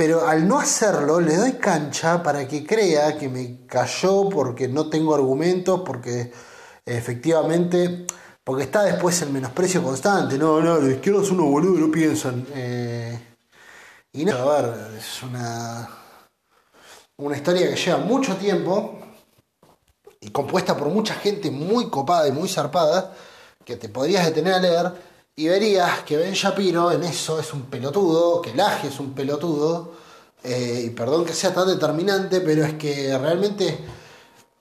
pero 0.00 0.26
al 0.26 0.48
no 0.48 0.58
hacerlo 0.58 1.20
le 1.20 1.36
doy 1.36 1.52
cancha 1.58 2.22
para 2.22 2.48
que 2.48 2.64
crea 2.64 3.18
que 3.18 3.28
me 3.28 3.66
cayó 3.66 4.30
porque 4.30 4.66
no 4.66 4.88
tengo 4.88 5.14
argumentos, 5.14 5.82
porque 5.84 6.32
efectivamente, 6.86 8.06
porque 8.42 8.62
está 8.62 8.82
después 8.82 9.20
el 9.20 9.30
menosprecio 9.30 9.82
constante, 9.82 10.38
no, 10.38 10.62
no, 10.62 10.78
los 10.78 10.90
izquierdos 10.90 11.28
son 11.28 11.40
unos 11.40 11.52
boludos 11.52 11.80
no 11.80 11.90
piensan. 11.90 12.46
Eh, 12.54 13.29
y 14.12 14.24
no, 14.24 14.36
a 14.36 14.60
ver, 14.60 14.96
es 14.98 15.22
una, 15.22 15.88
una 17.16 17.36
historia 17.36 17.68
que 17.68 17.76
lleva 17.76 17.98
mucho 17.98 18.36
tiempo 18.36 18.98
y 20.20 20.30
compuesta 20.30 20.76
por 20.76 20.88
mucha 20.88 21.14
gente 21.14 21.50
muy 21.50 21.88
copada 21.88 22.28
y 22.28 22.32
muy 22.32 22.48
zarpada, 22.48 23.14
que 23.64 23.76
te 23.76 23.88
podrías 23.88 24.26
detener 24.26 24.54
a 24.54 24.58
leer 24.58 24.92
y 25.36 25.48
verías 25.48 26.00
que 26.00 26.16
Ben 26.16 26.34
Shapiro 26.34 26.92
en 26.92 27.04
eso 27.04 27.38
es 27.38 27.52
un 27.52 27.62
pelotudo, 27.62 28.42
que 28.42 28.54
Laje 28.54 28.88
es 28.88 29.00
un 29.00 29.14
pelotudo, 29.14 29.92
eh, 30.42 30.82
y 30.86 30.90
perdón 30.90 31.24
que 31.24 31.32
sea 31.32 31.54
tan 31.54 31.66
determinante, 31.66 32.40
pero 32.40 32.64
es 32.64 32.74
que 32.74 33.16
realmente 33.16 33.78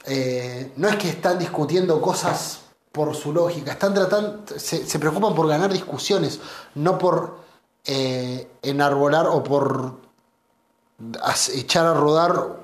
eh, 0.05 0.71
no 0.77 0.87
es 0.87 0.95
que 0.95 1.09
están 1.09 1.39
discutiendo 1.39 2.01
cosas 2.01 2.61
por 2.91 3.15
su 3.15 3.33
lógica, 3.33 3.73
están 3.73 3.93
tratando, 3.93 4.43
se, 4.57 4.99
preocupan 4.99 5.35
por 5.35 5.47
ganar 5.47 5.71
discusiones, 5.71 6.39
no 6.75 6.97
por 6.97 7.38
eh, 7.85 8.47
enarbolar 8.61 9.27
o 9.27 9.43
por 9.43 9.99
echar 11.53 11.85
a 11.85 11.93
rodar 11.93 12.59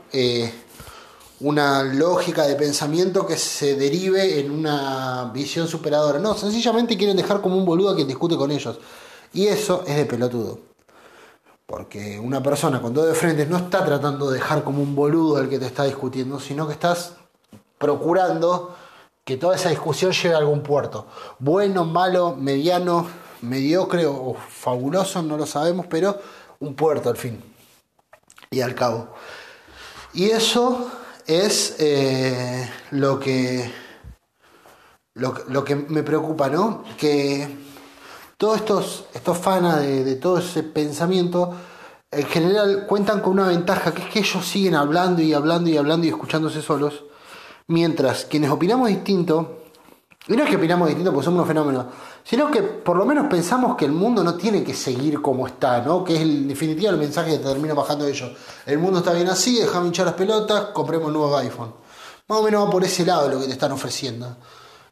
una 1.40 1.84
lógica 1.84 2.48
de 2.48 2.56
pensamiento 2.56 3.26
que 3.26 3.38
se 3.38 3.76
derive 3.76 4.40
en 4.40 4.52
una 4.52 5.32
visión 5.34 5.68
superadora. 5.68 6.20
No, 6.20 6.34
sencillamente 6.34 6.98
quieren 6.98 7.18
dejar 7.18 7.42
como 7.42 7.58
un 7.58 7.66
boludo 7.66 7.90
a 7.90 7.96
quien 7.96 8.08
discute 8.08 8.38
con 8.38 8.52
ellos. 8.52 8.80
Y 9.34 9.48
eso 9.48 9.84
es 9.86 9.98
de 9.98 10.06
pelotudo. 10.06 10.60
Porque 11.66 12.20
una 12.20 12.42
persona 12.42 12.82
con 12.82 12.94
dos 12.94 13.08
de 13.08 13.16
frente 13.16 13.46
no 13.46 13.58
está 13.58 13.84
tratando 13.84 14.30
de 14.30 14.36
dejar 14.38 14.64
como 14.64 14.82
un 14.82 14.96
boludo 14.96 15.38
al 15.38 15.50
que 15.50 15.60
te 15.60 15.66
está 15.66 15.84
discutiendo, 15.84 16.40
sino 16.40 16.68
que 16.68 16.74
estás 16.74 17.14
procurando 17.78 18.76
que 19.26 19.38
toda 19.38 19.56
esa 19.56 19.70
discusión 19.70 20.12
llegue 20.12 20.36
a 20.36 20.38
algún 20.38 20.62
puerto. 20.62 21.08
Bueno, 21.40 21.84
malo, 21.84 22.36
mediano, 22.36 23.08
mediocre 23.46 24.06
o 24.06 24.36
fabuloso, 24.36 25.22
no 25.22 25.38
lo 25.38 25.46
sabemos, 25.46 25.86
pero 25.88 26.20
un 26.60 26.76
puerto 26.76 27.10
al 27.10 27.18
fin 27.18 27.42
y 28.50 28.62
al 28.62 28.76
cabo. 28.76 29.14
Y 30.14 30.30
eso 30.30 30.92
es 31.26 31.76
eh, 31.80 32.70
lo 32.92 33.20
que 33.20 33.72
lo, 35.16 35.64
que 35.64 35.76
me 35.76 36.04
preocupa, 36.04 36.50
¿no? 36.50 36.84
Que 36.98 37.48
todos 38.38 38.58
estos, 38.58 39.06
estos 39.14 39.38
fanas 39.38 39.82
de, 39.82 40.16
todo 40.16 40.40
ese 40.40 40.64
pensamiento, 40.64 41.54
en 42.12 42.26
general 42.26 42.86
cuentan 42.88 43.22
con 43.22 43.34
una 43.34 43.48
ventaja, 43.48 43.94
que 43.94 44.04
es 44.04 44.10
que 44.10 44.20
ellos 44.20 44.46
siguen 44.46 44.76
hablando 44.76 45.22
y 45.22 45.34
hablando 45.34 45.70
y 45.70 45.78
hablando 45.78 46.06
y 46.06 46.10
escuchándose 46.10 46.62
solos, 46.62 47.06
mientras 47.68 48.26
quienes 48.26 48.52
opinamos 48.52 48.90
distinto, 48.90 49.65
y 50.28 50.34
no 50.36 50.44
es 50.44 50.50
que 50.50 50.56
opinamos 50.56 50.88
distinto 50.88 51.12
porque 51.12 51.26
somos 51.26 51.38
unos 51.38 51.48
fenómenos, 51.48 51.86
sino 52.24 52.50
que 52.50 52.64
por 52.64 52.98
lo 52.98 53.06
menos 53.06 53.28
pensamos 53.28 53.76
que 53.76 53.86
el 53.86 53.92
mundo 53.92 54.24
no 54.24 54.36
tiene 54.36 54.64
que 54.64 54.74
seguir 54.74 55.22
como 55.22 55.46
está, 55.46 55.82
¿no? 55.82 56.04
Que 56.04 56.16
es 56.16 56.22
en 56.22 56.48
definitiva 56.48 56.92
el 56.92 56.98
mensaje 56.98 57.32
que 57.32 57.44
termina 57.44 57.76
bajando 57.76 58.08
ellos. 58.08 58.32
El 58.66 58.80
mundo 58.80 59.00
está 59.00 59.14
bien 59.14 59.30
así, 59.30 59.60
dejame 59.60 59.88
hinchar 59.88 60.08
las 60.08 60.16
pelotas, 60.16 60.70
compremos 60.74 61.12
nuevos 61.12 61.40
iPhone. 61.42 61.74
Más 62.28 62.40
o 62.40 62.44
menos 62.44 62.66
va 62.66 62.72
por 62.72 62.84
ese 62.84 63.06
lado 63.06 63.30
lo 63.30 63.40
que 63.40 63.46
te 63.46 63.52
están 63.52 63.72
ofreciendo. 63.72 64.36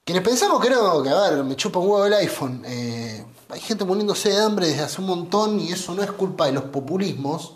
Quienes 0.05 0.23
pensamos 0.23 0.61
que 0.61 0.69
no, 0.69 1.01
que 1.01 1.09
a 1.09 1.29
ver, 1.29 1.43
me 1.43 1.55
chupa 1.55 1.79
un 1.79 1.87
huevo 1.87 2.05
el 2.05 2.13
iPhone. 2.13 2.61
Eh, 2.65 3.25
hay 3.49 3.59
gente 3.59 3.85
muriéndose 3.85 4.29
de 4.29 4.37
hambre 4.39 4.67
desde 4.67 4.83
hace 4.83 5.01
un 5.01 5.07
montón 5.07 5.59
y 5.59 5.71
eso 5.71 5.95
no 5.95 6.03
es 6.03 6.11
culpa 6.11 6.45
de 6.45 6.51
los 6.51 6.65
populismos, 6.65 7.53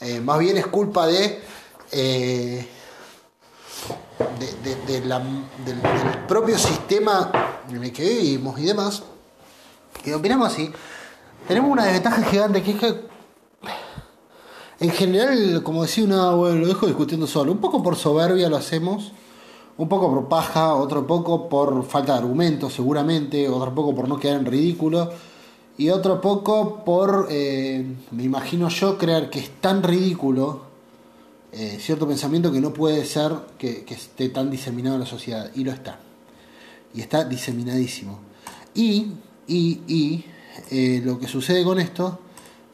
eh, 0.00 0.20
más 0.20 0.38
bien 0.38 0.56
es 0.56 0.66
culpa 0.66 1.06
de, 1.06 1.40
eh, 1.92 2.68
del, 4.18 5.80
propio 6.26 6.58
sistema 6.58 7.30
en 7.68 7.82
el 7.82 7.92
que 7.92 8.02
vivimos 8.02 8.58
y 8.58 8.64
demás. 8.64 9.02
Y 10.04 10.12
opinamos 10.12 10.52
así. 10.52 10.70
Tenemos 11.48 11.70
una 11.70 11.84
desventaja 11.84 12.22
gigante 12.22 12.62
que 12.62 12.70
es 12.72 12.76
que 12.78 13.06
en 14.78 14.90
general, 14.90 15.62
como 15.62 15.82
decía 15.82 16.04
una, 16.04 16.30
bueno, 16.32 16.56
lo 16.56 16.66
dejo 16.66 16.86
discutiendo 16.86 17.26
solo, 17.26 17.52
un 17.52 17.58
poco 17.58 17.82
por 17.82 17.96
soberbia 17.96 18.48
lo 18.48 18.56
hacemos 18.56 19.12
un 19.78 19.88
poco 19.88 20.10
por 20.10 20.28
paja, 20.28 20.74
otro 20.74 21.06
poco 21.06 21.48
por 21.48 21.84
falta 21.84 22.12
de 22.12 22.18
argumentos 22.18 22.72
seguramente, 22.72 23.48
otro 23.48 23.74
poco 23.74 23.94
por 23.94 24.08
no 24.08 24.18
quedar 24.18 24.38
en 24.38 24.46
ridículo 24.46 25.10
y 25.78 25.90
otro 25.90 26.20
poco 26.20 26.84
por, 26.84 27.28
eh, 27.30 27.84
me 28.10 28.22
imagino 28.22 28.68
yo, 28.68 28.96
creer 28.96 29.28
que 29.28 29.40
es 29.40 29.50
tan 29.60 29.82
ridículo 29.82 30.65
eh, 31.58 31.78
cierto 31.80 32.06
pensamiento 32.06 32.52
que 32.52 32.60
no 32.60 32.74
puede 32.74 33.04
ser 33.06 33.32
que, 33.58 33.86
esté 33.88 34.28
tan 34.28 34.50
diseminado 34.50 34.96
en 34.96 35.00
la 35.00 35.06
sociedad 35.06 35.50
y 35.54 35.64
lo 35.64 35.72
está. 35.72 35.98
Y 36.92 37.00
está 37.00 37.24
diseminadísimo. 37.24 38.20
Y, 38.74 39.12
y, 39.46 39.80
y 39.88 40.24
eh, 40.70 41.00
lo 41.02 41.18
que 41.18 41.26
sucede 41.26 41.64
con 41.64 41.80
esto 41.80 42.20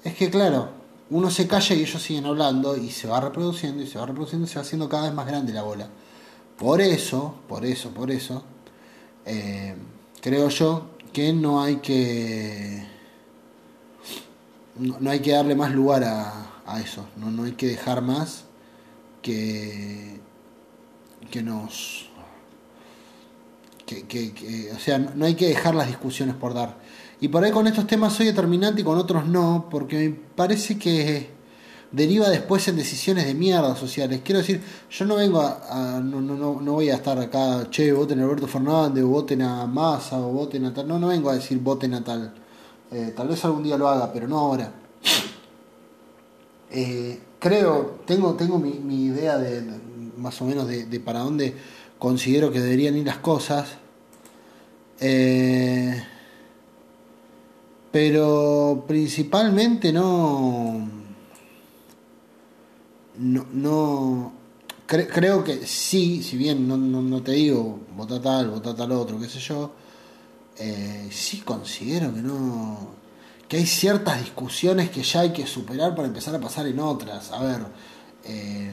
es 0.02 0.14
que, 0.14 0.30
claro, 0.30 0.70
uno 1.10 1.30
se 1.30 1.46
calla 1.46 1.76
y 1.76 1.82
ellos 1.82 2.02
siguen 2.02 2.26
hablando 2.26 2.76
y 2.76 2.90
se 2.90 3.06
va 3.06 3.20
reproduciendo 3.20 3.84
y 3.84 3.86
se 3.86 4.00
va 4.00 4.06
reproduciendo 4.06 4.46
y 4.46 4.48
se 4.48 4.56
va 4.56 4.62
haciendo 4.62 4.88
cada 4.88 5.04
vez 5.04 5.14
más 5.14 5.26
grande 5.26 5.52
la 5.52 5.62
bola. 5.62 5.88
Por 6.58 6.80
eso, 6.80 7.36
por 7.48 7.64
eso, 7.64 7.90
por 7.90 8.10
eso, 8.10 8.42
eh, 9.26 9.76
creo 10.20 10.48
yo 10.48 10.86
que 11.12 11.32
no 11.32 11.62
hay 11.62 11.76
que 11.76 12.84
no, 14.76 15.10
hay 15.10 15.20
que 15.20 15.32
darle 15.32 15.54
más 15.54 15.72
lugar 15.72 16.02
a, 16.04 16.80
eso, 16.80 17.06
no, 17.16 17.30
no, 17.30 17.44
hay 17.44 17.52
que 17.52 17.66
dejar 17.66 18.00
más 18.00 18.44
que, 19.22 20.20
que 21.30 21.42
nos 21.42 22.10
que, 23.86 24.06
que, 24.06 24.72
o 24.74 24.78
sea, 24.78 24.98
no 24.98 25.26
hay 25.26 25.34
que 25.34 25.48
dejar 25.48 25.74
las 25.74 25.86
discusiones 25.86 26.34
por 26.34 26.54
dar. 26.54 26.78
Y 27.20 27.28
por 27.28 27.44
ahí 27.44 27.52
con 27.52 27.66
estos 27.66 27.86
temas 27.86 28.12
soy 28.14 28.26
determinante 28.26 28.80
y 28.80 28.84
con 28.84 28.98
otros 28.98 29.26
no, 29.26 29.68
porque 29.70 29.96
me 29.96 30.10
parece 30.10 30.78
que 30.78 31.30
deriva 31.92 32.28
después 32.28 32.66
en 32.68 32.76
decisiones 32.76 33.26
de 33.26 33.34
mierda 33.34 33.76
sociales. 33.76 34.22
Quiero 34.24 34.40
decir, 34.40 34.60
yo 34.90 35.04
no 35.04 35.16
vengo 35.16 35.40
a, 35.40 36.00
no, 36.02 36.20
no, 36.20 36.60
no, 36.60 36.72
voy 36.72 36.90
a 36.90 36.94
estar 36.94 37.18
acá, 37.18 37.68
che, 37.70 37.92
voten 37.92 38.20
a 38.20 38.24
Alberto 38.24 38.48
Fernández, 38.48 39.04
o 39.04 39.08
voten 39.08 39.42
a 39.42 39.66
Massa, 39.66 40.18
o 40.18 40.32
voten 40.32 40.64
a 40.64 40.74
tal. 40.74 40.88
No, 40.88 40.98
no 40.98 41.08
vengo 41.08 41.30
a 41.30 41.34
decir 41.34 41.58
voten 41.58 41.94
a 41.94 42.02
tal. 42.02 42.34
Eh, 42.90 43.12
tal 43.16 43.28
vez 43.28 43.44
algún 43.44 43.62
día 43.62 43.76
lo 43.76 43.88
haga, 43.88 44.12
pero 44.12 44.26
no 44.26 44.38
ahora. 44.38 44.72
Eh, 46.74 47.20
creo, 47.42 47.98
tengo, 48.06 48.34
tengo 48.34 48.58
mi, 48.58 49.04
idea 49.04 49.36
de, 49.36 49.62
más 50.16 50.40
o 50.40 50.44
menos 50.44 50.68
de, 50.68 51.00
para 51.00 51.18
dónde 51.18 51.54
considero 51.98 52.52
que 52.52 52.60
deberían 52.60 52.96
ir 52.96 53.04
las 53.04 53.18
cosas. 53.18 53.68
Eh, 55.00 56.00
pero 57.90 58.84
principalmente 58.86 59.92
no 59.92 60.88
no, 63.18 63.46
no 63.52 64.32
creo 64.86 65.42
que 65.42 65.66
sí, 65.66 66.22
si 66.22 66.36
bien 66.36 66.68
no, 66.68 66.76
no, 66.76 67.22
te 67.22 67.32
digo 67.32 67.80
vota 67.96 68.22
tal, 68.22 68.50
vota 68.50 68.74
tal 68.76 68.92
otro, 68.92 69.18
qué 69.18 69.28
sé 69.28 69.40
yo, 69.40 69.72
eh, 70.58 71.08
sí 71.10 71.38
considero 71.40 72.14
que 72.14 72.22
no 72.22 73.01
que 73.52 73.58
hay 73.58 73.66
ciertas 73.66 74.18
discusiones 74.18 74.88
que 74.88 75.02
ya 75.02 75.20
hay 75.20 75.30
que 75.30 75.46
superar 75.46 75.94
para 75.94 76.08
empezar 76.08 76.34
a 76.34 76.40
pasar 76.40 76.66
en 76.66 76.80
otras. 76.80 77.30
A 77.32 77.42
ver, 77.42 77.60
eh, 78.24 78.70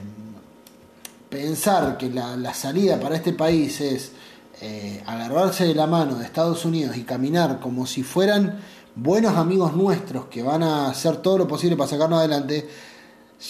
pensar 1.29 1.97
que 1.97 2.09
la, 2.09 2.37
la, 2.37 2.53
salida 2.53 2.97
para 2.97 3.17
este 3.17 3.33
país 3.33 3.81
es 3.81 4.13
eh, 4.61 5.03
agarrarse 5.05 5.65
de 5.65 5.75
la 5.75 5.85
mano 5.85 6.15
de 6.15 6.23
Estados 6.23 6.63
Unidos 6.63 6.95
y 6.95 7.03
caminar 7.03 7.59
como 7.59 7.85
si 7.85 8.03
fueran 8.03 8.61
buenos 8.95 9.35
amigos 9.35 9.75
nuestros 9.75 10.27
que 10.27 10.43
van 10.43 10.63
a 10.63 10.89
hacer 10.89 11.17
todo 11.17 11.39
lo 11.39 11.45
posible 11.45 11.75
para 11.75 11.89
sacarnos 11.89 12.19
adelante, 12.19 12.69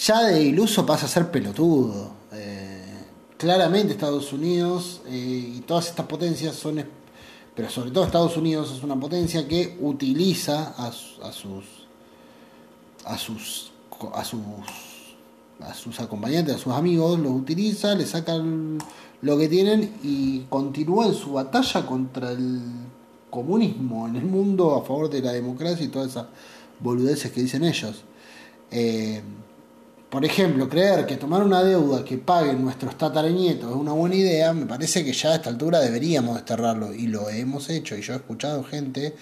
ya 0.04 0.24
de 0.24 0.42
iluso 0.42 0.84
pasa 0.84 1.06
a 1.06 1.08
ser 1.08 1.30
pelotudo. 1.30 2.10
Eh, 2.32 2.82
claramente 3.36 3.92
Estados 3.92 4.32
Unidos 4.32 5.02
y 5.08 5.60
todas 5.60 5.90
estas 5.90 6.06
potencias 6.06 6.56
son, 6.56 6.84
pero 7.54 7.68
sobre 7.70 7.90
todo 7.90 8.04
Estados 8.04 8.36
Unidos 8.36 8.72
es 8.76 8.82
una 8.82 8.98
potencia 8.98 9.46
que 9.46 9.76
utiliza 9.80 10.74
a, 10.76 10.92
sus 10.92 11.20
a 11.22 11.32
sus 13.18 13.72
a 14.14 14.24
sus 14.24 14.40
a 15.60 15.74
sus 15.74 16.00
acompañantes, 16.00 16.54
a 16.54 16.58
sus 16.58 16.72
amigos, 16.72 17.18
los 17.18 17.32
utiliza, 17.32 17.94
le 17.94 18.06
sacan 18.06 18.78
lo 19.22 19.36
que 19.36 19.48
tienen 19.48 19.94
y 20.02 20.40
continúa 20.48 21.06
en 21.06 21.14
su 21.14 21.32
batalla 21.32 21.84
contra 21.84 22.32
el 22.32 22.60
comunismo 23.30 24.08
en 24.08 24.16
el 24.16 24.24
mundo 24.24 24.74
a 24.74 24.82
favor 24.82 25.08
de 25.08 25.22
la 25.22 25.32
democracia 25.32 25.84
y 25.84 25.88
todas 25.88 26.10
esas 26.10 26.26
boludeces 26.80 27.30
que 27.30 27.42
dicen 27.42 27.64
ellos. 27.64 28.02
Eh, 28.70 29.22
por 30.10 30.24
ejemplo, 30.24 30.68
creer 30.68 31.06
que 31.06 31.16
tomar 31.16 31.42
una 31.42 31.62
deuda 31.62 32.04
que 32.04 32.18
paguen 32.18 32.62
nuestros 32.62 32.98
tataranietos 32.98 33.70
es 33.70 33.76
una 33.76 33.92
buena 33.92 34.16
idea, 34.16 34.52
me 34.52 34.66
parece 34.66 35.04
que 35.04 35.12
ya 35.12 35.30
a 35.30 35.34
esta 35.36 35.50
altura 35.50 35.78
deberíamos 35.78 36.34
desterrarlo 36.34 36.92
y 36.92 37.06
lo 37.06 37.30
hemos 37.30 37.70
hecho. 37.70 37.96
Y 37.96 38.02
yo 38.02 38.14
he 38.14 38.16
escuchado 38.16 38.64
gente 38.64 39.14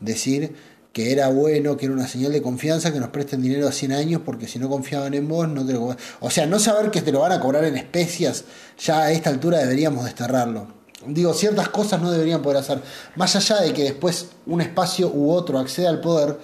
decir 0.00 0.52
que 0.92 1.12
era 1.12 1.28
bueno, 1.28 1.76
que 1.76 1.86
era 1.86 1.94
una 1.94 2.08
señal 2.08 2.32
de 2.32 2.42
confianza 2.42 2.92
que 2.92 2.98
nos 2.98 3.10
presten 3.10 3.40
dinero 3.40 3.68
a 3.68 3.72
100 3.72 3.92
años 3.92 4.22
porque 4.24 4.48
si 4.48 4.58
no 4.58 4.68
confiaban 4.68 5.14
en 5.14 5.28
vos 5.28 5.48
no 5.48 5.64
te 5.64 5.74
lo 5.74 5.96
O 6.20 6.30
sea, 6.30 6.44
no 6.46 6.58
saber 6.58 6.90
que 6.90 7.02
te 7.02 7.12
lo 7.12 7.20
van 7.20 7.32
a 7.32 7.40
cobrar 7.40 7.64
en 7.64 7.76
especias, 7.76 8.44
ya 8.78 9.02
a 9.02 9.12
esta 9.12 9.30
altura 9.30 9.58
deberíamos 9.58 10.04
desterrarlo. 10.04 10.66
Digo, 11.06 11.34
ciertas 11.34 11.68
cosas 11.68 12.00
no 12.02 12.10
deberían 12.10 12.42
poder 12.42 12.58
hacer. 12.58 12.80
Más 13.14 13.34
allá 13.36 13.60
de 13.60 13.72
que 13.72 13.84
después 13.84 14.30
un 14.46 14.60
espacio 14.60 15.08
u 15.08 15.30
otro 15.30 15.58
acceda 15.58 15.88
al 15.88 16.00
poder, 16.00 16.38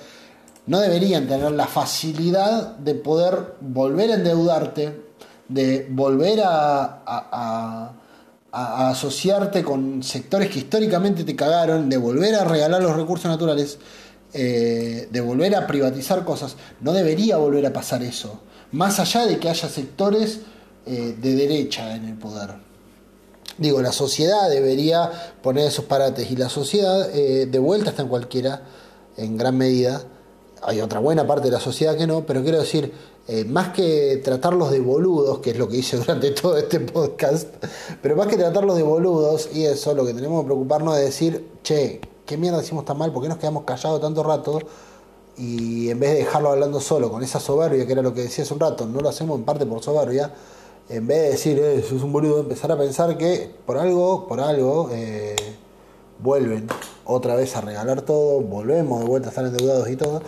no 0.69 0.81
deberían 0.81 1.27
tener 1.27 1.51
la 1.53 1.67
facilidad 1.67 2.77
de 2.77 2.95
poder 2.95 3.55
volver 3.61 4.11
a 4.11 4.15
endeudarte, 4.15 5.01
de 5.49 5.87
volver 5.91 6.43
a, 6.45 7.95
asociarte 8.51 9.63
con 9.63 10.03
sectores 10.03 10.51
que 10.51 10.59
históricamente 10.59 11.25
te 11.25 11.35
cagaron, 11.35 11.89
de 11.89 11.97
volver 11.97 12.35
a 12.35 12.45
regalar 12.45 12.83
los 12.83 12.95
recursos 12.95 13.31
naturales, 13.31 13.79
eh, 14.35 15.09
de 15.11 15.21
volver 15.23 15.57
a 15.57 15.67
privatizar 15.67 16.23
cosas. 16.25 16.57
No 16.81 16.93
debería 16.93 17.39
volver 17.39 17.65
a 17.65 17.73
pasar 17.73 18.03
eso, 18.03 18.41
más 18.73 19.01
allá 19.01 19.25
de 19.25 19.39
que 19.39 19.49
haya 19.49 19.69
sectores 19.71 20.41
eh, 20.85 21.17
de 21.19 21.35
derecha 21.35 21.95
en 21.95 22.05
el 22.05 22.15
poder. 22.15 22.57
Digo, 23.57 23.81
la 23.81 23.93
sociedad 23.93 24.51
debería 24.51 25.11
poner 25.43 25.69
esos 25.69 25.87
parates 25.87 26.31
y 26.31 26.37
la 26.37 26.51
sociedad 26.51 27.09
eh, 27.15 27.47
de 27.47 27.59
vuelta 27.59 27.91
está 27.91 28.03
en 28.03 28.09
cualquiera, 28.09 28.63
en 29.17 29.39
gran 29.39 29.57
medida, 29.57 30.05
hay 30.63 30.81
otra 30.81 31.01
buena 31.01 31.27
parte 31.27 31.47
de 31.47 31.53
la 31.53 31.61
sociedad 31.61 31.97
que 31.97 32.07
no, 32.07 32.25
pero 32.27 32.43
quiero 32.43 32.59
decir, 32.59 32.93
eh, 33.27 33.45
más 33.45 33.71
que 33.71 34.21
tratarlos 34.25 34.71
de 34.71 34.81
boludos, 34.81 35.41
que 35.41 35.51
es 35.51 35.59
lo 35.59 35.69
que 35.69 35.77
hice 35.77 35.97
durante 35.99 36.31
todo 36.31 36.57
este 36.57 36.81
podcast, 36.81 37.49
pero 38.03 38.17
más 38.17 38.27
que 38.27 38.37
tratarlos 38.37 38.77
de 38.77 38.83
boludos, 38.83 39.51
y 39.53 39.65
eso, 39.65 39.95
lo 39.95 40.05
que 40.05 40.15
tenemos 40.15 40.43
que 40.43 40.47
preocuparnos 40.47 40.97
es 40.97 41.05
decir, 41.05 41.47
che, 41.63 42.01
¿qué 42.25 42.37
mierda 42.37 42.63
hicimos 42.63 42.85
tan 42.85 42.99
mal? 42.99 43.13
¿Por 43.13 43.23
qué 43.23 43.29
nos 43.29 43.39
quedamos 43.39 43.65
callados 43.65 44.01
tanto 44.01 44.23
rato? 44.23 44.61
Y 45.37 45.91
en 45.91 46.01
vez 46.01 46.13
de 46.13 46.19
dejarlo 46.19 46.51
hablando 46.51 46.81
solo, 46.81 47.11
con 47.11 47.23
esa 47.23 47.39
soberbia, 47.39 47.87
que 47.87 47.93
era 47.93 48.03
lo 48.03 48.13
que 48.13 48.23
decía 48.23 48.45
hace 48.45 48.55
un 48.55 48.61
rato, 48.61 48.87
no 48.87 49.01
lo 49.01 49.09
hacemos 49.09 49.39
en 49.39 49.45
parte 49.45 49.67
por 49.67 49.83
soberbia, 49.83 50.33
en 50.89 51.07
vez 51.07 51.23
de 51.23 51.31
decir, 51.31 51.59
eh, 51.59 51.81
eso 51.81 51.97
es 51.97 52.03
un 52.03 52.13
boludo, 52.13 52.41
empezar 52.41 52.73
a 52.73 52.79
pensar 52.79 53.19
que 53.19 53.51
por 53.67 53.77
algo, 53.77 54.27
por 54.27 54.41
algo, 54.41 54.89
eh, 54.93 55.37
vuelven 56.21 56.67
otra 57.05 57.35
vez 57.35 57.57
a 57.57 57.61
regalar 57.61 58.03
todo, 58.03 58.41
volvemos 58.41 59.01
de 59.01 59.07
vuelta 59.07 59.29
a 59.29 59.31
estar 59.31 59.45
endeudados 59.45 59.89
y 59.91 59.97
todo, 59.97 60.23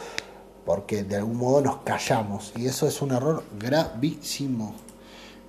porque 0.64 1.04
de 1.04 1.16
algún 1.16 1.36
modo 1.36 1.60
nos 1.60 1.76
callamos 1.78 2.52
y 2.56 2.66
eso 2.66 2.86
es 2.86 3.02
un 3.02 3.12
error 3.12 3.42
gravísimo. 3.58 4.74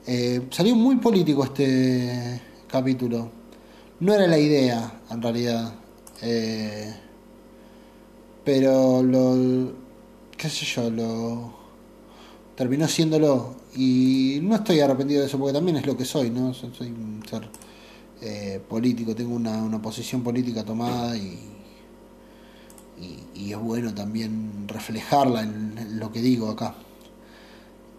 Eh, 0.05 0.47
salió 0.49 0.75
muy 0.75 0.97
político 0.97 1.43
este 1.43 2.41
capítulo. 2.67 3.29
No 3.99 4.13
era 4.13 4.25
la 4.27 4.39
idea, 4.39 4.99
en 5.09 5.21
realidad. 5.21 5.73
Eh, 6.21 6.91
pero 8.43 9.03
lo. 9.03 9.73
qué 10.35 10.49
sé 10.49 10.65
yo, 10.65 10.89
lo. 10.89 11.53
terminó 12.55 12.87
siéndolo. 12.87 13.55
Y 13.75 14.39
no 14.41 14.55
estoy 14.55 14.79
arrepentido 14.79 15.21
de 15.21 15.27
eso, 15.27 15.37
porque 15.37 15.53
también 15.53 15.77
es 15.77 15.85
lo 15.85 15.95
que 15.95 16.03
soy, 16.03 16.29
¿no? 16.29 16.53
Soy 16.53 16.71
un 16.89 17.23
ser 17.29 17.47
eh, 18.21 18.61
político, 18.69 19.15
tengo 19.15 19.35
una, 19.35 19.63
una, 19.63 19.81
posición 19.81 20.21
política 20.21 20.63
tomada 20.63 21.17
y, 21.17 21.39
y, 23.35 23.51
es 23.51 23.57
bueno 23.57 23.95
también 23.95 24.67
reflejarla 24.67 25.41
en, 25.41 25.99
lo 25.99 26.11
que 26.11 26.21
digo 26.21 26.49
acá. 26.49 26.75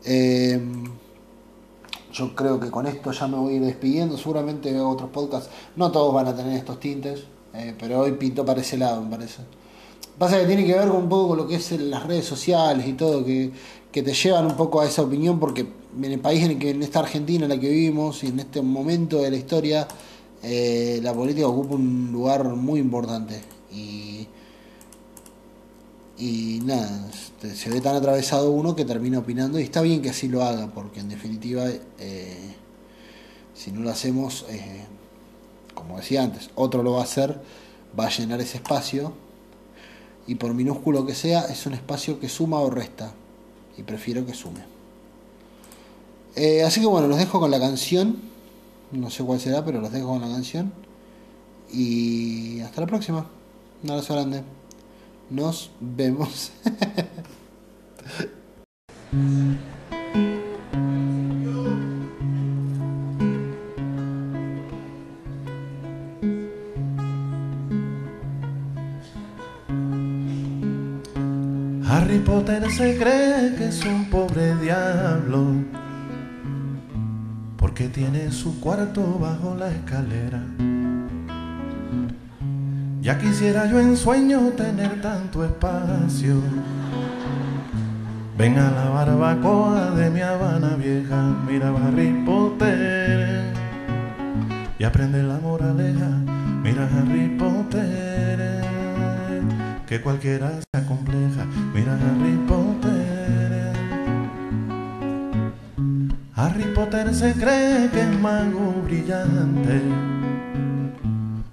Eh, 0.05 0.61
yo 2.13 2.35
creo 2.35 2.61
que 2.61 2.71
con 2.71 2.87
esto 2.87 3.11
ya 3.11 3.27
me 3.27 3.37
voy 3.37 3.55
a 3.55 3.57
ir 3.57 3.63
despidiendo, 3.63 4.17
seguramente 4.17 4.79
otros 4.79 5.11
podcasts, 5.11 5.51
no 5.77 5.91
todos 5.91 6.15
van 6.15 6.29
a 6.29 6.37
tener 6.37 6.57
estos 6.57 6.79
tintes, 6.79 7.25
eh, 7.55 7.75
pero 7.79 8.01
hoy 8.01 8.13
pinto 8.13 8.45
para 8.45 8.61
ese 8.61 8.77
lado, 8.77 9.03
me 9.03 9.11
parece. 9.11 9.43
Pasa 10.19 10.39
que 10.39 10.47
tiene 10.47 10.65
que 10.65 10.75
ver 10.75 10.91
un 10.91 11.09
poco 11.09 11.29
con 11.29 11.39
lo 11.39 11.49
que 11.49 11.57
es 11.57 11.73
las 11.73 12.07
redes 12.07 12.27
sociales 12.27 12.87
y 12.87 12.93
todo, 12.93 13.25
que, 13.25 13.51
que 13.91 14.03
te 14.03 14.13
llevan 14.13 14.47
un 14.47 14.57
poco 14.57 14.81
a 14.81 14.87
esa 14.87 15.03
opinión, 15.03 15.41
porque 15.41 15.67
en 15.97 16.05
el 16.05 16.21
país 16.21 16.45
en 16.45 16.53
el 16.53 16.59
que 16.59 16.71
en 16.71 16.83
esta 16.83 17.01
Argentina 17.01 17.45
en 17.45 17.49
la 17.49 17.59
que 17.59 17.69
vivimos 17.69 18.23
y 18.25 18.29
en 18.29 18.41
este 18.41 18.63
momento 18.63 19.19
de 19.19 19.31
la 19.31 19.37
historia, 19.37 19.89
eh, 20.43 20.99
la 21.03 21.15
política 21.15 21.47
ocupa 21.47 21.77
un 21.77 22.11
lugar 22.13 22.45
muy 22.57 22.81
importante 22.81 23.41
y, 23.71 24.29
nada, 26.65 27.09
este, 27.13 27.55
se 27.57 27.71
ve 27.71 27.81
tan 27.81 27.97
atravesado 27.97 28.51
uno 28.51 28.77
que 28.77 28.85
termina 28.85 29.21
opinando 29.21 29.59
y 29.59 29.63
está 29.63 29.81
bien 29.83 30.03
que 30.03 30.11
así 30.11 30.29
lo 30.29 30.43
haga 30.43 30.69
porque 30.69 31.01
en 31.01 31.09
definitiva 31.09 31.65
eh, 31.99 32.55
si 33.55 33.73
no 33.73 33.81
lo 33.81 33.91
hacemos, 33.91 34.45
eh, 34.49 34.85
como 35.75 35.97
decía 35.97 36.23
antes, 36.23 36.51
otro 36.55 36.83
lo 36.83 36.93
va 36.93 37.01
a 37.01 37.05
hacer, 37.05 37.41
va 37.99 38.07
a 38.07 38.11
llenar 38.11 38.41
ese 38.41 38.59
espacio 38.59 39.13
y 40.27 40.37
por 40.37 40.55
minúsculo 40.55 41.07
que 41.07 41.15
sea 41.15 41.43
es 41.43 41.67
un 41.67 41.75
espacio 41.75 42.21
que 42.21 42.29
suma 42.29 42.61
o 42.61 42.71
resta 42.71 43.13
y 43.77 43.83
prefiero 43.83 44.25
que 44.25 44.35
sume. 44.35 44.65
así 46.65 46.81
que 46.81 46.87
bueno, 46.87 47.09
los 47.09 47.19
dejo 47.19 47.41
con 47.41 47.51
la 47.51 47.59
canción 47.59 48.32
no 48.93 49.11
sé 49.11 49.25
cuál 49.25 49.41
será, 49.41 49.65
pero 49.65 49.81
los 49.81 49.91
dejo 49.91 50.09
con 50.09 50.21
la 50.21 50.29
canción. 50.29 50.73
Y 51.73 52.61
hasta 52.61 52.83
la 52.83 52.87
próxima. 52.87 53.27
Un 53.83 53.91
abrazo 53.91 54.15
grande. 54.15 54.43
Nos 55.31 55.71
vemos. 55.81 56.53
Harry 71.89 72.19
Potter 72.21 72.71
se 72.71 72.97
cree 72.97 73.55
que 73.57 73.69
es 73.69 73.85
un 73.85 74.09
pobre 74.09 74.57
diablo 74.57 75.72
porque 77.73 77.89
tiene 77.89 78.31
su 78.31 78.61
cuarto 78.61 79.19
bajo 79.19 79.57
la 79.59 79.71
escalera. 79.71 80.43
Ya 83.01 83.19
quisiera 83.19 83.65
yo 83.65 83.81
en 83.81 83.97
sueño 83.97 84.41
tener 84.51 85.01
tanto 85.01 85.43
espacio. 85.43 86.35
Ven 88.37 88.59
a 88.59 88.71
la 88.73 88.91
barbacoa 88.91 89.91
de 89.93 90.11
mi 90.11 90.21
Habana 90.21 90.77
vieja, 90.77 91.35
mira 91.49 91.71
Harry 91.71 92.13
Potter 92.27 93.55
y 94.79 94.85
aprende 94.85 95.23
la 95.23 95.39
moraleja. 95.39 96.11
Mira 96.63 96.87
Harry 96.95 97.35
Potter, 97.39 98.61
que 99.87 99.99
cualquiera 100.03 100.51
sea 100.71 100.87
compleja. 100.87 101.47
Mira 101.73 101.95
Harry 101.95 102.39
Se 106.93 107.33
cree 107.33 107.89
que 107.89 108.03
es 108.03 108.21
mago 108.21 108.83
brillante, 108.85 109.81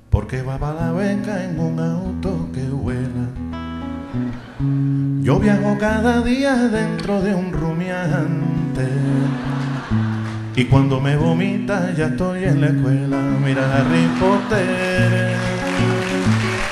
porque 0.09 0.41
va 0.41 0.57
para 0.57 0.87
la 0.87 0.91
beca 0.91 1.45
en 1.45 1.57
un 1.57 1.79
auto 1.79 2.49
que 2.53 2.63
vuela. 2.63 3.29
Yo 5.23 5.39
viajo 5.39 5.77
cada 5.79 6.21
día 6.23 6.55
dentro 6.55 7.21
de 7.21 7.33
un 7.33 7.53
rumiante. 7.53 8.89
Y 10.57 10.65
cuando 10.65 10.99
me 10.99 11.15
vomita 11.15 11.93
ya 11.93 12.07
estoy 12.07 12.43
en 12.43 12.59
la 12.59 12.67
escuela. 12.67 13.17
Mira 13.41 13.63
Harry 13.77 14.07
Potter. 14.19 15.37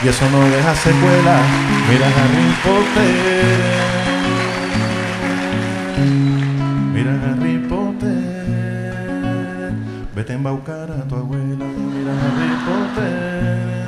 Y 0.03 0.07
eso 0.09 0.29
no 0.29 0.41
deja 0.41 0.75
secuela. 0.75 1.39
Mira 1.89 2.07
Harry 2.07 2.51
Potter. 2.65 3.86
Vete 10.27 10.33
a 10.33 10.39
embaucar 10.39 10.91
a 10.91 11.07
tu 11.07 11.15
abuela, 11.15 11.63
mira 11.63 12.11
Harry 12.21 12.51
Potter. 12.67 13.87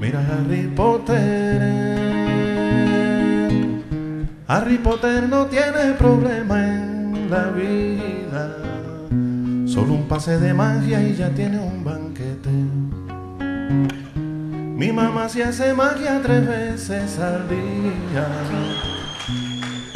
Mira 0.00 0.20
Harry 0.20 0.66
Potter. 0.74 1.60
Harry 4.48 4.78
Potter 4.78 5.28
no 5.28 5.46
tiene 5.46 5.94
problema 5.96 6.58
en 6.58 7.30
la 7.30 7.44
vida. 7.50 8.56
Solo 9.64 9.92
un 9.92 10.08
pase 10.08 10.40
de 10.40 10.52
magia 10.52 11.00
y 11.00 11.14
ya 11.14 11.30
tiene 11.30 11.60
un 11.60 11.84
banquete. 11.84 12.50
Mi 14.76 14.90
mamá 14.90 15.28
se 15.28 15.44
hace 15.44 15.72
magia 15.72 16.20
tres 16.20 16.48
veces 16.48 17.20
al 17.20 17.48
día 17.48 18.85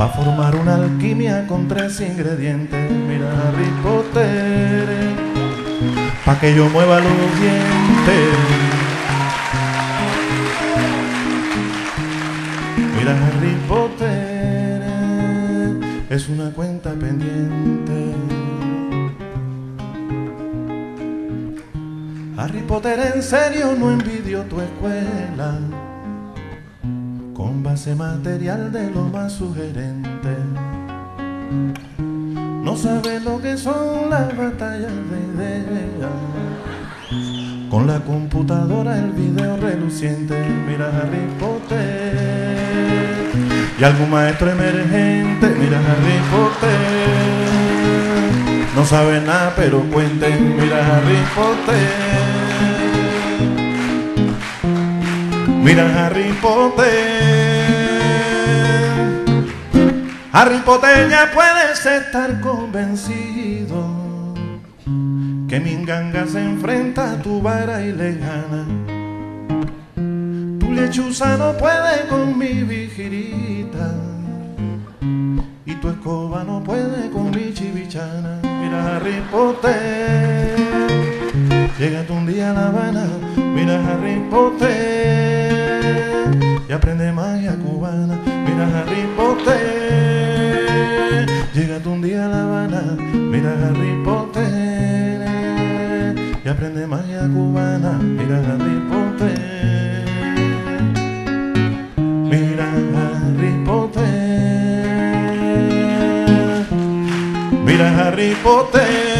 para 0.01 0.12
formar 0.12 0.56
una 0.56 0.77
alquimia 0.77 1.47
con 1.47 1.68
tres 1.68 2.01
ingredientes. 2.01 2.90
Mira 2.90 3.31
Harry 3.39 3.70
Potter, 3.82 4.89
pa' 6.24 6.40
que 6.40 6.55
yo 6.55 6.70
mueva 6.70 7.01
los 7.01 7.12
dientes. 7.39 8.35
Mira 12.97 13.12
Harry 13.12 13.55
Potter, 13.68 14.81
es 16.09 16.28
una 16.31 16.51
cuenta 16.51 16.94
pendiente. 16.94 18.14
Harry 22.39 22.62
Potter 22.62 23.12
en 23.16 23.22
serio 23.22 23.77
no 23.78 23.90
envidio 23.90 24.44
tu 24.44 24.62
escuela 24.62 25.59
base 27.71 27.95
material 27.95 28.73
de 28.73 28.91
lo 28.91 29.03
más 29.03 29.33
sugerente. 29.35 30.35
No 32.65 32.77
sabe 32.77 33.21
lo 33.21 33.41
que 33.41 33.57
son 33.57 34.11
las 34.11 34.37
batallas 34.37 34.91
de 35.11 35.19
ideas. 35.31 36.11
Con 37.71 37.87
la 37.87 38.01
computadora 38.01 38.99
el 38.99 39.13
video 39.13 39.57
reluciente, 39.57 40.35
mira 40.67 40.89
Harry 40.89 41.29
Potter. 41.39 42.17
Y 43.79 43.85
algún 43.85 44.11
maestro 44.11 44.51
emergente, 44.51 45.55
mira 45.61 45.79
Harry 45.79 46.19
Potter. 46.33 46.81
No 48.75 48.85
sabe 48.85 49.21
nada, 49.21 49.53
pero 49.55 49.81
cuente, 49.93 50.29
mira 50.59 50.97
Harry 50.97 51.23
Potter. 51.37 52.31
Mira 55.63 56.07
Harry 56.07 56.33
Potter. 56.43 57.20
Harry 60.32 60.61
Potter 60.61 61.09
ya 61.11 61.31
puedes 61.35 61.85
estar 61.85 62.40
convencido 62.40 63.85
que 65.48 65.59
mi 65.59 65.85
ganga 65.85 66.24
se 66.24 66.40
enfrenta 66.40 67.12
a 67.12 67.16
tu 67.16 67.43
vara 67.43 67.82
y 67.82 67.93
le 67.93 68.15
gana. 68.15 68.65
Tu 70.61 70.73
lechuza 70.73 71.36
no 71.36 71.52
puede 71.59 72.07
con 72.09 72.39
mi 72.39 72.62
vigirita 72.62 73.93
y 75.66 75.74
tu 75.74 75.89
escoba 75.89 76.44
no 76.44 76.62
puede 76.62 77.11
con 77.11 77.32
mi 77.32 77.52
chivichana. 77.52 78.39
Mira 78.43 78.97
Harry 78.97 79.20
Potter, 79.32 80.55
llega 81.77 82.05
un 82.09 82.27
día 82.27 82.52
a 82.52 82.55
La 82.55 82.69
Habana. 82.69 83.07
Mira 83.36 83.82
Harry 83.85 84.20
Potter 84.31 85.51
y 86.69 86.73
aprende 86.73 87.11
magia 87.11 87.57
cubana. 87.57 88.16
Mira 88.47 88.69
Harry 88.78 89.09
Potter, 89.16 89.90
llega 91.55 91.78
un 91.86 92.02
día 92.02 92.27
a 92.27 92.28
La 92.28 92.43
Habana. 92.43 92.82
Mira 93.12 93.52
Harry 93.52 94.02
Potter 94.05 95.20
y 96.44 96.48
aprende 96.48 96.86
magia 96.86 97.28
cubana. 97.28 97.98
Mira 97.98 98.39
Harry 98.39 98.81
Potter, 98.90 100.05
mira 101.97 102.65
Harry 102.73 103.65
Potter. 103.65 104.40
Harry 108.11 108.35
Potter. 108.43 109.20